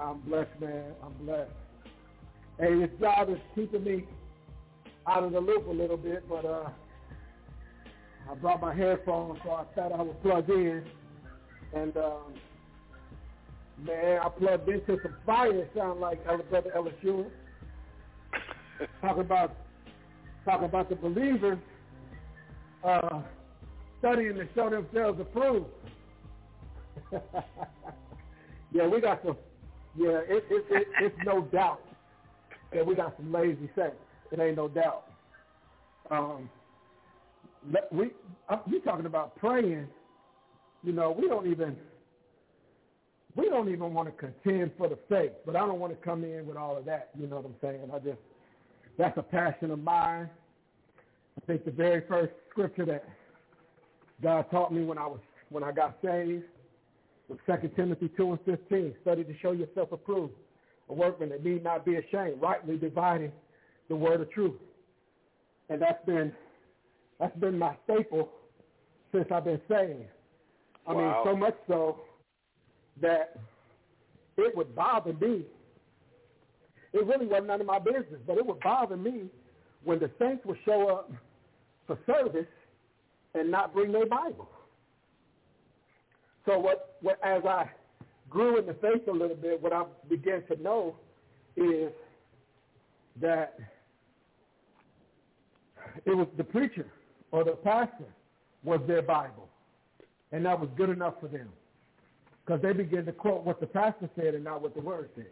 I'm 0.00 0.20
blessed, 0.20 0.60
man. 0.60 0.92
I'm 1.04 1.12
blessed. 1.26 1.50
Hey, 2.58 2.78
this 2.78 2.90
job 3.00 3.28
is 3.30 3.38
keeping 3.54 3.84
me 3.84 4.04
out 5.06 5.24
of 5.24 5.32
the 5.32 5.40
loop 5.40 5.66
a 5.66 5.70
little 5.70 5.96
bit, 5.96 6.26
but 6.28 6.44
uh, 6.44 6.68
I 8.30 8.34
brought 8.34 8.60
my 8.60 8.74
headphones, 8.74 9.38
so 9.44 9.50
I 9.50 9.64
thought 9.74 9.92
I 9.92 10.02
would 10.02 10.22
plug 10.22 10.48
in. 10.48 10.84
And 11.74 11.96
um, 11.96 12.34
man, 13.84 14.20
I 14.22 14.28
plugged 14.28 14.68
into 14.68 14.98
some 15.02 15.14
fire. 15.24 15.54
It 15.54 15.70
sounded 15.76 16.00
like 16.00 16.24
Brother 16.24 16.70
LSU. 16.76 17.26
talking 19.00 19.20
about 19.20 19.54
talking 20.44 20.64
about 20.64 20.88
the 20.88 20.96
believers 20.96 21.58
uh, 22.84 23.22
studying 23.98 24.34
to 24.34 24.48
show 24.54 24.70
themselves 24.70 25.20
approved. 25.20 25.66
yeah, 28.72 28.86
we 28.86 29.00
got 29.00 29.22
some. 29.24 29.36
Yeah, 29.96 30.20
it, 30.26 30.44
it, 30.50 30.64
it, 30.70 30.88
it's 31.00 31.16
no 31.24 31.42
doubt 31.42 31.82
that 32.72 32.86
we 32.86 32.94
got 32.94 33.14
some 33.16 33.30
lazy 33.30 33.68
saints. 33.76 33.96
It 34.30 34.40
ain't 34.40 34.56
no 34.56 34.68
doubt. 34.68 35.04
Um, 36.10 36.48
we 37.90 38.10
you 38.66 38.80
talking 38.80 39.06
about 39.06 39.36
praying. 39.36 39.86
You 40.82 40.92
know, 40.92 41.10
we 41.12 41.28
don't 41.28 41.46
even 41.46 41.76
we 43.36 43.48
don't 43.48 43.68
even 43.68 43.94
want 43.94 44.08
to 44.08 44.12
contend 44.12 44.72
for 44.76 44.88
the 44.88 44.98
faith, 45.08 45.32
but 45.46 45.56
I 45.56 45.60
don't 45.60 45.78
want 45.78 45.92
to 45.92 46.04
come 46.04 46.24
in 46.24 46.46
with 46.46 46.56
all 46.56 46.76
of 46.76 46.84
that. 46.86 47.10
You 47.18 47.26
know 47.26 47.36
what 47.36 47.46
I'm 47.46 47.54
saying? 47.60 47.90
I 47.92 47.98
just 47.98 48.18
that's 48.98 49.16
a 49.16 49.22
passion 49.22 49.70
of 49.70 49.82
mine. 49.82 50.28
I 51.40 51.46
think 51.46 51.64
the 51.64 51.70
very 51.70 52.02
first 52.08 52.32
scripture 52.50 52.84
that 52.86 53.08
God 54.22 54.46
taught 54.50 54.72
me 54.72 54.84
when 54.84 54.98
I 54.98 55.06
was 55.06 55.20
when 55.48 55.64
I 55.64 55.72
got 55.72 55.96
saved 56.02 56.44
was 57.28 57.38
Second 57.46 57.74
Timothy 57.74 58.10
two 58.16 58.30
and 58.30 58.40
fifteen. 58.44 58.94
Study 59.02 59.24
to 59.24 59.38
show 59.38 59.52
yourself 59.52 59.92
approved, 59.92 60.34
a 60.88 60.94
workman 60.94 61.30
that 61.30 61.44
need 61.44 61.64
not 61.64 61.84
be 61.84 61.96
ashamed, 61.96 62.40
rightly 62.40 62.76
dividing 62.76 63.32
the 63.88 63.96
word 63.96 64.20
of 64.20 64.30
truth. 64.30 64.54
And 65.68 65.80
that's 65.80 66.04
been 66.04 66.32
that's 67.18 67.36
been 67.38 67.58
my 67.58 67.74
staple 67.84 68.30
since 69.12 69.26
I've 69.30 69.44
been 69.44 69.60
saved. 69.68 70.08
I 70.86 70.92
wow. 70.92 71.22
mean, 71.24 71.32
so 71.32 71.36
much 71.36 71.54
so 71.68 72.00
that 73.00 73.38
it 74.36 74.56
would 74.56 74.74
bother 74.74 75.12
me. 75.12 75.42
It 76.92 77.06
really 77.06 77.26
wasn't 77.26 77.46
none 77.48 77.60
of 77.60 77.66
my 77.66 77.78
business, 77.78 78.20
but 78.26 78.36
it 78.36 78.44
would 78.44 78.60
bother 78.60 78.96
me 78.96 79.24
when 79.84 79.98
the 79.98 80.10
saints 80.18 80.44
would 80.44 80.58
show 80.64 80.88
up 80.88 81.10
for 81.86 81.98
service 82.06 82.46
and 83.34 83.50
not 83.50 83.72
bring 83.72 83.92
their 83.92 84.06
Bible. 84.06 84.48
So 86.44 86.58
what, 86.58 86.96
what 87.00 87.18
as 87.24 87.42
I 87.44 87.70
grew 88.28 88.58
in 88.58 88.66
the 88.66 88.74
faith 88.74 89.06
a 89.08 89.12
little 89.12 89.36
bit, 89.36 89.62
what 89.62 89.72
I 89.72 89.84
began 90.08 90.42
to 90.46 90.60
know 90.60 90.96
is 91.56 91.92
that 93.20 93.58
it 96.04 96.16
was 96.16 96.26
the 96.36 96.44
preacher 96.44 96.86
or 97.32 97.44
the 97.44 97.52
pastor 97.52 98.06
was 98.62 98.80
their 98.86 99.02
Bible. 99.02 99.48
And 100.30 100.44
that 100.46 100.58
was 100.58 100.68
good 100.76 100.90
enough 100.90 101.14
for 101.20 101.28
them. 101.28 101.48
Because 102.44 102.62
they 102.62 102.72
began 102.72 103.04
to 103.06 103.12
quote 103.12 103.44
what 103.44 103.60
the 103.60 103.66
pastor 103.66 104.08
said 104.16 104.34
and 104.34 104.44
not 104.44 104.62
what 104.62 104.74
the 104.74 104.80
word 104.80 105.10
said. 105.14 105.26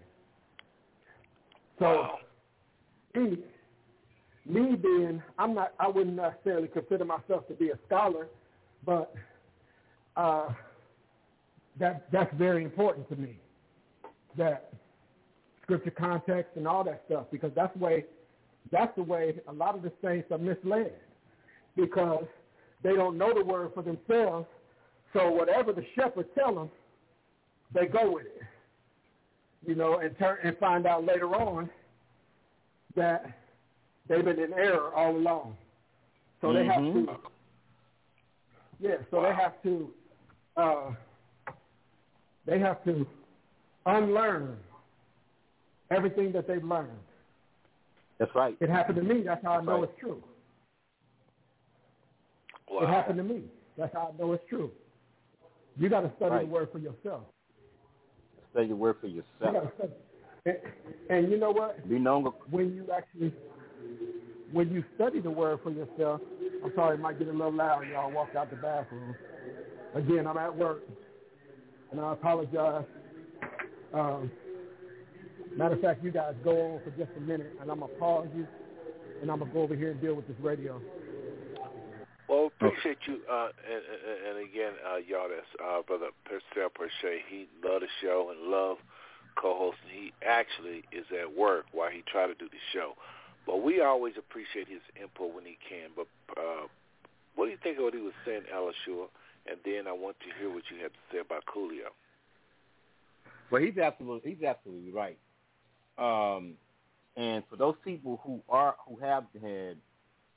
So 1.78 1.86
wow. 1.86 2.18
me, 3.14 3.38
me 4.46 4.76
being, 4.76 5.22
I'm 5.38 5.54
not, 5.54 5.74
I 5.78 5.88
wouldn't 5.88 6.16
necessarily 6.16 6.68
consider 6.68 7.04
myself 7.04 7.46
to 7.48 7.54
be 7.54 7.70
a 7.70 7.78
scholar, 7.86 8.28
but 8.84 9.14
uh, 10.16 10.48
that 11.78 12.06
that's 12.12 12.32
very 12.36 12.64
important 12.64 13.08
to 13.08 13.16
me. 13.16 13.38
That 14.36 14.72
scripture 15.62 15.90
context 15.90 16.56
and 16.56 16.68
all 16.68 16.84
that 16.84 17.02
stuff, 17.06 17.26
because 17.32 17.50
that's 17.54 17.72
the 17.76 17.84
way, 17.84 18.04
that's 18.70 18.94
the 18.96 19.02
way 19.02 19.34
a 19.48 19.52
lot 19.52 19.74
of 19.74 19.82
the 19.82 19.92
saints 20.02 20.30
are 20.30 20.38
misled 20.38 20.92
because 21.80 22.24
they 22.82 22.94
don't 22.94 23.18
know 23.18 23.34
the 23.34 23.44
word 23.44 23.72
for 23.74 23.82
themselves. 23.82 24.46
So 25.12 25.30
whatever 25.30 25.72
the 25.72 25.84
shepherd 25.94 26.26
tell 26.34 26.54
them, 26.54 26.70
they 27.74 27.86
go 27.86 28.12
with 28.12 28.26
it. 28.26 28.42
You 29.66 29.74
know, 29.74 29.98
and 29.98 30.16
turn 30.18 30.38
and 30.42 30.56
find 30.58 30.86
out 30.86 31.04
later 31.04 31.34
on 31.34 31.68
that 32.96 33.26
they've 34.08 34.24
been 34.24 34.40
in 34.40 34.52
error 34.54 34.92
all 34.94 35.14
along. 35.14 35.56
So 36.40 36.48
mm-hmm. 36.48 36.56
they 36.56 36.64
have 36.64 36.82
to 36.82 37.12
mm-hmm. 37.12 37.26
Yeah, 38.80 38.96
so 39.10 39.18
wow. 39.18 39.28
they 39.28 39.34
have 39.34 39.62
to 39.62 39.90
uh 40.56 40.90
they 42.46 42.58
have 42.58 42.82
to 42.84 43.06
unlearn 43.86 44.56
everything 45.90 46.32
that 46.32 46.48
they've 46.48 46.64
learned. 46.64 46.90
That's 48.18 48.34
right. 48.34 48.56
It 48.60 48.70
happened 48.70 48.96
to 48.96 49.02
me. 49.02 49.22
That's 49.22 49.44
how 49.44 49.52
That's 49.52 49.62
I 49.62 49.66
know 49.66 49.80
right. 49.80 49.90
it's 49.90 50.00
true. 50.00 50.22
Wow. 52.70 52.82
It 52.82 52.88
happened 52.88 53.18
to 53.18 53.24
me. 53.24 53.42
That's 53.76 53.92
how 53.92 54.14
I 54.14 54.18
know 54.18 54.32
it's 54.32 54.44
true. 54.48 54.70
You 55.78 55.88
got 55.88 56.02
to 56.02 56.12
study 56.16 56.30
right. 56.30 56.46
the 56.46 56.52
word 56.52 56.68
for 56.72 56.78
yourself. 56.78 57.22
Study 58.52 58.68
the 58.68 58.76
word 58.76 58.96
for 59.00 59.06
yourself. 59.06 59.72
You 59.78 59.90
and, 60.46 60.56
and 61.08 61.30
you 61.30 61.38
know 61.38 61.50
what? 61.50 61.88
Be 61.88 61.98
known. 61.98 62.24
When 62.50 62.74
you 62.74 62.86
actually, 62.94 63.32
when 64.52 64.70
you 64.70 64.84
study 64.96 65.20
the 65.20 65.30
word 65.30 65.60
for 65.62 65.70
yourself, 65.70 66.20
I'm 66.64 66.72
sorry, 66.74 66.96
it 66.96 67.00
might 67.00 67.18
get 67.18 67.28
a 67.28 67.32
little 67.32 67.52
loud. 67.52 67.88
Y'all 67.88 68.10
walk 68.10 68.34
out 68.36 68.50
the 68.50 68.56
bathroom. 68.56 69.14
Again, 69.94 70.26
I'm 70.26 70.36
at 70.36 70.54
work, 70.54 70.82
and 71.90 72.00
I 72.00 72.12
apologize. 72.12 72.84
Um, 73.92 74.30
matter 75.56 75.74
of 75.74 75.80
fact, 75.80 76.04
you 76.04 76.10
guys 76.10 76.34
go 76.44 76.50
on 76.50 76.80
for 76.84 76.90
just 76.90 77.10
a 77.16 77.20
minute, 77.20 77.56
and 77.60 77.70
I'm 77.70 77.80
gonna 77.80 77.92
pause 77.94 78.28
you, 78.36 78.46
and 79.20 79.30
I'm 79.30 79.40
gonna 79.40 79.52
go 79.52 79.62
over 79.62 79.74
here 79.74 79.90
and 79.90 80.00
deal 80.00 80.14
with 80.14 80.26
this 80.26 80.36
radio. 80.40 80.80
Well, 82.30 82.46
appreciate 82.46 82.98
you, 83.08 83.18
uh, 83.26 83.48
and, 83.66 83.82
and, 83.82 84.38
and 84.38 84.48
again, 84.48 84.72
uh, 84.86 85.02
y'all, 85.02 85.26
that's 85.26 85.50
uh, 85.58 85.82
Brother 85.82 86.14
Purcell 86.24 86.70
Porche. 86.70 87.18
He 87.28 87.48
loved 87.58 87.82
the 87.82 87.88
show 88.00 88.30
and 88.30 88.48
loved 88.48 88.78
co-hosting. 89.34 89.90
He 89.90 90.12
actually 90.24 90.84
is 90.92 91.06
at 91.10 91.36
work 91.36 91.66
while 91.72 91.90
he 91.90 92.04
try 92.06 92.28
to 92.28 92.34
do 92.34 92.46
the 92.46 92.62
show. 92.72 92.94
But 93.46 93.64
we 93.64 93.80
always 93.80 94.14
appreciate 94.16 94.68
his 94.68 94.78
input 94.94 95.34
when 95.34 95.44
he 95.44 95.58
can. 95.68 95.90
But 95.96 96.06
uh, 96.38 96.70
what 97.34 97.46
do 97.46 97.50
you 97.50 97.58
think 97.64 97.78
of 97.78 97.84
what 97.90 97.94
he 97.94 98.00
was 98.00 98.14
saying, 98.24 98.42
Elishua? 98.46 99.10
And 99.50 99.58
then 99.64 99.88
I 99.88 99.92
want 99.92 100.14
to 100.20 100.26
hear 100.38 100.54
what 100.54 100.62
you 100.70 100.80
have 100.82 100.92
to 100.92 101.02
say 101.10 101.18
about 101.18 101.42
Coolio. 101.46 101.90
Well, 103.50 103.60
he's 103.60 103.76
absolutely 103.76 104.36
he's 104.36 104.44
absolutely 104.46 104.92
right. 104.92 105.18
Um, 105.98 106.54
And 107.16 107.42
for 107.50 107.56
those 107.56 107.74
people 107.84 108.20
who 108.24 108.40
are 108.48 108.76
who 108.86 108.96
have 109.04 109.24
had, 109.42 109.76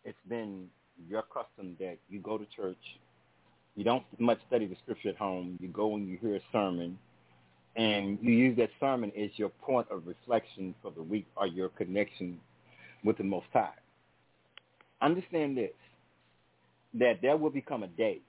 it's 0.03 0.17
been 0.27 0.69
your 1.09 1.23
custom 1.23 1.75
that 1.79 1.97
you 2.09 2.19
go 2.19 2.37
to 2.37 2.45
church, 2.55 2.77
you 3.75 3.83
don't 3.83 4.03
much 4.19 4.39
study 4.47 4.67
the 4.67 4.75
scripture 4.83 5.09
at 5.09 5.17
home. 5.17 5.57
You 5.61 5.67
go 5.67 5.95
and 5.95 6.07
you 6.07 6.17
hear 6.21 6.35
a 6.35 6.41
sermon, 6.51 6.97
and 7.75 8.19
you 8.21 8.31
use 8.31 8.57
that 8.57 8.69
sermon 8.79 9.11
as 9.17 9.31
your 9.35 9.49
point 9.49 9.87
of 9.89 10.05
reflection 10.05 10.75
for 10.81 10.91
the 10.91 11.01
week 11.01 11.25
or 11.35 11.47
your 11.47 11.69
connection 11.69 12.39
with 13.03 13.17
the 13.17 13.23
Most 13.23 13.47
High. 13.51 13.73
Understand 15.01 15.57
this, 15.57 15.71
that 16.93 17.21
there 17.21 17.35
will 17.35 17.49
become 17.49 17.83
a 17.83 17.87
day 17.87 18.21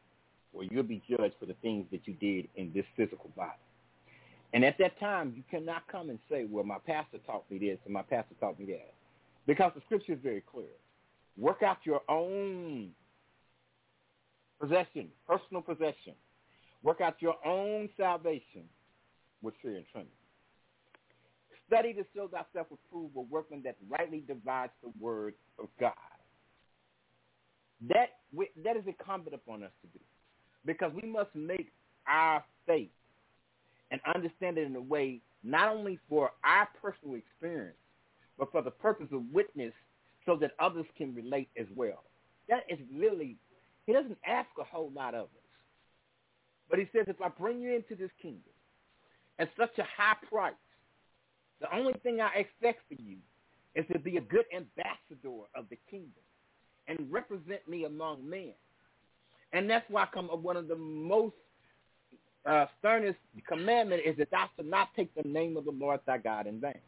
where 0.53 0.67
you'll 0.71 0.83
be 0.83 1.03
judged 1.09 1.35
for 1.39 1.47
the 1.47 1.55
things 1.63 1.87
that 1.91 2.07
you 2.07 2.15
did 2.15 2.49
in 2.57 2.73
this 2.73 2.87
physical 2.97 3.31
body. 3.37 3.53
And 4.53 4.65
at 4.65 4.79
that 4.79 4.99
time, 5.01 5.35
you 5.37 5.43
cannot 5.51 5.83
come 5.91 6.11
and 6.11 6.19
say, 6.31 6.47
well, 6.49 6.65
my 6.65 6.79
pastor 6.87 7.19
taught 7.27 7.45
me 7.51 7.59
this 7.59 7.79
and 7.85 7.93
my 7.93 8.03
pastor 8.03 8.35
taught 8.41 8.59
me 8.59 8.67
that. 8.67 8.95
Because 9.47 9.73
the 9.75 9.83
scripture 9.87 10.13
is 10.13 10.19
very 10.23 10.43
clear. 10.43 10.67
Work 11.37 11.63
out 11.63 11.79
your 11.85 12.03
own 12.09 12.91
possession, 14.61 15.09
personal 15.27 15.63
possession. 15.63 16.15
Work 16.83 17.01
out 17.01 17.21
your 17.21 17.35
own 17.45 17.89
salvation 17.97 18.65
with 19.43 19.55
fear 19.63 19.77
and 19.77 19.85
trembling. 19.91 20.13
Study 21.67 21.95
to 21.95 22.05
show 22.15 22.29
thyself 22.29 22.67
approved, 22.71 23.17
a 23.17 23.21
workman 23.21 23.63
that 23.65 23.77
rightly 23.89 24.23
divides 24.27 24.73
the 24.83 24.93
word 25.01 25.35
of 25.59 25.69
God. 25.81 25.93
That 27.89 28.11
that 28.63 28.77
is 28.77 28.85
incumbent 28.87 29.35
upon 29.35 29.63
us 29.63 29.71
to 29.83 29.99
do, 29.99 30.05
because 30.65 30.93
we 30.95 31.09
must 31.09 31.35
make 31.35 31.73
our 32.07 32.45
faith 32.67 32.91
and 33.91 34.01
understand 34.15 34.59
it 34.59 34.67
in 34.67 34.77
a 34.77 34.81
way 34.81 35.21
not 35.43 35.75
only 35.75 35.99
for 36.09 36.33
our 36.45 36.69
personal 36.81 37.17
experience, 37.17 37.77
but 38.39 38.51
for 38.53 38.63
the 38.63 38.71
purpose 38.71 39.09
of 39.13 39.23
witness, 39.33 39.73
so 40.27 40.37
that 40.37 40.53
others 40.59 40.87
can 40.97 41.15
relate 41.15 41.49
as 41.59 41.67
well. 41.75 42.05
That 42.49 42.65
is 42.69 42.79
really 42.95 43.37
he 43.87 43.93
doesn't 43.93 44.19
ask 44.27 44.49
a 44.59 44.65
whole 44.65 44.91
lot 44.95 45.15
of 45.15 45.25
us. 45.25 45.29
But 46.71 46.79
he 46.79 46.89
says, 46.93 47.05
if 47.09 47.21
I 47.21 47.29
bring 47.29 47.61
you 47.61 47.75
into 47.75 47.95
this 47.95 48.11
kingdom 48.21 48.41
at 49.39 49.51
such 49.59 49.79
a 49.79 49.83
high 49.83 50.17
price, 50.31 50.55
the 51.61 51.75
only 51.75 51.95
thing 52.03 52.21
I 52.21 52.39
expect 52.39 52.81
for 52.89 52.95
you 52.95 53.17
is 53.75 53.85
to 53.93 53.99
be 53.99 54.17
a 54.17 54.21
good 54.21 54.47
ambassador 54.55 55.45
of 55.55 55.69
the 55.69 55.79
kingdom 55.91 56.13
and 56.89 56.99
represent 57.11 57.67
me 57.69 57.85
among 57.85 58.29
men. 58.29 58.53
And 59.53 59.69
that's 59.69 59.89
why 59.91 60.07
come 60.13 60.29
one 60.29 60.57
of 60.57 60.69
the 60.69 60.77
most 60.77 61.35
uh, 62.47 62.67
sternest 62.79 63.19
commandment 63.47 64.03
is 64.05 64.17
that 64.17 64.31
thou 64.31 64.49
should 64.57 64.67
not 64.67 64.89
take 64.97 65.15
the 65.15 65.29
name 65.29 65.57
of 65.57 65.65
the 65.65 65.71
Lord 65.71 66.01
thy 66.07 66.19
God 66.19 66.47
in 66.47 66.61
vain. 66.61 66.79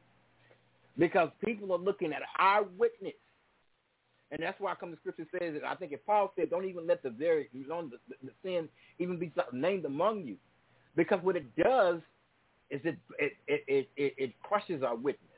Because 0.99 1.29
people 1.45 1.73
are 1.73 1.79
looking 1.79 2.13
at 2.13 2.23
our 2.39 2.65
witness 2.79 3.15
and 4.31 4.43
that's 4.43 4.61
why 4.61 4.73
I 4.73 4.75
come 4.75 4.91
to 4.91 4.97
scripture 4.99 5.27
says 5.39 5.55
that 5.55 5.65
I 5.65 5.75
think 5.77 5.93
if 5.93 6.05
Paul 6.05 6.33
said, 6.37 6.51
don't 6.51 6.65
even 6.65 6.87
let 6.87 7.03
the 7.03 7.11
very 7.11 7.49
the, 7.53 7.61
the 8.23 8.33
sin 8.43 8.69
even 8.99 9.19
be 9.19 9.33
named 9.53 9.85
among 9.85 10.25
you. 10.25 10.37
Because 10.97 11.21
what 11.23 11.37
it 11.37 11.55
does 11.57 12.01
is 12.71 12.81
it 12.85 12.97
it, 13.19 13.33
it, 13.47 13.89
it, 13.97 14.15
it 14.19 14.33
crushes 14.43 14.83
our 14.83 14.97
witness. 14.97 15.31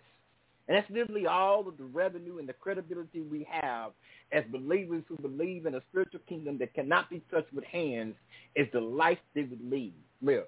And 0.69 0.77
that's 0.77 0.91
literally 0.91 1.27
all 1.27 1.67
of 1.67 1.79
the 1.79 1.85
revenue 1.85 2.39
and 2.39 2.49
the 2.49 2.53
credibility 2.53 3.23
we 3.23 3.47
have 3.51 3.93
as 4.33 4.45
believers 4.53 5.03
who 5.09 5.17
believe 5.17 5.65
in 5.65 5.75
a 5.75 5.81
spiritual 5.91 6.21
kingdom 6.29 6.59
that 6.59 6.75
cannot 6.75 7.09
be 7.09 7.23
touched 7.31 7.53
with 7.55 7.65
hands 7.65 8.15
is 8.55 8.67
the 8.73 8.81
life 8.81 9.19
they 9.35 9.45
would 9.45 9.71
lead, 9.71 9.95
live. 10.21 10.45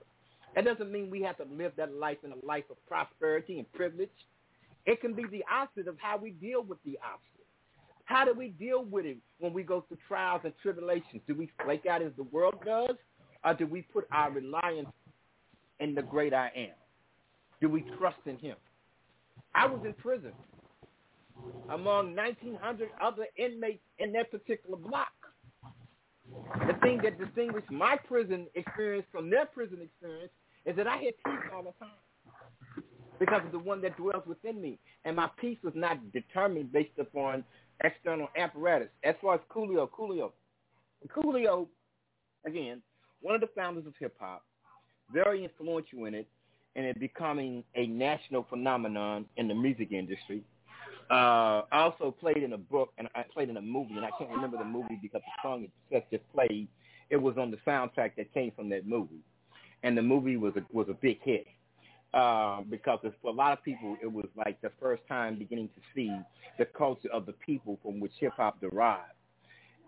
That 0.54 0.64
doesn't 0.66 0.92
mean 0.92 1.10
we 1.10 1.22
have 1.22 1.38
to 1.38 1.44
live 1.44 1.72
that 1.76 1.94
life 1.94 2.18
in 2.22 2.32
a 2.32 2.46
life 2.46 2.64
of 2.70 2.76
prosperity 2.86 3.58
and 3.58 3.72
privilege. 3.72 4.10
It 4.84 5.00
can 5.00 5.14
be 5.14 5.24
the 5.30 5.44
opposite 5.50 5.88
of 5.88 5.96
how 5.98 6.18
we 6.18 6.30
deal 6.30 6.62
with 6.62 6.78
the 6.84 6.98
opposite. 7.02 7.39
How 8.10 8.24
do 8.24 8.34
we 8.34 8.48
deal 8.48 8.84
with 8.84 9.06
it 9.06 9.18
when 9.38 9.52
we 9.52 9.62
go 9.62 9.84
through 9.86 9.98
trials 10.08 10.40
and 10.42 10.52
tribulations? 10.60 11.22
Do 11.28 11.34
we 11.36 11.48
flake 11.64 11.86
out 11.86 12.02
as 12.02 12.10
the 12.16 12.24
world 12.24 12.56
does, 12.66 12.96
or 13.44 13.54
do 13.54 13.68
we 13.68 13.82
put 13.82 14.08
our 14.10 14.32
reliance 14.32 14.88
in 15.78 15.94
the 15.94 16.02
great 16.02 16.34
I 16.34 16.50
am? 16.56 16.74
Do 17.60 17.68
we 17.68 17.84
trust 17.98 18.18
in 18.26 18.36
him? 18.38 18.56
I 19.54 19.66
was 19.66 19.80
in 19.84 19.92
prison 19.92 20.32
among 21.68 22.16
1,900 22.16 22.88
other 23.00 23.26
inmates 23.36 23.84
in 24.00 24.12
that 24.14 24.32
particular 24.32 24.76
block. 24.76 25.12
The 26.66 26.74
thing 26.82 27.00
that 27.04 27.16
distinguished 27.16 27.70
my 27.70 27.96
prison 28.08 28.48
experience 28.56 29.06
from 29.12 29.30
their 29.30 29.46
prison 29.46 29.78
experience 29.82 30.32
is 30.66 30.74
that 30.74 30.88
I 30.88 30.96
had 30.96 31.14
peace 31.24 31.50
all 31.54 31.62
the 31.62 31.72
time 31.78 32.84
because 33.20 33.42
of 33.46 33.52
the 33.52 33.58
one 33.60 33.80
that 33.82 33.96
dwells 33.96 34.26
within 34.26 34.60
me. 34.60 34.80
And 35.04 35.14
my 35.14 35.30
peace 35.40 35.58
was 35.62 35.74
not 35.76 36.12
determined 36.12 36.72
based 36.72 36.98
upon 36.98 37.44
external 37.84 38.28
apparatus. 38.36 38.88
As 39.04 39.14
far 39.20 39.34
as 39.34 39.40
Coolio, 39.50 39.88
Coolio, 39.88 40.32
Coolio, 41.08 41.66
again, 42.46 42.82
one 43.20 43.34
of 43.34 43.40
the 43.40 43.48
founders 43.54 43.86
of 43.86 43.94
hip 43.98 44.16
hop, 44.18 44.44
very 45.12 45.44
influential 45.44 46.04
in 46.04 46.14
it, 46.14 46.28
and 46.76 46.86
it 46.86 46.98
becoming 47.00 47.64
a 47.74 47.86
national 47.86 48.46
phenomenon 48.48 49.26
in 49.36 49.48
the 49.48 49.54
music 49.54 49.92
industry. 49.92 50.42
Uh, 51.10 51.62
I 51.72 51.80
also 51.80 52.12
played 52.12 52.38
in 52.38 52.52
a 52.52 52.58
book, 52.58 52.92
and 52.98 53.08
I 53.14 53.24
played 53.34 53.48
in 53.48 53.56
a 53.56 53.62
movie, 53.62 53.94
and 53.96 54.04
I 54.04 54.10
can't 54.16 54.30
remember 54.30 54.56
the 54.58 54.64
movie 54.64 54.98
because 55.02 55.22
the 55.22 55.48
song 55.48 55.66
it 55.90 56.06
just 56.10 56.32
played. 56.32 56.68
It 57.10 57.16
was 57.16 57.36
on 57.36 57.50
the 57.50 57.56
soundtrack 57.66 58.12
that 58.16 58.32
came 58.32 58.52
from 58.52 58.68
that 58.68 58.86
movie, 58.86 59.24
and 59.82 59.98
the 59.98 60.02
movie 60.02 60.36
was 60.36 60.54
a 60.56 60.64
was 60.72 60.88
a 60.88 60.94
big 60.94 61.20
hit 61.22 61.46
uh, 62.12 62.62
because 62.68 62.98
for 63.22 63.30
a 63.30 63.34
lot 63.34 63.52
of 63.52 63.62
people, 63.62 63.96
it 64.02 64.12
was 64.12 64.26
like 64.36 64.60
the 64.60 64.70
first 64.80 65.02
time 65.08 65.36
beginning 65.36 65.68
to 65.68 65.80
see 65.94 66.12
the 66.58 66.64
culture 66.64 67.08
of 67.12 67.26
the 67.26 67.32
people 67.32 67.78
from 67.82 68.00
which 68.00 68.12
hip 68.18 68.32
hop 68.36 68.60
derived. 68.60 69.12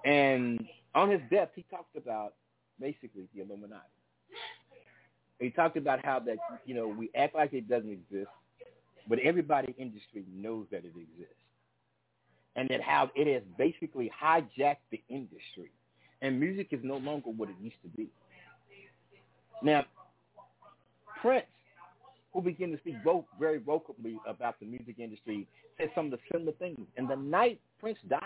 And 0.04 0.66
on 0.94 1.10
his 1.10 1.20
death, 1.30 1.48
he 1.54 1.64
talked 1.70 1.96
about 1.96 2.34
basically 2.80 3.28
the 3.34 3.42
Illuminati. 3.42 3.82
He 5.40 5.50
talked 5.50 5.76
about 5.76 6.04
how 6.04 6.20
that 6.20 6.36
you 6.64 6.74
know 6.74 6.86
we 6.86 7.10
act 7.16 7.34
like 7.34 7.52
it 7.52 7.68
doesn't 7.68 7.90
exist, 7.90 8.30
but 9.08 9.18
everybody 9.18 9.68
in 9.68 9.74
the 9.76 9.82
industry 9.82 10.24
knows 10.32 10.66
that 10.70 10.84
it 10.84 10.92
exists, 10.96 11.34
and 12.54 12.68
that 12.68 12.80
how 12.80 13.10
it 13.16 13.32
has 13.32 13.42
basically 13.58 14.10
hijacked 14.22 14.76
the 14.92 15.02
industry, 15.08 15.72
and 16.20 16.38
music 16.38 16.68
is 16.70 16.80
no 16.84 16.98
longer 16.98 17.30
what 17.30 17.48
it 17.48 17.56
used 17.60 17.82
to 17.82 17.88
be. 17.88 18.08
Now, 19.62 19.84
Prince 21.20 21.46
who 22.32 22.40
began 22.40 22.70
to 22.72 22.78
speak 22.78 22.96
vo- 23.04 23.26
very 23.38 23.58
vocally 23.58 24.18
about 24.26 24.58
the 24.60 24.66
music 24.66 24.96
industry, 24.98 25.46
said 25.78 25.90
some 25.94 26.06
of 26.06 26.12
the 26.12 26.18
similar 26.32 26.52
things. 26.52 26.86
And 26.96 27.08
the 27.08 27.16
night 27.16 27.60
Prince 27.78 27.98
died, 28.08 28.22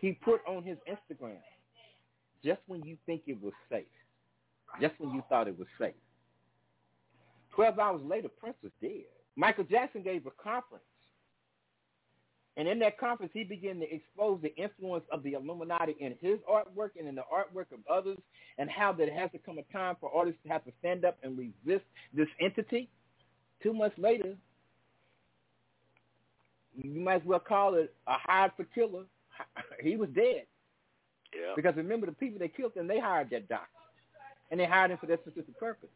he 0.00 0.12
put 0.12 0.40
on 0.46 0.62
his 0.62 0.78
Instagram, 0.88 1.38
just 2.44 2.60
when 2.66 2.82
you 2.84 2.96
think 3.06 3.22
it 3.26 3.40
was 3.40 3.52
safe, 3.70 3.84
just 4.80 4.94
when 4.98 5.10
you 5.12 5.22
thought 5.28 5.48
it 5.48 5.58
was 5.58 5.68
safe. 5.78 5.94
Twelve 7.54 7.78
hours 7.78 8.00
later, 8.04 8.28
Prince 8.28 8.56
was 8.62 8.72
dead. 8.80 9.04
Michael 9.36 9.64
Jackson 9.64 10.02
gave 10.02 10.26
a 10.26 10.30
conference. 10.42 10.84
And 12.56 12.68
in 12.68 12.78
that 12.80 12.98
conference, 12.98 13.32
he 13.34 13.44
began 13.44 13.80
to 13.80 13.94
expose 13.94 14.40
the 14.42 14.54
influence 14.56 15.04
of 15.10 15.22
the 15.22 15.32
Illuminati 15.32 15.96
in 16.00 16.14
his 16.20 16.38
artwork 16.50 16.90
and 16.98 17.08
in 17.08 17.14
the 17.14 17.22
artwork 17.32 17.72
of 17.72 17.78
others, 17.90 18.18
and 18.58 18.68
how 18.68 18.92
there 18.92 19.12
has 19.12 19.30
to 19.32 19.38
come 19.38 19.56
a 19.58 19.62
time 19.72 19.96
for 19.98 20.14
artists 20.14 20.40
to 20.44 20.50
have 20.50 20.64
to 20.64 20.72
stand 20.80 21.04
up 21.06 21.16
and 21.22 21.38
resist 21.38 21.84
this 22.12 22.28
entity 22.40 22.90
two 23.62 23.72
months 23.72 23.96
later, 23.98 24.34
you 26.74 27.00
might 27.00 27.16
as 27.16 27.22
well 27.24 27.40
call 27.40 27.74
it 27.74 27.94
a 28.06 28.14
hired 28.14 28.52
for 28.56 28.64
killer. 28.74 29.04
he 29.82 29.96
was 29.96 30.08
dead. 30.14 30.44
Yeah. 31.34 31.52
Because 31.56 31.76
remember, 31.76 32.06
the 32.06 32.12
people 32.12 32.38
that 32.40 32.56
killed 32.56 32.74
him, 32.74 32.86
they 32.86 32.98
hired 32.98 33.30
that 33.30 33.48
doctor, 33.48 33.66
and 34.50 34.60
they 34.60 34.66
hired 34.66 34.90
him 34.90 34.98
for 34.98 35.06
that 35.06 35.20
specific 35.20 35.58
purpose. 35.58 35.88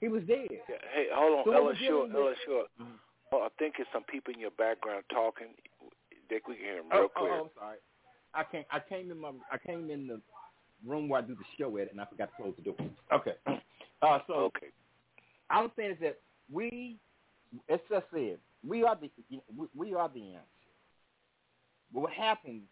He 0.00 0.08
was 0.08 0.22
dead. 0.24 0.48
Yeah. 0.50 0.76
Hey, 0.94 1.06
hold 1.12 1.38
on, 1.38 1.44
so 1.44 1.50
Elishua. 1.50 2.14
Ella 2.14 2.34
Short. 2.46 2.66
Mm-hmm. 2.80 2.92
Oh, 3.32 3.42
I 3.42 3.48
think 3.58 3.74
it's 3.78 3.88
some 3.92 4.04
people 4.04 4.34
in 4.34 4.40
your 4.40 4.52
background 4.52 5.02
talking. 5.12 5.48
Dick, 6.28 6.46
we 6.46 6.54
can 6.54 6.64
hear 6.64 6.76
them 6.76 6.86
oh, 6.92 6.98
real 6.98 7.08
oh, 7.16 7.18
clear. 7.18 7.32
Oh, 7.32 7.42
I'm 7.44 7.50
sorry. 7.58 7.78
I 8.34 8.44
came. 8.44 8.64
I 8.70 8.80
came 8.80 9.10
in 9.10 9.18
my. 9.18 9.30
I 9.50 9.58
came 9.58 9.90
in 9.90 10.06
the 10.06 10.20
room 10.86 11.08
where 11.08 11.20
I 11.20 11.24
do 11.24 11.34
the 11.34 11.44
show 11.58 11.76
at, 11.78 11.90
and 11.90 12.00
I 12.00 12.04
forgot 12.04 12.30
to 12.36 12.42
close 12.42 12.54
the 12.56 12.62
door. 12.62 12.76
Okay. 13.12 13.34
Uh, 14.02 14.18
so 14.26 14.34
okay. 14.34 14.66
I'm 15.48 15.72
saying 15.74 15.92
is 15.92 15.96
that 16.02 16.18
we, 16.52 16.96
it's 17.68 17.82
just 17.90 18.06
said, 18.12 18.38
we 18.66 18.84
are 18.84 18.96
the 19.00 19.10
we 19.76 19.94
are 19.94 20.08
the 20.12 20.34
answer. 20.34 20.42
But 21.92 22.00
what 22.00 22.12
happens? 22.12 22.62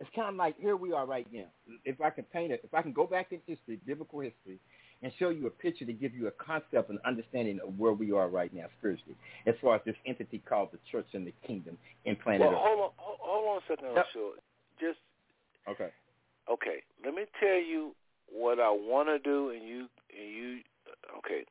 It's 0.00 0.08
kind 0.14 0.28
of 0.28 0.36
like 0.36 0.58
here 0.58 0.76
we 0.76 0.92
are 0.92 1.06
right 1.06 1.26
now. 1.32 1.46
If 1.84 2.00
I 2.00 2.10
can 2.10 2.24
paint 2.24 2.52
it, 2.52 2.60
if 2.64 2.72
I 2.72 2.82
can 2.82 2.92
go 2.92 3.06
back 3.06 3.32
in 3.32 3.40
history, 3.46 3.80
biblical 3.84 4.20
history, 4.20 4.58
and 5.02 5.12
show 5.18 5.30
you 5.30 5.46
a 5.46 5.50
picture 5.50 5.84
to 5.84 5.92
give 5.92 6.14
you 6.14 6.28
a 6.28 6.30
concept 6.32 6.88
and 6.90 6.98
understanding 7.04 7.58
of 7.66 7.78
where 7.78 7.92
we 7.92 8.12
are 8.12 8.28
right 8.28 8.52
now 8.54 8.66
spiritually, 8.78 9.16
as 9.46 9.54
far 9.60 9.76
as 9.76 9.82
this 9.84 9.96
entity 10.06 10.42
called 10.48 10.68
the 10.72 10.78
church 10.90 11.06
and 11.14 11.26
the 11.26 11.34
kingdom 11.46 11.76
in 12.04 12.16
planet 12.16 12.40
well, 12.40 12.50
Earth. 12.52 12.58
hold 12.60 12.80
on, 12.80 12.90
hold, 12.96 13.48
on 13.48 13.56
a 13.58 13.60
second, 13.68 13.94
Yep. 13.94 14.06
Short. 14.14 14.38
Just 14.80 14.98
Okay. 15.68 15.90
okay. 16.50 16.82
Let 17.04 17.14
me 17.14 17.24
tell 17.40 17.60
you 17.60 17.94
what 18.30 18.60
I 18.60 18.70
want 18.70 19.08
to 19.08 19.18
do, 19.18 19.50
and 19.50 19.66
you 19.66 19.88
and 20.16 20.32
you. 20.32 20.60
Okay. 21.18 21.44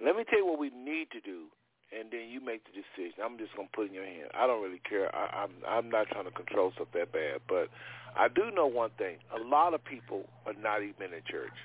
Let 0.00 0.16
me 0.16 0.24
tell 0.28 0.38
you 0.38 0.46
what 0.46 0.58
we 0.58 0.70
need 0.70 1.10
to 1.12 1.20
do, 1.20 1.46
and 1.92 2.10
then 2.10 2.28
you 2.28 2.40
make 2.44 2.62
the 2.64 2.72
decision. 2.72 3.22
I'm 3.24 3.38
just 3.38 3.54
gonna 3.56 3.68
put 3.74 3.88
in 3.88 3.94
your 3.94 4.04
hand. 4.06 4.30
I 4.34 4.46
don't 4.46 4.62
really 4.62 4.80
care. 4.88 5.14
I, 5.14 5.44
I'm 5.44 5.50
I'm 5.68 5.90
not 5.90 6.08
trying 6.08 6.24
to 6.24 6.30
control 6.30 6.72
stuff 6.74 6.88
that 6.94 7.12
bad, 7.12 7.40
but 7.48 7.68
I 8.16 8.28
do 8.28 8.50
know 8.50 8.66
one 8.66 8.90
thing: 8.98 9.16
a 9.34 9.42
lot 9.42 9.74
of 9.74 9.84
people 9.84 10.28
are 10.46 10.54
not 10.54 10.82
even 10.82 11.12
in 11.12 11.22
church. 11.28 11.56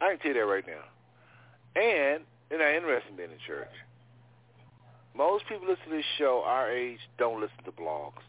I 0.00 0.10
can 0.10 0.18
tell 0.18 0.32
you 0.32 0.40
that 0.40 0.46
right 0.46 0.64
now, 0.66 1.80
and 1.80 2.24
they're 2.48 2.58
not 2.58 2.74
interested 2.74 3.10
in 3.10 3.16
being 3.16 3.30
in 3.30 3.38
church. 3.46 3.72
Most 5.16 5.44
people 5.48 5.66
listen 5.66 5.90
to 5.90 5.96
this 5.96 6.04
show 6.18 6.42
our 6.46 6.70
age 6.70 6.98
don't 7.18 7.40
listen 7.40 7.64
to 7.64 7.72
blogs. 7.72 8.22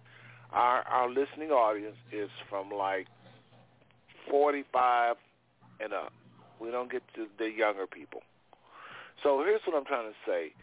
Our 0.51 0.81
our 0.81 1.09
listening 1.09 1.51
audience 1.51 1.95
is 2.11 2.29
from 2.49 2.69
like 2.69 3.07
45 4.29 5.15
and 5.79 5.93
up. 5.93 6.13
We 6.59 6.71
don't 6.71 6.91
get 6.91 7.01
to 7.15 7.27
the 7.39 7.49
younger 7.49 7.87
people. 7.87 8.21
So 9.23 9.43
here's 9.45 9.61
what 9.65 9.77
I'm 9.77 9.85
trying 9.85 10.09
to 10.09 10.17
say. 10.25 10.53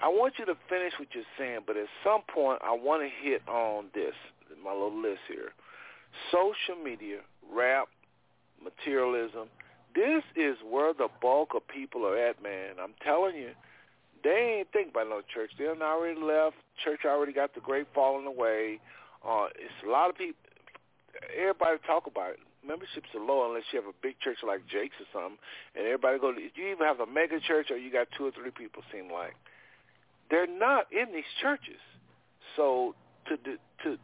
I 0.00 0.08
want 0.08 0.34
you 0.38 0.44
to 0.46 0.54
finish 0.68 0.92
what 0.98 1.08
you're 1.14 1.24
saying, 1.38 1.60
but 1.66 1.76
at 1.76 1.86
some 2.02 2.22
point 2.32 2.60
I 2.64 2.72
want 2.72 3.02
to 3.02 3.10
hit 3.22 3.46
on 3.48 3.86
this, 3.94 4.14
my 4.62 4.72
little 4.72 5.00
list 5.00 5.20
here. 5.28 5.52
Social 6.30 6.82
media, 6.82 7.18
rap, 7.52 7.88
materialism. 8.62 9.48
This 9.94 10.22
is 10.36 10.56
where 10.68 10.92
the 10.92 11.08
bulk 11.22 11.50
of 11.54 11.66
people 11.68 12.06
are 12.06 12.18
at, 12.18 12.42
man. 12.42 12.76
I'm 12.82 12.94
telling 13.04 13.36
you. 13.36 13.50
They 14.22 14.56
ain't 14.58 14.72
think 14.72 14.90
about 14.90 15.08
no 15.10 15.20
church. 15.34 15.50
They 15.58 15.66
done 15.66 15.82
already 15.82 16.18
left. 16.18 16.56
Church 16.82 17.00
already 17.04 17.32
got 17.32 17.54
the 17.54 17.60
great 17.60 17.86
falling 17.94 18.26
away. 18.26 18.80
Uh, 19.26 19.46
it's 19.54 19.86
a 19.86 19.90
lot 19.90 20.08
of 20.08 20.16
people. 20.16 20.40
Everybody 21.38 21.78
talk 21.86 22.06
about 22.06 22.30
it 22.30 22.38
memberships 22.66 23.08
are 23.14 23.24
low 23.24 23.46
unless 23.46 23.64
you 23.72 23.80
have 23.80 23.88
a 23.88 23.96
big 24.02 24.18
church 24.20 24.38
like 24.46 24.66
Jakes' 24.66 24.96
or 25.00 25.08
something, 25.12 25.38
and 25.76 25.86
everybody 25.86 26.18
go. 26.18 26.32
You 26.32 26.72
even 26.72 26.86
have 26.86 27.00
a 27.00 27.06
mega 27.06 27.40
church 27.40 27.70
or 27.70 27.76
you 27.76 27.92
got 27.92 28.08
two 28.16 28.26
or 28.26 28.32
three 28.32 28.50
people, 28.50 28.82
seem 28.92 29.12
like 29.12 29.36
they're 30.30 30.46
not 30.46 30.86
in 30.92 31.12
these 31.12 31.28
churches. 31.40 31.80
So 32.56 32.94
to 33.28 33.36
to, 33.36 33.56
to 33.84 33.98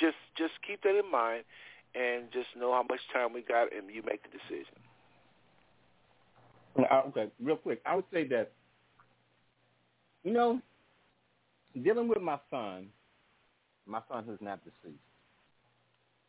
just 0.00 0.20
just 0.36 0.54
keep 0.66 0.82
that 0.82 0.96
in 0.98 1.10
mind, 1.10 1.44
and 1.94 2.30
just 2.32 2.48
know 2.56 2.72
how 2.72 2.82
much 2.88 3.00
time 3.12 3.32
we 3.32 3.42
got, 3.42 3.72
and 3.72 3.88
you 3.92 4.02
make 4.02 4.22
the 4.22 4.32
decision. 4.32 4.76
Okay, 6.78 7.30
real 7.42 7.56
quick, 7.56 7.80
I 7.84 7.96
would 7.96 8.04
say 8.12 8.26
that 8.28 8.52
you 10.24 10.32
know, 10.32 10.60
dealing 11.82 12.08
with 12.08 12.22
my 12.22 12.38
son, 12.50 12.88
my 13.86 14.00
son 14.08 14.24
who's 14.24 14.38
not 14.40 14.60
deceased 14.64 15.02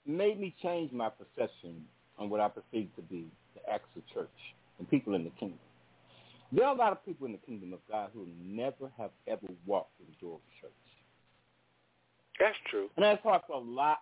made 0.05 0.39
me 0.39 0.55
change 0.61 0.91
my 0.91 1.09
perception 1.09 1.85
on 2.17 2.29
what 2.29 2.39
I 2.39 2.49
perceive 2.49 2.89
to 2.95 3.01
be 3.01 3.27
the 3.55 3.71
acts 3.71 3.89
of 3.95 4.03
church 4.13 4.29
and 4.77 4.89
people 4.89 5.15
in 5.15 5.23
the 5.23 5.29
kingdom. 5.31 5.59
There 6.51 6.65
are 6.65 6.73
a 6.73 6.77
lot 6.77 6.91
of 6.91 7.05
people 7.05 7.27
in 7.27 7.33
the 7.33 7.37
kingdom 7.39 7.73
of 7.73 7.79
God 7.89 8.09
who 8.13 8.27
never 8.43 8.91
have 8.97 9.11
ever 9.27 9.45
walked 9.65 9.97
through 9.97 10.07
the 10.07 10.25
door 10.25 10.35
of 10.35 10.41
a 10.41 10.61
church. 10.61 10.73
That's 12.39 12.57
true. 12.69 12.89
And 12.95 13.03
that's 13.03 13.21
hard 13.21 13.41
for 13.45 13.57
a 13.57 13.59
lot. 13.59 13.99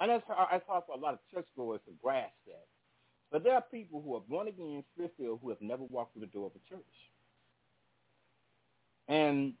And 0.00 0.10
that's 0.10 0.24
hard, 0.26 0.48
that's 0.50 0.64
hard 0.66 0.84
for 0.86 0.96
a 0.96 0.98
lot 0.98 1.14
of 1.14 1.20
churchgoers 1.32 1.80
to 1.86 1.92
grasp 2.02 2.32
that. 2.46 2.66
But 3.30 3.44
there 3.44 3.54
are 3.54 3.64
people 3.70 4.02
who 4.02 4.14
are 4.14 4.20
born 4.20 4.48
again, 4.48 4.84
spirit-filled, 4.94 5.40
who 5.42 5.50
have 5.50 5.60
never 5.60 5.84
walked 5.84 6.14
through 6.14 6.22
the 6.22 6.32
door 6.32 6.46
of 6.46 6.52
a 6.54 6.68
church. 6.68 6.84
And 9.08 9.54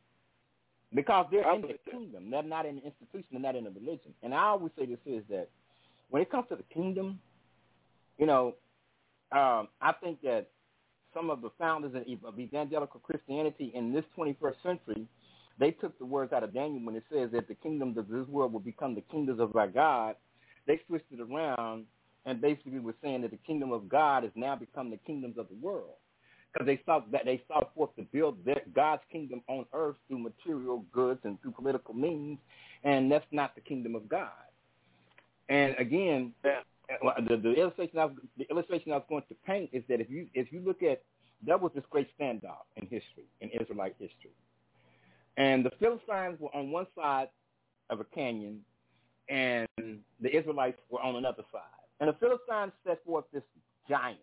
because 0.94 1.26
they're 1.30 1.54
in 1.54 1.62
the 1.62 1.78
kingdom, 1.90 2.30
they're 2.30 2.42
not 2.42 2.66
in 2.66 2.78
an 2.78 2.82
institution, 2.84 3.26
they're 3.32 3.40
not 3.40 3.56
in 3.56 3.66
a 3.66 3.70
religion. 3.70 4.14
And 4.22 4.34
I 4.34 4.44
always 4.44 4.72
say 4.78 4.86
this 4.86 4.98
is 5.06 5.22
that 5.30 5.48
when 6.12 6.20
it 6.20 6.30
comes 6.30 6.44
to 6.50 6.56
the 6.56 6.74
kingdom, 6.74 7.18
you 8.18 8.26
know, 8.26 8.54
um, 9.32 9.68
I 9.80 9.94
think 10.02 10.20
that 10.20 10.50
some 11.14 11.30
of 11.30 11.40
the 11.40 11.48
founders 11.58 11.94
of 11.94 12.38
evangelical 12.38 13.00
Christianity 13.00 13.72
in 13.74 13.94
this 13.94 14.04
21st 14.18 14.62
century, 14.62 15.06
they 15.58 15.70
took 15.70 15.98
the 15.98 16.04
words 16.04 16.34
out 16.34 16.44
of 16.44 16.52
Daniel 16.52 16.84
when 16.84 16.96
it 16.96 17.04
says 17.10 17.30
that 17.32 17.48
the 17.48 17.54
kingdoms 17.54 17.96
of 17.96 18.08
this 18.08 18.28
world 18.28 18.52
will 18.52 18.60
become 18.60 18.94
the 18.94 19.00
kingdoms 19.00 19.40
of 19.40 19.56
our 19.56 19.68
God. 19.68 20.16
They 20.66 20.78
switched 20.86 21.10
it 21.12 21.20
around 21.20 21.86
and 22.26 22.42
basically 22.42 22.78
were 22.78 22.94
saying 23.02 23.22
that 23.22 23.30
the 23.30 23.38
kingdom 23.38 23.72
of 23.72 23.88
God 23.88 24.24
has 24.24 24.32
now 24.34 24.54
become 24.54 24.90
the 24.90 24.98
kingdoms 24.98 25.38
of 25.38 25.48
the 25.48 25.66
world 25.66 25.96
because 26.52 26.66
they 26.66 26.78
sought 26.84 27.10
that 27.12 27.24
they 27.24 27.42
sought 27.48 27.74
forth 27.74 27.96
to 27.96 28.02
build 28.02 28.44
their, 28.44 28.60
God's 28.74 29.02
kingdom 29.10 29.40
on 29.48 29.64
earth 29.72 29.96
through 30.08 30.18
material 30.18 30.84
goods 30.92 31.20
and 31.24 31.40
through 31.40 31.52
political 31.52 31.94
means, 31.94 32.38
and 32.84 33.10
that's 33.10 33.24
not 33.32 33.54
the 33.54 33.62
kingdom 33.62 33.94
of 33.94 34.10
God. 34.10 34.28
And 35.52 35.76
again, 35.78 36.32
the, 36.42 37.36
the 37.36 37.52
illustration 37.52 37.98
I 37.98 38.06
was, 38.06 38.16
the 38.38 38.48
illustration 38.50 38.90
I 38.90 38.96
was 38.96 39.04
going 39.10 39.24
to 39.28 39.34
paint 39.46 39.68
is 39.74 39.84
that 39.90 40.00
if 40.00 40.08
you 40.08 40.26
if 40.32 40.50
you 40.50 40.60
look 40.60 40.82
at 40.82 41.02
that 41.46 41.60
was 41.60 41.72
this 41.74 41.84
great 41.90 42.08
standoff 42.18 42.64
in 42.76 42.84
history, 42.84 43.26
in 43.42 43.50
Israelite 43.50 43.94
history, 43.98 44.30
and 45.36 45.62
the 45.62 45.70
Philistines 45.78 46.40
were 46.40 46.48
on 46.56 46.70
one 46.70 46.86
side 46.96 47.28
of 47.90 48.00
a 48.00 48.04
canyon, 48.04 48.60
and 49.28 49.68
the 50.22 50.34
Israelites 50.34 50.78
were 50.88 51.02
on 51.02 51.16
another 51.16 51.42
side. 51.52 51.60
And 52.00 52.08
the 52.08 52.14
Philistines 52.14 52.72
set 52.86 53.04
forth 53.04 53.26
this 53.30 53.42
giant, 53.86 54.20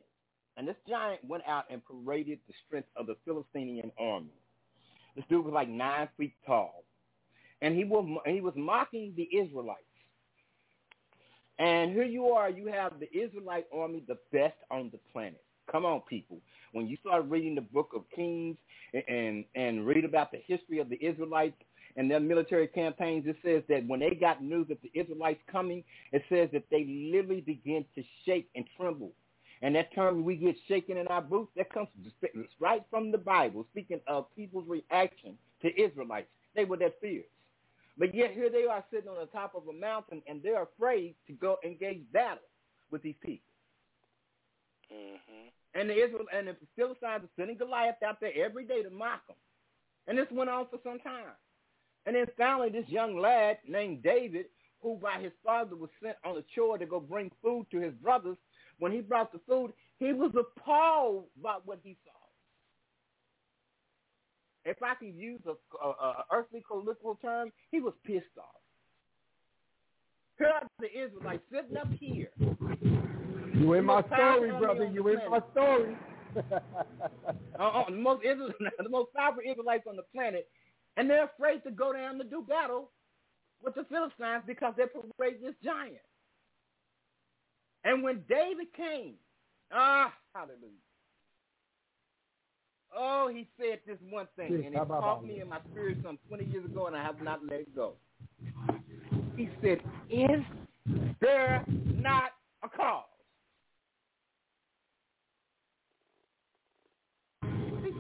and 0.58 0.68
this 0.68 0.78
giant 0.88 1.24
went 1.24 1.44
out 1.48 1.66
and 1.70 1.80
paraded 1.86 2.40
the 2.48 2.56
strength 2.66 2.90
of 2.96 3.06
the 3.06 3.16
Philistinian 3.24 3.92
army. 4.00 4.34
This 5.16 5.26
dude 5.30 5.46
was 5.46 5.54
like 5.54 5.70
nine 5.70 6.10
feet 6.18 6.34
tall, 6.48 6.86
and 7.62 7.76
he 7.76 7.84
was 7.84 8.20
he 8.26 8.42
was 8.42 8.56
mocking 8.58 9.14
the 9.16 9.30
Israelites. 9.38 9.84
And 11.60 11.92
here 11.92 12.06
you 12.06 12.28
are, 12.28 12.50
you 12.50 12.68
have 12.68 12.94
the 13.00 13.12
Israelite 13.16 13.68
army, 13.74 14.02
the 14.08 14.18
best 14.32 14.56
on 14.72 14.90
the 14.92 15.00
planet. 15.12 15.44
Come 15.70 15.86
on, 15.86 16.02
people. 16.10 16.40
When 16.72 16.88
you 16.88 16.98
start 17.02 17.26
reading 17.28 17.54
the 17.54 17.62
book 17.62 17.92
of 17.94 18.04
Kings 18.16 18.58
and, 19.08 19.44
and, 19.56 19.86
read 19.86 20.06
about 20.06 20.32
the 20.32 20.42
history 20.48 20.80
of 20.80 20.90
the 20.90 21.04
Israelites 21.04 21.62
and 21.98 22.10
their 22.10 22.22
military 22.22 22.68
campaigns, 22.68 23.26
it 23.28 23.36
says 23.44 23.62
that 23.68 23.86
when 23.88 24.00
they 24.00 24.12
got 24.12 24.42
news 24.42 24.72
of 24.72 24.78
the 24.82 25.00
Israelites 25.00 25.42
coming, 25.52 25.84
it 26.14 26.24
says 26.30 26.50
that 26.54 26.64
they 26.72 26.86
literally 26.86 27.42
began 27.42 27.84
to 27.96 28.04
shake 28.26 28.50
and 28.56 28.66
tremble. 28.78 29.12
And 29.62 29.76
that 29.76 29.94
term, 29.94 30.24
we 30.24 30.38
get 30.38 30.56
shaken 30.68 30.96
in 30.96 31.08
our 31.08 31.22
boots, 31.22 31.52
that 31.58 31.74
comes 31.74 31.90
right 32.60 32.84
from 32.90 33.12
the 33.12 33.18
Bible, 33.18 33.66
speaking 33.72 34.00
of 34.08 34.34
people's 34.34 34.68
reaction 34.68 35.38
to 35.62 35.82
Israelites. 35.82 36.30
They 36.56 36.64
were 36.64 36.78
that 36.78 37.02
fierce. 37.02 37.26
But 38.00 38.16
yet 38.16 38.32
here 38.32 38.50
they 38.50 38.64
are 38.66 38.84
sitting 38.92 39.10
on 39.10 39.20
the 39.20 39.26
top 39.26 39.54
of 39.56 39.68
a 39.68 39.74
mountain 39.74 40.24
and 40.26 40.42
they're 40.42 40.64
afraid 40.64 41.16
to 41.28 41.34
go 41.34 41.58
engage 41.66 42.02
battle 42.14 42.40
with 42.90 43.04
these 43.04 43.18
people. 43.22 43.54
Mm-hmm. 44.92 45.50
And 45.80 45.90
the 45.90 45.94
Israel 45.94 46.26
and 46.34 46.48
the 46.48 46.56
Philistines 46.78 47.24
are 47.24 47.30
sending 47.38 47.58
Goliath 47.58 48.02
out 48.04 48.22
there 48.22 48.32
every 48.36 48.66
day 48.66 48.82
to 48.82 48.90
mock 48.90 49.28
them. 49.28 49.36
And 50.08 50.18
this 50.18 50.32
went 50.32 50.50
on 50.50 50.68
for 50.72 50.80
some 50.82 51.00
time. 51.00 51.36
And 52.06 52.16
then 52.16 52.26
finally 52.38 52.70
this 52.70 52.88
young 52.88 53.18
lad 53.18 53.58
named 53.68 54.02
David, 54.02 54.46
who 54.82 54.96
by 54.96 55.20
his 55.22 55.34
father 55.44 55.76
was 55.76 55.90
sent 56.02 56.16
on 56.24 56.38
a 56.38 56.44
chore 56.56 56.78
to 56.78 56.86
go 56.86 57.02
bring 57.02 57.30
food 57.44 57.68
to 57.72 57.82
his 57.82 57.94
brothers, 57.96 58.38
when 58.80 58.94
he 58.94 59.02
brought 59.02 59.34
the 59.34 59.42
food, 59.46 59.74
he 60.00 60.14
was 60.14 60.32
appalled 60.40 61.26
by 61.44 61.58
what 61.66 61.80
he 61.84 61.98
saw 62.06 62.19
if 64.66 64.82
I 64.84 64.96
can 64.96 65.18
use 65.18 65.42
a, 65.46 65.86
a, 65.86 65.90
a 65.90 66.26
earthly 66.34 66.64
colloquial 66.68 67.18
term, 67.22 67.52
he 67.72 67.80
was 67.80 67.94
pissed 68.06 68.26
off. 68.38 68.60
Here 70.38 70.48
are 70.48 70.68
the 70.80 70.88
Israelites 70.88 71.44
sitting 71.52 71.78
up 71.78 71.88
here. 72.00 72.30
You 73.54 73.74
in 73.74 73.86
my 73.86 74.02
story, 74.04 74.52
brother. 74.52 74.86
You 74.86 75.08
in 75.10 75.20
my 75.30 75.42
story. 75.52 75.98
uh, 76.38 76.60
uh, 77.60 77.86
the 77.90 77.96
most 77.96 78.24
Israel, 78.24 78.54
the 78.78 78.90
most 78.90 79.14
powerful 79.14 79.42
Israelites 79.50 79.84
on 79.90 79.96
the 79.96 80.04
planet, 80.14 80.48
and 80.96 81.10
they're 81.10 81.26
afraid 81.26 81.64
to 81.64 81.72
go 81.72 81.92
down 81.92 82.18
to 82.20 82.24
do 82.24 82.46
battle 82.48 82.92
with 83.64 83.76
the 83.76 83.84
Philistines 83.86 84.44
because 84.48 84.74
they're 84.78 84.88
parade 84.88 85.38
this 85.42 85.56
giant. 85.64 85.98
And 87.84 88.04
when 88.04 88.24
David 88.30 88.68
came, 88.76 89.16
ah, 89.72 90.14
hallelujah. 90.34 90.89
Oh, 92.96 93.30
he 93.32 93.48
said 93.58 93.80
this 93.86 93.98
one 94.10 94.28
thing, 94.36 94.64
and 94.66 94.74
it 94.74 94.88
caught 94.88 95.24
me 95.26 95.42
in 95.42 95.50
my 95.50 95.60
spirit 95.72 95.98
some 96.04 96.18
20 96.28 96.46
years 96.46 96.66
ago, 96.66 96.88
and 96.88 96.96
I 96.96 97.04
have 97.04 97.22
not 97.22 97.40
let 97.46 97.62
it 97.62 97.76
go. 97.76 97.94
He 99.38 99.50
said, 99.62 99.80
is 100.10 100.42
there 101.22 101.64
not 101.96 102.32
a 102.64 102.70
cause? 102.70 103.06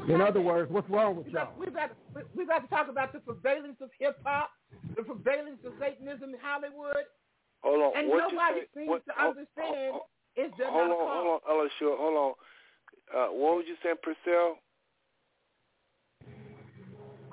In 0.09 0.21
other 0.21 0.41
words, 0.41 0.71
what's 0.71 0.89
wrong 0.89 1.17
with 1.17 1.27
y'all? 1.27 1.53
We've 1.57 1.73
got, 1.73 1.91
we've 2.35 2.47
got 2.47 2.59
to 2.59 2.67
talk 2.67 2.89
about 2.89 3.13
the 3.13 3.19
prevalence 3.19 3.77
of 3.79 3.89
hip-hop, 3.99 4.49
the 4.95 5.03
prevalence 5.03 5.59
of 5.65 5.73
Satanism 5.79 6.33
in 6.33 6.39
Hollywood. 6.41 7.05
Hold 7.61 7.81
on. 7.81 7.97
And 7.97 8.09
what 8.09 8.31
nobody 8.31 8.61
seems 8.73 8.89
what, 8.89 9.05
to 9.05 9.13
hold, 9.15 9.37
understand 9.37 9.91
hold, 9.93 10.03
is 10.35 10.51
there 10.57 10.71
hold 10.71 10.89
not 10.89 10.95
on, 10.95 10.97
a 10.97 11.05
cause. 11.05 11.13
Hold 11.13 11.27
on, 11.29 11.39
hold 11.45 11.61
on, 11.61 11.69
sure, 11.77 11.97
hold 11.97 12.17
on. 12.17 12.33
Uh, 13.09 13.29
what 13.33 13.55
was 13.57 13.65
you 13.67 13.75
saying, 13.83 14.01
Priscilla? 14.01 14.55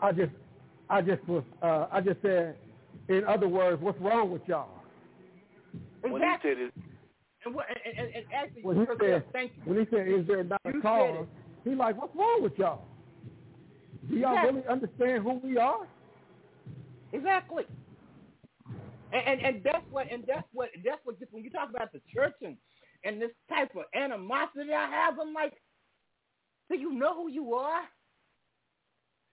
I 0.07 0.13
just, 0.13 0.33
I 0.89 1.03
just 1.03 1.27
was, 1.27 1.43
uh, 1.63 1.87
I 1.91 2.01
just 2.01 2.23
said, 2.23 2.57
in 3.09 3.25
other 3.25 3.49
words, 3.49 3.83
what's 3.83 4.01
wrong 4.01 4.31
with 4.31 4.43
y'all? 4.47 4.69
When 6.01 6.23
he 6.23 6.29
said 6.43 6.59
it, 6.59 6.73
and, 7.45 7.53
what, 7.53 7.67
and, 7.69 7.99
and, 7.99 8.15
and 8.15 8.25
actually, 8.33 8.63
when 8.63 8.77
he 8.77 8.87
said, 9.01 9.25
thank 9.33 9.53
you. 9.57 9.63
when 9.65 9.85
he 9.85 9.91
said, 9.91 10.07
is 10.07 10.25
there 10.29 10.45
not 10.45 10.61
You 10.65 10.79
a 10.79 10.83
cause? 10.83 11.27
He 11.65 11.75
like, 11.75 12.01
what's 12.01 12.15
wrong 12.15 12.41
with 12.41 12.53
y'all? 12.57 12.83
Do 14.09 14.17
y'all 14.17 14.31
Exactly. 14.35 14.61
really 14.61 14.69
understand 14.69 15.25
who 15.25 15.41
we 15.43 15.59
are? 15.59 15.89
Exactly. 17.13 17.65
And, 19.13 19.23
and 19.27 19.41
and 19.41 19.65
that's 19.65 19.85
what 19.91 20.07
and 20.11 20.23
that's 20.27 20.47
what 20.53 20.69
that's 20.85 21.01
what 21.05 21.19
just 21.19 21.33
when 21.33 21.43
you 21.43 21.51
talk 21.51 21.71
about 21.71 21.93
the 21.93 22.01
church 22.13 22.35
and 22.43 22.57
and 23.05 23.21
this 23.21 23.31
type 23.49 23.71
of 23.75 23.85
animosity 23.95 24.73
I 24.73 24.89
have, 24.89 25.19
I'm 25.21 25.33
like, 25.33 25.55
do 26.71 26.79
you 26.79 26.93
know 26.93 27.15
who 27.15 27.31
you 27.31 27.55
are? 27.55 27.83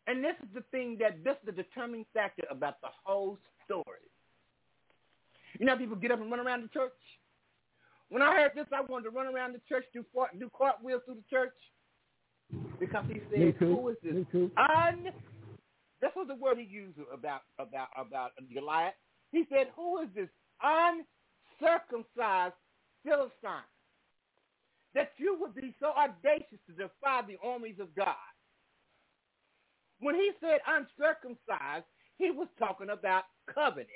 And 0.07 0.23
this 0.23 0.35
is 0.43 0.49
the 0.53 0.63
thing 0.71 0.97
that 0.99 1.23
this 1.23 1.35
is 1.35 1.45
the 1.45 1.51
determining 1.51 2.05
factor 2.13 2.43
about 2.49 2.81
the 2.81 2.89
whole 3.03 3.37
story. 3.65 4.09
You 5.59 5.65
know, 5.65 5.73
how 5.73 5.77
people 5.77 5.95
get 5.95 6.11
up 6.11 6.19
and 6.19 6.29
run 6.29 6.39
around 6.39 6.63
the 6.63 6.69
church. 6.69 6.91
When 8.09 8.21
I 8.21 8.35
heard 8.35 8.51
this, 8.55 8.65
I 8.75 8.81
wanted 8.81 9.05
to 9.05 9.09
run 9.11 9.27
around 9.27 9.53
the 9.53 9.61
church, 9.69 9.85
do 9.93 10.03
fart, 10.13 10.37
do 10.39 10.49
cartwheels 10.55 11.01
through 11.05 11.15
the 11.15 11.29
church, 11.29 11.55
because 12.79 13.05
he 13.07 13.21
said, 13.31 13.55
"Who 13.55 13.89
is 13.89 13.97
this 14.03 14.13
Me 14.13 14.25
too. 14.31 14.51
un 14.57 15.13
this 16.01 16.11
was 16.15 16.27
the 16.27 16.35
word 16.35 16.57
he 16.57 16.65
used 16.65 16.99
about 17.11 17.43
about 17.57 17.87
about 17.95 18.31
Goliath. 18.53 18.95
He 19.31 19.45
said, 19.49 19.69
"Who 19.75 19.99
is 19.99 20.09
this 20.13 20.29
uncircumcised 20.61 22.55
Philistine 23.03 23.63
that 24.93 25.13
you 25.17 25.35
would 25.39 25.55
be 25.55 25.73
so 25.79 25.93
audacious 25.93 26.59
to 26.67 26.73
defy 26.73 27.21
the 27.21 27.37
armies 27.41 27.79
of 27.79 27.95
God?" 27.95 28.32
When 29.99 30.15
he 30.15 30.31
said 30.41 30.59
uncircumcised, 30.67 31.85
he 32.17 32.31
was 32.31 32.47
talking 32.59 32.89
about 32.89 33.23
covenant. 33.53 33.89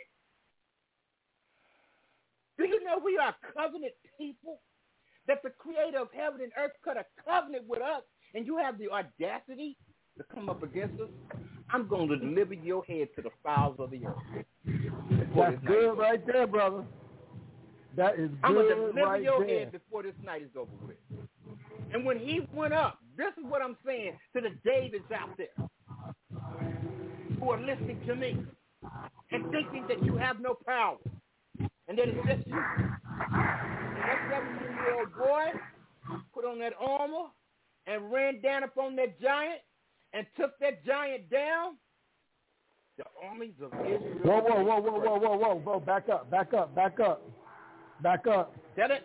Do 2.57 2.65
you 2.65 2.83
know 2.83 2.99
we 3.03 3.17
are 3.17 3.35
covenant 3.55 3.93
people? 4.17 4.59
That 5.27 5.43
the 5.43 5.49
creator 5.49 5.99
of 5.99 6.07
heaven 6.15 6.41
and 6.41 6.51
earth 6.57 6.71
cut 6.83 6.95
a 6.97 7.05
covenant 7.23 7.65
with 7.67 7.81
us, 7.81 8.01
and 8.33 8.45
you 8.47 8.57
have 8.57 8.77
the 8.77 8.89
audacity 8.89 9.77
to 10.17 10.23
come 10.33 10.49
up 10.49 10.63
against 10.63 10.99
us? 11.01 11.09
I'm 11.69 11.87
going 11.87 12.07
to 12.07 12.17
deliver 12.17 12.53
your 12.53 12.83
head 12.85 13.09
to 13.17 13.21
the 13.21 13.29
fowls 13.43 13.75
of 13.77 13.91
the 13.91 14.05
earth. 14.05 14.45
before 15.09 15.51
That's 15.51 15.65
good 15.65 15.83
over. 15.83 16.01
right 16.01 16.25
there, 16.25 16.47
brother. 16.47 16.85
That 17.97 18.17
is 18.17 18.29
good. 18.29 18.39
I'm 18.43 18.53
going 18.53 18.69
to 18.69 18.75
deliver 18.75 19.01
right 19.01 19.21
your 19.21 19.45
there. 19.45 19.59
head 19.59 19.71
before 19.73 20.03
this 20.03 20.15
night 20.23 20.43
is 20.43 20.49
over 20.55 20.71
with. 20.85 20.95
And 21.93 22.05
when 22.05 22.19
he 22.19 22.47
went 22.53 22.73
up, 22.73 22.99
this 23.17 23.33
is 23.37 23.43
what 23.49 23.61
I'm 23.61 23.75
saying 23.85 24.13
to 24.35 24.41
the 24.41 24.51
Davids 24.63 25.05
out 25.13 25.37
there 25.37 25.47
who 27.39 27.51
are 27.51 27.59
listening 27.59 27.99
to 28.07 28.15
me 28.15 28.37
and 29.31 29.51
thinking 29.51 29.85
that 29.87 30.03
you 30.03 30.15
have 30.17 30.39
no 30.39 30.55
power 30.65 30.97
and 31.87 31.97
that 31.97 32.07
it's 32.07 32.27
just 32.27 32.47
you. 32.47 32.57
And 32.57 34.05
that 34.05 34.19
17-year-old 34.31 35.13
boy 35.17 35.45
put 36.33 36.45
on 36.45 36.59
that 36.59 36.73
armor 36.79 37.27
and 37.85 38.11
ran 38.11 38.41
down 38.41 38.63
upon 38.63 38.95
that 38.97 39.19
giant 39.21 39.61
and 40.13 40.25
took 40.37 40.57
that 40.59 40.85
giant 40.85 41.29
down. 41.29 41.77
The 42.97 43.03
armies 43.27 43.53
of 43.61 43.71
Israel. 43.85 44.01
Whoa, 44.23 44.39
whoa, 44.41 44.63
whoa, 44.63 44.81
whoa, 44.81 44.99
whoa, 44.99 45.19
whoa, 45.19 45.37
whoa, 45.37 45.55
whoa! 45.59 45.79
Back 45.79 46.09
up, 46.09 46.31
back 46.31 46.53
up, 46.55 46.73
back 46.73 46.99
up, 46.99 47.21
back 48.01 48.25
up, 48.25 48.55
Get 48.75 48.89
it. 48.89 49.03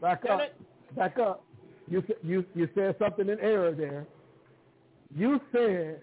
back 0.00 0.22
Tell 0.22 0.36
up, 0.36 0.40
it. 0.40 0.96
back 0.96 1.18
up. 1.18 1.44
You 1.86 2.02
you 2.22 2.46
you 2.54 2.68
said 2.74 2.96
something 2.98 3.28
in 3.28 3.38
error 3.40 3.72
there. 3.72 4.06
You 5.14 5.40
said 5.52 6.00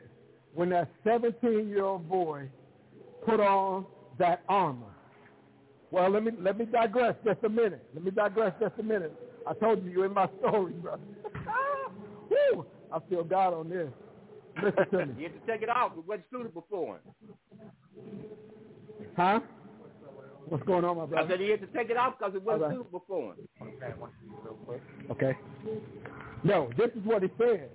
when 0.53 0.69
that 0.69 0.89
17-year-old 1.05 2.07
boy 2.09 2.49
put 3.25 3.39
on 3.39 3.85
that 4.19 4.43
armor. 4.49 4.85
Well, 5.91 6.09
let 6.09 6.23
me 6.23 6.31
let 6.39 6.57
me 6.57 6.65
digress 6.65 7.15
just 7.25 7.43
a 7.43 7.49
minute. 7.49 7.85
Let 7.93 8.03
me 8.03 8.11
digress 8.11 8.53
just 8.59 8.73
a 8.79 8.83
minute. 8.83 9.13
I 9.45 9.53
told 9.53 9.83
you 9.83 9.91
you're 9.91 10.05
in 10.05 10.13
my 10.13 10.29
story, 10.39 10.73
brother. 10.73 11.01
Woo! 12.29 12.65
I 12.93 12.99
feel 13.09 13.23
God 13.23 13.53
on 13.53 13.69
this. 13.69 13.89
Listen 14.63 14.85
to 14.91 15.05
me, 15.07 15.13
You 15.17 15.29
have 15.29 15.45
to 15.45 15.51
take 15.51 15.61
it 15.61 15.69
off. 15.69 15.93
It 15.97 16.07
wasn't 16.07 16.25
suitable 16.31 16.65
for 16.69 16.95
him. 16.95 17.01
huh? 19.17 19.39
What's 20.47 20.63
going 20.65 20.83
on, 20.83 20.97
my 20.97 21.05
brother? 21.05 21.27
I 21.27 21.29
said 21.29 21.39
he 21.39 21.49
had 21.49 21.61
to 21.61 21.67
take 21.67 21.89
it 21.89 21.97
off 21.97 22.15
because 22.19 22.35
it 22.35 22.43
wasn't 22.43 22.63
right. 22.63 22.71
suitable 22.75 23.03
for 23.07 23.33
him. 23.33 23.37
Okay. 25.11 25.37
No, 26.43 26.69
this 26.77 26.89
is 26.95 27.03
what 27.05 27.23
he 27.23 27.29
said. 27.37 27.69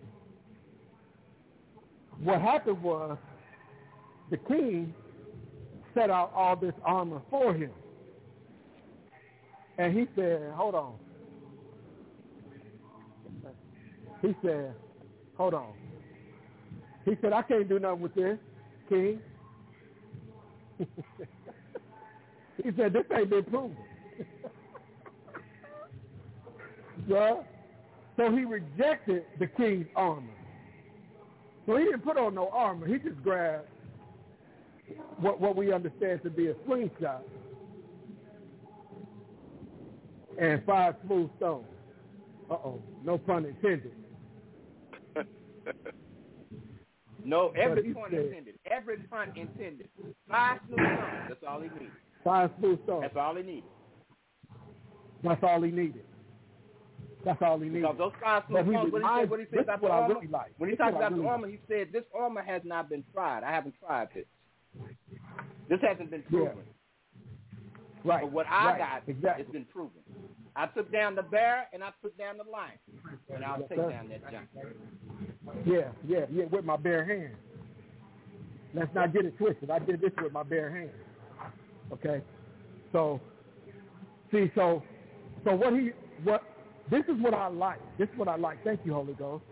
What 2.22 2.40
happened 2.40 2.82
was 2.82 3.18
the 4.30 4.36
king 4.38 4.94
set 5.94 6.10
out 6.10 6.32
all 6.34 6.56
this 6.56 6.74
armor 6.84 7.22
for 7.30 7.54
him. 7.54 7.70
And 9.78 9.96
he 9.96 10.06
said, 10.16 10.52
hold 10.54 10.74
on. 10.74 10.94
He 14.22 14.34
said, 14.42 14.74
hold 15.36 15.54
on. 15.54 15.72
He 17.04 17.16
said, 17.20 17.32
I 17.32 17.42
can't 17.42 17.68
do 17.68 17.78
nothing 17.78 18.00
with 18.00 18.14
this, 18.14 18.38
king. 18.88 19.20
he 20.78 20.86
said, 22.76 22.92
this 22.92 23.04
ain't 23.16 23.30
been 23.30 23.44
proven. 23.44 23.76
Yeah. 27.08 27.34
So 28.16 28.32
he 28.32 28.44
rejected 28.44 29.24
the 29.38 29.46
king's 29.46 29.86
armor. 29.94 30.35
So 31.66 31.76
he 31.76 31.84
didn't 31.84 32.02
put 32.04 32.16
on 32.16 32.34
no 32.34 32.48
armor. 32.50 32.86
He 32.86 32.98
just 32.98 33.20
grabbed 33.22 33.66
what 35.18 35.40
what 35.40 35.56
we 35.56 35.72
understand 35.72 36.22
to 36.22 36.30
be 36.30 36.48
a 36.48 36.54
slingshot 36.66 37.22
and 40.38 40.62
five 40.64 40.94
smooth 41.06 41.28
stones. 41.38 41.66
Uh 42.50 42.54
oh, 42.54 42.80
no 43.04 43.18
pun 43.18 43.44
intended. 43.44 43.92
No, 47.24 47.48
every 47.60 47.92
pun 47.92 48.04
said- 48.12 48.20
intended. 48.26 48.54
Every 48.70 48.98
pun 48.98 49.32
intended. 49.34 49.88
Five 50.30 50.60
smooth 50.68 50.78
stones. 50.78 51.24
That's 51.28 51.42
all 51.48 51.60
he 51.60 51.68
needed. 51.70 51.90
Five 52.22 52.50
smooth 52.60 52.78
stones. 52.84 53.02
That's 53.02 53.16
all 53.16 53.34
he 53.34 53.42
needed. 53.42 53.64
That's 55.24 55.42
all 55.42 55.60
he 55.62 55.72
needed. 55.72 56.04
That's 57.26 57.42
all 57.42 57.58
he 57.58 57.68
needed. 57.68 57.82
Because 57.82 57.98
those 57.98 58.12
five 58.22 58.44
But 58.48 58.62
smooth 58.62 58.86
he 58.86 58.88
stones, 59.00 59.30
what 59.30 59.40
he 59.40 59.46
said, 59.46 59.50
he 59.50 59.56
said 59.56 59.62
about 59.64 59.82
what 59.82 59.88
the 59.88 59.94
armor, 59.94 60.14
really 60.14 60.26
like. 60.28 60.52
when 60.58 60.70
he 60.70 60.76
This 60.76 60.80
what 60.80 61.02
I 61.02 61.08
the 61.08 61.14
really 61.16 61.28
armor, 61.28 61.48
he 61.48 61.58
said, 61.68 61.88
this 61.92 62.04
armor 62.14 62.42
has 62.42 62.62
not 62.64 62.88
been 62.88 63.02
tried. 63.12 63.42
I 63.42 63.50
haven't 63.50 63.74
tried 63.84 64.08
it. 64.14 64.28
This 65.68 65.80
hasn't 65.82 66.10
been 66.12 66.22
proven. 66.22 66.58
Right. 68.04 68.22
But 68.22 68.30
what 68.30 68.46
I 68.46 68.66
right, 68.66 68.78
got, 68.78 69.02
exactly. 69.08 69.42
it's 69.42 69.52
been 69.52 69.64
proven. 69.64 69.98
I 70.54 70.66
took 70.66 70.90
down 70.92 71.16
the 71.16 71.24
bear 71.24 71.66
and 71.72 71.82
I 71.82 71.90
took 72.00 72.16
down 72.16 72.36
the 72.38 72.48
lion. 72.48 72.78
And 73.34 73.44
I'll 73.44 73.58
Yes, 73.58 73.68
take 73.70 73.78
sir. 73.78 73.90
down 73.90 74.08
that 74.08 74.22
giant. 74.30 74.48
Yeah, 75.66 75.88
yeah, 76.06 76.26
yeah, 76.30 76.44
with 76.44 76.64
my 76.64 76.76
bare 76.76 77.04
hands. 77.04 77.34
Let's 78.72 78.94
not 78.94 79.12
get 79.12 79.24
it 79.24 79.36
twisted. 79.36 79.68
I 79.70 79.80
did 79.80 80.00
this 80.00 80.12
with 80.22 80.32
my 80.32 80.44
bare 80.44 80.70
hands. 80.70 81.52
Okay? 81.92 82.22
So, 82.92 83.20
see, 84.30 84.52
so, 84.54 84.84
so 85.44 85.56
what 85.56 85.72
he, 85.72 85.90
what, 86.22 86.42
this 86.90 87.02
is 87.08 87.20
what 87.20 87.34
I 87.34 87.48
like. 87.48 87.80
This 87.98 88.08
is 88.12 88.18
what 88.18 88.28
I 88.28 88.36
like. 88.36 88.62
Thank 88.64 88.80
you, 88.84 88.94
Holy 88.94 89.14
Ghost. 89.14 89.44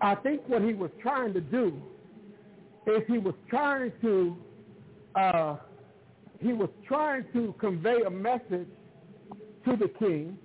I 0.00 0.14
think 0.14 0.42
what 0.46 0.62
he 0.62 0.72
was 0.72 0.90
trying 1.00 1.32
to 1.34 1.40
do 1.40 1.80
is 2.86 3.02
he 3.06 3.18
was 3.18 3.34
trying 3.48 3.92
to, 4.00 4.36
uh, 5.14 5.56
he 6.40 6.52
was 6.52 6.70
trying 6.86 7.24
to 7.32 7.54
convey 7.60 8.02
a 8.06 8.10
message 8.10 8.68
to 9.64 9.76
the 9.76 9.88
king. 9.98 10.38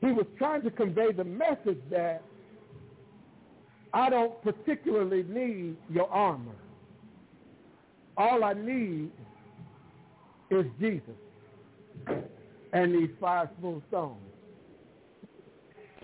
He 0.00 0.08
was 0.08 0.26
trying 0.36 0.62
to 0.62 0.70
convey 0.70 1.12
the 1.12 1.24
message 1.24 1.80
that 1.90 2.22
I 3.94 4.10
don't 4.10 4.40
particularly 4.42 5.22
need 5.22 5.76
your 5.90 6.08
armor. 6.10 6.52
All 8.16 8.44
I 8.44 8.52
need 8.52 9.10
is 10.50 10.66
Jesus 10.78 11.16
and 12.74 12.92
these 12.92 13.10
five 13.18 13.48
smooth 13.58 13.82
stones. 13.88 14.20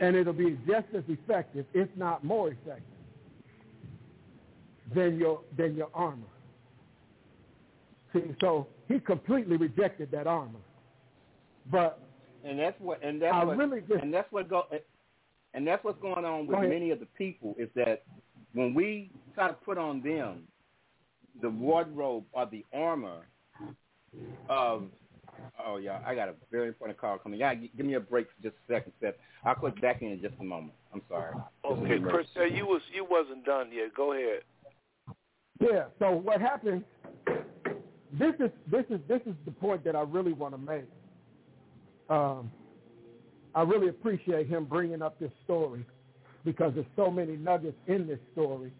And 0.00 0.16
it'll 0.16 0.32
be 0.32 0.58
just 0.66 0.86
as 0.96 1.04
effective, 1.08 1.66
if 1.74 1.88
not 1.96 2.24
more 2.24 2.48
effective, 2.48 2.84
than 4.94 5.18
your 5.18 5.42
than 5.58 5.76
your 5.76 5.90
armor. 5.92 6.22
See, 8.14 8.34
so 8.40 8.66
he 8.88 8.98
completely 8.98 9.56
rejected 9.56 10.10
that 10.12 10.26
armor. 10.26 10.58
But 11.70 12.00
And 12.44 12.58
that's 12.58 12.80
what, 12.80 13.02
and 13.04 13.20
that's 13.20 13.34
I 13.34 13.44
what, 13.44 13.58
really 13.58 13.80
just 13.82 14.02
and 14.02 14.12
that's 14.12 14.30
what 14.32 14.48
go, 14.48 14.64
and 15.52 15.66
that's 15.66 15.84
what's 15.84 16.00
going 16.00 16.24
on 16.24 16.46
with 16.46 16.60
many 16.60 16.90
of 16.90 17.00
the 17.00 17.06
people 17.18 17.54
is 17.58 17.68
that 17.74 18.02
when 18.54 18.72
we 18.74 19.10
try 19.34 19.48
to 19.48 19.54
put 19.54 19.76
on 19.78 20.02
them 20.02 20.44
the 21.42 21.50
wardrobe 21.50 22.24
or 22.32 22.46
the 22.46 22.64
armor 22.72 23.26
of 24.48 24.84
oh 25.66 25.76
yeah, 25.76 26.00
I 26.06 26.14
got 26.14 26.28
a 26.28 26.34
very 26.50 26.68
important 26.68 26.98
call 26.98 27.18
coming. 27.18 27.40
Yeah, 27.40 27.54
g- 27.54 27.70
give 27.76 27.86
me 27.86 27.94
a 27.94 28.00
break 28.00 28.26
for 28.26 28.42
just 28.42 28.56
a 28.68 28.72
second, 28.72 28.92
Seth. 29.00 29.14
I'll 29.44 29.54
click 29.54 29.80
back 29.80 30.02
in 30.02 30.08
in 30.08 30.20
just 30.20 30.34
a 30.40 30.44
moment. 30.44 30.72
I'm 30.92 31.02
sorry. 31.08 31.34
Okay, 31.64 31.98
Chris, 32.00 32.26
uh, 32.36 32.44
you 32.44 32.66
was 32.66 32.82
you 32.92 33.06
wasn't 33.08 33.44
done 33.44 33.70
yet. 33.72 33.94
Go 33.94 34.12
ahead. 34.12 34.42
Yeah. 35.60 35.84
So 35.98 36.10
what 36.12 36.40
happened? 36.40 36.84
This 38.12 38.34
is 38.40 38.50
this 38.70 38.84
is 38.90 39.00
this 39.08 39.20
is 39.26 39.34
the 39.44 39.50
point 39.52 39.84
that 39.84 39.94
I 39.94 40.02
really 40.02 40.32
want 40.32 40.54
to 40.54 40.58
make. 40.58 40.88
Um, 42.08 42.50
I 43.54 43.62
really 43.62 43.88
appreciate 43.88 44.48
him 44.48 44.64
bringing 44.64 45.02
up 45.02 45.18
this 45.18 45.30
story 45.44 45.84
because 46.44 46.72
there's 46.74 46.86
so 46.96 47.10
many 47.10 47.36
nuggets 47.36 47.76
in 47.86 48.06
this 48.06 48.18
story. 48.32 48.72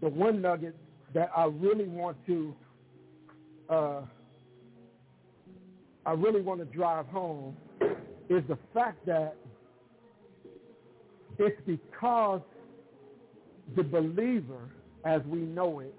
The 0.00 0.08
one 0.08 0.40
nugget 0.40 0.76
that 1.14 1.30
I 1.36 1.44
really 1.44 1.88
want 1.88 2.16
to 2.26 2.54
uh, 3.68 4.02
I 6.06 6.12
really 6.12 6.40
want 6.40 6.60
to 6.60 6.66
drive 6.66 7.06
home 7.08 7.56
is 8.28 8.42
the 8.48 8.56
fact 8.72 9.04
that 9.06 9.36
it's 11.38 11.60
because 11.66 12.40
the 13.74 13.82
believer, 13.82 14.70
as 15.04 15.20
we 15.26 15.40
know 15.40 15.80
it, 15.80 15.94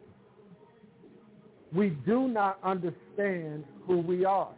we 1.73 1.89
do 2.05 2.29
not 2.29 2.57
understand 2.63 3.65
who 3.85 3.97
we 3.97 4.23
are. 4.23 4.53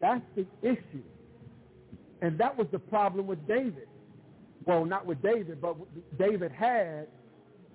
That's 0.00 0.24
the 0.34 0.44
issue. 0.62 1.04
And 2.20 2.36
that 2.38 2.58
was 2.58 2.66
the 2.72 2.80
problem 2.80 3.28
with 3.28 3.46
David. 3.46 3.86
Well, 4.66 4.84
not 4.84 5.06
with 5.06 5.22
David, 5.22 5.60
but 5.60 5.76
David 6.18 6.50
had 6.50 7.06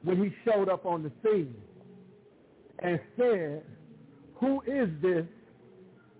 when 0.03 0.21
he 0.21 0.33
showed 0.43 0.67
up 0.67 0.85
on 0.85 1.03
the 1.03 1.11
scene 1.23 1.55
and 2.79 2.99
said, 3.17 3.63
who 4.35 4.61
is 4.67 4.89
this 5.01 5.25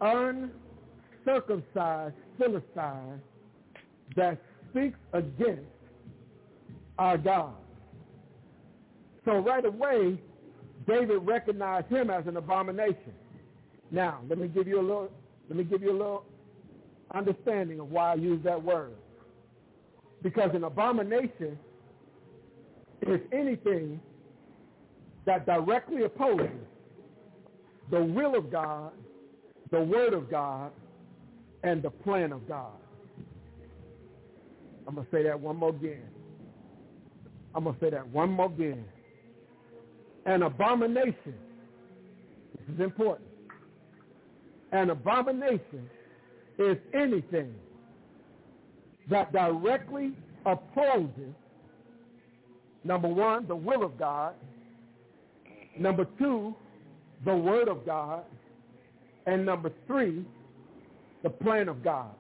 uncircumcised 0.01 2.15
Philistine 2.37 3.21
that 4.15 4.41
speaks 4.69 4.97
against 5.13 5.63
our 6.97 7.17
God? 7.17 7.55
So 9.25 9.39
right 9.39 9.65
away, 9.65 10.19
David 10.87 11.19
recognized 11.23 11.87
him 11.87 12.09
as 12.09 12.25
an 12.27 12.37
abomination. 12.37 13.13
Now, 13.91 14.19
let 14.29 14.37
me 14.37 14.47
give 14.47 14.67
you 14.67 14.79
a 14.79 14.81
little 14.81 15.11
let 15.49 15.57
me 15.57 15.63
give 15.63 15.81
you 15.81 15.91
a 15.91 15.97
little 15.97 16.25
understanding 17.13 17.79
of 17.79 17.89
why 17.89 18.11
I 18.11 18.15
use 18.15 18.43
that 18.43 18.61
word. 18.61 18.95
Because 20.21 20.51
an 20.53 20.65
abomination 20.65 21.57
is 23.01 23.21
anything 23.31 24.01
that 25.25 25.45
directly 25.45 26.03
opposes 26.03 26.49
the 27.91 28.03
will 28.03 28.35
of 28.35 28.51
God, 28.51 28.91
the 29.71 29.81
word 29.81 30.13
of 30.13 30.29
God, 30.29 30.71
and 31.63 31.81
the 31.81 31.89
plan 31.89 32.31
of 32.31 32.47
God. 32.47 32.71
I'm 34.87 34.95
going 34.95 35.05
to 35.05 35.11
say 35.11 35.23
that 35.23 35.39
one 35.39 35.57
more 35.57 35.69
again. 35.69 36.03
I'm 37.53 37.65
going 37.65 37.75
to 37.75 37.81
say 37.85 37.89
that 37.89 38.07
one 38.09 38.29
more 38.29 38.45
again. 38.45 38.85
An 40.25 40.43
abomination, 40.43 41.33
this 42.53 42.75
is 42.75 42.81
important, 42.81 43.27
an 44.71 44.89
abomination 44.89 45.89
is 46.59 46.77
anything 46.93 47.53
that 49.09 49.31
directly 49.31 50.11
opposes, 50.45 51.33
number 52.83 53.07
one, 53.07 53.47
the 53.47 53.55
will 53.55 53.83
of 53.83 53.97
God, 53.97 54.33
number 55.77 56.05
two, 56.17 56.53
the 57.25 57.35
word 57.35 57.67
of 57.67 57.85
God, 57.85 58.23
and 59.27 59.45
number 59.45 59.71
three, 59.85 60.25
the 61.21 61.29
plan 61.29 61.67
of 61.67 61.83
God. 61.83 62.11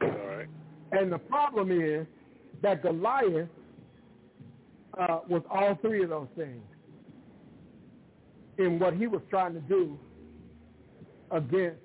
All 0.00 0.08
right. 0.08 0.46
And 0.92 1.12
the 1.12 1.18
problem 1.18 1.70
is 1.70 2.06
that 2.62 2.82
Goliath 2.82 3.48
uh, 4.96 5.18
was 5.28 5.42
all 5.50 5.76
three 5.82 6.04
of 6.04 6.10
those 6.10 6.28
things 6.36 6.62
in 8.58 8.78
what 8.78 8.94
he 8.94 9.08
was 9.08 9.20
trying 9.28 9.54
to 9.54 9.60
do 9.60 9.98
against 11.32 11.80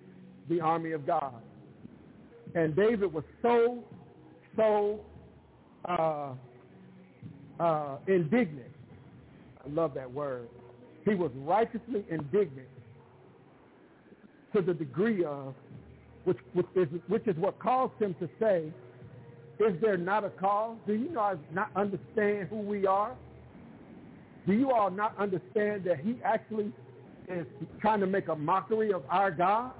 the 0.47 0.61
army 0.61 0.91
of 0.91 1.07
God. 1.07 1.33
And 2.53 2.75
David 2.75 3.11
was 3.11 3.23
so, 3.41 3.83
so 4.55 4.99
uh, 5.85 6.33
uh, 7.59 7.97
indignant. 8.07 8.71
I 9.65 9.69
love 9.69 9.95
that 9.95 10.11
word. 10.11 10.47
He 11.03 11.15
was 11.15 11.31
righteously 11.35 12.05
indignant 12.09 12.67
to 14.53 14.61
the 14.61 14.73
degree 14.73 15.23
of, 15.23 15.53
which, 16.23 16.37
which, 16.53 16.65
is, 16.75 16.87
which 17.07 17.27
is 17.27 17.35
what 17.37 17.59
caused 17.59 17.93
him 17.99 18.15
to 18.19 18.29
say, 18.39 18.71
is 19.59 19.73
there 19.81 19.97
not 19.97 20.23
a 20.23 20.29
cause? 20.29 20.77
Do 20.87 20.93
you 20.93 21.11
not, 21.11 21.37
not 21.53 21.69
understand 21.75 22.47
who 22.49 22.57
we 22.57 22.85
are? 22.85 23.15
Do 24.47 24.53
you 24.53 24.71
all 24.71 24.89
not 24.89 25.17
understand 25.17 25.83
that 25.83 25.99
he 25.99 26.17
actually 26.23 26.71
is 27.27 27.45
trying 27.81 27.99
to 27.99 28.07
make 28.07 28.29
a 28.29 28.35
mockery 28.35 28.93
of 28.93 29.03
our 29.09 29.31
God? 29.31 29.71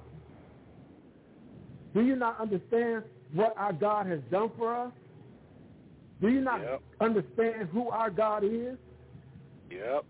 Do 1.94 2.02
you 2.02 2.16
not 2.16 2.40
understand 2.40 3.04
what 3.34 3.56
our 3.58 3.74
God 3.74 4.06
has 4.08 4.20
done 4.30 4.52
for 4.58 4.76
us? 4.76 4.92
Do 6.22 6.28
you 6.30 6.42
not 6.42 6.62
Yep. 6.62 6.82
understand 7.00 7.70
who 7.72 7.90
our 7.90 8.10
God 8.10 8.44
is? 8.44 8.78
Yep. 9.72 10.06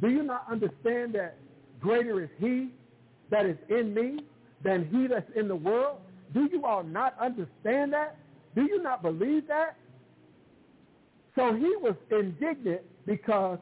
Do 0.00 0.08
you 0.08 0.22
not 0.22 0.46
understand 0.50 1.14
that 1.14 1.36
greater 1.80 2.22
is 2.22 2.30
he 2.38 2.70
that 3.32 3.46
is 3.46 3.56
in 3.68 3.92
me 3.92 4.20
than 4.62 4.86
he 4.92 5.08
that's 5.08 5.28
in 5.34 5.48
the 5.48 5.56
world? 5.56 5.98
Do 6.32 6.48
you 6.52 6.64
all 6.64 6.84
not 6.84 7.16
understand 7.20 7.92
that? 7.92 8.16
Do 8.54 8.62
you 8.62 8.80
not 8.80 9.02
believe 9.02 9.48
that? 9.48 9.76
So 11.34 11.54
he 11.54 11.74
was 11.80 11.94
indignant 12.10 12.82
because 13.06 13.58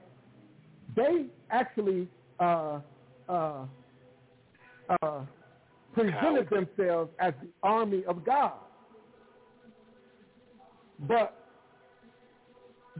they 0.97 1.27
actually 1.51 2.09
uh, 2.41 2.81
uh, 3.29 3.65
uh, 5.01 5.21
presented 5.95 6.49
themselves 6.51 7.11
as 7.21 7.33
the 7.41 7.49
army 7.63 8.05
of 8.07 8.25
God. 8.25 8.53
But 11.09 11.37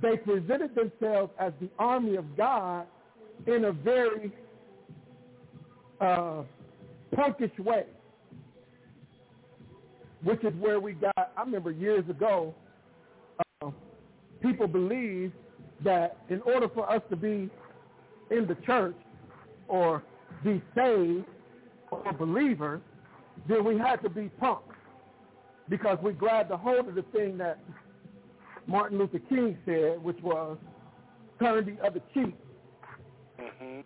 they 0.01 0.17
presented 0.17 0.75
themselves 0.75 1.33
as 1.39 1.53
the 1.61 1.69
army 1.79 2.17
of 2.17 2.37
God 2.37 2.87
in 3.47 3.65
a 3.65 3.73
very 3.73 4.33
uh, 6.01 6.43
punkish 7.15 7.59
way, 7.59 7.87
which 10.23 10.43
is 10.45 10.55
where 10.61 10.81
we 10.81 10.93
got, 10.93 11.33
I 11.37 11.41
remember 11.43 11.71
years 11.71 12.09
ago, 12.09 12.55
uh, 13.63 13.71
people 14.43 14.67
believed 14.67 15.35
that 15.85 16.19
in 16.29 16.41
order 16.43 16.69
for 16.69 16.91
us 16.91 17.03
to 17.11 17.17
be 17.17 17.51
in 18.31 18.47
the 18.47 18.57
church 18.67 18.97
or 19.69 20.03
be 20.45 20.63
saved 20.75 21.27
or 21.91 22.13
believers, 22.13 22.81
then 23.49 23.65
we 23.65 23.79
had 23.79 23.97
to 24.03 24.09
be 24.11 24.29
punks 24.41 24.77
because 25.69 25.99
we 26.03 26.13
grabbed 26.13 26.51
a 26.51 26.57
hold 26.57 26.89
of 26.89 26.95
the 26.95 27.03
thing 27.13 27.39
that 27.39 27.59
Martin 28.67 28.99
Luther 28.99 29.21
King 29.29 29.57
said, 29.65 30.03
which 30.03 30.21
was 30.23 30.59
turn 31.41 31.65
the 31.65 31.85
other 31.85 32.01
cheek. 32.13 32.37
Mhm. 33.39 33.85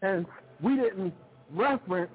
And 0.00 0.26
we 0.62 0.76
didn't 0.76 1.14
reference 1.50 2.12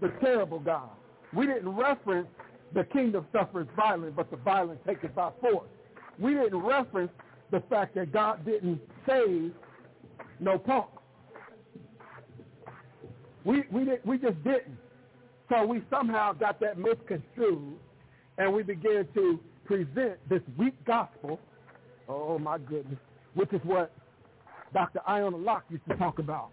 the 0.00 0.08
terrible 0.20 0.58
God. 0.58 0.90
We 1.32 1.46
didn't 1.46 1.70
reference 1.70 2.28
the 2.74 2.84
kingdom 2.84 3.26
suffers 3.32 3.66
violence, 3.76 4.12
but 4.16 4.30
the 4.30 4.36
violence 4.36 4.80
taken 4.86 5.10
by 5.14 5.30
force. 5.40 5.68
We 6.18 6.34
didn't 6.34 6.58
reference 6.58 7.12
the 7.50 7.62
fact 7.70 7.94
that 7.94 8.12
God 8.12 8.44
didn't 8.44 8.80
save 9.06 9.52
no 10.40 10.58
punk. 10.58 10.86
We 13.44 13.64
we 13.70 13.84
did, 13.84 14.00
we 14.04 14.18
just 14.18 14.42
didn't. 14.42 14.76
So 15.48 15.64
we 15.64 15.82
somehow 15.90 16.32
got 16.32 16.58
that 16.60 16.76
misconstrued, 16.78 17.74
and 18.38 18.52
we 18.52 18.62
began 18.64 19.06
to 19.14 19.38
present 19.64 20.18
this 20.28 20.42
weak 20.58 20.74
gospel. 20.84 21.38
Oh 22.08 22.38
my 22.38 22.58
goodness, 22.58 22.98
which 23.34 23.52
is 23.52 23.60
what 23.62 23.92
Dr. 24.72 25.00
Iona 25.08 25.36
Locke 25.36 25.64
used 25.70 25.86
to 25.88 25.96
talk 25.96 26.18
about. 26.18 26.50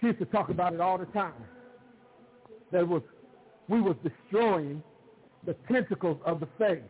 She 0.00 0.08
used 0.08 0.18
to 0.18 0.26
talk 0.26 0.48
about 0.50 0.74
it 0.74 0.80
all 0.80 0.98
the 0.98 1.06
time. 1.06 1.32
That 2.70 2.86
was 2.86 3.02
we 3.68 3.80
was 3.80 3.96
destroying 4.02 4.82
the 5.44 5.54
tentacles 5.70 6.18
of 6.24 6.40
the 6.40 6.48
faith. 6.58 6.82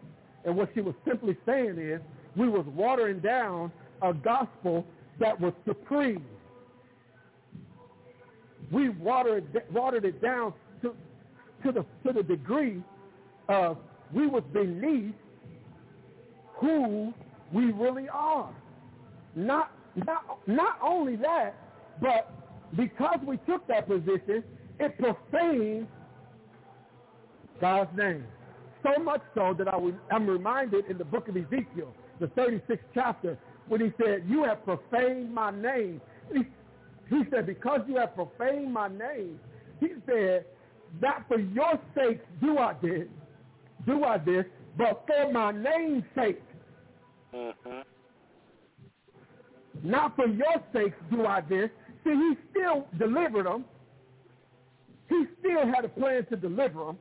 And 0.44 0.56
what 0.56 0.70
she 0.74 0.80
was 0.80 0.94
simply 1.06 1.36
saying 1.44 1.78
is 1.78 2.00
we 2.36 2.48
was 2.48 2.64
watering 2.74 3.20
down 3.20 3.72
a 4.02 4.12
gospel 4.12 4.86
that 5.18 5.38
was 5.40 5.52
supreme. 5.66 6.24
We 8.70 8.90
watered 8.90 9.62
watered 9.72 10.04
it 10.04 10.20
down 10.22 10.52
to 10.82 10.94
to 11.64 11.72
the 11.72 11.84
to 12.06 12.12
the 12.12 12.22
degree 12.22 12.82
of 13.48 13.78
we 14.12 14.26
was 14.26 14.42
beneath 14.52 15.14
who 16.54 17.12
we 17.52 17.72
really 17.72 18.08
are. 18.08 18.50
Not 19.34 19.72
not 19.96 20.38
not 20.46 20.78
only 20.82 21.16
that, 21.16 21.54
but 22.00 22.30
because 22.76 23.18
we 23.26 23.36
took 23.38 23.66
that 23.68 23.88
position, 23.88 24.44
it 24.78 24.98
profaned 24.98 25.86
God's 27.60 27.96
name. 27.96 28.24
So 28.82 29.02
much 29.02 29.22
so 29.34 29.54
that 29.58 29.68
I 29.68 29.76
I'm 30.14 30.26
reminded 30.26 30.86
in 30.86 30.98
the 30.98 31.04
book 31.04 31.28
of 31.28 31.36
Ezekiel, 31.36 31.92
the 32.20 32.26
36th 32.28 32.78
chapter, 32.94 33.38
when 33.66 33.80
he 33.80 33.92
said, 34.02 34.24
you 34.26 34.44
have 34.44 34.64
profaned 34.64 35.34
my 35.34 35.50
name. 35.50 36.00
He, 36.32 36.42
he 37.08 37.22
said, 37.30 37.46
because 37.46 37.80
you 37.88 37.96
have 37.96 38.14
profaned 38.14 38.72
my 38.72 38.88
name, 38.88 39.40
he 39.80 39.88
said, 40.06 40.44
not 41.00 41.26
for 41.28 41.38
your 41.38 41.78
sake 41.94 42.20
do 42.40 42.58
I 42.58 42.74
this, 42.80 43.08
do 43.86 44.04
I 44.04 44.18
this, 44.18 44.44
but 44.76 45.04
for 45.06 45.32
my 45.32 45.52
name's 45.52 46.04
sake. 46.14 46.40
Mm-hmm. 47.34 47.80
Not 49.82 50.16
for 50.16 50.26
your 50.26 50.62
sakes 50.72 50.96
do 51.10 51.26
I 51.26 51.40
this. 51.42 51.70
See, 52.08 52.14
he 52.14 52.34
still 52.50 52.86
delivered 52.98 53.44
them. 53.44 53.64
He 55.10 55.24
still 55.40 55.66
had 55.66 55.84
a 55.84 55.88
plan 55.88 56.24
to 56.26 56.36
deliver 56.36 56.86
them 56.86 56.98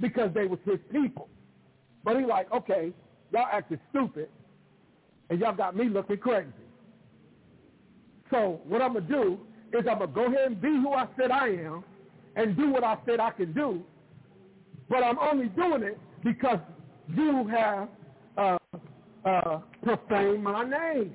because 0.00 0.30
they 0.34 0.46
was 0.46 0.58
his 0.64 0.78
people. 0.90 1.28
But 2.04 2.18
he 2.18 2.24
like, 2.24 2.50
okay, 2.52 2.92
y'all 3.32 3.46
acted 3.52 3.80
stupid, 3.90 4.28
and 5.28 5.40
y'all 5.40 5.54
got 5.54 5.76
me 5.76 5.88
looking 5.88 6.16
crazy. 6.16 6.48
So 8.30 8.60
what 8.66 8.80
I'm 8.80 8.94
to 8.94 9.00
do 9.00 9.38
is 9.72 9.84
I'm 9.90 9.98
to 9.98 10.06
go 10.06 10.26
ahead 10.26 10.52
and 10.52 10.60
be 10.60 10.68
who 10.68 10.92
I 10.92 11.06
said 11.18 11.30
I 11.30 11.48
am 11.48 11.84
and 12.34 12.56
do 12.56 12.70
what 12.70 12.82
I 12.82 12.96
said 13.06 13.20
I 13.20 13.30
can 13.30 13.52
do. 13.52 13.82
But 14.88 15.02
I'm 15.02 15.18
only 15.18 15.48
doing 15.48 15.82
it 15.82 15.98
because 16.24 16.58
you 17.14 17.46
have 17.48 17.88
uh, 18.38 18.58
uh, 19.24 19.60
profaned 19.82 20.42
my 20.42 20.64
name. 20.64 21.12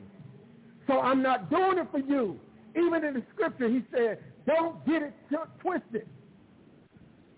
So 0.88 1.00
I'm 1.00 1.24
not 1.24 1.50
doing 1.50 1.80
it 1.80 1.88
for 1.92 2.00
you. 2.00 2.40
Even 2.76 3.04
in 3.04 3.14
the 3.16 3.24
scripture, 3.34 3.70
he 3.70 3.84
said, 3.94 4.20
don't 4.46 4.86
get 4.86 5.02
it 5.02 5.14
twisted. 5.60 6.08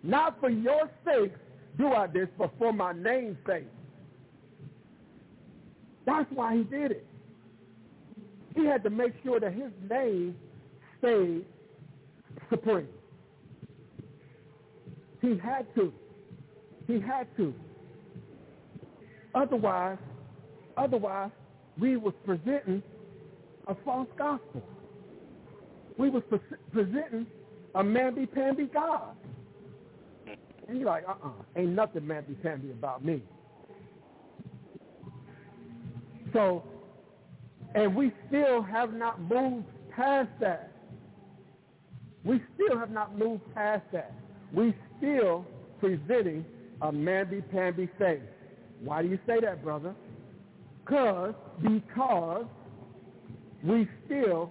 Not 0.04 0.40
for 0.40 0.50
your 0.50 0.90
sake 1.06 1.34
do 1.78 1.88
I 1.88 2.08
this, 2.08 2.28
but 2.38 2.52
for 2.60 2.72
my 2.72 2.94
name's 2.94 3.38
sake. 3.48 3.68
That's 6.06 6.30
why 6.32 6.58
he 6.58 6.64
did 6.64 6.92
it. 6.92 7.06
He 8.56 8.66
had 8.66 8.84
to 8.84 8.90
make 8.90 9.14
sure 9.24 9.40
that 9.40 9.54
his 9.54 9.72
name 9.90 10.36
stayed 11.00 11.46
supreme. 12.50 12.88
He 15.22 15.38
had 15.38 15.66
to. 15.76 15.92
He 16.86 17.00
had 17.00 17.28
to. 17.38 17.54
Otherwise, 19.34 19.98
otherwise, 20.78 21.32
we 21.80 21.98
was 21.98 22.14
presenting 22.26 22.84
a 23.68 23.76
false 23.84 24.10
gospel. 24.18 24.62
We 25.98 26.10
was 26.10 26.24
pre- 26.30 26.40
presenting 26.72 27.28
a 27.76 27.84
mamby-pamby 27.84 28.70
God. 28.74 29.16
And 30.68 30.78
you're 30.78 30.88
like, 30.88 31.04
uh-uh, 31.08 31.30
ain't 31.56 31.72
nothing 31.72 32.04
mamby-pamby 32.04 32.72
about 32.72 33.04
me. 33.04 33.22
So, 36.34 36.64
and 37.76 37.96
we 37.96 38.12
still 38.28 38.62
have 38.62 38.94
not 38.94 39.22
moved 39.22 39.66
past 39.96 40.30
that. 40.40 40.72
We 42.24 42.42
still 42.56 42.78
have 42.80 42.90
not 42.90 43.18
moved 43.18 43.42
past 43.54 43.84
that. 43.92 44.14
We 44.54 44.74
still 44.98 45.46
presenting 45.80 46.46
a 46.82 46.92
mamby-pamby 46.92 47.90
faith. 48.00 48.22
Why 48.82 49.02
do 49.02 49.10
you 49.10 49.20
say 49.28 49.40
that, 49.42 49.64
brother? 49.64 49.94
Cause, 50.86 51.34
because 51.62 52.46
we 53.64 53.88
still 54.06 54.50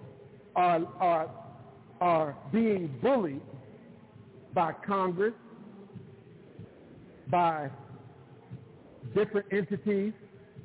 are, 0.55 0.87
are, 0.99 1.29
are 2.01 2.35
being 2.51 2.93
bullied 3.01 3.41
by 4.53 4.73
Congress, 4.85 5.33
by 7.29 7.69
different 9.15 9.47
entities. 9.51 10.13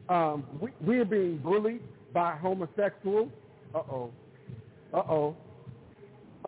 Um, 0.09 0.45
we, 0.61 0.71
we're 0.81 1.05
being 1.05 1.39
bullied 1.39 1.83
by 2.13 2.37
homosexuals. 2.37 3.31
Uh-oh. 3.75 4.11
Uh-oh. 4.93 5.37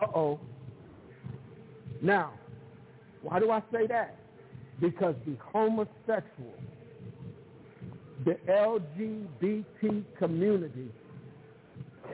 Uh-oh. 0.01 0.41
Now, 2.03 2.33
why 3.23 3.39
do 3.39 3.51
I 3.51 3.61
say 3.73 3.87
that? 3.89 4.17
Because 4.81 5.15
the 5.27 5.37
homosexual, 5.53 6.55
the 8.25 8.39
LGBT 8.49 10.05
community 10.19 10.89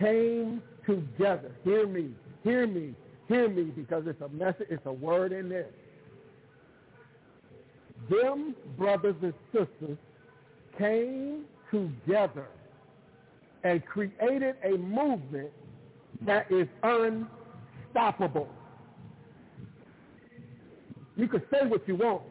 came 0.01 0.63
together. 0.87 1.53
Hear 1.65 1.87
me, 1.87 2.11
hear 2.43 2.67
me, 2.67 2.95
hear 3.29 3.49
me, 3.49 3.65
because 3.65 4.05
it's 4.07 4.21
a 4.21 4.29
message, 4.29 4.69
it's 4.71 4.87
a 4.87 4.93
word 4.93 5.33
in 5.33 5.49
there. 5.49 5.71
Them 8.09 8.55
brothers 8.77 9.17
and 9.23 9.35
sisters 9.53 9.99
came 10.79 11.45
together 11.71 12.47
and 13.65 13.85
created 13.85 14.57
a 14.63 14.77
movement 14.77 15.51
that 16.25 16.51
is 16.51 16.69
unstoppable. 16.83 18.49
You 21.17 21.29
can 21.29 21.43
say 21.51 21.67
what 21.67 21.87
you 21.89 21.97
want. 21.97 22.23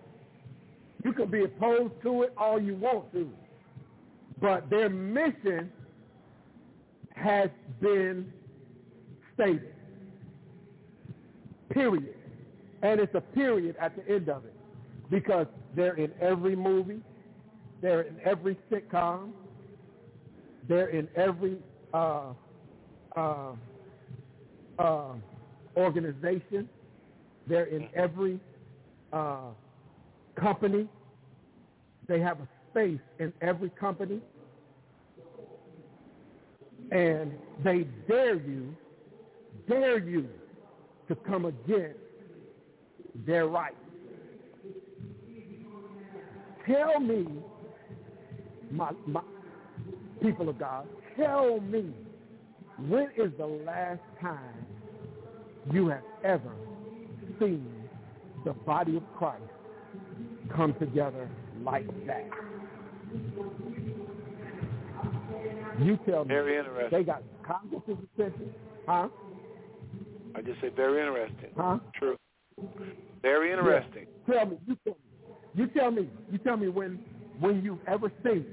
You 1.04 1.12
can 1.14 1.30
be 1.30 1.44
opposed 1.44 1.94
to 2.04 2.24
it 2.24 2.34
all 2.38 2.62
you 2.62 2.76
want 2.76 3.12
to. 3.14 3.30
But 4.40 4.70
their 4.70 4.90
mission 4.90 5.72
has 7.16 7.50
been 7.82 8.32
stated. 9.36 9.74
Period. 11.70 12.16
And 12.82 13.00
it's 13.00 13.16
a 13.16 13.22
period 13.22 13.76
at 13.80 13.96
the 13.96 14.14
end 14.14 14.30
of 14.30 14.46
it. 14.46 14.54
Because 15.10 15.48
they're 15.76 15.96
in 15.96 16.12
every 16.20 16.56
movie. 16.56 17.02
They're 17.82 18.02
in 18.02 18.18
every 18.24 18.58
sitcom. 18.72 19.32
They're 20.68 20.88
in 20.88 21.08
every 21.16 21.58
uh, 21.94 22.34
uh, 23.16 23.52
uh, 24.80 25.14
organization. 25.78 26.68
They're 27.48 27.66
in 27.66 27.88
every 27.96 28.40
uh, 29.14 29.50
company. 30.36 30.88
They 32.08 32.20
have 32.20 32.40
a 32.40 32.48
space 32.72 33.00
in 33.20 33.32
every 33.42 33.70
company. 33.70 34.20
And 36.92 37.34
they 37.64 37.88
dare 38.08 38.36
you, 38.36 38.76
dare 39.68 40.00
you 40.00 40.28
to 41.08 41.16
come 41.16 41.46
against 41.46 42.00
their 43.26 43.48
rights. 43.48 43.76
Tell 46.68 47.00
me, 47.00 47.28
my, 48.72 48.92
my 49.06 49.22
people 50.22 50.50
of 50.50 50.58
God, 50.58 50.88
tell 51.16 51.60
me 51.62 51.94
when 52.88 53.10
is 53.18 53.32
the 53.38 53.46
last 53.46 54.02
time 54.20 54.66
you 55.72 55.88
have 55.88 56.04
ever 56.24 56.52
seen 57.40 57.72
the 58.44 58.54
body 58.54 58.98
of 58.98 59.04
Christ 59.18 59.44
come 60.56 60.74
together 60.80 61.30
like 61.64 61.88
that? 62.08 62.28
You 65.80 66.00
tell 66.08 66.26
me. 66.26 66.30
Very 66.30 66.58
interesting. 66.58 67.00
They 67.00 67.04
got 67.04 67.24
Congress's 67.46 67.98
attention. 68.18 68.54
Huh? 68.88 69.10
I 70.36 70.42
just 70.42 70.60
say 70.60 70.70
very 70.70 71.00
interesting. 71.00 71.50
Huh? 71.56 71.80
True. 71.98 72.18
Very 73.22 73.52
interesting. 73.52 74.06
Yeah. 74.28 74.36
Tell 74.36 74.46
me. 74.46 74.58
You 74.68 74.78
tell 74.84 74.94
me. 74.94 75.00
You 75.54 75.68
tell 75.68 75.92
me. 75.92 76.10
You 76.32 76.38
tell 76.40 76.58
me 76.58 76.68
when 76.68 77.00
when 77.40 77.64
you've 77.64 77.80
ever 77.88 78.12
seen 78.24 78.46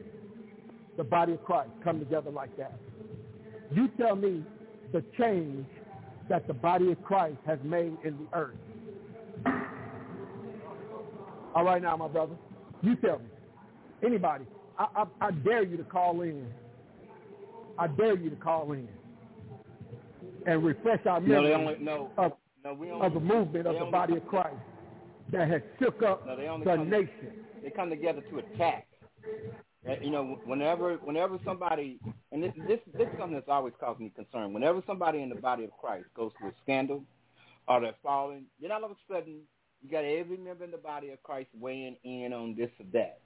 the 0.96 1.04
body 1.04 1.32
of 1.32 1.44
Christ 1.44 1.70
come 1.82 1.98
together 1.98 2.30
like 2.30 2.56
that. 2.56 2.74
You 3.72 3.88
tell 3.98 4.14
me 4.14 4.44
the 4.92 5.02
change 5.18 5.66
that 6.28 6.46
the 6.46 6.54
body 6.54 6.92
of 6.92 7.02
Christ 7.02 7.38
has 7.46 7.58
made 7.64 7.96
in 8.04 8.16
the 8.18 8.36
earth. 8.36 8.56
All 11.54 11.64
right 11.64 11.82
now, 11.82 11.96
my 11.96 12.08
brother. 12.08 12.34
You 12.82 12.96
tell 12.96 13.18
me. 13.18 13.26
Anybody. 14.04 14.44
I, 14.78 14.86
I, 14.96 15.26
I 15.26 15.30
dare 15.30 15.64
you 15.64 15.76
to 15.76 15.84
call 15.84 16.22
in. 16.22 16.46
I 17.78 17.86
dare 17.88 18.16
you 18.16 18.30
to 18.30 18.36
call 18.36 18.72
in 18.72 18.88
and 20.46 20.64
refresh 20.64 21.04
our 21.06 21.20
No, 21.20 21.26
memory 21.42 21.48
they 21.48 21.54
only 21.54 21.76
no. 21.80 22.10
of, 22.18 22.32
No, 22.64 23.02
of 23.02 23.14
the 23.14 23.20
movement 23.20 23.66
of 23.66 23.78
the 23.78 23.90
body 23.90 24.16
of 24.16 24.26
Christ 24.26 24.56
that 25.30 25.48
has 25.48 25.62
shook 25.78 26.02
up 26.02 26.26
No, 26.26 26.36
the 26.36 26.64
come- 26.64 26.90
nation. 26.90 27.44
they 27.62 27.70
come 27.70 27.90
together 27.90 28.20
to 28.30 28.38
attack. 28.38 28.86
You 30.00 30.10
know, 30.10 30.38
whenever 30.44 30.94
whenever 30.98 31.38
somebody 31.44 31.98
and 32.30 32.42
this 32.42 32.52
this 32.68 32.78
this 32.94 33.08
is 33.08 33.18
something 33.18 33.34
that's 33.34 33.48
always 33.48 33.74
caused 33.80 33.98
me 33.98 34.12
concern. 34.14 34.52
Whenever 34.52 34.80
somebody 34.86 35.22
in 35.22 35.28
the 35.28 35.34
body 35.34 35.64
of 35.64 35.70
Christ 35.76 36.06
goes 36.14 36.30
through 36.38 36.50
a 36.50 36.52
scandal 36.62 37.02
or 37.66 37.80
they're 37.80 37.94
falling, 38.02 38.44
then 38.60 38.70
all 38.70 38.84
of 38.84 38.92
a 38.92 38.94
sudden 39.12 39.40
you 39.82 39.90
got 39.90 40.04
every 40.04 40.36
member 40.36 40.62
in 40.64 40.70
the 40.70 40.76
body 40.76 41.10
of 41.10 41.20
Christ 41.24 41.48
weighing 41.58 41.96
in 42.04 42.32
on 42.32 42.54
this 42.56 42.70
or 42.78 42.86
that. 42.92 43.18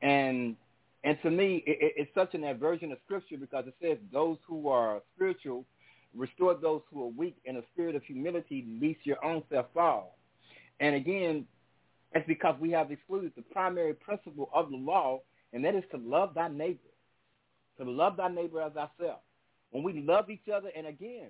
And 0.00 0.56
and 1.04 1.16
to 1.22 1.30
me, 1.30 1.62
it, 1.66 1.78
it- 1.80 1.92
it's 1.96 2.14
such 2.16 2.34
an 2.34 2.42
aversion 2.44 2.90
of 2.90 2.98
Scripture 3.04 3.36
because 3.38 3.66
it 3.68 3.74
says 3.80 3.98
those 4.12 4.38
who 4.46 4.68
are 4.68 5.00
spiritual 5.14 5.64
restore 6.16 6.54
those 6.54 6.82
who 6.92 7.02
are 7.04 7.08
weak 7.08 7.36
in 7.44 7.56
a 7.56 7.62
spirit 7.72 7.96
of 7.96 8.04
humility, 8.04 8.66
lest 8.80 9.06
your 9.06 9.24
own 9.24 9.42
self 9.50 9.66
fall. 9.74 10.18
And 10.80 10.94
again, 10.94 11.46
it's 12.14 12.26
because 12.26 12.56
we 12.60 12.70
have 12.72 12.90
excluded 12.90 13.32
the 13.36 13.42
primary 13.42 13.94
principle 13.94 14.50
of 14.54 14.70
the 14.70 14.76
law, 14.76 15.20
and 15.52 15.64
that 15.64 15.74
is 15.74 15.84
to 15.92 15.98
love 15.98 16.34
thy 16.34 16.48
neighbor, 16.48 16.78
to 17.78 17.90
love 17.90 18.16
thy 18.16 18.28
neighbor 18.28 18.60
as 18.62 18.72
thyself. 18.72 19.20
When 19.70 19.82
we 19.84 20.02
love 20.02 20.30
each 20.30 20.48
other, 20.54 20.70
and 20.76 20.86
again, 20.86 21.28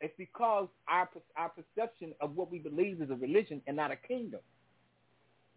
it's 0.00 0.14
because 0.18 0.68
our 0.88 1.08
our 1.36 1.50
perception 1.50 2.14
of 2.20 2.36
what 2.36 2.50
we 2.50 2.58
believe 2.58 3.00
is 3.02 3.10
a 3.10 3.16
religion 3.16 3.62
and 3.66 3.76
not 3.76 3.90
a 3.90 3.96
kingdom. 3.96 4.40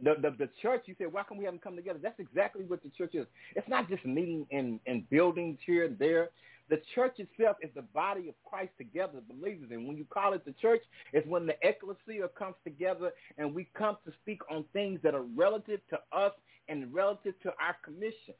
the, 0.01 0.15
the 0.21 0.31
the 0.31 0.49
church, 0.61 0.83
you 0.87 0.95
said, 0.97 1.11
why 1.11 1.23
can't 1.23 1.39
we 1.39 1.45
have 1.45 1.53
them 1.53 1.61
come 1.63 1.75
together? 1.75 1.99
That's 2.01 2.19
exactly 2.19 2.63
what 2.65 2.83
the 2.83 2.89
church 2.97 3.15
is. 3.15 3.27
It's 3.55 3.67
not 3.69 3.89
just 3.89 4.05
meeting 4.05 4.45
in, 4.51 4.79
in 4.85 5.05
buildings 5.09 5.59
here 5.65 5.85
and 5.85 5.97
there. 5.99 6.29
The 6.71 6.81
church 6.95 7.19
itself 7.19 7.57
is 7.61 7.69
the 7.75 7.81
body 7.81 8.29
of 8.29 8.35
Christ 8.45 8.71
together, 8.77 9.19
believers. 9.27 9.71
And 9.71 9.85
when 9.85 9.97
you 9.97 10.05
call 10.05 10.31
it 10.31 10.45
the 10.45 10.53
church, 10.53 10.81
it's 11.11 11.27
when 11.27 11.45
the 11.45 11.55
ecclesia 11.61 12.29
comes 12.29 12.55
together 12.63 13.11
and 13.37 13.53
we 13.53 13.67
come 13.77 13.97
to 14.05 14.13
speak 14.21 14.39
on 14.49 14.63
things 14.71 15.01
that 15.03 15.13
are 15.13 15.25
relative 15.35 15.81
to 15.89 15.99
us 16.17 16.31
and 16.69 16.93
relative 16.93 17.33
to 17.43 17.49
our 17.49 17.75
commission. 17.83 18.35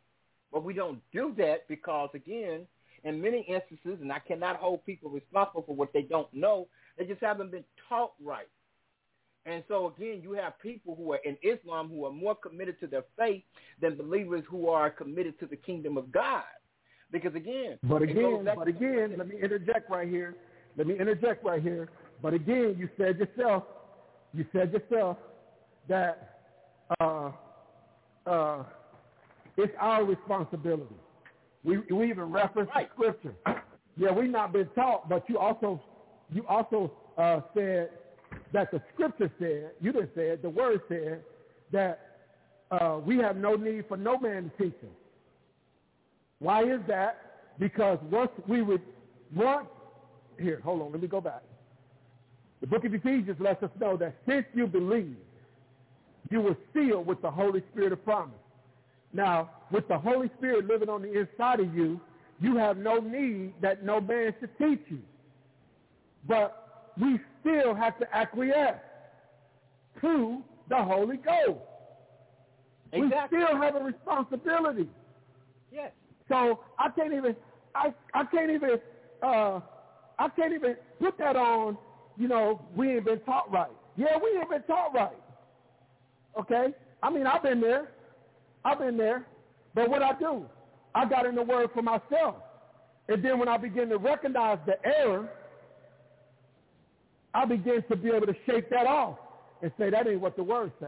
But 0.49 0.64
we 0.64 0.74
don't 0.74 1.02
do 1.12 1.34
that 1.40 1.68
because, 1.68 2.10
again, 2.14 2.66
in 3.03 3.22
many 3.22 3.41
instances, 3.49 3.99
and 4.02 4.14
I 4.14 4.20
cannot 4.20 4.56
hold 4.56 4.86
people 4.86 5.10
responsible 5.10 5.64
for 5.64 5.76
what 5.76 5.91
they 5.91 6.03
don't 6.03 6.34
know, 6.34 6.70
they 6.98 7.03
just 7.03 7.22
haven't 7.22 7.52
been 7.52 7.66
taught 7.90 8.14
right. 8.24 8.48
And 9.45 9.62
so 9.68 9.88
again, 9.88 10.22
you 10.24 10.32
have 10.34 10.58
people 10.60 10.95
who 10.95 11.12
are 11.12 11.20
in 11.26 11.36
Islam 11.44 11.90
who 11.90 12.06
are 12.06 12.14
more 12.14 12.36
committed 12.36 12.80
to 12.80 12.88
their 12.88 13.03
faith 13.20 13.44
than 13.82 13.98
believers 13.98 14.44
who 14.48 14.70
are 14.70 14.90
committed 14.90 15.38
to 15.41 15.48
the 15.48 15.58
kingdom 15.58 15.98
of 15.98 16.14
God. 16.14 16.44
Because 17.11 17.35
again, 17.35 17.77
but 17.83 18.01
again, 18.01 18.47
but 18.55 18.67
again, 18.67 19.15
let 19.17 19.27
me 19.27 19.35
interject 19.41 19.89
right 19.89 20.07
here. 20.07 20.35
Let 20.77 20.88
me 20.88 20.97
interject 20.97 21.43
right 21.43 21.61
here. 21.61 21.89
But 22.21 22.33
again, 22.33 22.75
you 22.77 22.89
said 22.97 23.19
yourself, 23.19 23.63
you 24.33 24.45
said 24.53 24.71
yourself 24.71 25.17
that 25.89 26.39
uh, 26.99 27.31
uh, 28.25 28.63
it's 29.57 29.73
our 29.79 30.03
responsibility. 30.05 30.95
We 31.63 31.79
we 31.91 32.09
even 32.09 32.31
reference 32.31 32.69
right. 32.73 32.89
scripture. 32.93 33.33
Yeah, 33.97 34.11
we've 34.11 34.29
not 34.29 34.53
been 34.53 34.69
taught, 34.73 35.09
but 35.09 35.29
you 35.29 35.38
also 35.38 35.81
you 36.31 36.45
also 36.47 36.91
uh, 37.17 37.41
said 37.53 37.89
that 38.53 38.71
the 38.71 38.81
scripture 38.93 39.31
said, 39.39 39.71
you 39.81 39.91
didn't 39.91 40.11
say 40.15 40.27
it, 40.29 40.41
the 40.41 40.49
word 40.49 40.81
said 40.88 41.21
that 41.71 42.17
uh, 42.71 42.99
we 43.05 43.17
have 43.17 43.35
no 43.35 43.55
need 43.55 43.85
for 43.88 43.97
no 43.97 44.17
man 44.17 44.51
to 44.57 44.63
teach 44.63 44.75
us. 44.83 44.89
Why 46.41 46.63
is 46.63 46.81
that? 46.88 47.53
Because 47.59 47.99
once 48.09 48.31
we 48.47 48.63
would 48.63 48.81
want, 49.34 49.68
here, 50.39 50.59
hold 50.63 50.81
on, 50.81 50.91
let 50.91 51.01
me 51.01 51.07
go 51.07 51.22
back. 51.22 51.43
The 52.61 52.68
book 52.68 52.84
of 52.84 52.93
Ephesians 52.93 53.38
lets 53.39 53.61
us 53.61 53.69
know 53.80 53.95
that 53.97 54.15
since 54.27 54.45
you 54.53 54.65
believe, 54.65 55.15
you 56.31 56.41
were 56.41 56.57
sealed 56.73 57.05
with 57.05 57.22
the 57.22 57.30
Holy 57.30 57.61
Spirit 57.72 57.93
of 57.93 58.03
promise. 58.03 58.34
Now, 59.13 59.51
with 59.72 59.88
the 59.88 59.97
Holy 59.97 60.31
Spirit 60.38 60.65
living 60.68 60.89
on 60.89 61.03
the 61.03 61.19
inside 61.19 61.59
of 61.59 61.76
you, 61.76 62.01
you 62.39 62.57
have 62.57 62.77
no 62.77 62.97
need 62.97 63.53
that 63.61 63.84
no 63.85 64.01
man 64.01 64.34
should 64.39 64.57
teach 64.57 64.81
you. 64.89 64.99
But 66.27 66.93
we 66.99 67.19
still 67.41 67.76
have 67.76 67.99
to 67.99 68.15
acquiesce 68.15 68.80
to 70.01 70.41
the 70.69 70.77
Holy 70.77 71.18
Ghost. 71.18 71.59
Exactly. 72.93 73.38
We 73.38 73.45
still 73.45 73.61
have 73.61 73.76
a 73.76 73.84
responsibility. 73.84 74.88
Yes. 75.72 75.91
So 76.32 76.62
I 76.80 76.90
can't 76.90 77.14
even 77.14 77.36
I 77.76 77.94
I 78.14 78.24
can't 78.24 78.52
even 78.52 78.80
uh 79.22 79.60
I 80.18 80.30
can't 80.30 80.53
even 80.53 80.78
put 80.99 81.18
that 81.18 81.36
on, 81.36 81.78
you 82.18 82.30
know, 82.30 82.62
we 82.76 82.91
ain't 82.94 83.06
been 83.06 83.20
taught 83.22 83.52
right. 83.52 83.72
Yeah, 83.98 84.18
we 84.24 84.40
ain't 84.40 84.49
been 84.49 84.64
taught 84.64 84.94
right. 84.94 85.18
Okay? 86.40 86.68
I 87.03 87.10
mean 87.10 87.28
I've 87.28 87.44
been 87.44 87.60
there. 87.60 87.91
I've 88.64 88.80
been 88.80 88.95
there. 88.95 89.26
But 89.76 89.90
what 89.90 90.02
I 90.02 90.18
do, 90.18 90.45
I 90.95 91.06
got 91.06 91.26
in 91.26 91.36
the 91.36 91.44
word 91.44 91.70
for 91.74 91.82
myself. 91.82 92.36
And 93.10 93.24
then 93.24 93.38
when 93.38 93.49
I 93.49 93.58
begin 93.58 93.90
to 93.90 93.98
recognize 93.98 94.60
the 94.66 94.76
error, 94.86 95.30
I 97.34 97.44
begin 97.45 97.84
to 97.90 97.95
be 97.98 98.10
able 98.10 98.28
to 98.28 98.36
shake 98.45 98.70
that 98.70 98.88
off 98.88 99.18
and 99.62 99.72
say 99.78 99.90
that 99.90 100.08
ain't 100.08 100.22
what 100.22 100.38
the 100.38 100.44
word 100.44 100.72
say. 100.80 100.88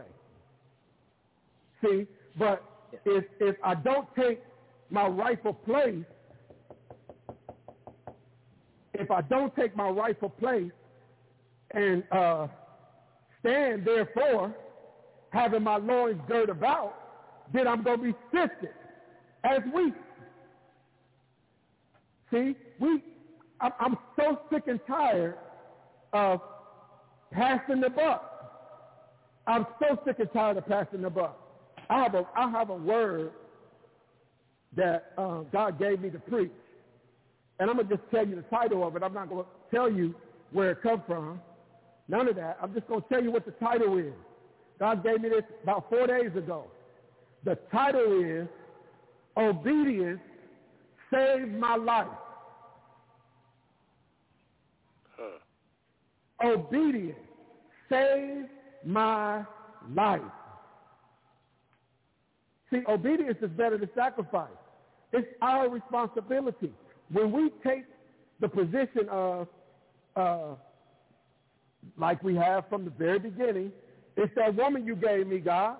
See, 1.82 2.06
but 2.38 2.62
if 3.04 3.24
if 3.40 3.56
I 3.62 3.74
don't 3.74 4.08
take 4.16 4.40
my 4.90 5.06
rightful 5.06 5.54
place, 5.54 6.04
if 8.94 9.10
I 9.10 9.20
don't 9.22 9.54
take 9.56 9.76
my 9.76 9.88
rightful 9.88 10.30
place 10.30 10.70
and 11.72 12.04
uh, 12.12 12.46
stand 13.40 13.84
therefore, 13.84 14.54
having 15.30 15.62
my 15.62 15.76
loins 15.76 16.20
girt 16.28 16.48
about, 16.48 16.94
then 17.52 17.66
I'm 17.66 17.82
going 17.82 17.98
to 17.98 18.04
be 18.04 18.14
sifted 18.32 18.70
as 19.42 19.60
wheat. 19.74 19.94
See, 22.32 22.56
we, 22.78 23.02
I'm 23.60 23.96
so 24.16 24.40
sick 24.52 24.64
and 24.66 24.80
tired 24.86 25.36
of 26.12 26.40
passing 27.32 27.80
the 27.80 27.90
buck. 27.90 28.30
I'm 29.46 29.66
so 29.78 29.98
sick 30.06 30.16
and 30.20 30.32
tired 30.32 30.56
of 30.56 30.66
passing 30.66 31.02
the 31.02 31.10
buck. 31.10 31.38
I 31.90 32.02
have 32.02 32.14
a, 32.14 32.26
I 32.34 32.50
have 32.50 32.70
a 32.70 32.76
word 32.76 33.32
that 34.76 35.12
um, 35.18 35.46
God 35.52 35.78
gave 35.78 36.00
me 36.00 36.10
to 36.10 36.18
preach. 36.18 36.50
And 37.58 37.70
I'm 37.70 37.76
going 37.76 37.88
to 37.88 37.96
just 37.96 38.10
tell 38.10 38.26
you 38.26 38.36
the 38.36 38.42
title 38.42 38.86
of 38.86 38.96
it. 38.96 39.02
I'm 39.02 39.14
not 39.14 39.28
going 39.28 39.44
to 39.44 39.76
tell 39.76 39.90
you 39.90 40.14
where 40.52 40.72
it 40.72 40.82
comes 40.82 41.02
from. 41.06 41.40
None 42.08 42.28
of 42.28 42.36
that. 42.36 42.58
I'm 42.62 42.74
just 42.74 42.88
going 42.88 43.02
to 43.02 43.08
tell 43.08 43.22
you 43.22 43.30
what 43.30 43.46
the 43.46 43.52
title 43.52 43.96
is. 43.98 44.12
God 44.78 45.04
gave 45.04 45.20
me 45.20 45.28
this 45.28 45.44
about 45.62 45.88
four 45.88 46.06
days 46.06 46.34
ago. 46.36 46.64
The 47.44 47.56
title 47.70 48.22
is 48.24 48.48
Obedience 49.36 50.20
Saved 51.12 51.52
My 51.52 51.76
Life. 51.76 52.08
Huh. 55.16 56.48
Obedience 56.48 57.18
saved 57.88 58.48
my 58.84 59.44
life. 59.94 60.20
See, 62.70 62.80
obedience 62.88 63.38
is 63.42 63.50
better 63.50 63.78
than 63.78 63.88
sacrifice. 63.94 64.48
It's 65.14 65.28
our 65.40 65.68
responsibility. 65.68 66.72
When 67.12 67.30
we 67.30 67.50
take 67.62 67.84
the 68.40 68.48
position 68.48 69.08
of, 69.08 69.46
uh, 70.16 70.56
like 71.96 72.20
we 72.24 72.34
have 72.34 72.68
from 72.68 72.84
the 72.84 72.90
very 72.90 73.20
beginning, 73.20 73.70
it's 74.16 74.34
that 74.34 74.56
woman 74.56 74.84
you 74.84 74.96
gave 74.96 75.28
me, 75.28 75.38
God. 75.38 75.76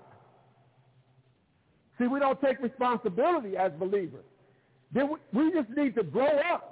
See, 1.98 2.06
we 2.06 2.20
don't 2.20 2.40
take 2.40 2.60
responsibility 2.62 3.56
as 3.56 3.72
believers. 3.72 4.24
Then 4.92 5.10
we, 5.10 5.16
we 5.32 5.52
just 5.52 5.68
need 5.76 5.96
to 5.96 6.04
grow 6.04 6.38
up. 6.52 6.70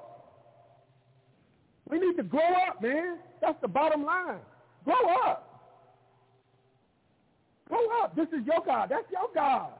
We 1.89 1.99
need 1.99 2.17
to 2.17 2.23
grow 2.23 2.53
up, 2.69 2.81
man. 2.81 3.19
That's 3.41 3.61
the 3.61 3.69
bottom 3.69 4.05
line. 4.05 4.39
Grow 4.85 5.15
up. 5.27 5.49
Grow 7.69 8.03
up. 8.05 8.15
This 8.15 8.29
is 8.29 8.47
your 8.47 8.65
God. 8.65 8.89
That's 8.91 9.11
your 9.11 9.29
God. 9.35 9.73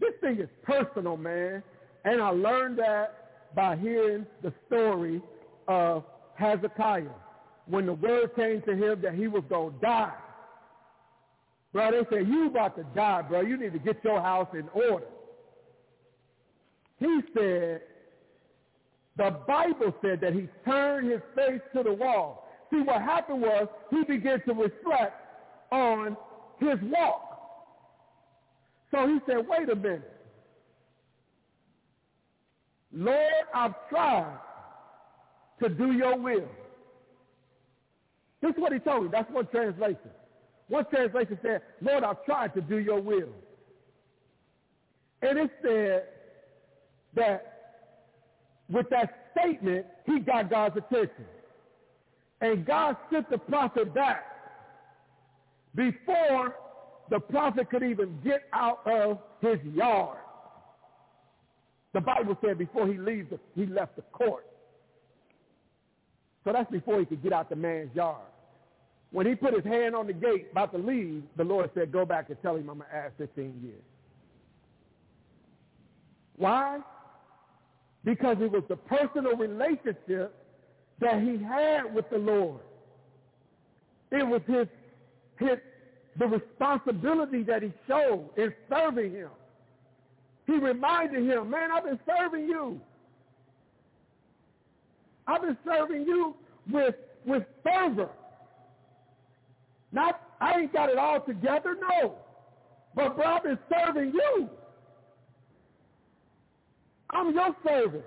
This 0.00 0.14
thing 0.20 0.40
is 0.40 0.48
personal, 0.62 1.16
man. 1.16 1.62
And 2.04 2.20
I 2.20 2.30
learned 2.30 2.78
that 2.78 3.54
by 3.54 3.76
hearing 3.76 4.26
the 4.42 4.52
story 4.66 5.20
of 5.68 6.04
Hezekiah. 6.34 7.04
When 7.66 7.86
the 7.86 7.92
word 7.92 8.34
came 8.34 8.62
to 8.62 8.72
him 8.72 9.00
that 9.02 9.14
he 9.14 9.28
was 9.28 9.44
going 9.48 9.74
to 9.74 9.80
die. 9.80 10.14
Bro, 11.72 11.92
they 11.92 12.16
said, 12.16 12.26
you 12.26 12.48
about 12.48 12.76
to 12.76 12.84
die, 12.94 13.22
bro. 13.22 13.42
You 13.42 13.56
need 13.56 13.72
to 13.74 13.78
get 13.78 14.02
your 14.02 14.20
house 14.20 14.48
in 14.54 14.68
order. 14.70 15.06
He 16.98 17.20
said, 17.34 17.82
the 19.16 19.36
Bible 19.46 19.94
said 20.02 20.20
that 20.22 20.32
he 20.32 20.48
turned 20.64 21.10
his 21.10 21.20
face 21.36 21.60
to 21.76 21.82
the 21.82 21.92
wall. 21.92 22.48
See, 22.72 22.80
what 22.80 23.02
happened 23.02 23.42
was 23.42 23.68
he 23.90 24.02
began 24.04 24.42
to 24.46 24.54
reflect 24.54 25.14
on 25.70 26.16
his 26.58 26.78
walk. 26.82 27.29
So 28.90 29.06
he 29.06 29.18
said, 29.26 29.46
wait 29.48 29.68
a 29.68 29.76
minute. 29.76 30.12
Lord, 32.92 33.44
I've 33.54 33.74
tried 33.88 34.38
to 35.62 35.68
do 35.68 35.92
your 35.92 36.18
will. 36.18 36.48
This 38.42 38.50
is 38.50 38.56
what 38.56 38.72
he 38.72 38.78
told 38.78 39.04
me. 39.04 39.08
That's 39.12 39.30
one 39.30 39.46
translation. 39.46 40.10
One 40.68 40.86
translation 40.86 41.38
said, 41.42 41.62
Lord, 41.80 42.04
I've 42.04 42.24
tried 42.24 42.54
to 42.54 42.60
do 42.60 42.78
your 42.78 43.00
will. 43.00 43.28
And 45.22 45.38
it 45.38 45.50
said 45.62 46.04
that 47.14 47.82
with 48.68 48.88
that 48.90 49.30
statement, 49.32 49.86
he 50.06 50.20
got 50.20 50.48
God's 50.48 50.78
attention. 50.78 51.26
And 52.40 52.64
God 52.64 52.96
sent 53.12 53.28
the 53.30 53.38
prophet 53.38 53.92
back 53.94 54.24
before 55.74 56.54
the 57.10 57.18
prophet 57.18 57.68
could 57.68 57.82
even 57.82 58.18
get 58.24 58.44
out 58.52 58.80
of 58.86 59.18
his 59.40 59.58
yard. 59.74 60.18
The 61.92 62.00
Bible 62.00 62.38
said 62.40 62.56
before 62.56 62.86
he 62.86 62.96
leaves, 62.96 63.32
he 63.56 63.66
left 63.66 63.96
the 63.96 64.02
court. 64.12 64.46
So 66.44 66.52
that's 66.52 66.70
before 66.70 67.00
he 67.00 67.04
could 67.04 67.22
get 67.22 67.32
out 67.32 67.50
the 67.50 67.56
man's 67.56 67.94
yard. 67.94 68.22
When 69.10 69.26
he 69.26 69.34
put 69.34 69.54
his 69.54 69.64
hand 69.64 69.96
on 69.96 70.06
the 70.06 70.12
gate 70.12 70.48
about 70.52 70.72
to 70.72 70.78
leave, 70.78 71.24
the 71.36 71.42
Lord 71.42 71.68
said, 71.74 71.90
go 71.90 72.06
back 72.06 72.28
and 72.28 72.40
tell 72.42 72.54
him 72.54 72.70
I'm 72.70 72.78
going 72.78 72.90
to 72.90 72.96
add 72.96 73.12
15 73.18 73.60
years. 73.62 73.82
Why? 76.36 76.78
Because 78.04 78.36
it 78.40 78.50
was 78.50 78.62
the 78.68 78.76
personal 78.76 79.36
relationship 79.36 80.34
that 81.00 81.20
he 81.20 81.42
had 81.42 81.92
with 81.92 82.08
the 82.10 82.18
Lord. 82.18 82.60
It 84.12 84.26
was 84.26 84.40
his, 84.46 84.66
his 85.38 85.58
the 86.20 86.26
responsibility 86.26 87.42
that 87.42 87.62
he 87.62 87.72
showed 87.88 88.28
in 88.36 88.52
serving 88.68 89.12
him. 89.12 89.30
He 90.46 90.52
reminded 90.52 91.24
him, 91.24 91.50
man, 91.50 91.70
I've 91.72 91.84
been 91.84 91.98
serving 92.06 92.46
you. 92.46 92.78
I've 95.26 95.40
been 95.40 95.56
serving 95.64 96.02
you 96.02 96.34
with, 96.70 96.94
with 97.24 97.44
fervor. 97.64 98.10
Not, 99.92 100.20
I 100.40 100.60
ain't 100.60 100.72
got 100.74 100.90
it 100.90 100.98
all 100.98 101.20
together, 101.20 101.74
no. 101.80 102.16
But 102.94 103.16
bro, 103.16 103.24
I've 103.24 103.42
been 103.42 103.58
serving 103.72 104.12
you. 104.12 104.50
I'm 107.08 107.34
your 107.34 107.56
servant. 107.66 108.04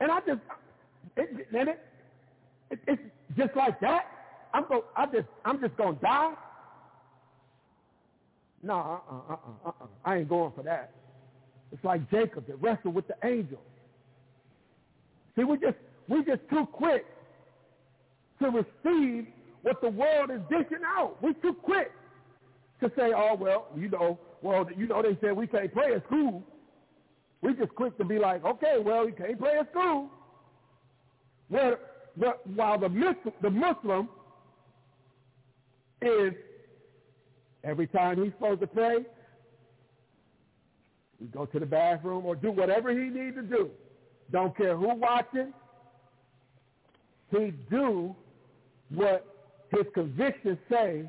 And 0.00 0.12
I 0.12 0.18
just, 0.20 0.40
it, 1.16 1.46
it, 1.50 1.68
it, 2.70 2.78
it's 2.86 3.02
just 3.38 3.56
like 3.56 3.80
that. 3.80 4.04
I'm 4.52 4.66
go, 4.68 4.84
I 4.94 5.06
just, 5.06 5.28
I'm 5.46 5.58
just 5.60 5.76
gonna 5.78 5.96
die. 6.02 6.34
No, 8.62 8.74
uh-uh, 8.74 9.32
uh-uh, 9.34 9.68
uh-uh. 9.68 9.86
I 10.04 10.16
ain't 10.18 10.28
going 10.28 10.52
for 10.54 10.62
that. 10.62 10.92
It's 11.72 11.84
like 11.84 12.10
Jacob 12.10 12.46
that 12.46 12.56
wrestled 12.62 12.94
with 12.94 13.06
the 13.08 13.16
angel. 13.24 13.60
See, 15.36 15.44
we 15.44 15.58
just, 15.58 15.76
we 16.08 16.24
just 16.24 16.40
too 16.48 16.66
quick 16.72 17.04
to 18.40 18.50
receive 18.50 19.26
what 19.62 19.80
the 19.80 19.90
world 19.90 20.30
is 20.30 20.40
dishing 20.48 20.84
out. 20.84 21.16
We're 21.22 21.34
too 21.34 21.54
quick 21.54 21.90
to 22.80 22.90
say, 22.96 23.12
oh 23.14 23.36
well, 23.38 23.66
you 23.76 23.88
know, 23.88 24.18
well, 24.42 24.66
you 24.76 24.86
know, 24.86 25.02
they 25.02 25.16
said 25.20 25.36
we 25.36 25.46
can't 25.46 25.72
play 25.72 25.92
at 25.94 26.04
school. 26.06 26.42
We 27.42 27.54
just 27.54 27.74
quick 27.74 27.96
to 27.98 28.04
be 28.04 28.18
like, 28.18 28.44
okay, 28.44 28.76
well, 28.82 29.06
you 29.06 29.14
can't 29.14 29.38
play 29.38 29.56
at 29.58 29.70
school. 29.70 30.08
Well, 31.50 31.76
while 32.54 32.78
the 32.78 33.14
the 33.42 33.50
Muslim 33.50 34.08
is 36.00 36.32
every 37.66 37.86
time 37.86 38.22
he's 38.22 38.32
supposed 38.32 38.60
to 38.60 38.66
pray, 38.66 39.04
he 41.18 41.26
go 41.26 41.46
to 41.46 41.58
the 41.58 41.66
bathroom 41.66 42.24
or 42.24 42.36
do 42.36 42.50
whatever 42.50 42.90
he 42.90 43.08
needs 43.08 43.36
to 43.36 43.42
do. 43.42 43.70
Don't 44.30 44.56
care 44.56 44.76
who 44.76 44.94
watching. 44.94 45.52
He 47.30 47.52
do 47.70 48.14
what 48.90 49.26
his 49.70 49.84
convictions 49.94 50.58
say. 50.70 51.04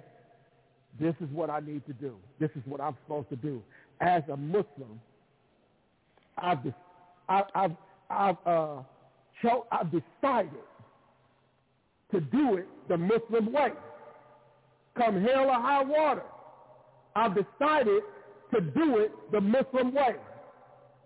This 1.00 1.14
is 1.22 1.30
what 1.32 1.50
I 1.50 1.60
need 1.60 1.86
to 1.86 1.94
do. 1.94 2.16
This 2.40 2.50
is 2.56 2.64
what 2.66 2.82
I'm 2.82 2.96
supposed 3.04 3.30
to 3.30 3.36
do. 3.36 3.62
As 4.02 4.24
a 4.32 4.38
Muslim, 4.38 5.00
I've, 6.38 6.60
I've, 7.30 7.46
I've, 7.54 7.72
I've, 8.10 8.38
uh, 8.46 8.78
cho- 9.42 9.68
I've 9.72 9.92
decided 9.92 10.52
to 12.12 12.20
do 12.22 12.56
it 12.58 12.68
the 12.88 12.98
Muslim 12.98 13.52
way. 13.52 13.72
Come 14.98 15.22
hell 15.22 15.50
or 15.50 15.54
high 15.54 15.84
water, 15.84 16.24
I've 17.18 17.34
decided 17.34 18.04
to 18.54 18.62
do 18.62 18.98
it 18.98 19.12
the 19.32 19.42
Muslim 19.42 19.92
way. 19.94 20.16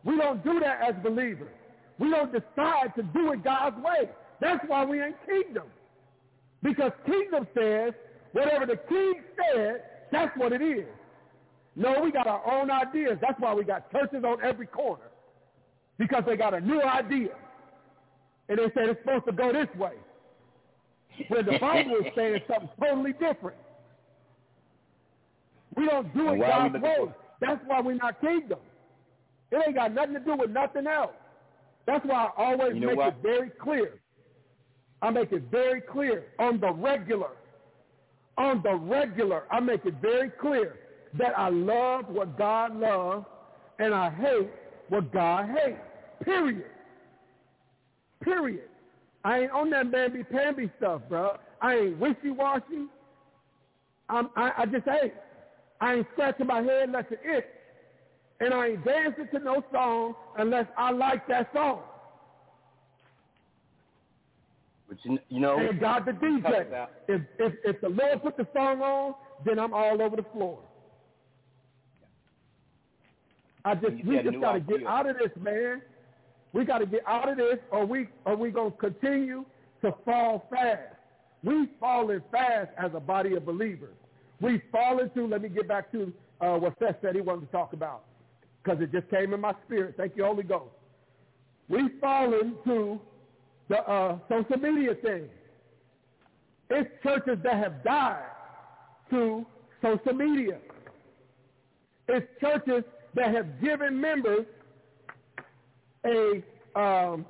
We 0.03 0.17
don't 0.17 0.43
do 0.43 0.59
that 0.59 0.81
as 0.87 0.95
believers. 1.01 1.53
We 1.99 2.09
don't 2.09 2.33
decide 2.33 2.93
to 2.97 3.03
do 3.03 3.31
it 3.31 3.43
God's 3.45 3.77
way. 3.77 4.09
That's 4.41 4.59
why 4.67 4.83
we 4.83 5.01
ain't 5.01 5.15
kingdom. 5.25 5.67
Because 6.61 6.91
kingdom 7.05 7.47
says, 7.57 7.93
whatever 8.33 8.65
the 8.65 8.77
king 8.89 9.21
said, 9.37 9.83
that's 10.11 10.35
what 10.35 10.51
it 10.51 10.61
is. 10.61 10.85
No, 11.77 12.01
we 12.03 12.11
got 12.11 12.27
our 12.27 12.45
own 12.51 12.69
ideas. 12.69 13.17
That's 13.21 13.39
why 13.39 13.53
we 13.53 13.63
got 13.63 13.89
churches 13.91 14.25
on 14.25 14.43
every 14.43 14.67
corner. 14.67 15.05
Because 15.97 16.23
they 16.27 16.35
got 16.35 16.53
a 16.53 16.59
new 16.59 16.81
idea. 16.81 17.35
And 18.49 18.57
they 18.57 18.65
say 18.65 18.89
it's 18.89 18.99
supposed 19.01 19.25
to 19.27 19.31
go 19.31 19.53
this 19.53 19.73
way. 19.77 19.93
When 21.29 21.45
the 21.45 21.57
Bible 21.59 21.95
is 22.05 22.11
saying 22.15 22.41
something 22.49 22.69
totally 22.79 23.13
different. 23.13 23.55
We 25.81 25.87
don't 25.87 26.13
do 26.13 26.33
it 26.33 26.39
God's 26.39 26.75
way. 26.75 26.95
For? 26.97 27.15
That's 27.39 27.59
why 27.65 27.81
we're 27.81 27.95
not 27.95 28.21
kingdom. 28.21 28.59
It 29.51 29.63
ain't 29.65 29.75
got 29.75 29.93
nothing 29.93 30.13
to 30.13 30.19
do 30.19 30.35
with 30.35 30.51
nothing 30.51 30.85
else. 30.85 31.11
That's 31.87 32.05
why 32.05 32.29
I 32.37 32.43
always 32.43 32.75
you 32.75 32.81
know 32.81 32.87
make 32.87 32.97
what? 32.97 33.07
it 33.07 33.15
very 33.23 33.49
clear. 33.49 33.99
I 35.01 35.09
make 35.09 35.31
it 35.31 35.43
very 35.49 35.81
clear 35.81 36.25
on 36.37 36.59
the 36.59 36.71
regular. 36.71 37.31
On 38.37 38.61
the 38.61 38.75
regular, 38.75 39.43
I 39.49 39.59
make 39.59 39.83
it 39.85 39.95
very 40.01 40.29
clear 40.29 40.77
that 41.17 41.37
I 41.37 41.49
love 41.49 42.07
what 42.09 42.37
God 42.37 42.75
loves 42.75 43.25
and 43.79 43.93
I 43.93 44.11
hate 44.11 44.51
what 44.89 45.11
God 45.11 45.49
hates. 45.49 45.79
Period. 46.23 46.65
Period. 48.23 48.69
I 49.25 49.39
ain't 49.39 49.51
on 49.51 49.71
that 49.71 49.87
mamby-pamby 49.87 50.69
stuff, 50.77 51.01
bro. 51.09 51.37
I 51.59 51.75
ain't 51.75 51.97
wishy-washy. 51.97 52.85
I'm, 54.09 54.29
I, 54.35 54.51
I 54.59 54.65
just 54.67 54.87
ain't. 54.87 55.13
I 55.81 55.95
ain't 55.95 56.07
scratching 56.13 56.47
my 56.47 56.61
head 56.61 56.83
unless 56.87 57.05
it 57.09 57.19
itch. 57.25 57.45
And 58.39 58.53
I 58.53 58.67
ain't 58.67 58.85
dancing 58.85 59.27
to 59.33 59.39
no 59.39 59.63
song 59.71 60.15
unless 60.37 60.67
I 60.77 60.91
like 60.91 61.27
that 61.27 61.51
song. 61.53 61.81
But 64.87 64.97
you, 65.03 65.19
you 65.29 65.39
know, 65.39 65.57
and 65.57 65.79
God 65.79 66.05
the 66.05 66.11
DJ. 66.11 66.87
If, 67.07 67.21
if 67.39 67.53
if 67.63 67.81
the 67.81 67.89
Lord 67.89 68.21
put 68.21 68.37
the 68.37 68.47
song 68.53 68.81
on, 68.81 69.15
then 69.45 69.57
I'm 69.57 69.73
all 69.73 70.01
over 70.01 70.15
the 70.15 70.25
floor. 70.33 70.59
I 73.63 73.75
just 73.75 74.03
we 74.05 74.17
just 74.21 74.41
got 74.41 74.53
to 74.53 74.59
get 74.59 74.85
out 74.85 75.09
of 75.09 75.17
this, 75.17 75.31
man. 75.39 75.81
We 76.51 76.65
got 76.65 76.79
to 76.79 76.85
get 76.85 77.07
out 77.07 77.29
of 77.29 77.37
this, 77.37 77.57
or 77.71 77.85
we 77.85 78.07
are 78.25 78.35
we 78.35 78.51
gonna 78.51 78.71
continue 78.71 79.45
to 79.81 79.93
fall 80.03 80.47
fast. 80.49 80.95
We 81.43 81.69
falling 81.79 82.21
fast 82.31 82.69
as 82.77 82.91
a 82.93 82.99
body 82.99 83.35
of 83.35 83.45
believers. 83.45 83.95
We 84.41 84.61
fall 84.71 84.99
into. 84.99 85.27
Let 85.27 85.41
me 85.43 85.49
get 85.49 85.67
back 85.67 85.91
to 85.91 86.11
uh, 86.41 86.57
what 86.57 86.73
Seth 86.79 86.95
said 87.01 87.15
he 87.15 87.21
wanted 87.21 87.45
to 87.45 87.51
talk 87.51 87.73
about 87.73 88.03
because 88.63 88.81
it 88.81 88.91
just 88.91 89.09
came 89.09 89.33
in 89.33 89.39
my 89.39 89.53
spirit. 89.65 89.95
Thank 89.97 90.15
you, 90.15 90.25
Holy 90.25 90.43
Ghost. 90.43 90.71
We 91.69 91.89
fall 92.01 92.33
into 92.33 92.99
the 93.69 93.77
uh, 93.77 94.17
social 94.27 94.57
media 94.57 94.95
thing. 94.95 95.29
It's 96.69 96.89
churches 97.03 97.37
that 97.43 97.55
have 97.55 97.83
died 97.83 98.25
to 99.09 99.45
social 99.81 100.13
media. 100.13 100.57
It's 102.07 102.27
churches 102.39 102.83
that 103.13 103.33
have 103.33 103.61
given 103.61 103.99
members 103.99 104.45
a 106.05 106.43
um, 106.75 107.25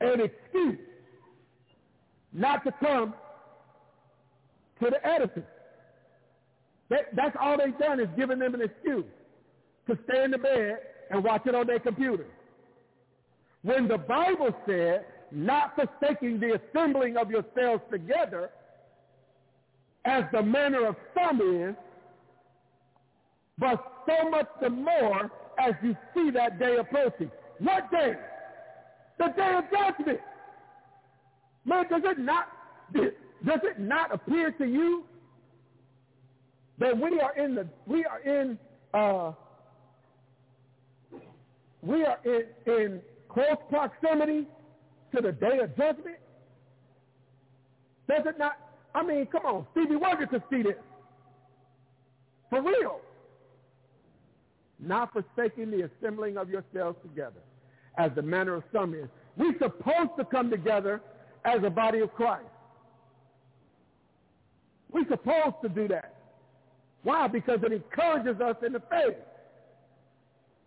an 0.00 0.20
excuse 0.20 0.78
not 2.32 2.64
to 2.64 2.72
come 2.80 3.14
to 4.80 4.90
the 4.90 5.04
edifice. 5.04 5.42
That, 6.90 7.14
that's 7.14 7.36
all 7.40 7.56
they've 7.58 7.78
done 7.78 8.00
is 8.00 8.08
given 8.16 8.38
them 8.38 8.54
an 8.54 8.62
excuse 8.62 9.04
to 9.86 9.98
stay 10.08 10.24
in 10.24 10.30
the 10.30 10.38
bed 10.38 10.78
and 11.10 11.22
watch 11.24 11.42
it 11.46 11.54
on 11.54 11.66
their 11.66 11.80
computer. 11.80 12.26
When 13.62 13.88
the 13.88 13.98
Bible 13.98 14.54
said, 14.66 15.04
not 15.30 15.74
forsaking 15.76 16.40
the 16.40 16.58
assembling 16.58 17.16
of 17.16 17.30
yourselves 17.30 17.82
together, 17.90 18.50
as 20.04 20.24
the 20.32 20.42
manner 20.42 20.86
of 20.86 20.96
some 21.14 21.40
is, 21.40 21.74
but 23.58 24.04
so 24.06 24.30
much 24.30 24.46
the 24.62 24.70
more 24.70 25.30
as 25.58 25.74
you 25.82 25.96
see 26.14 26.30
that 26.30 26.58
day 26.58 26.76
approaching. 26.76 27.30
What 27.58 27.90
day? 27.90 28.14
The 29.18 29.28
day 29.36 29.54
of 29.58 29.64
judgment. 29.70 30.20
Man, 31.64 31.84
does 31.90 32.02
it 32.04 32.18
not 32.18 32.48
does 32.94 33.60
it 33.62 33.78
not 33.78 34.14
appear 34.14 34.52
to 34.52 34.64
you 34.64 35.04
that 36.78 36.96
we 36.96 37.20
are 37.20 37.36
in 37.36 37.54
the 37.54 37.66
we 37.86 38.04
are 38.04 38.20
in 38.20 38.58
uh, 38.94 39.32
we 41.82 42.04
are 42.04 42.18
in, 42.24 42.44
in 42.66 43.00
close 43.28 43.58
proximity 43.68 44.46
to 45.14 45.22
the 45.22 45.32
day 45.32 45.58
of 45.62 45.76
judgment? 45.76 46.18
Does 48.08 48.24
it 48.26 48.38
not? 48.38 48.52
I 48.94 49.02
mean, 49.02 49.26
come 49.26 49.44
on, 49.44 49.66
Stevie 49.72 49.96
Wonder 49.96 50.26
could 50.26 50.42
see 50.50 50.62
this. 50.62 50.74
For 52.50 52.62
real. 52.62 53.00
Not 54.80 55.12
forsaking 55.12 55.70
the 55.70 55.90
assembling 55.90 56.36
of 56.36 56.48
yourselves 56.48 56.96
together, 57.02 57.40
as 57.98 58.12
the 58.14 58.22
manner 58.22 58.54
of 58.54 58.62
some 58.72 58.94
is. 58.94 59.08
We're 59.36 59.58
supposed 59.58 60.10
to 60.18 60.24
come 60.24 60.50
together 60.50 61.00
as 61.44 61.62
a 61.64 61.70
body 61.70 62.00
of 62.00 62.14
Christ. 62.14 62.46
We're 64.90 65.08
supposed 65.08 65.56
to 65.62 65.68
do 65.68 65.88
that. 65.88 66.17
Why? 67.08 67.26
Because 67.26 67.60
it 67.62 67.72
encourages 67.72 68.38
us 68.38 68.56
in 68.64 68.74
the 68.74 68.82
faith. 68.90 69.16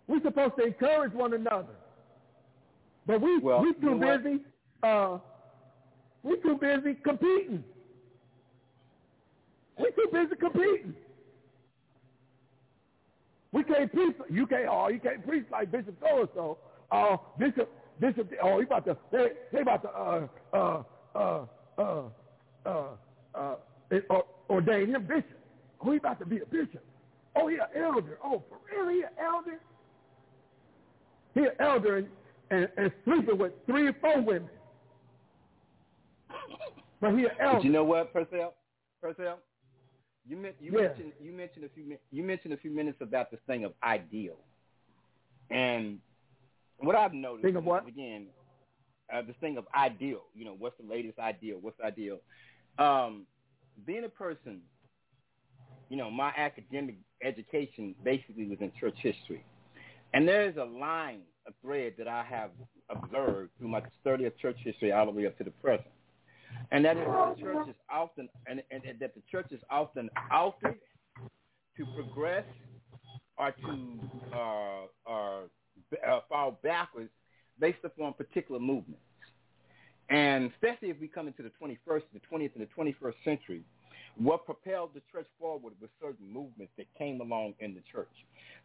We're 0.08 0.24
supposed 0.24 0.56
to 0.58 0.64
encourage 0.66 1.14
one 1.14 1.36
another. 1.36 1.76
But 3.06 3.22
we 3.22 3.38
well, 3.38 3.62
we 3.62 3.74
too 3.74 4.00
busy 4.00 4.40
uh 4.82 5.20
we 6.24 6.38
too 6.38 6.58
busy 6.60 6.96
competing. 7.04 7.64
We 9.78 9.92
too 9.92 10.08
busy 10.12 10.36
competing. 10.36 10.96
We 13.52 13.64
can't 13.64 13.94
preach. 13.94 14.16
You 14.32 14.48
can't. 14.48 14.68
Oh, 14.68 14.88
you 14.88 15.00
can't 15.00 15.24
preach 15.24 15.46
like 15.52 15.72
Bishop 15.72 15.94
so 16.02 16.22
and 16.22 16.30
so. 16.34 16.58
Oh, 16.92 17.22
Bishop, 17.38 17.70
Bishop. 18.00 18.32
Oh, 18.42 18.58
he 18.58 18.66
about 18.66 18.86
to. 18.86 18.98
They, 19.12 19.28
they 19.54 19.62
about 19.62 19.84
to. 19.84 19.90
Uh, 19.90 20.28
uh, 20.52 20.84
uh, 21.16 21.46
uh, 21.78 22.04
uh, 22.66 23.56
uh, 24.10 24.22
ordain 24.50 24.90
him 24.90 25.04
bishop. 25.04 25.41
Who 25.82 25.92
he 25.92 25.98
about 25.98 26.20
to 26.20 26.26
be 26.26 26.40
a 26.40 26.46
bishop. 26.46 26.84
Oh, 27.36 27.48
he 27.48 27.56
an 27.56 27.62
elder. 27.76 28.18
Oh, 28.24 28.44
for 28.50 28.58
real, 28.70 28.90
he 28.94 29.04
an 29.04 29.10
elder? 29.20 29.60
He 31.34 31.42
an 31.42 31.52
elder 31.60 31.98
and, 31.98 32.08
and, 32.50 32.68
and 32.78 32.92
sleeping 33.06 33.38
with 33.38 33.54
three 33.66 33.88
or 33.88 33.94
four 34.02 34.22
women. 34.22 34.50
But 37.00 37.18
he 37.18 37.26
an 37.26 37.32
elder. 37.40 37.58
But 37.58 37.64
you 37.64 37.72
know 37.72 37.84
what, 37.84 38.14
Purcell? 38.14 38.54
Purcell, 39.02 39.40
you, 40.28 40.38
men- 40.38 40.54
you 40.60 40.72
Yeah. 40.74 40.88
mentioned 40.90 41.14
you 41.20 41.32
mentioned 41.34 41.66
a 41.66 41.70
few 41.70 41.98
you 42.12 42.24
mentioned 42.24 42.54
a 42.54 42.58
few 42.58 42.70
minutes 42.70 43.00
about 43.02 43.32
this 43.32 43.40
thing 43.48 43.64
of 43.66 43.74
ideal, 43.82 44.38
and 45.50 45.98
what 46.78 46.96
I've 46.96 47.14
noticed 47.14 47.46
Thing 47.46 47.56
of 47.56 47.66
what? 47.66 47.88
again, 47.88 48.28
uh, 49.12 49.24
this 49.24 49.36
thing 49.42 49.58
of 49.58 49.66
ideal. 49.74 50.22
You 50.36 50.46
know, 50.46 50.56
what's 50.60 50.76
the 50.78 50.88
latest 50.88 51.18
ideal? 51.18 51.58
What's 51.60 51.80
ideal? 51.82 52.20
Um, 52.78 53.26
being 53.88 54.04
a 54.04 54.10
person, 54.10 54.62
you 55.92 55.98
know, 55.98 56.10
my 56.10 56.32
academic 56.38 56.96
education 57.22 57.94
basically 58.04 58.48
was 58.48 58.60
in 58.62 58.72
church 58.80 58.96
history, 58.98 59.44
and 60.14 60.28
there's 60.28 60.58
a 60.58 60.64
line, 60.64 61.22
a 61.48 61.52
thread 61.62 61.94
that 61.98 62.08
I 62.08 62.24
have 62.24 62.52
observed 62.90 63.52
through 63.58 63.68
my 63.68 63.82
study 64.02 64.26
of 64.26 64.38
church 64.38 64.58
history 64.64 64.92
all 64.92 65.06
the 65.06 65.12
way 65.12 65.28
up 65.28 65.38
to 65.38 65.44
the 65.44 65.52
present 65.52 65.88
and 66.72 66.86
that 66.86 66.98
is 66.98 67.06
the 67.06 67.36
church 67.40 67.68
is 67.70 67.76
often 67.90 68.30
and, 68.48 68.62
and, 68.72 68.84
and 68.84 69.00
that 69.00 69.14
the 69.16 69.22
church 69.32 69.48
is 69.52 69.62
often 69.70 70.10
altered 70.32 70.78
to 71.78 71.86
progress 71.96 72.46
or 73.38 73.52
to 73.52 74.00
uh, 74.34 75.12
uh, 75.12 75.42
uh, 76.08 76.20
fall 76.30 76.60
backwards 76.64 77.10
based 77.60 77.80
upon 77.84 78.14
particular 78.14 78.60
movements. 78.60 79.02
And 80.10 80.52
especially 80.52 80.90
if 80.90 81.00
we 81.00 81.08
come 81.08 81.28
into 81.28 81.42
the 81.42 81.52
21st, 81.62 82.04
the 82.14 82.20
20th, 82.32 82.52
and 82.56 82.68
the 82.68 82.70
21st 82.78 83.14
century, 83.24 83.64
what 84.18 84.46
propelled 84.46 84.92
the 84.94 85.02
church 85.12 85.28
forward 85.40 85.74
was 85.80 85.90
certain 86.02 86.32
movements 86.32 86.74
that 86.78 86.88
came 86.98 87.22
along 87.22 87.54
in 87.60 87.74
the 87.74 87.82
church. 87.92 88.10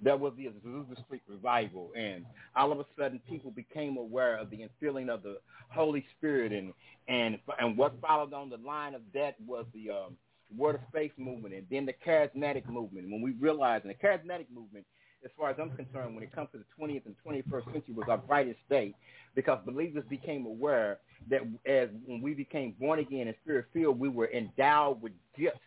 There 0.01 0.17
was 0.17 0.33
the 0.37 0.47
Azusa 0.47 1.03
Street 1.05 1.23
revival, 1.29 1.91
and 1.97 2.25
all 2.55 2.73
of 2.73 2.81
a 2.81 2.87
sudden 2.99 3.21
people 3.29 3.51
became 3.51 3.97
aware 3.97 4.37
of 4.37 4.51
the 4.51 4.59
infilling 4.59 5.09
of 5.09 5.23
the 5.23 5.39
Holy 5.69 6.05
Spirit, 6.19 6.53
and 6.53 6.73
and 7.09 7.39
and 7.59 7.77
what 7.77 7.95
followed 8.01 8.33
on 8.33 8.51
the 8.51 8.59
line 8.59 8.95
of 8.95 9.03
that 9.15 9.37
was 9.47 9.65
the 9.73 9.91
um, 9.91 10.17
Word 10.57 10.77
of 10.77 10.81
Faith 10.93 11.13
movement, 11.17 11.55
and 11.55 11.67
then 11.71 11.87
the 11.87 11.95
Charismatic 12.07 12.69
movement. 12.69 13.11
When 13.11 13.23
we 13.23 13.33
realized, 13.33 13.85
and 13.85 13.95
the 13.95 14.07
Charismatic 14.07 14.47
movement, 14.55 14.85
as 15.25 15.31
far 15.37 15.51
as 15.51 15.57
I'm 15.61 15.71
concerned, 15.71 16.15
when 16.15 16.23
it 16.23 16.33
comes 16.33 16.49
to 16.53 16.59
the 16.59 16.65
20th 16.81 17.03
and 17.07 17.15
21st 17.27 17.65
century, 17.73 17.95
was 17.95 18.07
our 18.09 18.19
brightest 18.19 18.61
day, 18.71 18.95
because 19.35 19.59
believers 19.65 20.05
became 20.09 20.47
aware 20.47 20.99
that 21.31 21.43
as 21.67 21.89
when 22.05 22.21
we 22.21 22.35
became 22.35 22.75
born 22.79 22.99
again 22.99 23.27
and 23.27 23.37
spirit 23.43 23.67
filled, 23.73 23.99
we 23.99 24.09
were 24.09 24.31
endowed 24.33 25.03
with 25.03 25.13
gifts 25.37 25.59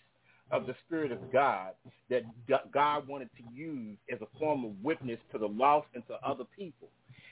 of 0.52 0.66
the 0.66 0.76
Spirit 0.86 1.12
of 1.12 1.32
God 1.32 1.74
that 2.10 2.24
God 2.72 3.08
wanted 3.08 3.30
to 3.38 3.44
use 3.54 3.98
as 4.12 4.20
a 4.22 4.40
form 4.40 4.66
of 4.66 4.72
witness 4.82 5.20
to 5.32 5.38
the 5.38 5.48
lost 5.48 5.88
and 5.94 6.06
to 6.08 6.16
other 6.28 6.44
people. 6.58 6.90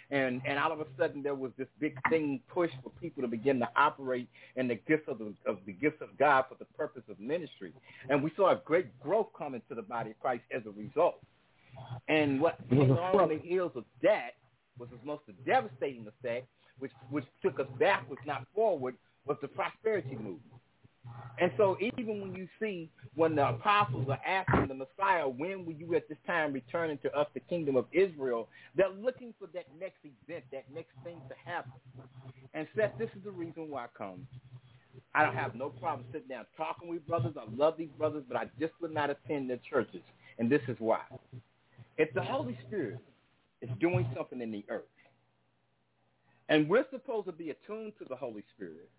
And 0.09 0.41
and 0.45 0.57
all 0.57 0.71
of 0.71 0.79
a 0.79 0.85
sudden 0.97 1.21
there 1.21 1.35
was 1.35 1.51
this 1.57 1.67
big 1.79 1.97
thing 2.09 2.39
pushed 2.47 2.75
for 2.81 2.91
people 3.01 3.23
to 3.23 3.27
begin 3.27 3.59
to 3.59 3.67
operate 3.75 4.29
in 4.55 4.67
the 4.67 4.75
gifts 4.75 5.07
of 5.07 5.17
the 5.17 5.33
of 5.45 5.57
the 5.65 5.73
gifts 5.73 6.01
of 6.01 6.17
God 6.17 6.45
for 6.47 6.55
the 6.55 6.65
purpose 6.77 7.03
of 7.09 7.19
ministry. 7.19 7.73
And 8.09 8.23
we 8.23 8.31
saw 8.37 8.51
a 8.51 8.61
great 8.63 8.97
growth 9.01 9.27
coming 9.37 9.61
to 9.67 9.75
the 9.75 9.81
body 9.81 10.11
of 10.11 10.19
Christ 10.19 10.43
as 10.55 10.61
a 10.65 10.71
result. 10.71 11.19
And 12.07 12.39
what 12.41 12.57
came 12.69 12.91
on 12.91 13.29
the 13.29 13.39
heels 13.39 13.71
of 13.75 13.83
that 14.03 14.31
was 14.77 14.89
the 14.89 15.05
most 15.05 15.23
devastating 15.45 16.05
effect, 16.07 16.47
which 16.79 16.91
which 17.09 17.25
took 17.41 17.59
us 17.59 17.67
backwards, 17.79 18.21
not 18.25 18.45
forward, 18.53 18.95
was 19.25 19.37
the 19.41 19.47
prosperity 19.47 20.15
movement. 20.15 20.41
And 21.39 21.51
so 21.55 21.77
even 21.79 22.21
when 22.21 22.35
you 22.35 22.47
see 22.59 22.89
when 23.15 23.35
the 23.35 23.47
apostles 23.47 24.07
are 24.09 24.19
asking 24.25 24.67
the 24.67 24.73
Messiah, 24.73 25.27
when 25.27 25.65
will 25.65 25.73
you 25.73 25.95
at 25.95 26.09
this 26.09 26.17
time 26.25 26.51
return 26.51 26.97
to 26.99 27.13
us 27.15 27.27
the 27.33 27.39
kingdom 27.41 27.75
of 27.75 27.85
Israel, 27.91 28.49
they're 28.75 28.89
looking 28.89 29.33
for 29.39 29.47
that 29.53 29.65
next 29.79 29.99
event, 30.03 30.43
that 30.51 30.65
next 30.73 30.91
thing 31.03 31.17
to 31.29 31.35
happen. 31.49 31.71
And 32.53 32.67
Seth, 32.75 32.97
this 32.97 33.09
is 33.15 33.23
the 33.23 33.31
reason 33.31 33.69
why 33.69 33.85
I 33.85 33.87
come. 33.97 34.27
I 35.13 35.23
don't 35.23 35.35
have 35.35 35.55
no 35.55 35.69
problem 35.69 36.05
sitting 36.11 36.27
down 36.27 36.45
talking 36.55 36.89
with 36.89 37.05
brothers. 37.07 37.35
I 37.39 37.45
love 37.55 37.75
these 37.77 37.89
brothers, 37.97 38.23
but 38.27 38.37
I 38.37 38.45
just 38.59 38.73
would 38.81 38.93
not 38.93 39.09
attend 39.09 39.49
their 39.49 39.59
churches. 39.69 40.01
And 40.39 40.49
this 40.49 40.61
is 40.67 40.75
why. 40.79 41.01
If 41.97 42.13
the 42.13 42.21
Holy 42.21 42.57
Spirit 42.67 42.99
is 43.61 43.69
doing 43.79 44.07
something 44.15 44.41
in 44.41 44.51
the 44.51 44.65
earth, 44.69 44.83
and 46.49 46.69
we're 46.69 46.85
supposed 46.91 47.25
to 47.27 47.31
be 47.31 47.49
attuned 47.49 47.93
to 47.99 48.05
the 48.07 48.15
Holy 48.15 48.43
Spirit, 48.55 48.89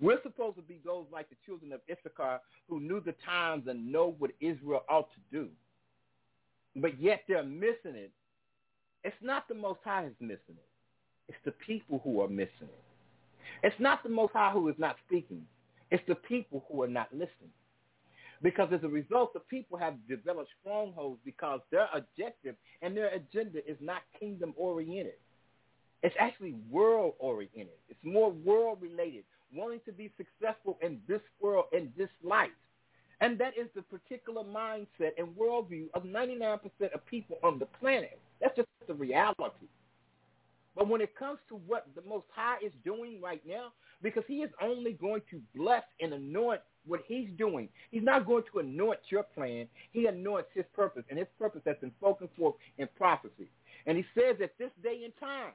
we're 0.00 0.22
supposed 0.22 0.56
to 0.56 0.62
be 0.62 0.80
those 0.84 1.06
like 1.12 1.28
the 1.28 1.36
children 1.44 1.72
of 1.72 1.80
Issachar 1.90 2.40
who 2.68 2.80
knew 2.80 3.00
the 3.00 3.14
times 3.24 3.66
and 3.68 3.90
know 3.92 4.14
what 4.18 4.30
Israel 4.40 4.84
ought 4.88 5.08
to 5.12 5.20
do. 5.32 5.48
But 6.76 7.00
yet 7.00 7.22
they're 7.28 7.42
missing 7.42 7.94
it. 7.94 8.12
It's 9.04 9.16
not 9.20 9.48
the 9.48 9.54
Most 9.54 9.80
High 9.84 10.04
who's 10.04 10.20
missing 10.20 10.56
it. 10.56 10.68
It's 11.28 11.38
the 11.44 11.52
people 11.52 12.00
who 12.04 12.20
are 12.20 12.28
missing 12.28 12.50
it. 12.62 12.84
It's 13.62 13.78
not 13.78 14.02
the 14.02 14.08
Most 14.08 14.32
High 14.32 14.52
who 14.52 14.68
is 14.68 14.76
not 14.78 14.96
speaking. 15.06 15.42
It's 15.90 16.02
the 16.06 16.14
people 16.14 16.64
who 16.70 16.82
are 16.82 16.88
not 16.88 17.08
listening. 17.12 17.52
Because 18.42 18.68
as 18.72 18.84
a 18.84 18.88
result, 18.88 19.32
the 19.34 19.40
people 19.40 19.76
have 19.78 19.94
developed 20.08 20.50
strongholds 20.60 21.20
because 21.24 21.60
their 21.70 21.88
objective 21.92 22.54
and 22.82 22.96
their 22.96 23.08
agenda 23.08 23.58
is 23.68 23.76
not 23.80 24.02
kingdom-oriented. 24.18 25.14
It's 26.02 26.14
actually 26.20 26.54
world-oriented. 26.70 27.74
It's 27.88 28.04
more 28.04 28.30
world-related, 28.30 29.24
wanting 29.52 29.80
to 29.86 29.92
be 29.92 30.12
successful 30.16 30.78
in 30.82 31.00
this 31.08 31.20
world, 31.40 31.64
in 31.72 31.92
this 31.96 32.10
life. 32.22 32.50
And 33.20 33.36
that 33.38 33.58
is 33.58 33.66
the 33.74 33.82
particular 33.82 34.44
mindset 34.44 35.12
and 35.18 35.28
worldview 35.36 35.86
of 35.94 36.04
99% 36.04 36.60
of 36.94 37.06
people 37.06 37.38
on 37.42 37.58
the 37.58 37.66
planet. 37.66 38.20
That's 38.40 38.54
just 38.54 38.68
the 38.86 38.94
reality. 38.94 39.66
But 40.76 40.86
when 40.88 41.00
it 41.00 41.16
comes 41.16 41.40
to 41.48 41.56
what 41.66 41.88
the 41.96 42.02
Most 42.08 42.26
High 42.32 42.58
is 42.64 42.70
doing 42.84 43.20
right 43.20 43.42
now, 43.44 43.72
because 44.00 44.22
he 44.28 44.42
is 44.42 44.50
only 44.62 44.92
going 44.92 45.22
to 45.32 45.40
bless 45.56 45.82
and 46.00 46.12
anoint 46.12 46.60
what 46.88 47.02
he's 47.06 47.28
doing. 47.38 47.68
He's 47.90 48.02
not 48.02 48.26
going 48.26 48.44
to 48.52 48.60
anoint 48.60 49.00
your 49.10 49.22
plan. 49.22 49.68
He 49.92 50.06
anoints 50.06 50.50
his 50.54 50.64
purpose, 50.74 51.04
and 51.10 51.18
his 51.18 51.28
purpose 51.38 51.62
has 51.66 51.76
been 51.80 51.92
spoken 51.98 52.28
forth 52.36 52.56
in 52.78 52.88
prophecy. 52.96 53.50
And 53.86 53.96
he 53.96 54.04
says 54.18 54.36
that 54.40 54.52
this 54.58 54.70
day 54.82 55.02
and 55.04 55.12
time, 55.20 55.52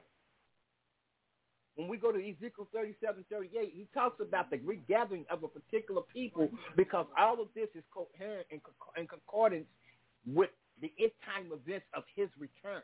when 1.76 1.88
we 1.88 1.96
go 1.96 2.12
to 2.12 2.18
Ezekiel 2.18 2.68
37, 2.72 3.24
38, 3.30 3.72
he 3.74 3.88
talks 3.92 4.20
about 4.20 4.50
the 4.50 4.58
regathering 4.58 5.24
of 5.30 5.42
a 5.42 5.48
particular 5.48 6.02
people 6.12 6.48
because 6.76 7.06
all 7.18 7.40
of 7.40 7.48
this 7.54 7.68
is 7.74 7.82
coherent 7.92 8.46
and 8.52 8.60
in 8.96 9.06
concordance 9.08 9.66
with 10.26 10.50
the 10.80 10.92
end 11.00 11.12
time 11.24 11.50
events 11.52 11.86
of 11.94 12.04
his 12.14 12.28
return. 12.38 12.82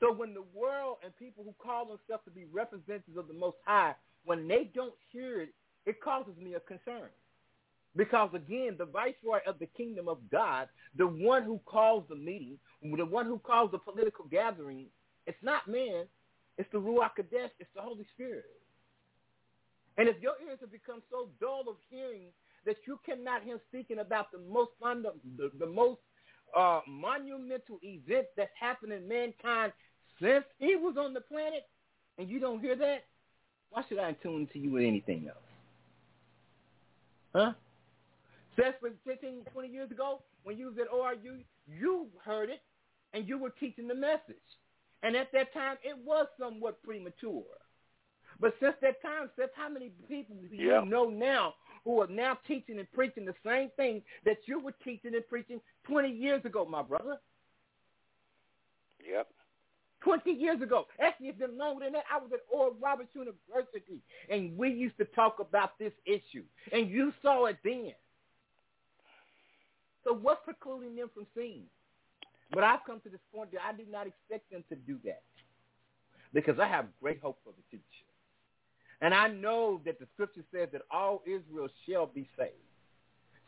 So 0.00 0.12
when 0.12 0.34
the 0.34 0.44
world 0.52 0.98
and 1.04 1.16
people 1.16 1.44
who 1.44 1.54
call 1.64 1.86
themselves 1.86 2.24
to 2.24 2.30
be 2.30 2.46
representatives 2.52 3.16
of 3.16 3.28
the 3.28 3.34
Most 3.34 3.56
High, 3.64 3.94
when 4.24 4.48
they 4.48 4.70
don't 4.74 4.94
hear 5.12 5.40
it, 5.40 5.54
it 5.86 6.00
causes 6.00 6.34
me 6.40 6.54
a 6.54 6.60
concern. 6.60 7.10
Because 7.96 8.30
again, 8.34 8.74
the 8.76 8.86
viceroy 8.86 9.38
of 9.46 9.58
the 9.58 9.66
kingdom 9.66 10.08
of 10.08 10.18
God, 10.30 10.68
the 10.96 11.06
one 11.06 11.44
who 11.44 11.60
calls 11.64 12.04
the 12.08 12.16
meeting, 12.16 12.58
the 12.82 13.06
one 13.06 13.26
who 13.26 13.38
calls 13.38 13.70
the 13.70 13.78
political 13.78 14.24
gathering, 14.24 14.86
it's 15.26 15.42
not 15.42 15.68
man, 15.68 16.04
it's 16.58 16.68
the 16.72 16.78
Ruach 16.78 17.14
Kadesh, 17.16 17.50
it's 17.60 17.70
the 17.74 17.80
Holy 17.80 18.04
Spirit. 18.14 18.44
And 19.96 20.08
if 20.08 20.16
your 20.20 20.34
ears 20.44 20.58
have 20.60 20.72
become 20.72 21.02
so 21.10 21.28
dull 21.40 21.64
of 21.68 21.76
hearing 21.88 22.28
that 22.66 22.76
you 22.86 22.98
cannot 23.06 23.44
hear 23.44 23.60
speaking 23.68 24.00
about 24.00 24.32
the 24.32 24.38
most 24.38 24.72
funda- 24.80 25.12
the, 25.36 25.50
the 25.58 25.66
most 25.66 26.00
uh, 26.56 26.80
monumental 26.88 27.78
event 27.82 28.26
that's 28.36 28.50
happened 28.58 28.92
in 28.92 29.06
mankind 29.08 29.72
since 30.20 30.44
he 30.58 30.76
was 30.76 30.96
on 30.98 31.14
the 31.14 31.20
planet, 31.20 31.68
and 32.18 32.28
you 32.28 32.40
don't 32.40 32.60
hear 32.60 32.76
that, 32.76 33.04
why 33.70 33.82
should 33.88 33.98
I 33.98 34.12
tune 34.12 34.48
to 34.52 34.58
you 34.58 34.72
with 34.72 34.84
anything 34.84 35.26
else? 35.28 35.43
Huh? 37.34 37.52
Since 38.56 38.76
15, 39.04 39.42
20 39.52 39.68
years 39.68 39.90
ago, 39.90 40.22
when 40.44 40.56
you 40.56 40.66
was 40.66 40.76
at 40.78 40.90
ORU, 40.90 41.42
you 41.66 42.06
heard 42.24 42.50
it, 42.50 42.62
and 43.12 43.28
you 43.28 43.38
were 43.38 43.50
teaching 43.50 43.88
the 43.88 43.94
message. 43.94 44.36
And 45.02 45.16
at 45.16 45.32
that 45.32 45.52
time, 45.52 45.76
it 45.82 45.96
was 46.04 46.26
somewhat 46.38 46.82
premature. 46.82 47.42
But 48.40 48.54
since 48.60 48.74
that 48.82 49.02
time, 49.02 49.30
since 49.36 49.50
how 49.54 49.68
many 49.68 49.90
people 50.08 50.36
do 50.36 50.56
you 50.56 50.84
know 50.86 51.08
now 51.08 51.54
who 51.84 52.00
are 52.00 52.06
now 52.06 52.38
teaching 52.46 52.78
and 52.78 52.90
preaching 52.92 53.24
the 53.24 53.34
same 53.44 53.70
thing 53.76 54.02
that 54.24 54.38
you 54.46 54.60
were 54.60 54.74
teaching 54.84 55.14
and 55.14 55.28
preaching 55.28 55.60
20 55.86 56.08
years 56.08 56.44
ago, 56.44 56.64
my 56.64 56.82
brother? 56.82 57.18
Yep. 59.08 59.28
20 60.04 60.30
years 60.30 60.60
ago. 60.62 60.86
Actually, 61.00 61.28
it's 61.28 61.38
been 61.38 61.58
longer 61.58 61.84
than 61.84 61.94
that. 61.94 62.04
I 62.12 62.18
was 62.18 62.30
at 62.32 62.40
Oral 62.52 62.76
Roberts 62.80 63.10
University, 63.14 64.00
and 64.30 64.56
we 64.56 64.70
used 64.70 64.96
to 64.98 65.04
talk 65.06 65.38
about 65.40 65.78
this 65.78 65.92
issue, 66.06 66.44
and 66.72 66.90
you 66.90 67.12
saw 67.22 67.46
it 67.46 67.56
then. 67.64 67.92
So 70.04 70.12
what's 70.12 70.44
precluding 70.44 70.94
them 70.94 71.10
from 71.14 71.26
seeing? 71.34 71.64
But 72.52 72.62
I've 72.62 72.84
come 72.86 73.00
to 73.00 73.08
this 73.08 73.20
point 73.34 73.52
that 73.52 73.62
I 73.66 73.72
do 73.72 73.84
not 73.90 74.06
expect 74.06 74.50
them 74.52 74.62
to 74.68 74.76
do 74.76 74.98
that 75.04 75.22
because 76.34 76.58
I 76.60 76.68
have 76.68 76.86
great 77.00 77.20
hope 77.22 77.38
for 77.42 77.52
the 77.56 77.62
future. 77.70 77.84
And 79.00 79.14
I 79.14 79.28
know 79.28 79.80
that 79.86 79.98
the 79.98 80.06
scripture 80.14 80.44
says 80.52 80.68
that 80.72 80.82
all 80.90 81.22
Israel 81.26 81.68
shall 81.88 82.06
be 82.06 82.28
saved. 82.38 82.52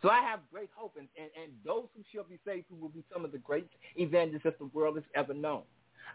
So 0.03 0.09
I 0.09 0.21
have 0.21 0.41
great 0.53 0.71
hope, 0.75 0.95
and, 0.99 1.09
and, 1.17 1.31
and 1.43 1.53
those 1.65 1.87
who 1.97 2.03
shall 2.13 2.25
be 2.25 2.39
saved 2.47 2.67
who 2.69 2.77
will 2.77 2.91
be 2.91 3.03
some 3.13 3.25
of 3.25 3.33
the 3.33 3.39
great 3.39 3.69
evangelists 3.97 4.43
that 4.45 4.59
the 4.59 4.67
world 4.67 4.97
has 4.97 5.05
ever 5.15 5.35
known. 5.35 5.63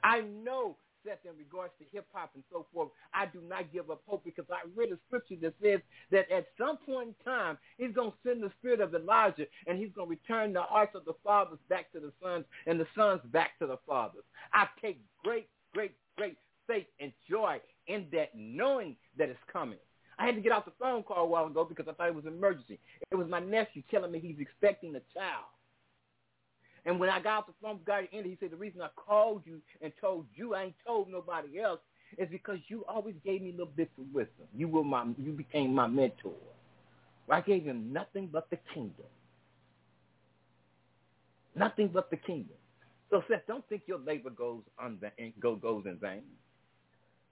I 0.04 0.22
know 0.22 0.78
that 1.06 1.20
in 1.26 1.36
regards 1.38 1.74
to 1.80 1.86
hip 1.92 2.06
hop 2.14 2.32
and 2.36 2.44
so 2.52 2.66
forth, 2.74 2.90
I 3.14 3.26
do 3.26 3.40
not 3.48 3.72
give 3.74 3.90
up 3.90 4.02
hope 4.06 4.24
because 4.24 4.46
I 4.52 4.60
read 4.76 4.92
a 4.92 4.98
scripture 5.08 5.36
that 5.42 5.54
says 5.62 5.80
that 6.12 6.30
at 6.32 6.48
some 6.58 6.78
point 6.78 7.10
in 7.10 7.26
time, 7.26 7.58
he's 7.78 7.94
going 7.94 8.12
to 8.12 8.18
send 8.24 8.44
the 8.44 8.52
spirit 8.60 8.82
of 8.82 8.94
Elijah 8.94 9.48
and 9.68 9.78
he's 9.78 9.92
going 9.96 10.08
to 10.08 10.12
return 10.12 10.54
the 10.54 10.62
hearts 10.62 10.96
of 10.96 11.06
the 11.06 11.14
fathers 11.24 11.60
back 11.70 11.92
to 11.94 12.00
the 12.00 12.12
sons 12.22 12.46
and 12.68 12.80
the 12.80 12.88
sons 12.96 13.22
back 13.32 13.58
to 13.60 13.68
the 13.68 13.78
fathers. 13.88 14.24
I 14.54 14.68
take 14.82 15.02
great, 15.24 15.48
great, 15.74 15.94
great 16.18 16.38
faith 16.68 16.88
and 17.00 17.12
joy 17.30 17.60
in 17.88 18.08
that 18.12 18.30
knowing 18.36 18.96
that 19.18 19.30
it's 19.30 19.40
coming. 19.52 19.80
I 20.20 20.26
had 20.26 20.36
to 20.36 20.42
get 20.42 20.52
off 20.52 20.66
the 20.66 20.72
phone 20.80 21.02
call 21.02 21.24
a 21.24 21.28
while 21.28 21.48
ago 21.48 21.66
because 21.66 21.88
I 21.88 21.94
thought 21.94 22.10
it 22.10 22.16
was 22.16 22.26
an 22.26 22.34
emergency. 22.34 22.80
It 23.10 23.16
was 23.16 23.28
my 23.28 23.40
nephew 23.40 23.82
telling 23.90 24.12
me 24.12 24.20
he's 24.20 24.40
expecting 24.40 24.96
a 24.96 25.02
child. 25.14 25.46
And 26.86 27.00
when 27.00 27.10
I 27.10 27.20
got 27.20 27.40
off 27.40 27.48
the 27.48 27.54
phone 27.62 27.78
with 27.78 27.86
God 27.86 28.08
ended, 28.12 28.32
he 28.32 28.38
said, 28.40 28.52
the 28.52 28.58
reason 28.58 28.82
I 28.82 28.90
called 28.96 29.44
you 29.46 29.62
and 29.82 29.94
told 30.02 30.26
you, 30.34 30.56
I 30.56 30.64
ain't 30.64 30.76
told 30.86 31.10
nobody 31.10 31.60
else, 31.60 31.80
is 32.18 32.28
because 32.30 32.58
you 32.68 32.84
always 32.88 33.16
gave 33.24 33.42
me 33.42 33.52
little 33.52 33.68
bits 33.68 33.92
of 34.00 34.06
wisdom. 34.14 34.48
You 34.56 34.68
were 34.68 34.84
my, 34.84 35.06
you 35.18 35.32
became 35.32 35.74
my 35.74 35.88
mentor. 35.88 36.34
I 37.30 37.42
gave 37.42 37.64
him 37.64 37.94
nothing 37.94 38.30
but 38.32 38.50
the 38.50 38.58
kingdom. 38.74 39.06
Nothing 41.56 41.90
but 41.94 42.10
the 42.10 42.18
kingdom. 42.18 42.58
So 43.10 43.24
Seth, 43.30 43.46
don't 43.48 43.68
think 43.70 43.84
your 43.86 44.00
labor 44.00 44.30
goes, 44.30 44.62
unva- 44.84 45.12
goes 45.40 45.84
in 45.86 45.98
vain. 45.98 46.24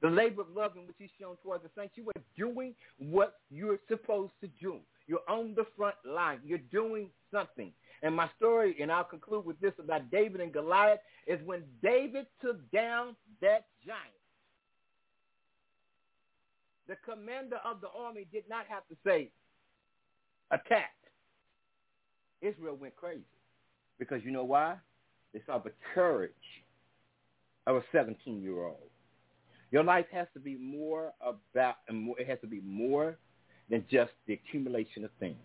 The 0.02 0.10
labor 0.10 0.42
of 0.42 0.48
love 0.56 0.78
in 0.78 0.88
which 0.88 0.96
he's 0.98 1.10
shown 1.20 1.36
towards 1.44 1.64
the 1.64 1.70
saints, 1.78 1.94
you 1.96 2.08
are 2.08 2.22
doing 2.38 2.74
what 2.98 3.40
you're 3.50 3.80
supposed 3.90 4.32
to 4.42 4.48
do. 4.62 4.78
You're 5.08 5.28
on 5.28 5.54
the 5.56 5.66
front 5.76 5.96
line. 6.06 6.40
You're 6.46 6.60
doing 6.72 7.10
something. 7.32 7.74
And 8.02 8.16
my 8.16 8.30
story, 8.38 8.76
and 8.82 8.92
I'll 8.92 9.04
conclude 9.04 9.46
with 9.46 9.60
this 9.60 9.74
about 9.78 10.10
David 10.10 10.42
and 10.42 10.54
Goliath, 10.54 11.00
is 11.28 11.40
when 11.46 11.64
David 11.84 12.28
took 12.42 12.72
down 12.72 13.16
that 13.42 13.66
giant, 13.86 14.00
the 16.88 16.96
commander 17.06 17.58
of 17.66 17.82
the 17.82 17.90
army 17.90 18.26
did 18.32 18.44
not 18.50 18.66
have 18.68 18.88
to 18.88 18.96
say, 19.06 19.30
attack. 20.50 20.94
Israel 22.42 22.76
went 22.76 22.96
crazy. 22.96 23.22
Because 24.00 24.22
you 24.24 24.32
know 24.32 24.46
why? 24.46 24.76
They 25.34 25.42
saw 25.46 25.60
the 25.60 25.74
courage 25.94 26.32
of 27.68 27.76
a 27.76 27.84
17-year-old. 27.96 28.78
Your 29.72 29.84
life 29.84 30.08
has 30.12 30.28
to 30.34 30.40
be 30.40 30.56
more 30.56 31.14
about, 31.22 31.76
it 31.90 32.28
has 32.28 32.40
to 32.42 32.48
be 32.48 32.62
more 32.62 33.18
than 33.70 33.86
just 33.92 34.12
the 34.26 34.34
accumulation 34.34 35.04
of 35.04 35.12
things. 35.20 35.38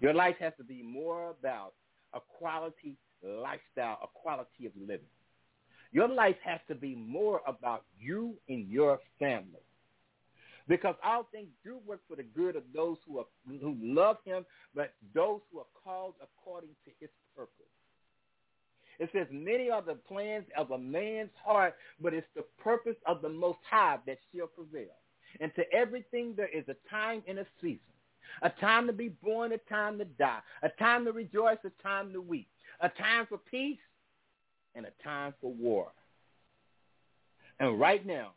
Your 0.00 0.14
life 0.14 0.36
has 0.40 0.52
to 0.56 0.64
be 0.64 0.82
more 0.82 1.30
about 1.30 1.74
a 2.14 2.20
quality 2.38 2.96
lifestyle, 3.22 3.98
a 4.02 4.06
quality 4.14 4.66
of 4.66 4.72
living. 4.80 5.06
Your 5.92 6.08
life 6.08 6.36
has 6.44 6.60
to 6.68 6.74
be 6.74 6.94
more 6.94 7.42
about 7.46 7.84
you 7.98 8.34
and 8.48 8.68
your 8.68 8.98
family. 9.18 9.60
Because 10.68 10.94
all 11.04 11.26
things 11.32 11.48
do 11.64 11.78
work 11.86 12.00
for 12.08 12.16
the 12.16 12.22
good 12.22 12.54
of 12.54 12.62
those 12.74 12.96
who 13.06 13.18
are, 13.18 13.24
who 13.46 13.76
love 13.82 14.16
him, 14.24 14.46
but 14.74 14.94
those 15.14 15.40
who 15.52 15.58
are 15.58 15.66
called 15.84 16.14
according 16.22 16.70
to 16.84 16.90
his 17.00 17.10
purpose. 17.36 17.52
It 19.00 19.10
says, 19.12 19.26
many 19.32 19.70
are 19.70 19.82
the 19.82 19.94
plans 19.94 20.44
of 20.56 20.70
a 20.70 20.78
man's 20.78 21.30
heart, 21.44 21.74
but 22.00 22.14
it's 22.14 22.26
the 22.36 22.44
purpose 22.62 22.96
of 23.06 23.22
the 23.22 23.28
Most 23.28 23.58
High 23.68 23.98
that 24.06 24.18
shall 24.32 24.46
prevail. 24.46 24.94
And 25.40 25.50
to 25.56 25.62
everything 25.72 26.34
there 26.36 26.48
is 26.48 26.64
a 26.68 26.76
time 26.88 27.22
and 27.26 27.38
a 27.38 27.46
season 27.60 27.80
a 28.42 28.50
time 28.60 28.86
to 28.86 28.92
be 28.92 29.08
born, 29.08 29.52
a 29.52 29.58
time 29.58 29.98
to 29.98 30.04
die, 30.04 30.40
a 30.62 30.68
time 30.70 31.04
to 31.04 31.12
rejoice, 31.12 31.58
a 31.64 31.82
time 31.82 32.12
to 32.12 32.20
weep, 32.20 32.48
a 32.80 32.88
time 32.88 33.26
for 33.28 33.38
peace, 33.38 33.78
and 34.74 34.86
a 34.86 35.02
time 35.02 35.34
for 35.40 35.52
war. 35.52 35.88
And 37.58 37.78
right 37.78 38.06
now, 38.06 38.32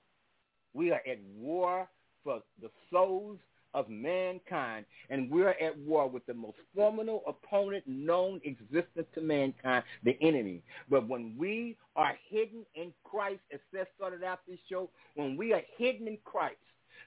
we 0.74 0.92
are 0.92 1.02
at 1.08 1.20
war 1.38 1.88
for 2.24 2.42
the 2.62 2.70
souls 2.92 3.40
of 3.74 3.90
mankind, 3.90 4.86
and 5.10 5.32
we're 5.32 5.56
at 5.62 5.78
war 5.80 6.08
with 6.08 6.26
the 6.26 6.34
most 6.34 6.58
formidable 6.76 7.24
opponent 7.28 7.84
known 7.88 8.40
existence 8.44 9.08
to 9.16 9.22
mankind, 9.22 9.84
the 10.04 10.18
enemy. 10.22 10.62
But 10.90 11.08
when 11.08 11.36
we 11.38 11.78
are 11.96 12.16
hidden 12.30 12.66
in 12.76 12.94
Christ, 13.04 13.42
as 13.52 13.60
Seth 13.74 13.88
started 13.96 14.24
out 14.24 14.40
this 14.48 14.60
show, 14.70 14.90
when 15.16 15.38
we 15.38 15.54
are 15.54 15.62
hidden 15.78 16.08
in 16.08 16.18
Christ, 16.24 16.58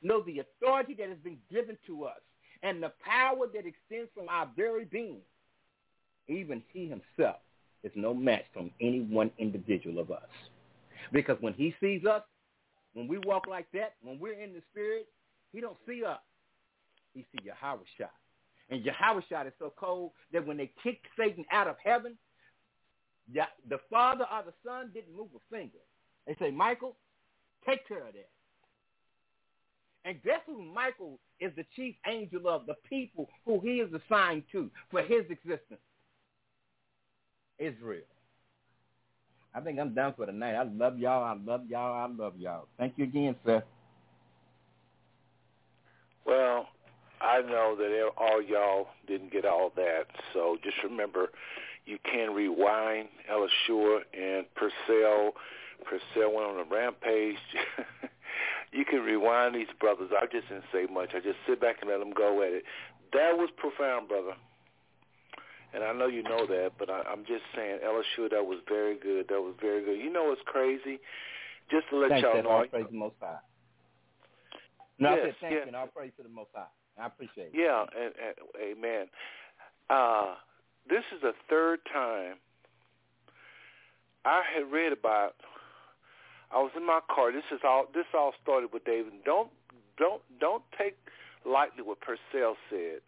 know 0.02 0.22
the 0.22 0.40
authority 0.40 0.94
that 0.94 1.08
has 1.08 1.18
been 1.18 1.38
given 1.50 1.78
to 1.86 2.04
us 2.04 2.20
and 2.62 2.82
the 2.82 2.92
power 3.04 3.46
that 3.52 3.66
extends 3.66 4.10
from 4.14 4.28
our 4.28 4.48
very 4.56 4.84
being, 4.84 5.20
even 6.28 6.62
he 6.72 6.88
himself 6.88 7.36
is 7.82 7.92
no 7.94 8.12
match 8.14 8.44
from 8.52 8.70
any 8.80 9.00
one 9.00 9.30
individual 9.38 9.98
of 10.00 10.10
us. 10.10 10.28
Because 11.12 11.36
when 11.40 11.52
he 11.52 11.74
sees 11.80 12.04
us, 12.04 12.22
when 12.94 13.06
we 13.06 13.18
walk 13.18 13.46
like 13.46 13.70
that, 13.72 13.94
when 14.02 14.18
we're 14.18 14.40
in 14.40 14.52
the 14.52 14.62
spirit, 14.72 15.06
he 15.52 15.60
don't 15.60 15.76
see 15.86 16.02
us. 16.04 16.18
He 17.14 17.24
see 17.32 17.44
Yahweh 17.44 17.84
shot. 17.98 18.10
And 18.70 18.84
Yahweh 18.84 19.20
shot 19.28 19.46
is 19.46 19.52
so 19.58 19.72
cold 19.78 20.12
that 20.32 20.46
when 20.46 20.56
they 20.56 20.72
kicked 20.82 21.06
Satan 21.16 21.44
out 21.52 21.68
of 21.68 21.76
heaven, 21.82 22.16
the 23.32 23.78
Father 23.90 24.24
or 24.32 24.42
the 24.44 24.52
Son 24.64 24.90
didn't 24.92 25.16
move 25.16 25.28
a 25.36 25.54
finger. 25.54 25.78
They 26.26 26.34
say, 26.40 26.50
Michael, 26.50 26.96
take 27.68 27.86
care 27.86 28.06
of 28.06 28.14
that. 28.14 28.28
And 30.06 30.22
guess 30.22 30.38
who 30.46 30.62
Michael 30.62 31.18
is 31.40 31.50
the 31.56 31.64
chief 31.74 31.96
angel 32.06 32.48
of, 32.48 32.64
the 32.66 32.76
people 32.88 33.28
who 33.44 33.58
he 33.60 33.80
is 33.80 33.90
assigned 33.92 34.44
to 34.52 34.70
for 34.88 35.02
his 35.02 35.24
existence? 35.28 35.80
Israel. 37.58 38.04
I 39.52 39.60
think 39.60 39.80
I'm 39.80 39.94
done 39.94 40.14
for 40.16 40.26
tonight. 40.26 40.54
I 40.54 40.62
love 40.62 40.98
y'all. 40.98 41.24
I 41.24 41.34
love 41.44 41.62
y'all. 41.68 41.92
I 41.92 42.06
love 42.06 42.34
y'all. 42.38 42.68
Thank 42.78 42.92
you 42.96 43.04
again, 43.04 43.34
sir. 43.44 43.64
Well, 46.24 46.68
I 47.20 47.40
know 47.40 47.74
that 47.76 48.10
all 48.16 48.42
y'all 48.42 48.88
didn't 49.08 49.32
get 49.32 49.44
all 49.44 49.72
that, 49.74 50.04
so 50.32 50.56
just 50.62 50.76
remember 50.84 51.30
you 51.84 51.98
can 52.04 52.32
rewind 52.32 53.08
Elishua 53.28 54.00
and 54.12 54.46
Purcell. 54.54 55.32
Purcell 55.84 56.32
went 56.32 56.46
on 56.46 56.60
a 56.60 56.64
rampage. 56.70 57.36
you 58.76 58.84
can 58.84 59.00
rewind 59.00 59.54
these 59.54 59.72
brothers. 59.80 60.10
I 60.12 60.26
just 60.26 60.48
didn't 60.48 60.64
say 60.72 60.86
much. 60.92 61.10
I 61.14 61.20
just 61.20 61.38
sit 61.48 61.60
back 61.60 61.76
and 61.80 61.90
let 61.90 61.98
them 61.98 62.12
go 62.12 62.42
at 62.42 62.52
it. 62.52 62.64
That 63.12 63.38
was 63.38 63.48
profound, 63.56 64.08
brother. 64.08 64.36
And 65.72 65.82
I 65.82 65.92
know 65.92 66.06
you 66.06 66.22
know 66.22 66.46
that, 66.46 66.72
but 66.78 66.90
I, 66.90 67.02
I'm 67.10 67.24
just 67.24 67.42
saying, 67.54 67.80
Elishua, 67.84 68.30
that 68.30 68.44
was 68.44 68.58
very 68.68 68.96
good. 68.98 69.28
That 69.28 69.40
was 69.40 69.54
very 69.60 69.84
good. 69.84 69.98
You 69.98 70.12
know 70.12 70.24
what's 70.24 70.42
crazy? 70.44 71.00
Just 71.70 71.88
to 71.90 71.98
let 71.98 72.10
Thanks, 72.10 72.22
y'all 72.22 72.42
know. 72.42 72.50
I'll 72.50 72.66
praise 72.66 72.86
the 72.90 72.96
Most 72.96 73.16
High. 73.20 73.38
No, 74.98 75.10
yes, 75.10 75.18
I 75.20 75.26
said 75.26 75.34
thank 75.40 75.52
yes. 75.52 75.60
you, 75.62 75.68
and 75.68 75.76
I'll 75.76 75.88
praise 75.88 76.12
to 76.16 76.22
the 76.22 76.28
Most 76.28 76.50
High. 76.54 76.70
I 76.98 77.06
appreciate 77.06 77.50
it. 77.52 77.54
Yeah, 77.54 77.82
and, 77.82 78.12
and 78.16 78.78
amen. 78.78 79.06
Uh, 79.90 80.34
this 80.88 81.02
is 81.14 81.20
the 81.22 81.32
third 81.50 81.80
time 81.92 82.36
I 84.24 84.42
had 84.54 84.70
read 84.72 84.92
about 84.92 85.34
I 86.52 86.58
was 86.58 86.70
in 86.76 86.86
my 86.86 87.00
car. 87.12 87.32
This 87.32 87.48
is 87.52 87.60
all. 87.64 87.86
This 87.92 88.06
all 88.14 88.32
started 88.42 88.72
with 88.72 88.84
David. 88.84 89.12
Don't 89.24 89.50
don't 89.98 90.22
don't 90.40 90.62
take 90.78 90.96
lightly 91.44 91.82
what 91.82 91.98
Purcell 92.00 92.56
said 92.70 93.00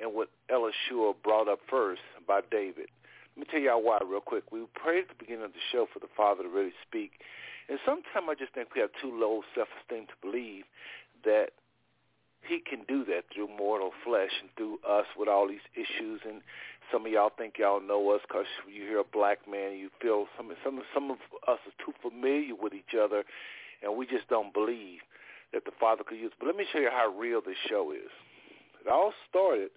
and 0.00 0.14
what 0.14 0.28
Elishua 0.50 1.14
brought 1.22 1.48
up 1.48 1.60
first 1.68 2.02
by 2.26 2.40
David. 2.50 2.88
Let 3.36 3.46
me 3.46 3.46
tell 3.50 3.60
y'all 3.60 3.82
why 3.82 3.98
real 4.06 4.20
quick. 4.20 4.52
We 4.52 4.64
prayed 4.74 5.04
at 5.04 5.08
the 5.08 5.14
beginning 5.18 5.44
of 5.44 5.52
the 5.52 5.64
show 5.72 5.86
for 5.92 6.00
the 6.00 6.08
Father 6.16 6.42
to 6.42 6.48
really 6.48 6.74
speak, 6.86 7.12
and 7.68 7.78
sometimes 7.84 8.26
I 8.28 8.34
just 8.34 8.52
think 8.54 8.74
we 8.74 8.80
have 8.80 8.90
too 9.00 9.12
low 9.12 9.42
self-esteem 9.54 10.06
to 10.06 10.16
believe 10.22 10.64
that 11.24 11.50
he 12.46 12.60
can 12.60 12.84
do 12.86 13.04
that 13.04 13.24
through 13.34 13.48
mortal 13.48 13.90
flesh 14.04 14.30
and 14.40 14.50
through 14.56 14.78
us 14.88 15.06
with 15.16 15.28
all 15.28 15.48
these 15.48 15.66
issues 15.74 16.20
and 16.24 16.40
some 16.92 17.06
of 17.06 17.12
y'all 17.12 17.32
think 17.36 17.54
y'all 17.58 17.80
know 17.80 18.10
us 18.10 18.20
because 18.26 18.46
you 18.70 18.82
hear 18.82 19.00
a 19.00 19.04
black 19.04 19.38
man, 19.50 19.78
you 19.78 19.90
feel 20.00 20.26
some 20.36 20.52
some 20.64 20.80
some 20.94 21.10
of 21.10 21.18
us 21.48 21.58
are 21.66 21.84
too 21.84 21.92
familiar 22.02 22.54
with 22.54 22.74
each 22.74 22.94
other, 22.98 23.24
and 23.82 23.96
we 23.96 24.06
just 24.06 24.28
don't 24.28 24.52
believe 24.52 25.00
that 25.52 25.64
the 25.64 25.72
Father 25.78 26.04
could 26.06 26.18
use. 26.18 26.32
But 26.38 26.46
let 26.46 26.56
me 26.56 26.64
show 26.72 26.78
you 26.78 26.90
how 26.90 27.12
real 27.12 27.40
this 27.40 27.58
show 27.68 27.92
is. 27.92 28.10
It 28.80 28.88
all 28.88 29.12
started 29.28 29.70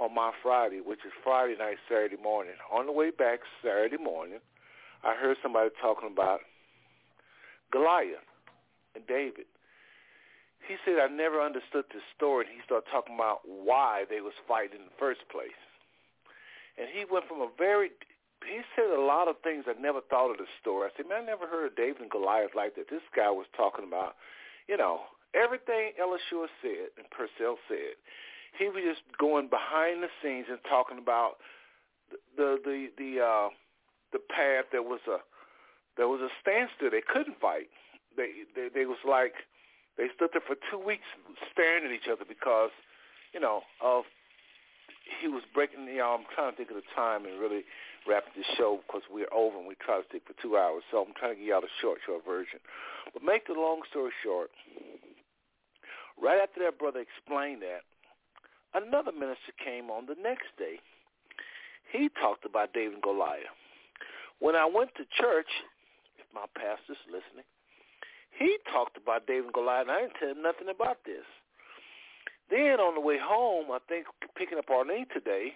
on 0.00 0.14
my 0.14 0.32
Friday, 0.42 0.80
which 0.84 1.00
is 1.06 1.12
Friday 1.22 1.56
night, 1.58 1.78
Saturday 1.88 2.20
morning. 2.20 2.54
On 2.72 2.86
the 2.86 2.92
way 2.92 3.10
back 3.10 3.40
Saturday 3.62 3.98
morning, 3.98 4.38
I 5.02 5.14
heard 5.14 5.36
somebody 5.42 5.70
talking 5.80 6.10
about 6.10 6.40
Goliath 7.72 8.26
and 8.94 9.06
David. 9.06 9.46
He 10.66 10.76
said, 10.84 10.96
I 10.98 11.08
never 11.08 11.42
understood 11.42 11.84
this 11.92 12.02
story, 12.16 12.46
and 12.46 12.54
he 12.54 12.62
started 12.64 12.88
talking 12.90 13.14
about 13.14 13.40
why 13.44 14.04
they 14.08 14.20
was 14.20 14.32
fighting 14.48 14.80
in 14.80 14.86
the 14.86 14.98
first 14.98 15.20
place 15.30 15.58
and 16.78 16.88
he 16.92 17.04
went 17.10 17.26
from 17.28 17.40
a 17.40 17.48
very 17.58 17.90
he 18.44 18.60
said 18.76 18.90
a 18.92 19.00
lot 19.00 19.28
of 19.28 19.36
things 19.42 19.64
I 19.66 19.72
never 19.80 20.00
thought 20.02 20.30
of 20.30 20.36
the 20.36 20.44
story. 20.60 20.88
I 20.88 20.92
said, 20.96 21.08
man, 21.08 21.22
I 21.22 21.26
never 21.32 21.46
heard 21.46 21.66
of 21.72 21.76
David 21.76 22.02
and 22.02 22.10
Goliath 22.10 22.52
like 22.54 22.76
that. 22.76 22.90
This 22.90 23.00
guy 23.16 23.30
was 23.30 23.46
talking 23.56 23.88
about, 23.88 24.16
you 24.68 24.76
know, 24.76 25.00
everything 25.32 25.96
Elishua 25.96 26.52
said 26.60 26.92
and 26.98 27.08
Purcell 27.08 27.56
said. 27.68 27.96
he 28.58 28.68
was 28.68 28.82
just 28.84 29.02
going 29.18 29.48
behind 29.48 30.02
the 30.02 30.08
scenes 30.22 30.46
and 30.48 30.58
talking 30.68 30.98
about 30.98 31.36
the 32.36 32.58
the 32.64 32.88
the 32.98 33.20
uh, 33.20 33.48
the 34.12 34.20
path 34.30 34.66
that 34.72 34.84
was 34.84 35.00
a 35.08 35.18
there 35.96 36.08
was 36.08 36.20
a 36.20 36.30
standstill. 36.40 36.90
They 36.90 37.02
couldn't 37.06 37.40
fight. 37.40 37.68
They 38.16 38.46
they, 38.54 38.68
they 38.72 38.86
was 38.86 38.98
like 39.08 39.34
they 39.96 40.06
stood 40.14 40.30
there 40.32 40.42
for 40.46 40.56
two 40.70 40.78
weeks 40.78 41.06
staring 41.52 41.84
at 41.84 41.92
each 41.92 42.08
other 42.10 42.24
because 42.26 42.70
you 43.32 43.40
know 43.40 43.62
of 43.82 44.04
he 45.20 45.28
was 45.28 45.42
breaking. 45.52 45.86
You 45.86 45.98
know, 45.98 46.16
I'm 46.18 46.26
trying 46.34 46.52
to 46.52 46.56
think 46.56 46.70
of 46.70 46.76
the 46.76 46.88
time 46.94 47.24
and 47.24 47.40
really 47.40 47.64
wrap 48.08 48.24
this 48.36 48.46
show 48.56 48.80
because 48.86 49.02
we're 49.10 49.32
over 49.32 49.56
and 49.56 49.66
we 49.66 49.76
try 49.80 50.00
to 50.00 50.06
stick 50.08 50.22
for 50.26 50.36
two 50.40 50.56
hours. 50.56 50.82
So 50.90 51.04
I'm 51.04 51.14
trying 51.16 51.34
to 51.34 51.40
give 51.40 51.48
y'all 51.48 51.60
the 51.60 51.72
short, 51.80 51.98
short 52.04 52.24
version. 52.24 52.60
But 53.12 53.22
make 53.22 53.46
the 53.46 53.54
long 53.54 53.80
story 53.90 54.12
short, 54.22 54.50
right 56.20 56.40
after 56.40 56.60
that 56.64 56.78
brother 56.78 57.00
explained 57.00 57.62
that, 57.62 57.84
another 58.74 59.12
minister 59.12 59.52
came 59.62 59.90
on 59.90 60.06
the 60.06 60.16
next 60.20 60.52
day. 60.58 60.80
He 61.92 62.10
talked 62.20 62.44
about 62.44 62.72
David 62.72 62.94
and 62.94 63.02
Goliath. 63.02 63.52
When 64.40 64.56
I 64.56 64.66
went 64.66 64.90
to 64.96 65.04
church, 65.14 65.48
if 66.18 66.26
my 66.34 66.44
pastor's 66.58 67.00
listening, 67.06 67.46
he 68.34 68.58
talked 68.72 68.98
about 68.98 69.26
David 69.26 69.44
and 69.44 69.54
Goliath, 69.54 69.86
and 69.86 69.92
I 69.92 70.00
didn't 70.02 70.18
tell 70.18 70.28
him 70.34 70.42
nothing 70.42 70.68
about 70.68 70.98
this. 71.06 71.24
Then 72.50 72.80
on 72.80 72.94
the 72.94 73.00
way 73.00 73.18
home, 73.18 73.72
I 73.72 73.78
think 73.88 74.06
picking 74.36 74.58
up 74.58 74.68
Arlene 74.70 75.06
today, 75.12 75.52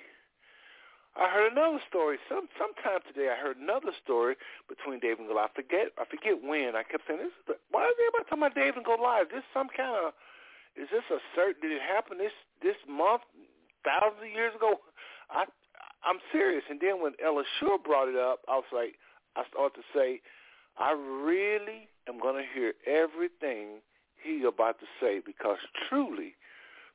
I 1.19 1.29
heard 1.29 1.53
another 1.53 1.81
story. 1.89 2.17
Some 2.29 2.49
sometime 2.57 3.01
today, 3.07 3.29
I 3.29 3.37
heard 3.37 3.59
another 3.59 3.93
story 4.03 4.37
between 4.69 5.01
David 5.01 5.27
and 5.27 5.29
Goliath. 5.29 5.53
I 5.57 5.63
forget 5.63 5.87
I 5.99 6.05
forget 6.07 6.39
when. 6.39 6.77
I 6.77 6.83
kept 6.87 7.05
saying, 7.09 7.21
"This 7.21 7.35
is 7.35 7.45
the, 7.47 7.55
why 7.71 7.85
is 7.91 7.97
everybody 7.99 8.25
talking 8.31 8.45
about 8.45 8.55
David 8.55 8.81
and 8.81 8.89
Goliath? 8.89 9.29
Is 9.35 9.43
this 9.43 9.49
some 9.53 9.69
kind 9.75 9.93
of 9.99 10.15
is 10.79 10.89
this 10.95 11.05
a 11.11 11.19
certain? 11.35 11.61
Did 11.61 11.73
it 11.75 11.83
happen 11.83 12.19
this 12.23 12.35
this 12.63 12.79
month, 12.87 13.27
thousands 13.83 14.23
of 14.23 14.31
years 14.31 14.55
ago? 14.55 14.79
I 15.29 15.45
I'm 16.05 16.23
serious. 16.31 16.63
And 16.71 16.81
then 16.81 17.03
when 17.03 17.13
Ella 17.19 17.43
Sure 17.59 17.79
brought 17.79 18.09
it 18.09 18.17
up, 18.17 18.41
I 18.49 18.57
was 18.57 18.71
like, 18.73 18.95
I 19.37 19.43
started 19.51 19.75
to 19.83 19.87
say, 19.91 20.21
I 20.79 20.93
really 20.93 21.91
am 22.09 22.21
going 22.21 22.37
to 22.39 22.47
hear 22.47 22.75
everything 22.87 23.83
he 24.23 24.45
about 24.45 24.79
to 24.81 24.87
say 25.01 25.21
because 25.25 25.59
truly, 25.89 26.35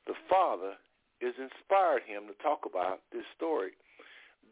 the 0.06 0.14
Father 0.28 0.74
is 1.20 1.34
inspired 1.38 2.02
him 2.02 2.24
to 2.28 2.42
talk 2.42 2.66
about 2.66 3.00
this 3.12 3.24
story. 3.36 3.72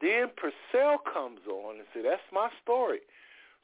Then 0.00 0.30
Purcell 0.36 0.98
comes 0.98 1.40
on 1.46 1.76
and 1.76 1.86
says, 1.94 2.04
that's 2.04 2.32
my 2.32 2.48
story. 2.62 3.00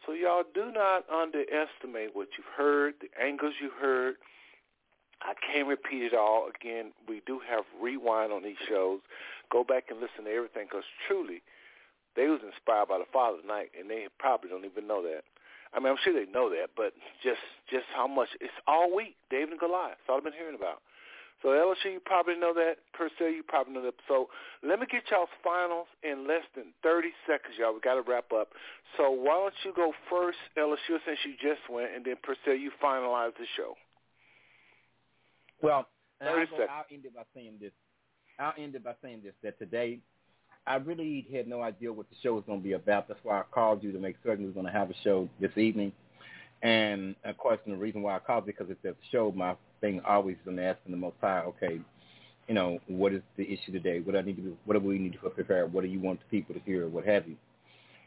So 0.07 0.13
y'all 0.13 0.45
do 0.55 0.71
not 0.71 1.05
underestimate 1.11 2.15
what 2.15 2.29
you've 2.37 2.53
heard, 2.57 2.95
the 3.01 3.09
angles 3.21 3.55
you 3.61 3.71
heard. 3.71 4.17
I 5.21 5.35
can't 5.35 5.67
repeat 5.67 6.03
it 6.05 6.15
all. 6.15 6.49
Again, 6.49 6.93
we 7.09 7.23
do 7.27 7.41
have 7.49 7.65
rewind 7.81 8.33
on 8.33 8.45
these 8.45 8.61
shows. 8.69 9.01
Go 9.51 9.65
back 9.65 9.85
and 9.91 9.99
listen 9.99 10.25
to 10.25 10.31
everything 10.31 10.67
because 10.71 10.85
truly, 11.07 11.43
they 12.15 12.29
was 12.29 12.41
inspired 12.45 12.89
by 12.89 12.99
the 12.99 13.11
Father 13.13 13.41
tonight, 13.41 13.71
and 13.79 13.91
they 13.91 14.07
probably 14.19 14.51
don't 14.51 14.65
even 14.65 14.87
know 14.87 15.03
that. 15.03 15.25
I 15.75 15.81
mean, 15.81 15.89
I'm 15.89 15.99
sure 16.03 16.15
they 16.15 16.31
know 16.31 16.49
that, 16.51 16.71
but 16.77 16.95
just 17.23 17.43
just 17.69 17.85
how 17.95 18.07
much 18.07 18.29
it's 18.41 18.55
all 18.67 18.95
week. 18.95 19.17
David 19.31 19.51
and 19.51 19.61
Goliath. 19.61 19.99
That's 19.99 20.09
all 20.09 20.17
I've 20.17 20.25
been 20.25 20.33
hearing 20.33 20.55
about. 20.55 20.81
So 21.43 21.49
Elishua, 21.49 21.93
you 21.93 22.01
probably 22.05 22.35
know 22.37 22.53
that. 22.55 22.79
Purcell, 22.93 23.31
you 23.31 23.43
probably 23.47 23.75
know 23.75 23.83
that. 23.83 23.95
So 24.09 24.29
let 24.63 24.81
me 24.81 24.87
get 24.91 25.03
y'all's 25.11 25.29
finals 25.43 25.87
in 26.03 26.27
less 26.27 26.43
than 26.57 26.75
30 26.83 27.09
seconds, 27.27 27.55
y'all. 27.59 27.73
We 27.73 27.81
got 27.81 27.95
to 27.95 28.03
wrap 28.03 28.33
up. 28.33 28.49
So 28.97 29.11
why 29.11 29.39
don't 29.39 29.55
you 29.65 29.73
go 29.75 29.93
first, 30.11 30.39
Elishua, 30.57 30.99
since 31.07 31.19
you 31.25 31.35
just 31.41 31.63
went, 31.71 31.95
and 31.95 32.05
then 32.05 32.17
Purcell, 32.23 32.59
you 32.59 32.71
finalize 32.83 33.33
the 33.39 33.47
show. 33.57 33.75
Well, 35.63 35.87
I'll, 36.21 36.47
go, 36.47 36.67
I'll 36.69 36.87
end 36.91 37.05
it 37.05 37.15
by 37.15 37.23
saying 37.35 37.55
this. 37.61 37.73
I'll 38.39 38.55
end 38.59 38.75
it 38.75 38.85
by 38.85 38.95
saying 39.03 39.21
this, 39.25 39.35
that 39.43 39.59
today 39.59 40.01
I 40.67 40.77
really 40.77 41.27
had 41.33 41.49
no 41.49 41.63
idea 41.63 41.93
what 41.93 42.09
the 42.11 42.17
show 42.23 42.35
was 42.35 42.45
going 42.47 42.61
to 42.61 42.65
be 42.65 42.75
about. 42.75 43.09
That's 43.09 43.21
why 43.23 43.41
I 43.41 43.43
called 43.51 43.83
you 43.83 43.91
to 43.93 43.99
make 43.99 44.17
certain 44.23 44.45
we 44.45 44.51
were 44.51 44.55
going 44.55 44.67
to 44.67 44.73
have 44.73 44.91
a 44.91 44.95
show 45.03 45.29
this 45.41 45.57
evening. 45.57 45.93
And 46.63 47.15
of 47.25 47.37
course, 47.39 47.59
the 47.67 47.77
reason 47.77 48.03
why 48.03 48.17
I 48.17 48.19
called 48.19 48.47
because 48.47 48.67
it's 48.71 48.85
a 48.85 48.95
show, 49.13 49.33
my 49.35 49.55
thing 49.81 50.01
always 50.07 50.37
is 50.37 50.57
to 50.57 50.63
ask 50.63 50.79
the 50.89 50.97
Most 50.97 51.17
High, 51.21 51.41
okay, 51.41 51.81
you 52.49 52.55
know, 52.55 52.79
what 52.89 53.13
is 53.13 53.23
the 53.37 53.45
issue 53.45 53.73
today? 53.73 54.01
What 54.01 54.13
do 54.13 54.19
I 54.19 54.23
need 54.23 54.37
to 54.37 54.43
do? 54.43 54.57
What 54.65 54.75
do 54.75 54.81
we 54.81 54.99
need 54.99 55.13
to 55.13 55.31
prepare? 55.31 55.67
What 55.67 55.83
do 55.83 55.89
you 55.89 56.01
want 56.01 56.21
the 56.21 56.27
people 56.27 56.55
to 56.55 56.61
hear? 56.63 56.89
What 56.89 57.05
have 57.05 57.29
you? 57.29 57.37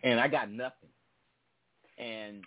And 0.04 0.20
I 0.20 0.28
got 0.28 0.52
nothing. 0.52 0.90
And 1.98 2.44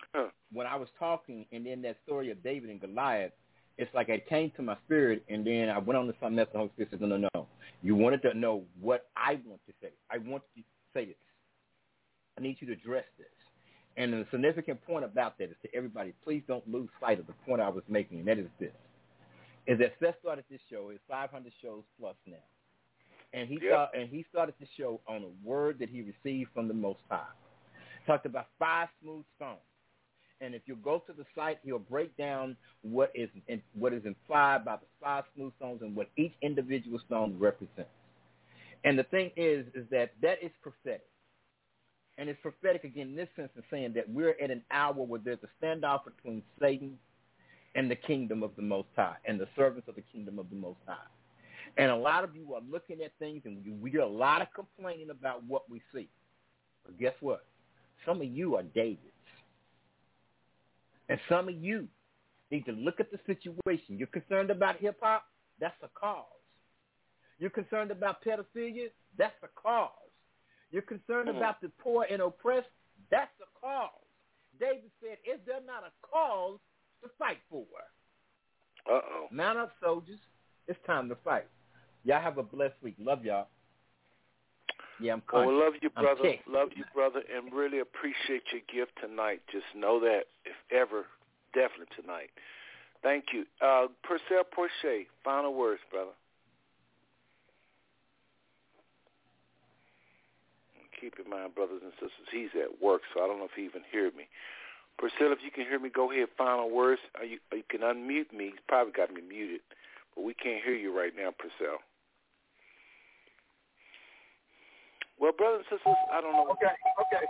when 0.51 0.67
I 0.67 0.75
was 0.75 0.89
talking, 0.99 1.45
and 1.51 1.65
then 1.65 1.81
that 1.83 1.97
story 2.03 2.29
of 2.31 2.43
David 2.43 2.69
and 2.69 2.81
Goliath, 2.81 3.31
it's 3.77 3.93
like 3.93 4.09
it 4.09 4.27
came 4.27 4.51
to 4.57 4.61
my 4.61 4.75
spirit, 4.85 5.23
and 5.29 5.45
then 5.45 5.69
I 5.69 5.77
went 5.77 5.97
on 5.97 6.07
to 6.07 6.13
something 6.19 6.37
else. 6.39 6.49
The 6.51 6.57
Holy 6.57 6.71
Spirit 6.71 6.91
said, 6.91 7.01
"No, 7.01 7.17
no, 7.17 7.29
no. 7.33 7.47
You 7.81 7.95
wanted 7.95 8.21
to 8.23 8.33
know 8.33 8.63
what 8.79 9.09
I 9.15 9.39
want 9.45 9.61
to 9.67 9.73
say. 9.81 9.91
I 10.09 10.17
want 10.17 10.43
you 10.55 10.63
to 10.63 10.69
say 10.93 11.05
this. 11.05 11.15
I 12.37 12.41
need 12.41 12.57
you 12.59 12.67
to 12.67 12.73
address 12.73 13.05
this." 13.17 13.27
And 13.97 14.11
the 14.13 14.25
significant 14.29 14.85
point 14.85 15.05
about 15.05 15.37
that 15.37 15.45
is 15.45 15.55
to 15.63 15.73
everybody, 15.73 16.13
please 16.23 16.43
don't 16.47 16.67
lose 16.69 16.89
sight 16.99 17.19
of 17.19 17.27
the 17.27 17.33
point 17.45 17.61
I 17.61 17.69
was 17.69 17.83
making, 17.87 18.19
and 18.19 18.27
that 18.27 18.37
is 18.37 18.47
this 18.59 18.71
is 19.67 19.79
that 19.79 19.93
Seth 19.99 20.15
started 20.21 20.45
this 20.49 20.61
show. 20.69 20.89
It's 20.89 21.01
500 21.09 21.51
shows 21.61 21.83
plus 21.99 22.15
now, 22.27 22.35
and 23.33 23.47
he 23.49 23.59
yep. 23.61 23.91
and 23.95 24.09
he 24.09 24.25
started 24.29 24.55
the 24.59 24.67
show 24.77 25.01
on 25.07 25.23
a 25.23 25.47
word 25.47 25.79
that 25.79 25.89
he 25.89 26.01
received 26.01 26.51
from 26.53 26.67
the 26.67 26.73
Most 26.73 26.99
High. 27.09 27.23
Talked 28.05 28.25
about 28.27 28.47
five 28.59 28.89
smooth 29.01 29.23
stones, 29.35 29.57
and 30.41 30.53
if 30.53 30.63
you 30.65 30.75
go 30.75 31.01
to 31.07 31.13
the 31.13 31.25
site, 31.33 31.57
he'll 31.63 31.79
break 31.79 32.15
down 32.17 32.55
what 32.81 33.11
is 33.15 33.29
in, 33.47 33.61
what 33.73 33.93
is 33.93 34.05
implied 34.05 34.63
by 34.65 34.75
the 34.75 34.85
five 35.01 35.23
smooth 35.35 35.53
stones 35.57 35.81
and 35.81 35.95
what 35.95 36.09
each 36.17 36.33
individual 36.41 36.99
stone 37.07 37.35
represents. 37.39 37.89
And 38.83 38.99
the 38.99 39.03
thing 39.03 39.31
is, 39.35 39.65
is 39.73 39.85
that 39.89 40.11
that 40.21 40.37
is 40.43 40.51
prophetic. 40.61 41.07
And 42.17 42.29
it's 42.29 42.39
prophetic 42.41 42.85
again 42.85 43.09
in 43.09 43.15
this 43.15 43.27
sense 43.35 43.49
of 43.57 43.63
saying 43.69 43.93
that 43.93 44.09
we're 44.09 44.35
at 44.41 44.49
an 44.49 44.61
hour 44.71 44.93
where 44.93 45.19
there's 45.23 45.39
a 45.43 45.65
standoff 45.65 46.05
between 46.05 46.41
Satan 46.61 46.97
and 47.75 47.91
the 47.91 47.95
kingdom 47.95 48.41
of 48.41 48.51
the 48.55 48.61
Most 48.61 48.87
High 48.95 49.17
and 49.25 49.39
the 49.39 49.47
servants 49.55 49.89
of 49.89 49.95
the 49.95 50.03
kingdom 50.13 50.39
of 50.39 50.49
the 50.49 50.55
Most 50.55 50.79
High. 50.87 50.95
And 51.77 51.91
a 51.91 51.95
lot 51.95 52.23
of 52.23 52.35
you 52.35 52.53
are 52.53 52.61
looking 52.71 53.01
at 53.01 53.11
things 53.19 53.41
and 53.43 53.81
we 53.81 53.91
hear 53.91 54.01
a 54.01 54.07
lot 54.07 54.41
of 54.41 54.47
complaining 54.53 55.09
about 55.09 55.43
what 55.43 55.69
we 55.69 55.81
see. 55.93 56.07
But 56.85 56.97
guess 56.97 57.13
what? 57.19 57.45
Some 58.05 58.21
of 58.21 58.27
you 58.27 58.55
are 58.55 58.63
Davids. 58.63 59.01
And 61.09 61.19
some 61.27 61.49
of 61.49 61.55
you 61.55 61.87
need 62.49 62.65
to 62.65 62.71
look 62.71 62.99
at 62.99 63.11
the 63.11 63.19
situation. 63.25 63.97
You're 63.97 64.07
concerned 64.07 64.51
about 64.51 64.77
hip-hop? 64.77 65.25
That's 65.59 65.75
a 65.83 65.89
cause. 65.99 66.23
You're 67.39 67.49
concerned 67.49 67.91
about 67.91 68.23
pedophilia? 68.23 68.87
That's 69.17 69.35
a 69.43 69.47
cause. 69.61 69.91
You're 70.71 70.81
concerned 70.81 71.29
mm-hmm. 71.29 71.37
about 71.37 71.61
the 71.61 71.69
poor 71.79 72.05
and 72.09 72.21
oppressed? 72.21 72.67
That's 73.11 73.31
the 73.39 73.45
cause. 73.61 73.89
David 74.59 74.91
said, 75.01 75.17
is 75.25 75.39
there 75.45 75.59
not 75.65 75.83
a 75.83 75.91
cause 76.05 76.59
to 77.03 77.09
fight 77.19 77.37
for. 77.49 77.65
Uh-oh. 78.89 79.27
Mount 79.31 79.57
up, 79.57 79.71
soldiers. 79.83 80.19
It's 80.67 80.79
time 80.85 81.09
to 81.09 81.15
fight. 81.23 81.47
Y'all 82.03 82.21
have 82.21 82.37
a 82.37 82.43
blessed 82.43 82.75
week. 82.81 82.95
Love 82.99 83.25
y'all. 83.25 83.47
Yeah, 84.99 85.13
I'm 85.13 85.23
conscious. 85.27 85.51
Oh, 85.51 85.65
love 85.65 85.73
you, 85.81 85.89
brother. 85.89 86.35
Love 86.47 86.69
you, 86.75 86.85
brother, 86.93 87.21
and 87.35 87.51
really 87.51 87.79
appreciate 87.79 88.43
your 88.51 88.61
gift 88.71 88.97
tonight. 89.01 89.41
Just 89.51 89.65
know 89.75 89.99
that, 89.99 90.23
if 90.45 90.55
ever, 90.71 91.05
definitely 91.53 91.87
tonight. 91.99 92.29
Thank 93.03 93.25
you. 93.33 93.45
Uh, 93.61 93.87
Purcell 94.03 94.43
Porche, 94.49 95.07
final 95.23 95.53
words, 95.53 95.81
brother. 95.91 96.11
Keep 100.99 101.19
in 101.23 101.29
mind, 101.29 101.55
brothers 101.55 101.83
and 101.83 101.93
sisters, 101.99 102.29
he's 102.31 102.53
at 102.55 102.81
work, 102.81 103.01
so 103.13 103.23
I 103.23 103.27
don't 103.27 103.39
know 103.39 103.45
if 103.51 103.55
he 103.55 103.65
even 103.65 103.83
heard 103.91 104.15
me. 104.15 104.27
Purcell, 104.97 105.35
if 105.35 105.43
you 105.43 105.51
can 105.51 105.67
hear 105.67 105.79
me, 105.79 105.91
go 105.91 106.11
ahead. 106.11 106.31
Final 106.37 106.71
words. 106.71 107.01
You, 107.19 107.39
you 107.51 107.63
can 107.67 107.81
unmute 107.81 108.31
me. 108.31 108.55
He's 108.55 108.63
probably 108.67 108.93
got 108.93 109.11
me 109.11 109.21
muted, 109.21 109.59
but 110.15 110.23
we 110.23 110.33
can't 110.33 110.63
hear 110.63 110.75
you 110.75 110.95
right 110.95 111.11
now, 111.11 111.35
Purcell. 111.35 111.83
Well, 115.19 115.31
brothers 115.35 115.67
and 115.69 115.79
sisters, 115.79 115.99
I 116.11 116.21
don't 116.21 116.33
know. 116.33 116.47
Okay, 116.55 116.71
okay. 116.71 117.25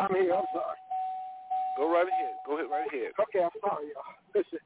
I'm 0.00 0.12
here. 0.16 0.32
I'm 0.32 0.48
sorry. 0.52 0.80
Go 1.76 1.88
right 1.92 2.08
ahead. 2.08 2.34
Go 2.44 2.56
ahead, 2.56 2.70
right 2.70 2.88
ahead. 2.88 3.12
Okay, 3.20 3.40
I'm 3.40 3.56
sorry, 3.60 3.88
y'all. 3.92 4.12
Listen, 4.34 4.60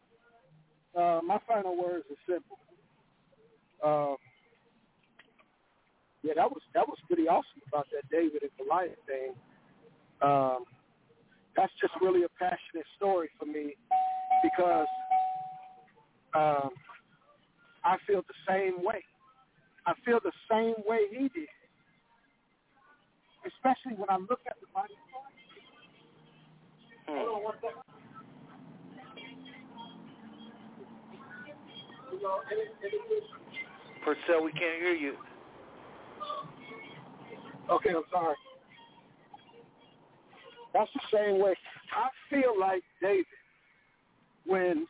uh, 0.99 1.21
my 1.23 1.39
final 1.47 1.77
words 1.77 2.05
are 2.11 2.23
simple. 2.27 2.59
Uh, 3.83 4.15
yeah, 6.25 6.33
that 6.37 6.49
was 6.49 6.63
that 6.73 6.89
was 6.89 6.97
pretty 7.07 7.29
awesome 7.29 7.61
about 7.69 7.87
that 7.93 8.09
David 8.09 8.41
and 8.41 8.51
Goliath 8.57 8.97
thing. 9.05 9.37
Um, 10.23 10.65
that's 11.55 11.73
just 11.81 11.93
really 12.01 12.25
a 12.25 12.33
passionate 12.41 12.89
story 12.97 13.29
for 13.39 13.45
me 13.45 13.77
because 14.43 14.89
um, 16.33 16.71
I 17.85 18.01
feel 18.07 18.25
the 18.25 18.41
same 18.49 18.83
way. 18.83 19.05
I 19.87 19.93
feel 20.05 20.19
the 20.25 20.33
same 20.51 20.75
way 20.89 21.05
he 21.13 21.29
did, 21.29 21.53
especially 23.45 24.01
when 24.01 24.09
I 24.09 24.17
look 24.17 24.41
at 24.49 24.57
the 24.65 24.67
body. 24.73 24.97
Hmm. 27.07 27.21
Hold 27.21 27.29
on 27.37 27.45
one 27.45 27.55
second. 27.61 27.85
You 32.13 32.23
know, 32.23 32.41
and 32.49 32.59
it, 32.59 32.73
and 32.81 32.93
it 32.95 33.25
Purcell, 34.05 34.43
we 34.43 34.53
can't 34.53 34.81
hear 34.81 34.95
you. 34.95 35.17
Okay, 37.71 37.91
I'm 37.91 38.03
sorry. 38.11 38.35
That's 40.73 40.91
the 40.95 41.17
same 41.17 41.41
way. 41.41 41.55
I 41.93 42.09
feel 42.29 42.59
like 42.59 42.83
David 43.01 43.27
when 44.47 44.87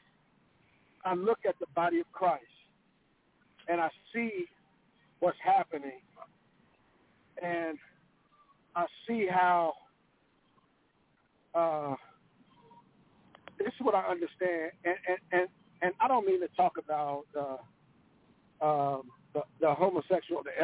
I 1.05 1.15
look 1.15 1.39
at 1.47 1.59
the 1.61 1.67
body 1.75 2.01
of 2.01 2.11
Christ 2.13 2.43
and 3.69 3.81
I 3.81 3.89
see 4.13 4.47
what's 5.21 5.39
happening 5.45 6.01
and 7.43 7.79
I 8.75 8.87
see 9.07 9.27
how 9.31 9.75
uh, 11.55 11.95
this 13.59 13.69
is 13.69 13.81
what 13.81 13.95
I 13.95 14.01
understand, 14.09 14.73
and 14.85 14.97
and 15.09 15.19
and, 15.33 15.49
and 15.83 15.93
I 16.01 16.09
don't 16.09 16.27
mean 16.27 16.41
to 16.41 16.49
talk 16.57 16.73
about 16.79 17.25
uh, 17.39 18.65
um, 18.65 19.03
the, 19.33 19.43
the 19.61 19.73
homosexual, 19.73 20.43
the 20.43 20.61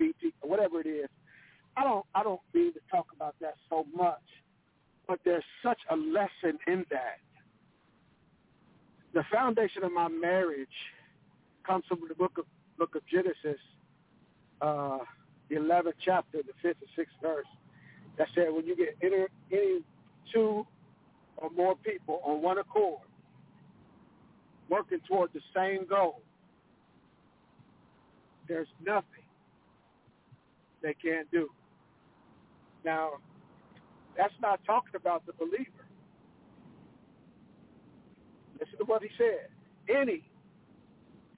LGBT, 0.00 0.32
whatever 0.42 0.80
it 0.80 0.86
is. 0.86 1.08
I 1.76 1.84
don't 1.84 2.04
I 2.14 2.22
don't 2.22 2.40
mean 2.52 2.72
to 2.72 2.80
talk 2.90 3.06
about 3.14 3.34
that 3.40 3.54
so 3.68 3.86
much, 3.94 4.22
but 5.06 5.20
there's 5.24 5.44
such 5.62 5.78
a 5.90 5.96
lesson 5.96 6.58
in 6.66 6.84
that. 6.90 7.20
The 9.14 9.24
foundation 9.32 9.84
of 9.84 9.92
my 9.92 10.08
marriage 10.08 10.68
comes 11.66 11.84
from 11.88 12.00
the 12.08 12.14
book 12.14 12.38
of 12.38 12.44
book 12.78 12.94
of 12.94 13.02
Genesis, 13.06 13.60
uh, 14.60 14.98
the 15.48 15.56
11th 15.56 15.92
chapter, 16.04 16.38
the 16.38 16.52
fifth 16.62 16.80
and 16.80 16.90
sixth 16.96 17.14
verse. 17.20 17.46
That 18.18 18.28
said, 18.34 18.52
when 18.52 18.66
you 18.66 18.76
get 18.76 18.96
any, 19.02 19.26
any 19.52 19.80
two 20.32 20.66
or 21.36 21.50
more 21.50 21.76
people 21.76 22.20
on 22.24 22.42
one 22.42 22.58
accord, 22.58 23.00
working 24.68 24.98
toward 25.08 25.30
the 25.32 25.40
same 25.54 25.86
goal, 25.86 26.22
there's 28.48 28.68
nothing 28.84 29.19
they 30.82 30.94
can't 30.94 31.30
do. 31.30 31.48
Now, 32.84 33.12
that's 34.16 34.34
not 34.40 34.60
talking 34.64 34.94
about 34.96 35.24
the 35.26 35.32
believer. 35.32 35.86
Listen 38.58 38.78
to 38.78 38.84
what 38.84 39.02
he 39.02 39.08
said. 39.16 39.48
Any 39.88 40.22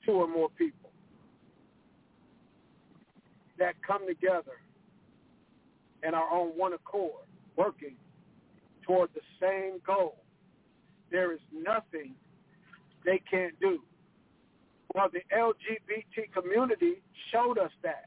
two 0.04 0.12
or 0.12 0.28
more 0.28 0.48
people 0.50 0.90
that 3.58 3.74
come 3.86 4.06
together 4.06 4.58
and 6.02 6.14
are 6.14 6.28
on 6.28 6.48
one 6.48 6.72
accord, 6.72 7.24
working 7.56 7.94
toward 8.82 9.10
the 9.14 9.20
same 9.40 9.80
goal, 9.86 10.16
there 11.10 11.32
is 11.32 11.40
nothing 11.52 12.14
they 13.04 13.20
can't 13.30 13.58
do. 13.60 13.80
Well, 14.94 15.08
the 15.12 15.22
LGBT 15.34 16.32
community 16.32 17.02
showed 17.30 17.58
us 17.58 17.70
that. 17.82 18.06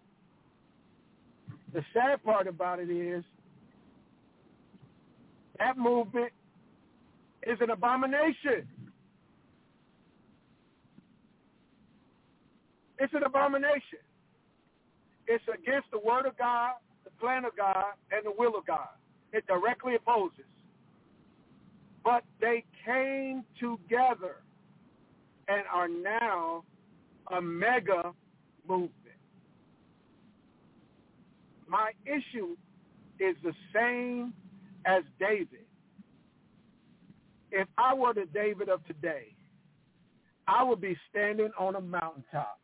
The 1.76 1.84
sad 1.94 2.24
part 2.24 2.48
about 2.48 2.80
it 2.80 2.90
is 2.90 3.22
that 5.60 5.78
movement 5.78 6.32
is 7.46 7.58
an 7.60 7.70
abomination. 7.70 8.66
It's 12.98 13.14
an 13.14 13.24
abomination. 13.24 14.00
It's 15.28 15.44
against 15.54 15.92
the 15.92 16.00
word 16.00 16.26
of 16.26 16.38
God, 16.38 16.76
the 17.04 17.10
plan 17.20 17.44
of 17.44 17.58
God, 17.58 17.84
and 18.10 18.26
the 18.26 18.32
will 18.38 18.56
of 18.58 18.66
God. 18.66 18.88
It 19.34 19.46
directly 19.46 19.96
opposes. 19.96 20.46
But 22.06 22.24
they 22.40 22.64
came 22.86 23.44
together 23.60 24.38
and 25.50 25.64
are 25.74 25.90
now 25.90 26.64
a 27.36 27.42
mega 27.42 28.14
movement. 28.66 29.05
My 31.68 31.92
issue 32.06 32.56
is 33.20 33.36
the 33.44 33.54
same 33.74 34.34
as 34.86 35.04
David. 35.20 35.66
If 37.52 37.68
I 37.78 37.94
were 37.94 38.14
the 38.14 38.26
David 38.34 38.70
of 38.70 38.86
today, 38.86 39.36
I 40.48 40.64
would 40.64 40.82
be 40.82 40.98
standing 41.10 41.52
on 41.58 41.76
a 41.76 41.82
mountaintop 41.82 42.60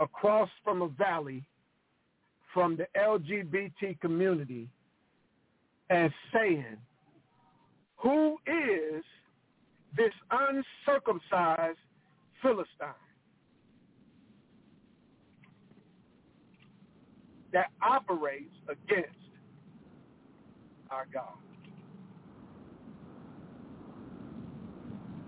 across 0.00 0.50
from 0.64 0.82
a 0.82 0.88
valley 0.88 1.44
from 2.52 2.76
the 2.76 2.86
LGBT 2.96 4.00
community 4.00 4.68
and 5.90 6.12
saying, 6.32 6.76
who 7.96 8.36
is 8.46 9.02
this 9.96 10.12
uncircumcised 10.30 11.78
Philistine 12.42 13.07
that 17.52 17.70
operates 17.82 18.54
against 18.68 19.16
our 20.90 21.06
God? 21.12 21.34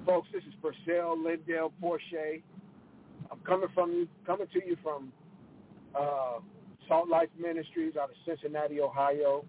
Folks, 0.07 0.29
this 0.33 0.43
is 0.45 0.55
Purcell 0.63 1.23
Lindell 1.23 1.73
Porche. 1.81 2.43
I'm 3.31 3.39
coming 3.47 3.69
from 3.75 4.09
coming 4.27 4.47
to 4.53 4.67
you 4.67 4.77
from 4.83 5.13
uh, 5.95 6.41
Salt 6.89 7.09
Life 7.09 7.29
Ministries 7.39 7.95
out 7.97 8.11
of 8.11 8.17
Cincinnati, 8.27 8.81
Ohio. 8.81 9.45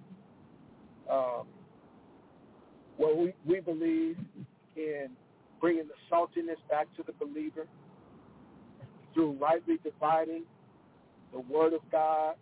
Um, 1.09 1.47
where 2.97 3.15
we, 3.15 3.33
we 3.45 3.59
believe 3.59 4.17
in 4.75 5.09
bringing 5.59 5.85
the 5.87 5.93
saltiness 6.11 6.57
back 6.69 6.87
to 6.95 7.03
the 7.03 7.13
believer 7.13 7.65
through 9.13 9.31
rightly 9.33 9.77
dividing 9.83 10.43
the 11.33 11.39
word 11.39 11.73
of 11.73 11.81
God, 11.91 12.35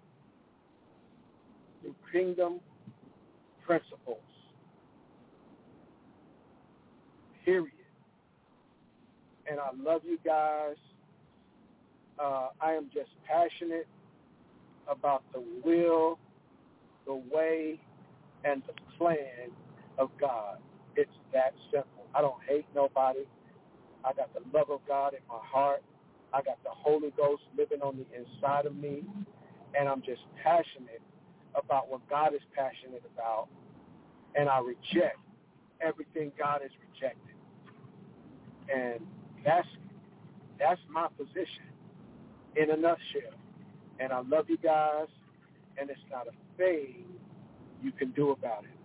through 1.81 1.95
kingdom 2.11 2.59
principles. 3.65 4.17
Period. 7.45 7.71
And 9.49 9.59
I 9.59 9.69
love 9.77 10.01
you 10.05 10.17
guys. 10.25 10.75
Uh, 12.19 12.49
I 12.61 12.73
am 12.73 12.89
just 12.93 13.09
passionate 13.27 13.87
about 14.87 15.23
the 15.33 15.43
will, 15.63 16.19
the 17.05 17.21
way, 17.31 17.79
and 18.43 18.61
the 18.67 18.73
plan 18.97 19.51
of 19.97 20.09
God. 20.19 20.57
It's 20.95 21.11
that 21.33 21.53
simple. 21.71 22.05
I 22.13 22.21
don't 22.21 22.41
hate 22.47 22.65
nobody. 22.75 23.25
I 24.03 24.13
got 24.13 24.33
the 24.33 24.41
love 24.57 24.69
of 24.69 24.79
God 24.87 25.13
in 25.13 25.19
my 25.27 25.39
heart. 25.41 25.83
I 26.33 26.41
got 26.41 26.61
the 26.63 26.69
Holy 26.71 27.11
Ghost 27.17 27.43
living 27.57 27.81
on 27.81 27.97
the 27.97 28.05
inside 28.17 28.65
of 28.65 28.75
me. 28.75 29.03
And 29.77 29.87
I'm 29.87 30.01
just 30.01 30.21
passionate 30.43 31.01
about 31.63 31.89
what 31.89 32.07
God 32.09 32.33
is 32.33 32.41
passionate 32.55 33.03
about. 33.13 33.47
And 34.35 34.49
I 34.49 34.59
reject 34.59 35.17
everything 35.81 36.31
God 36.37 36.61
is 36.63 36.71
rejecting. 36.91 37.35
And 38.73 38.99
that's 39.43 39.67
that's 40.59 40.81
my 40.89 41.07
position 41.17 41.69
in 42.55 42.71
a 42.71 42.75
nutshell. 42.75 43.37
And 43.99 44.11
I 44.11 44.21
love 44.21 44.45
you 44.49 44.57
guys, 44.57 45.07
and 45.77 45.89
it's 45.89 45.99
not 46.11 46.27
a 46.27 46.57
thing 46.57 47.05
you 47.81 47.91
can 47.91 48.11
do 48.11 48.31
about 48.31 48.63
it. 48.63 48.79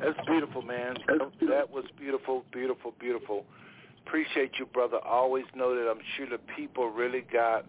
That's 0.00 0.18
beautiful, 0.26 0.62
man. 0.62 0.96
That 1.06 1.70
was 1.70 1.84
beautiful, 1.98 2.44
beautiful, 2.52 2.92
beautiful. 2.98 3.44
Appreciate 4.06 4.52
you, 4.58 4.66
brother. 4.66 4.98
I 5.04 5.10
always 5.10 5.44
know 5.54 5.74
that 5.76 5.88
I'm 5.88 6.00
sure 6.16 6.26
the 6.28 6.40
people 6.56 6.90
really 6.90 7.24
got 7.32 7.66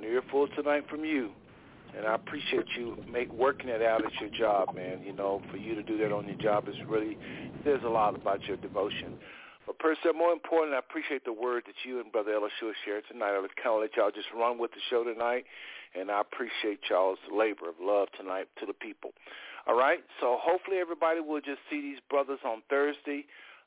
an 0.00 0.08
earful 0.08 0.48
tonight 0.56 0.84
from 0.88 1.04
you. 1.04 1.30
And 1.96 2.06
I 2.06 2.14
appreciate 2.14 2.66
you 2.78 2.96
make 3.10 3.32
working 3.32 3.68
it 3.68 3.82
out 3.82 4.04
at 4.04 4.12
your 4.20 4.30
job, 4.30 4.74
man. 4.74 5.00
You 5.04 5.12
know, 5.12 5.42
for 5.50 5.56
you 5.56 5.74
to 5.74 5.82
do 5.82 5.98
that 5.98 6.12
on 6.12 6.26
your 6.26 6.38
job 6.38 6.68
is 6.68 6.74
really 6.88 7.18
says 7.64 7.80
a 7.84 7.88
lot 7.88 8.14
about 8.14 8.40
your 8.46 8.56
devotion. 8.56 9.18
But 9.66 9.78
Purcell, 9.78 10.14
more 10.14 10.32
important, 10.32 10.74
I 10.74 10.78
appreciate 10.78 11.24
the 11.24 11.32
word 11.32 11.64
that 11.66 11.74
you 11.84 12.00
and 12.00 12.10
Brother 12.10 12.32
Elishua 12.32 12.72
shared 12.84 13.04
tonight. 13.10 13.34
I 13.34 13.44
kind 13.60 13.74
of 13.74 13.80
let 13.82 13.96
y'all 13.96 14.10
just 14.10 14.28
run 14.34 14.58
with 14.58 14.70
the 14.70 14.80
show 14.88 15.04
tonight, 15.04 15.44
and 15.98 16.10
I 16.10 16.20
appreciate 16.22 16.80
y'all's 16.88 17.18
labor 17.30 17.68
of 17.68 17.74
love 17.80 18.08
tonight 18.16 18.46
to 18.60 18.66
the 18.66 18.72
people. 18.72 19.10
All 19.66 19.76
right, 19.76 20.00
so 20.20 20.38
hopefully 20.40 20.78
everybody 20.78 21.20
will 21.20 21.40
just 21.40 21.60
see 21.68 21.80
these 21.82 21.98
brothers 22.08 22.38
on 22.46 22.62
Thursday, 22.70 23.26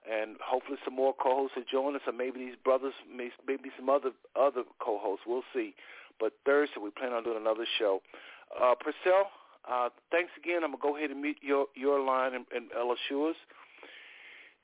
and 0.09 0.35
hopefully 0.43 0.77
some 0.83 0.95
more 0.95 1.13
co-hosts 1.13 1.55
will 1.55 1.69
join 1.71 1.95
us, 1.95 2.01
or 2.07 2.13
maybe 2.13 2.39
these 2.39 2.57
brothers, 2.63 2.93
maybe 3.07 3.69
some 3.77 3.89
other 3.89 4.11
other 4.35 4.63
co-hosts. 4.79 5.25
We'll 5.27 5.47
see. 5.53 5.75
But 6.19 6.33
Thursday 6.45 6.79
we 6.81 6.89
plan 6.91 7.13
on 7.13 7.23
doing 7.23 7.37
another 7.37 7.65
show. 7.79 8.01
Uh, 8.53 8.75
Purcell, 8.79 9.29
uh, 9.69 9.89
thanks 10.11 10.31
again. 10.37 10.63
I'm 10.63 10.71
gonna 10.71 10.81
go 10.81 10.97
ahead 10.97 11.11
and 11.11 11.21
meet 11.21 11.37
your 11.41 11.67
your 11.75 11.99
line 11.99 12.33
and, 12.33 12.45
and 12.55 12.69
Elishua's. 12.71 13.35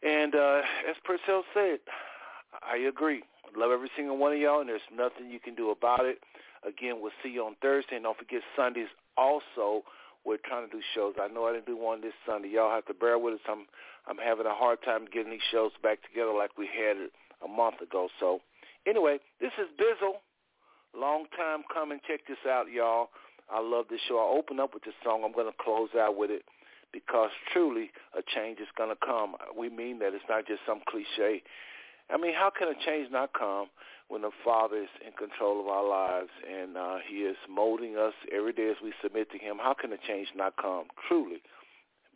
And 0.02 0.36
uh, 0.36 0.62
as 0.90 0.96
Purcell 1.04 1.44
said, 1.54 1.80
I 2.64 2.78
agree. 2.78 3.24
Love 3.58 3.72
every 3.72 3.90
single 3.96 4.18
one 4.18 4.34
of 4.34 4.40
y'all, 4.40 4.62
and 4.62 4.70
there's 4.70 4.82
nothing 4.96 5.30
you 5.30 5.40
can 5.40 5.56
do 5.56 5.72
about 5.72 6.06
it. 6.06 6.20
Again, 6.68 7.02
we'll 7.02 7.12
see 7.24 7.30
you 7.30 7.44
on 7.44 7.56
Thursday, 7.62 7.96
and 7.96 8.04
don't 8.04 8.18
forget 8.18 8.42
Sundays 8.56 8.88
also 9.18 9.84
we're 10.26 10.38
trying 10.38 10.68
to 10.68 10.72
do 10.72 10.82
shows. 10.94 11.16
I 11.20 11.28
know 11.28 11.46
I 11.46 11.54
didn't 11.54 11.66
do 11.66 11.78
one 11.78 12.02
this 12.02 12.14
Sunday. 12.26 12.50
Y'all 12.50 12.74
have 12.74 12.86
to 12.88 12.94
bear 12.94 13.18
with 13.18 13.36
us. 13.36 13.46
I'm 13.48 13.66
I'm 14.08 14.18
having 14.18 14.46
a 14.46 14.54
hard 14.54 14.80
time 14.84 15.06
getting 15.12 15.32
these 15.32 15.50
shows 15.52 15.72
back 15.84 16.00
together 16.04 16.34
like 16.34 16.58
we 16.58 16.66
had 16.66 16.98
it 16.98 17.12
a 17.44 17.48
month 17.48 17.82
ago. 17.82 18.10
So 18.20 18.40
anyway, 18.88 19.20
this 19.40 19.52
is 19.58 19.68
Bizzle. 19.80 20.20
Long 20.98 21.26
time 21.38 21.64
coming. 21.74 22.00
Check 22.08 22.22
this 22.28 22.42
out, 22.48 22.66
y'all. 22.72 23.10
I 23.52 23.62
love 23.62 23.86
this 23.90 24.00
show. 24.08 24.18
I 24.18 24.38
open 24.38 24.60
up 24.60 24.74
with 24.74 24.84
this 24.84 24.94
song. 25.04 25.24
I'm 25.26 25.34
going 25.34 25.50
to 25.50 25.58
close 25.60 25.90
out 25.98 26.18
with 26.18 26.30
it 26.30 26.44
because 26.94 27.30
truly 27.54 27.92
a 28.18 28.22
change 28.22 28.60
is 28.60 28.68
going 28.78 28.90
to 28.90 28.98
come. 29.06 29.36
We 29.58 29.70
mean 29.70 30.00
that. 30.00 30.14
It's 30.14 30.26
not 30.30 30.48
just 30.48 30.62
some 30.66 30.82
cliche. 30.88 31.42
I 32.10 32.18
mean, 32.18 32.34
how 32.34 32.50
can 32.50 32.68
a 32.68 32.78
change 32.86 33.12
not 33.12 33.34
come 33.34 33.68
when 34.08 34.22
the 34.24 34.32
Father 34.44 34.78
is 34.78 34.94
in 35.06 35.14
control 35.14 35.62
of 35.62 35.68
our 35.68 35.86
lives 35.86 36.34
and 36.42 36.78
uh, 36.78 36.98
He 37.08 37.22
is 37.22 37.38
molding 37.50 37.98
us 37.98 38.14
every 38.34 38.54
day 38.54 38.70
as 38.70 38.78
we 38.84 38.94
submit 39.02 39.32
to 39.32 39.38
Him? 39.38 39.58
How 39.62 39.76
can 39.80 39.94
a 39.94 39.98
change 39.98 40.30
not 40.36 40.58
come? 40.58 40.86
Truly, 41.08 41.42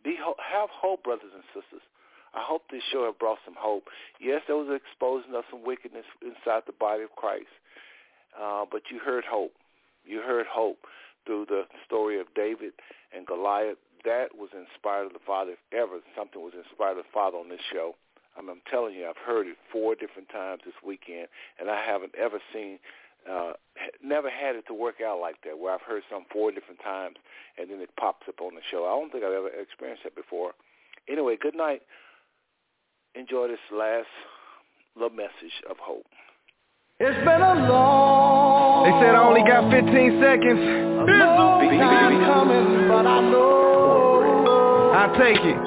be 0.04 0.18
have 0.18 0.70
hope, 0.74 1.04
brothers 1.04 1.32
and 1.34 1.44
sisters. 1.54 1.86
I 2.34 2.42
hope 2.42 2.64
this 2.72 2.82
show 2.92 3.06
has 3.06 3.14
brought 3.20 3.38
some 3.46 3.54
hope. 3.58 3.86
Yes, 4.20 4.42
there 4.48 4.58
was 4.58 4.74
exposing 4.74 5.36
of 5.36 5.46
some 5.52 5.64
wickedness 5.64 6.06
inside 6.26 6.64
the 6.66 6.74
body 6.74 7.04
of 7.04 7.14
Christ, 7.16 7.54
uh, 8.40 8.66
but 8.70 8.84
you 8.92 9.00
heard 9.00 9.24
hope. 9.26 9.54
You 10.06 10.22
heard 10.22 10.46
hope 10.48 10.80
through 11.26 11.46
the 11.48 11.64
story 11.86 12.20
of 12.20 12.28
David 12.36 12.74
and 13.16 13.26
Goliath. 13.26 13.78
That 14.04 14.36
was 14.36 14.50
inspired 14.52 15.08
of 15.08 15.14
the 15.14 15.24
Father. 15.26 15.52
If 15.54 15.60
ever 15.72 16.00
something 16.16 16.42
was 16.42 16.54
inspired 16.54 16.98
of 16.98 17.06
the 17.06 17.14
Father 17.14 17.38
on 17.38 17.50
this 17.50 17.64
show, 17.72 17.96
I 18.38 18.42
mean, 18.42 18.50
I'm 18.50 18.62
telling 18.70 18.96
you, 18.96 19.08
I've 19.08 19.22
heard 19.26 19.48
it 19.48 19.58
four 19.72 19.96
different 19.96 20.30
times 20.30 20.62
this 20.66 20.74
weekend, 20.86 21.28
and 21.60 21.70
I 21.70 21.80
haven't 21.84 22.14
ever 22.20 22.40
seen, 22.52 22.80
uh, 23.30 23.54
never 24.04 24.30
had 24.30 24.56
it 24.56 24.66
to 24.68 24.74
work 24.74 24.96
out 25.06 25.22
like 25.22 25.38
that, 25.46 25.58
where 25.58 25.74
I've 25.74 25.86
heard 25.88 26.04
some 26.12 26.26
four 26.32 26.52
different 26.52 26.82
times, 26.84 27.16
and 27.58 27.70
then 27.70 27.80
it 27.80 27.96
pops 27.96 28.28
up 28.28 28.42
on 28.42 28.56
the 28.56 28.62
show. 28.72 28.86
I 28.86 29.00
don't 29.00 29.12
think 29.12 29.24
I've 29.24 29.32
ever 29.32 29.50
experienced 29.50 30.04
that 30.04 30.16
before. 30.16 30.52
Anyway, 31.08 31.38
good 31.40 31.56
night. 31.56 31.82
Enjoy 33.16 33.48
this 33.48 33.64
last 33.72 34.10
little 34.96 35.16
message 35.16 35.62
of 35.70 35.78
hope. 35.78 36.06
It's 37.06 37.18
been 37.18 37.42
a 37.42 37.68
long. 37.68 38.86
They 38.86 38.92
said 39.04 39.14
I 39.14 39.28
only 39.28 39.44
got 39.44 39.70
15 39.70 40.24
seconds. 40.24 40.60
Time 41.84 42.24
coming, 42.24 42.88
but 42.88 43.06
I 43.06 43.20
know. 43.30 44.94
I'll 44.96 45.12
take 45.20 45.36
it. 45.44 45.60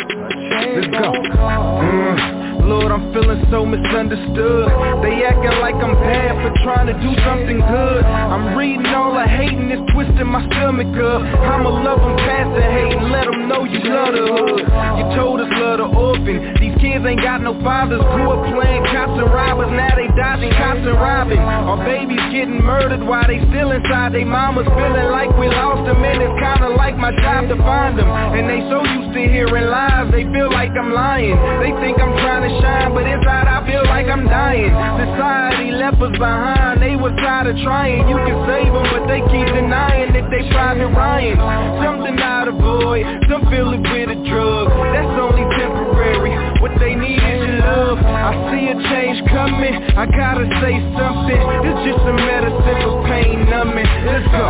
Let's 0.81 0.87
go. 0.97 1.13
Mm. 1.13 2.36
Lord, 2.67 2.91
I'm 2.91 3.15
feeling 3.15 3.47
so 3.47 3.65
misunderstood. 3.65 4.67
They 4.99 5.23
acting 5.23 5.55
like 5.63 5.79
I'm 5.79 5.95
bad 6.03 6.35
for 6.43 6.51
trying 6.67 6.91
to 6.91 6.99
do 6.99 7.15
something 7.23 7.63
good. 7.63 8.03
I'm 8.03 8.59
reading 8.59 8.91
all 8.91 9.15
the 9.15 9.23
hating, 9.23 9.71
it's 9.71 9.87
twisting 9.95 10.27
my 10.27 10.43
stomach 10.51 10.91
up. 10.99 11.23
I'ma 11.23 11.71
love 11.71 12.03
them 12.03 12.19
past 12.27 12.51
the 12.59 12.67
hate 12.67 12.99
and 12.99 13.15
let 13.15 13.31
them 13.31 13.47
know 13.47 13.63
you 13.63 13.79
love 13.87 14.19
the 14.19 14.25
hood. 14.27 14.67
You 14.67 15.05
told 15.15 15.39
us 15.39 15.51
love 15.55 15.79
the 15.79 15.87
orphan. 15.87 16.59
These 16.59 16.75
kids 16.83 17.07
ain't 17.07 17.23
got 17.23 17.39
no 17.39 17.55
fathers. 17.63 18.03
Grew 18.03 18.35
up 18.35 18.43
playing 18.51 18.83
cops 18.91 19.15
and 19.15 19.31
robbers. 19.31 19.71
Now 19.71 19.95
they 19.95 20.11
dodging 20.19 20.51
cops 20.59 20.83
and 20.83 20.99
robbing. 20.99 21.39
Our 21.39 21.79
babies 21.87 22.19
getting 22.35 22.59
murdered 22.59 23.07
while 23.07 23.31
they 23.31 23.39
still 23.47 23.71
inside. 23.71 24.11
They 24.11 24.27
mamas 24.27 24.67
feeling 24.75 25.15
like 25.15 25.31
we 25.39 25.47
lost 25.47 25.87
them 25.87 26.03
And 26.03 26.19
it's 26.19 26.39
kinda 26.43 26.75
like 26.75 26.99
my 26.99 27.15
job 27.23 27.47
to 27.49 27.57
find 27.63 27.99
them 27.99 28.09
And 28.11 28.51
they 28.51 28.61
so 28.71 28.83
used 28.83 29.15
to 29.15 29.23
hearing 29.23 29.71
lies 29.71 30.11
They 30.11 30.25
feel 30.35 30.51
like 30.51 30.75
I'm 30.75 30.93
lying. 30.93 31.37
They 31.63 31.71
think 31.79 31.99
I'm 32.03 32.15
trying 32.23 32.49
to 32.49 32.56
shine, 32.61 32.95
but 32.95 33.07
inside 33.07 33.49
I 33.49 33.65
feel 33.67 33.85
like 33.87 34.07
I'm 34.07 34.27
dying. 34.27 34.73
Society 34.73 35.73
left 35.73 36.01
us 36.01 36.15
behind, 36.19 36.83
they 36.83 36.97
was 36.97 37.13
tired 37.21 37.49
of 37.53 37.57
trying 37.63 38.09
You 38.09 38.17
can 38.17 38.39
save 38.47 38.73
them, 38.73 38.87
but 38.93 39.05
they 39.09 39.21
keep 39.29 39.49
denying 39.53 40.13
that 40.15 40.27
they 40.31 40.49
private 40.51 40.89
Ryan 40.93 41.37
Something 41.83 42.19
out 42.21 42.49
of 42.49 42.57
void, 42.57 43.05
some 43.29 43.45
feel 43.51 43.73
it 43.73 43.83
with 43.83 44.11
a 44.13 44.19
drug. 44.29 44.67
That's 44.95 45.15
only 45.19 45.47
temporary, 45.59 46.33
what 46.61 46.73
they 46.79 46.95
need 46.95 47.21
is 47.21 47.41
your 47.47 47.59
love. 47.61 47.99
I 48.01 48.33
see 48.51 48.65
a 48.73 48.77
change 48.91 49.19
coming, 49.31 49.75
I 49.97 50.05
gotta 50.07 50.47
say 50.63 50.75
something. 50.97 51.41
It's 51.67 51.81
just 51.85 52.03
a 52.05 52.15
medicine 52.15 52.79
for 52.83 53.03
pain 53.07 53.49
numbing. 53.51 53.91
Let's 54.07 54.27
go. 54.33 54.47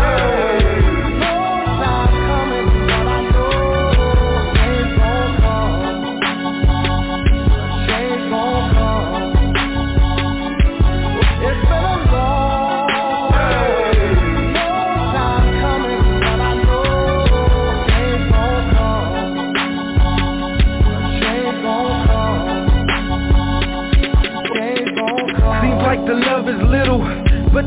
the 0.00 0.49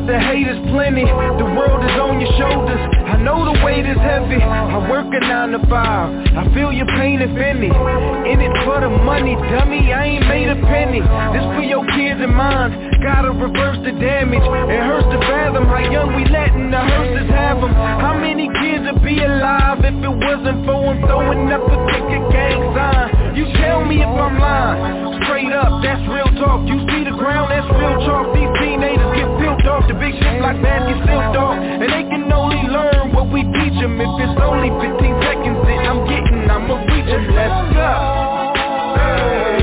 the 0.05 0.19
hate 0.19 0.47
is 0.47 0.59
plenty. 0.69 1.05
The 1.05 1.47
world 1.55 1.83
is 1.83 1.95
on 1.95 2.19
your 2.19 2.31
shoulders. 2.37 2.92
Know 3.23 3.39
the 3.47 3.55
weight 3.63 3.87
is 3.87 3.95
heavy. 4.03 4.35
I 4.35 4.83
work 4.91 5.07
a 5.07 5.19
nine 5.23 5.55
to 5.55 5.61
five. 5.71 6.11
I 6.35 6.43
feel 6.51 6.75
your 6.75 6.91
pain 6.99 7.23
if 7.23 7.31
any. 7.31 7.71
In 7.71 8.37
it 8.43 8.51
for 8.67 8.83
the 8.83 8.91
money, 8.91 9.39
dummy. 9.47 9.95
I 9.95 10.19
ain't 10.19 10.27
made 10.27 10.51
a 10.51 10.59
penny. 10.67 10.99
This 10.99 11.47
for 11.55 11.63
your 11.63 11.87
kids 11.95 12.19
and 12.19 12.35
mine. 12.35 12.91
Gotta 12.99 13.31
reverse 13.31 13.79
the 13.87 13.95
damage. 13.95 14.43
It 14.43 14.81
hurts 14.83 15.07
to 15.07 15.19
fathom 15.23 15.71
how 15.71 15.79
young 15.87 16.19
we 16.19 16.27
letting 16.27 16.67
the 16.67 16.83
hearses 16.83 17.31
have 17.31 17.63
them. 17.63 17.71
How 17.71 18.11
many 18.19 18.51
kids 18.59 18.91
would 18.91 18.99
be 18.99 19.15
alive 19.23 19.79
if 19.87 19.95
it 19.95 20.15
wasn't 20.19 20.67
for 20.67 20.91
them 20.91 20.99
throwing 21.07 21.47
up 21.47 21.63
a 21.63 21.77
ticket 21.95 22.27
gang 22.27 22.59
sign? 22.75 23.39
You 23.39 23.47
tell 23.63 23.87
me 23.87 24.03
if 24.03 24.11
I'm 24.11 24.35
lying. 24.35 25.23
Straight 25.23 25.55
up, 25.55 25.79
that's 25.79 26.03
real 26.11 26.27
talk. 26.43 26.67
You 26.67 26.75
see 26.91 27.07
the 27.07 27.15
ground, 27.15 27.55
that's 27.55 27.71
real 27.71 28.03
chalk. 28.03 28.35
These 28.35 28.51
teenagers 28.59 29.15
get 29.15 29.31
built 29.39 29.63
off. 29.63 29.87
The 29.87 29.95
big 29.95 30.11
shit 30.11 30.43
like 30.43 30.59
that 30.59 30.91
get 30.91 30.99
silked 31.07 31.39
off. 31.39 31.55
And 31.55 31.87
they 31.87 32.03
can 32.11 32.27
only 32.27 32.67
learn 32.67 33.12
what 33.13 33.31
we 33.31 33.43
teach 33.43 33.77
them. 33.79 34.01
If 34.01 34.09
it's 34.19 34.41
only 34.41 34.69
15 34.69 35.23
seconds 35.23 35.59
that 35.65 35.81
I'm 35.87 36.01
getting, 36.09 36.49
I'ma 36.49 36.75
reach 36.85 37.05
them. 37.05 37.35
Let's 37.35 37.73
go. 37.75 39.62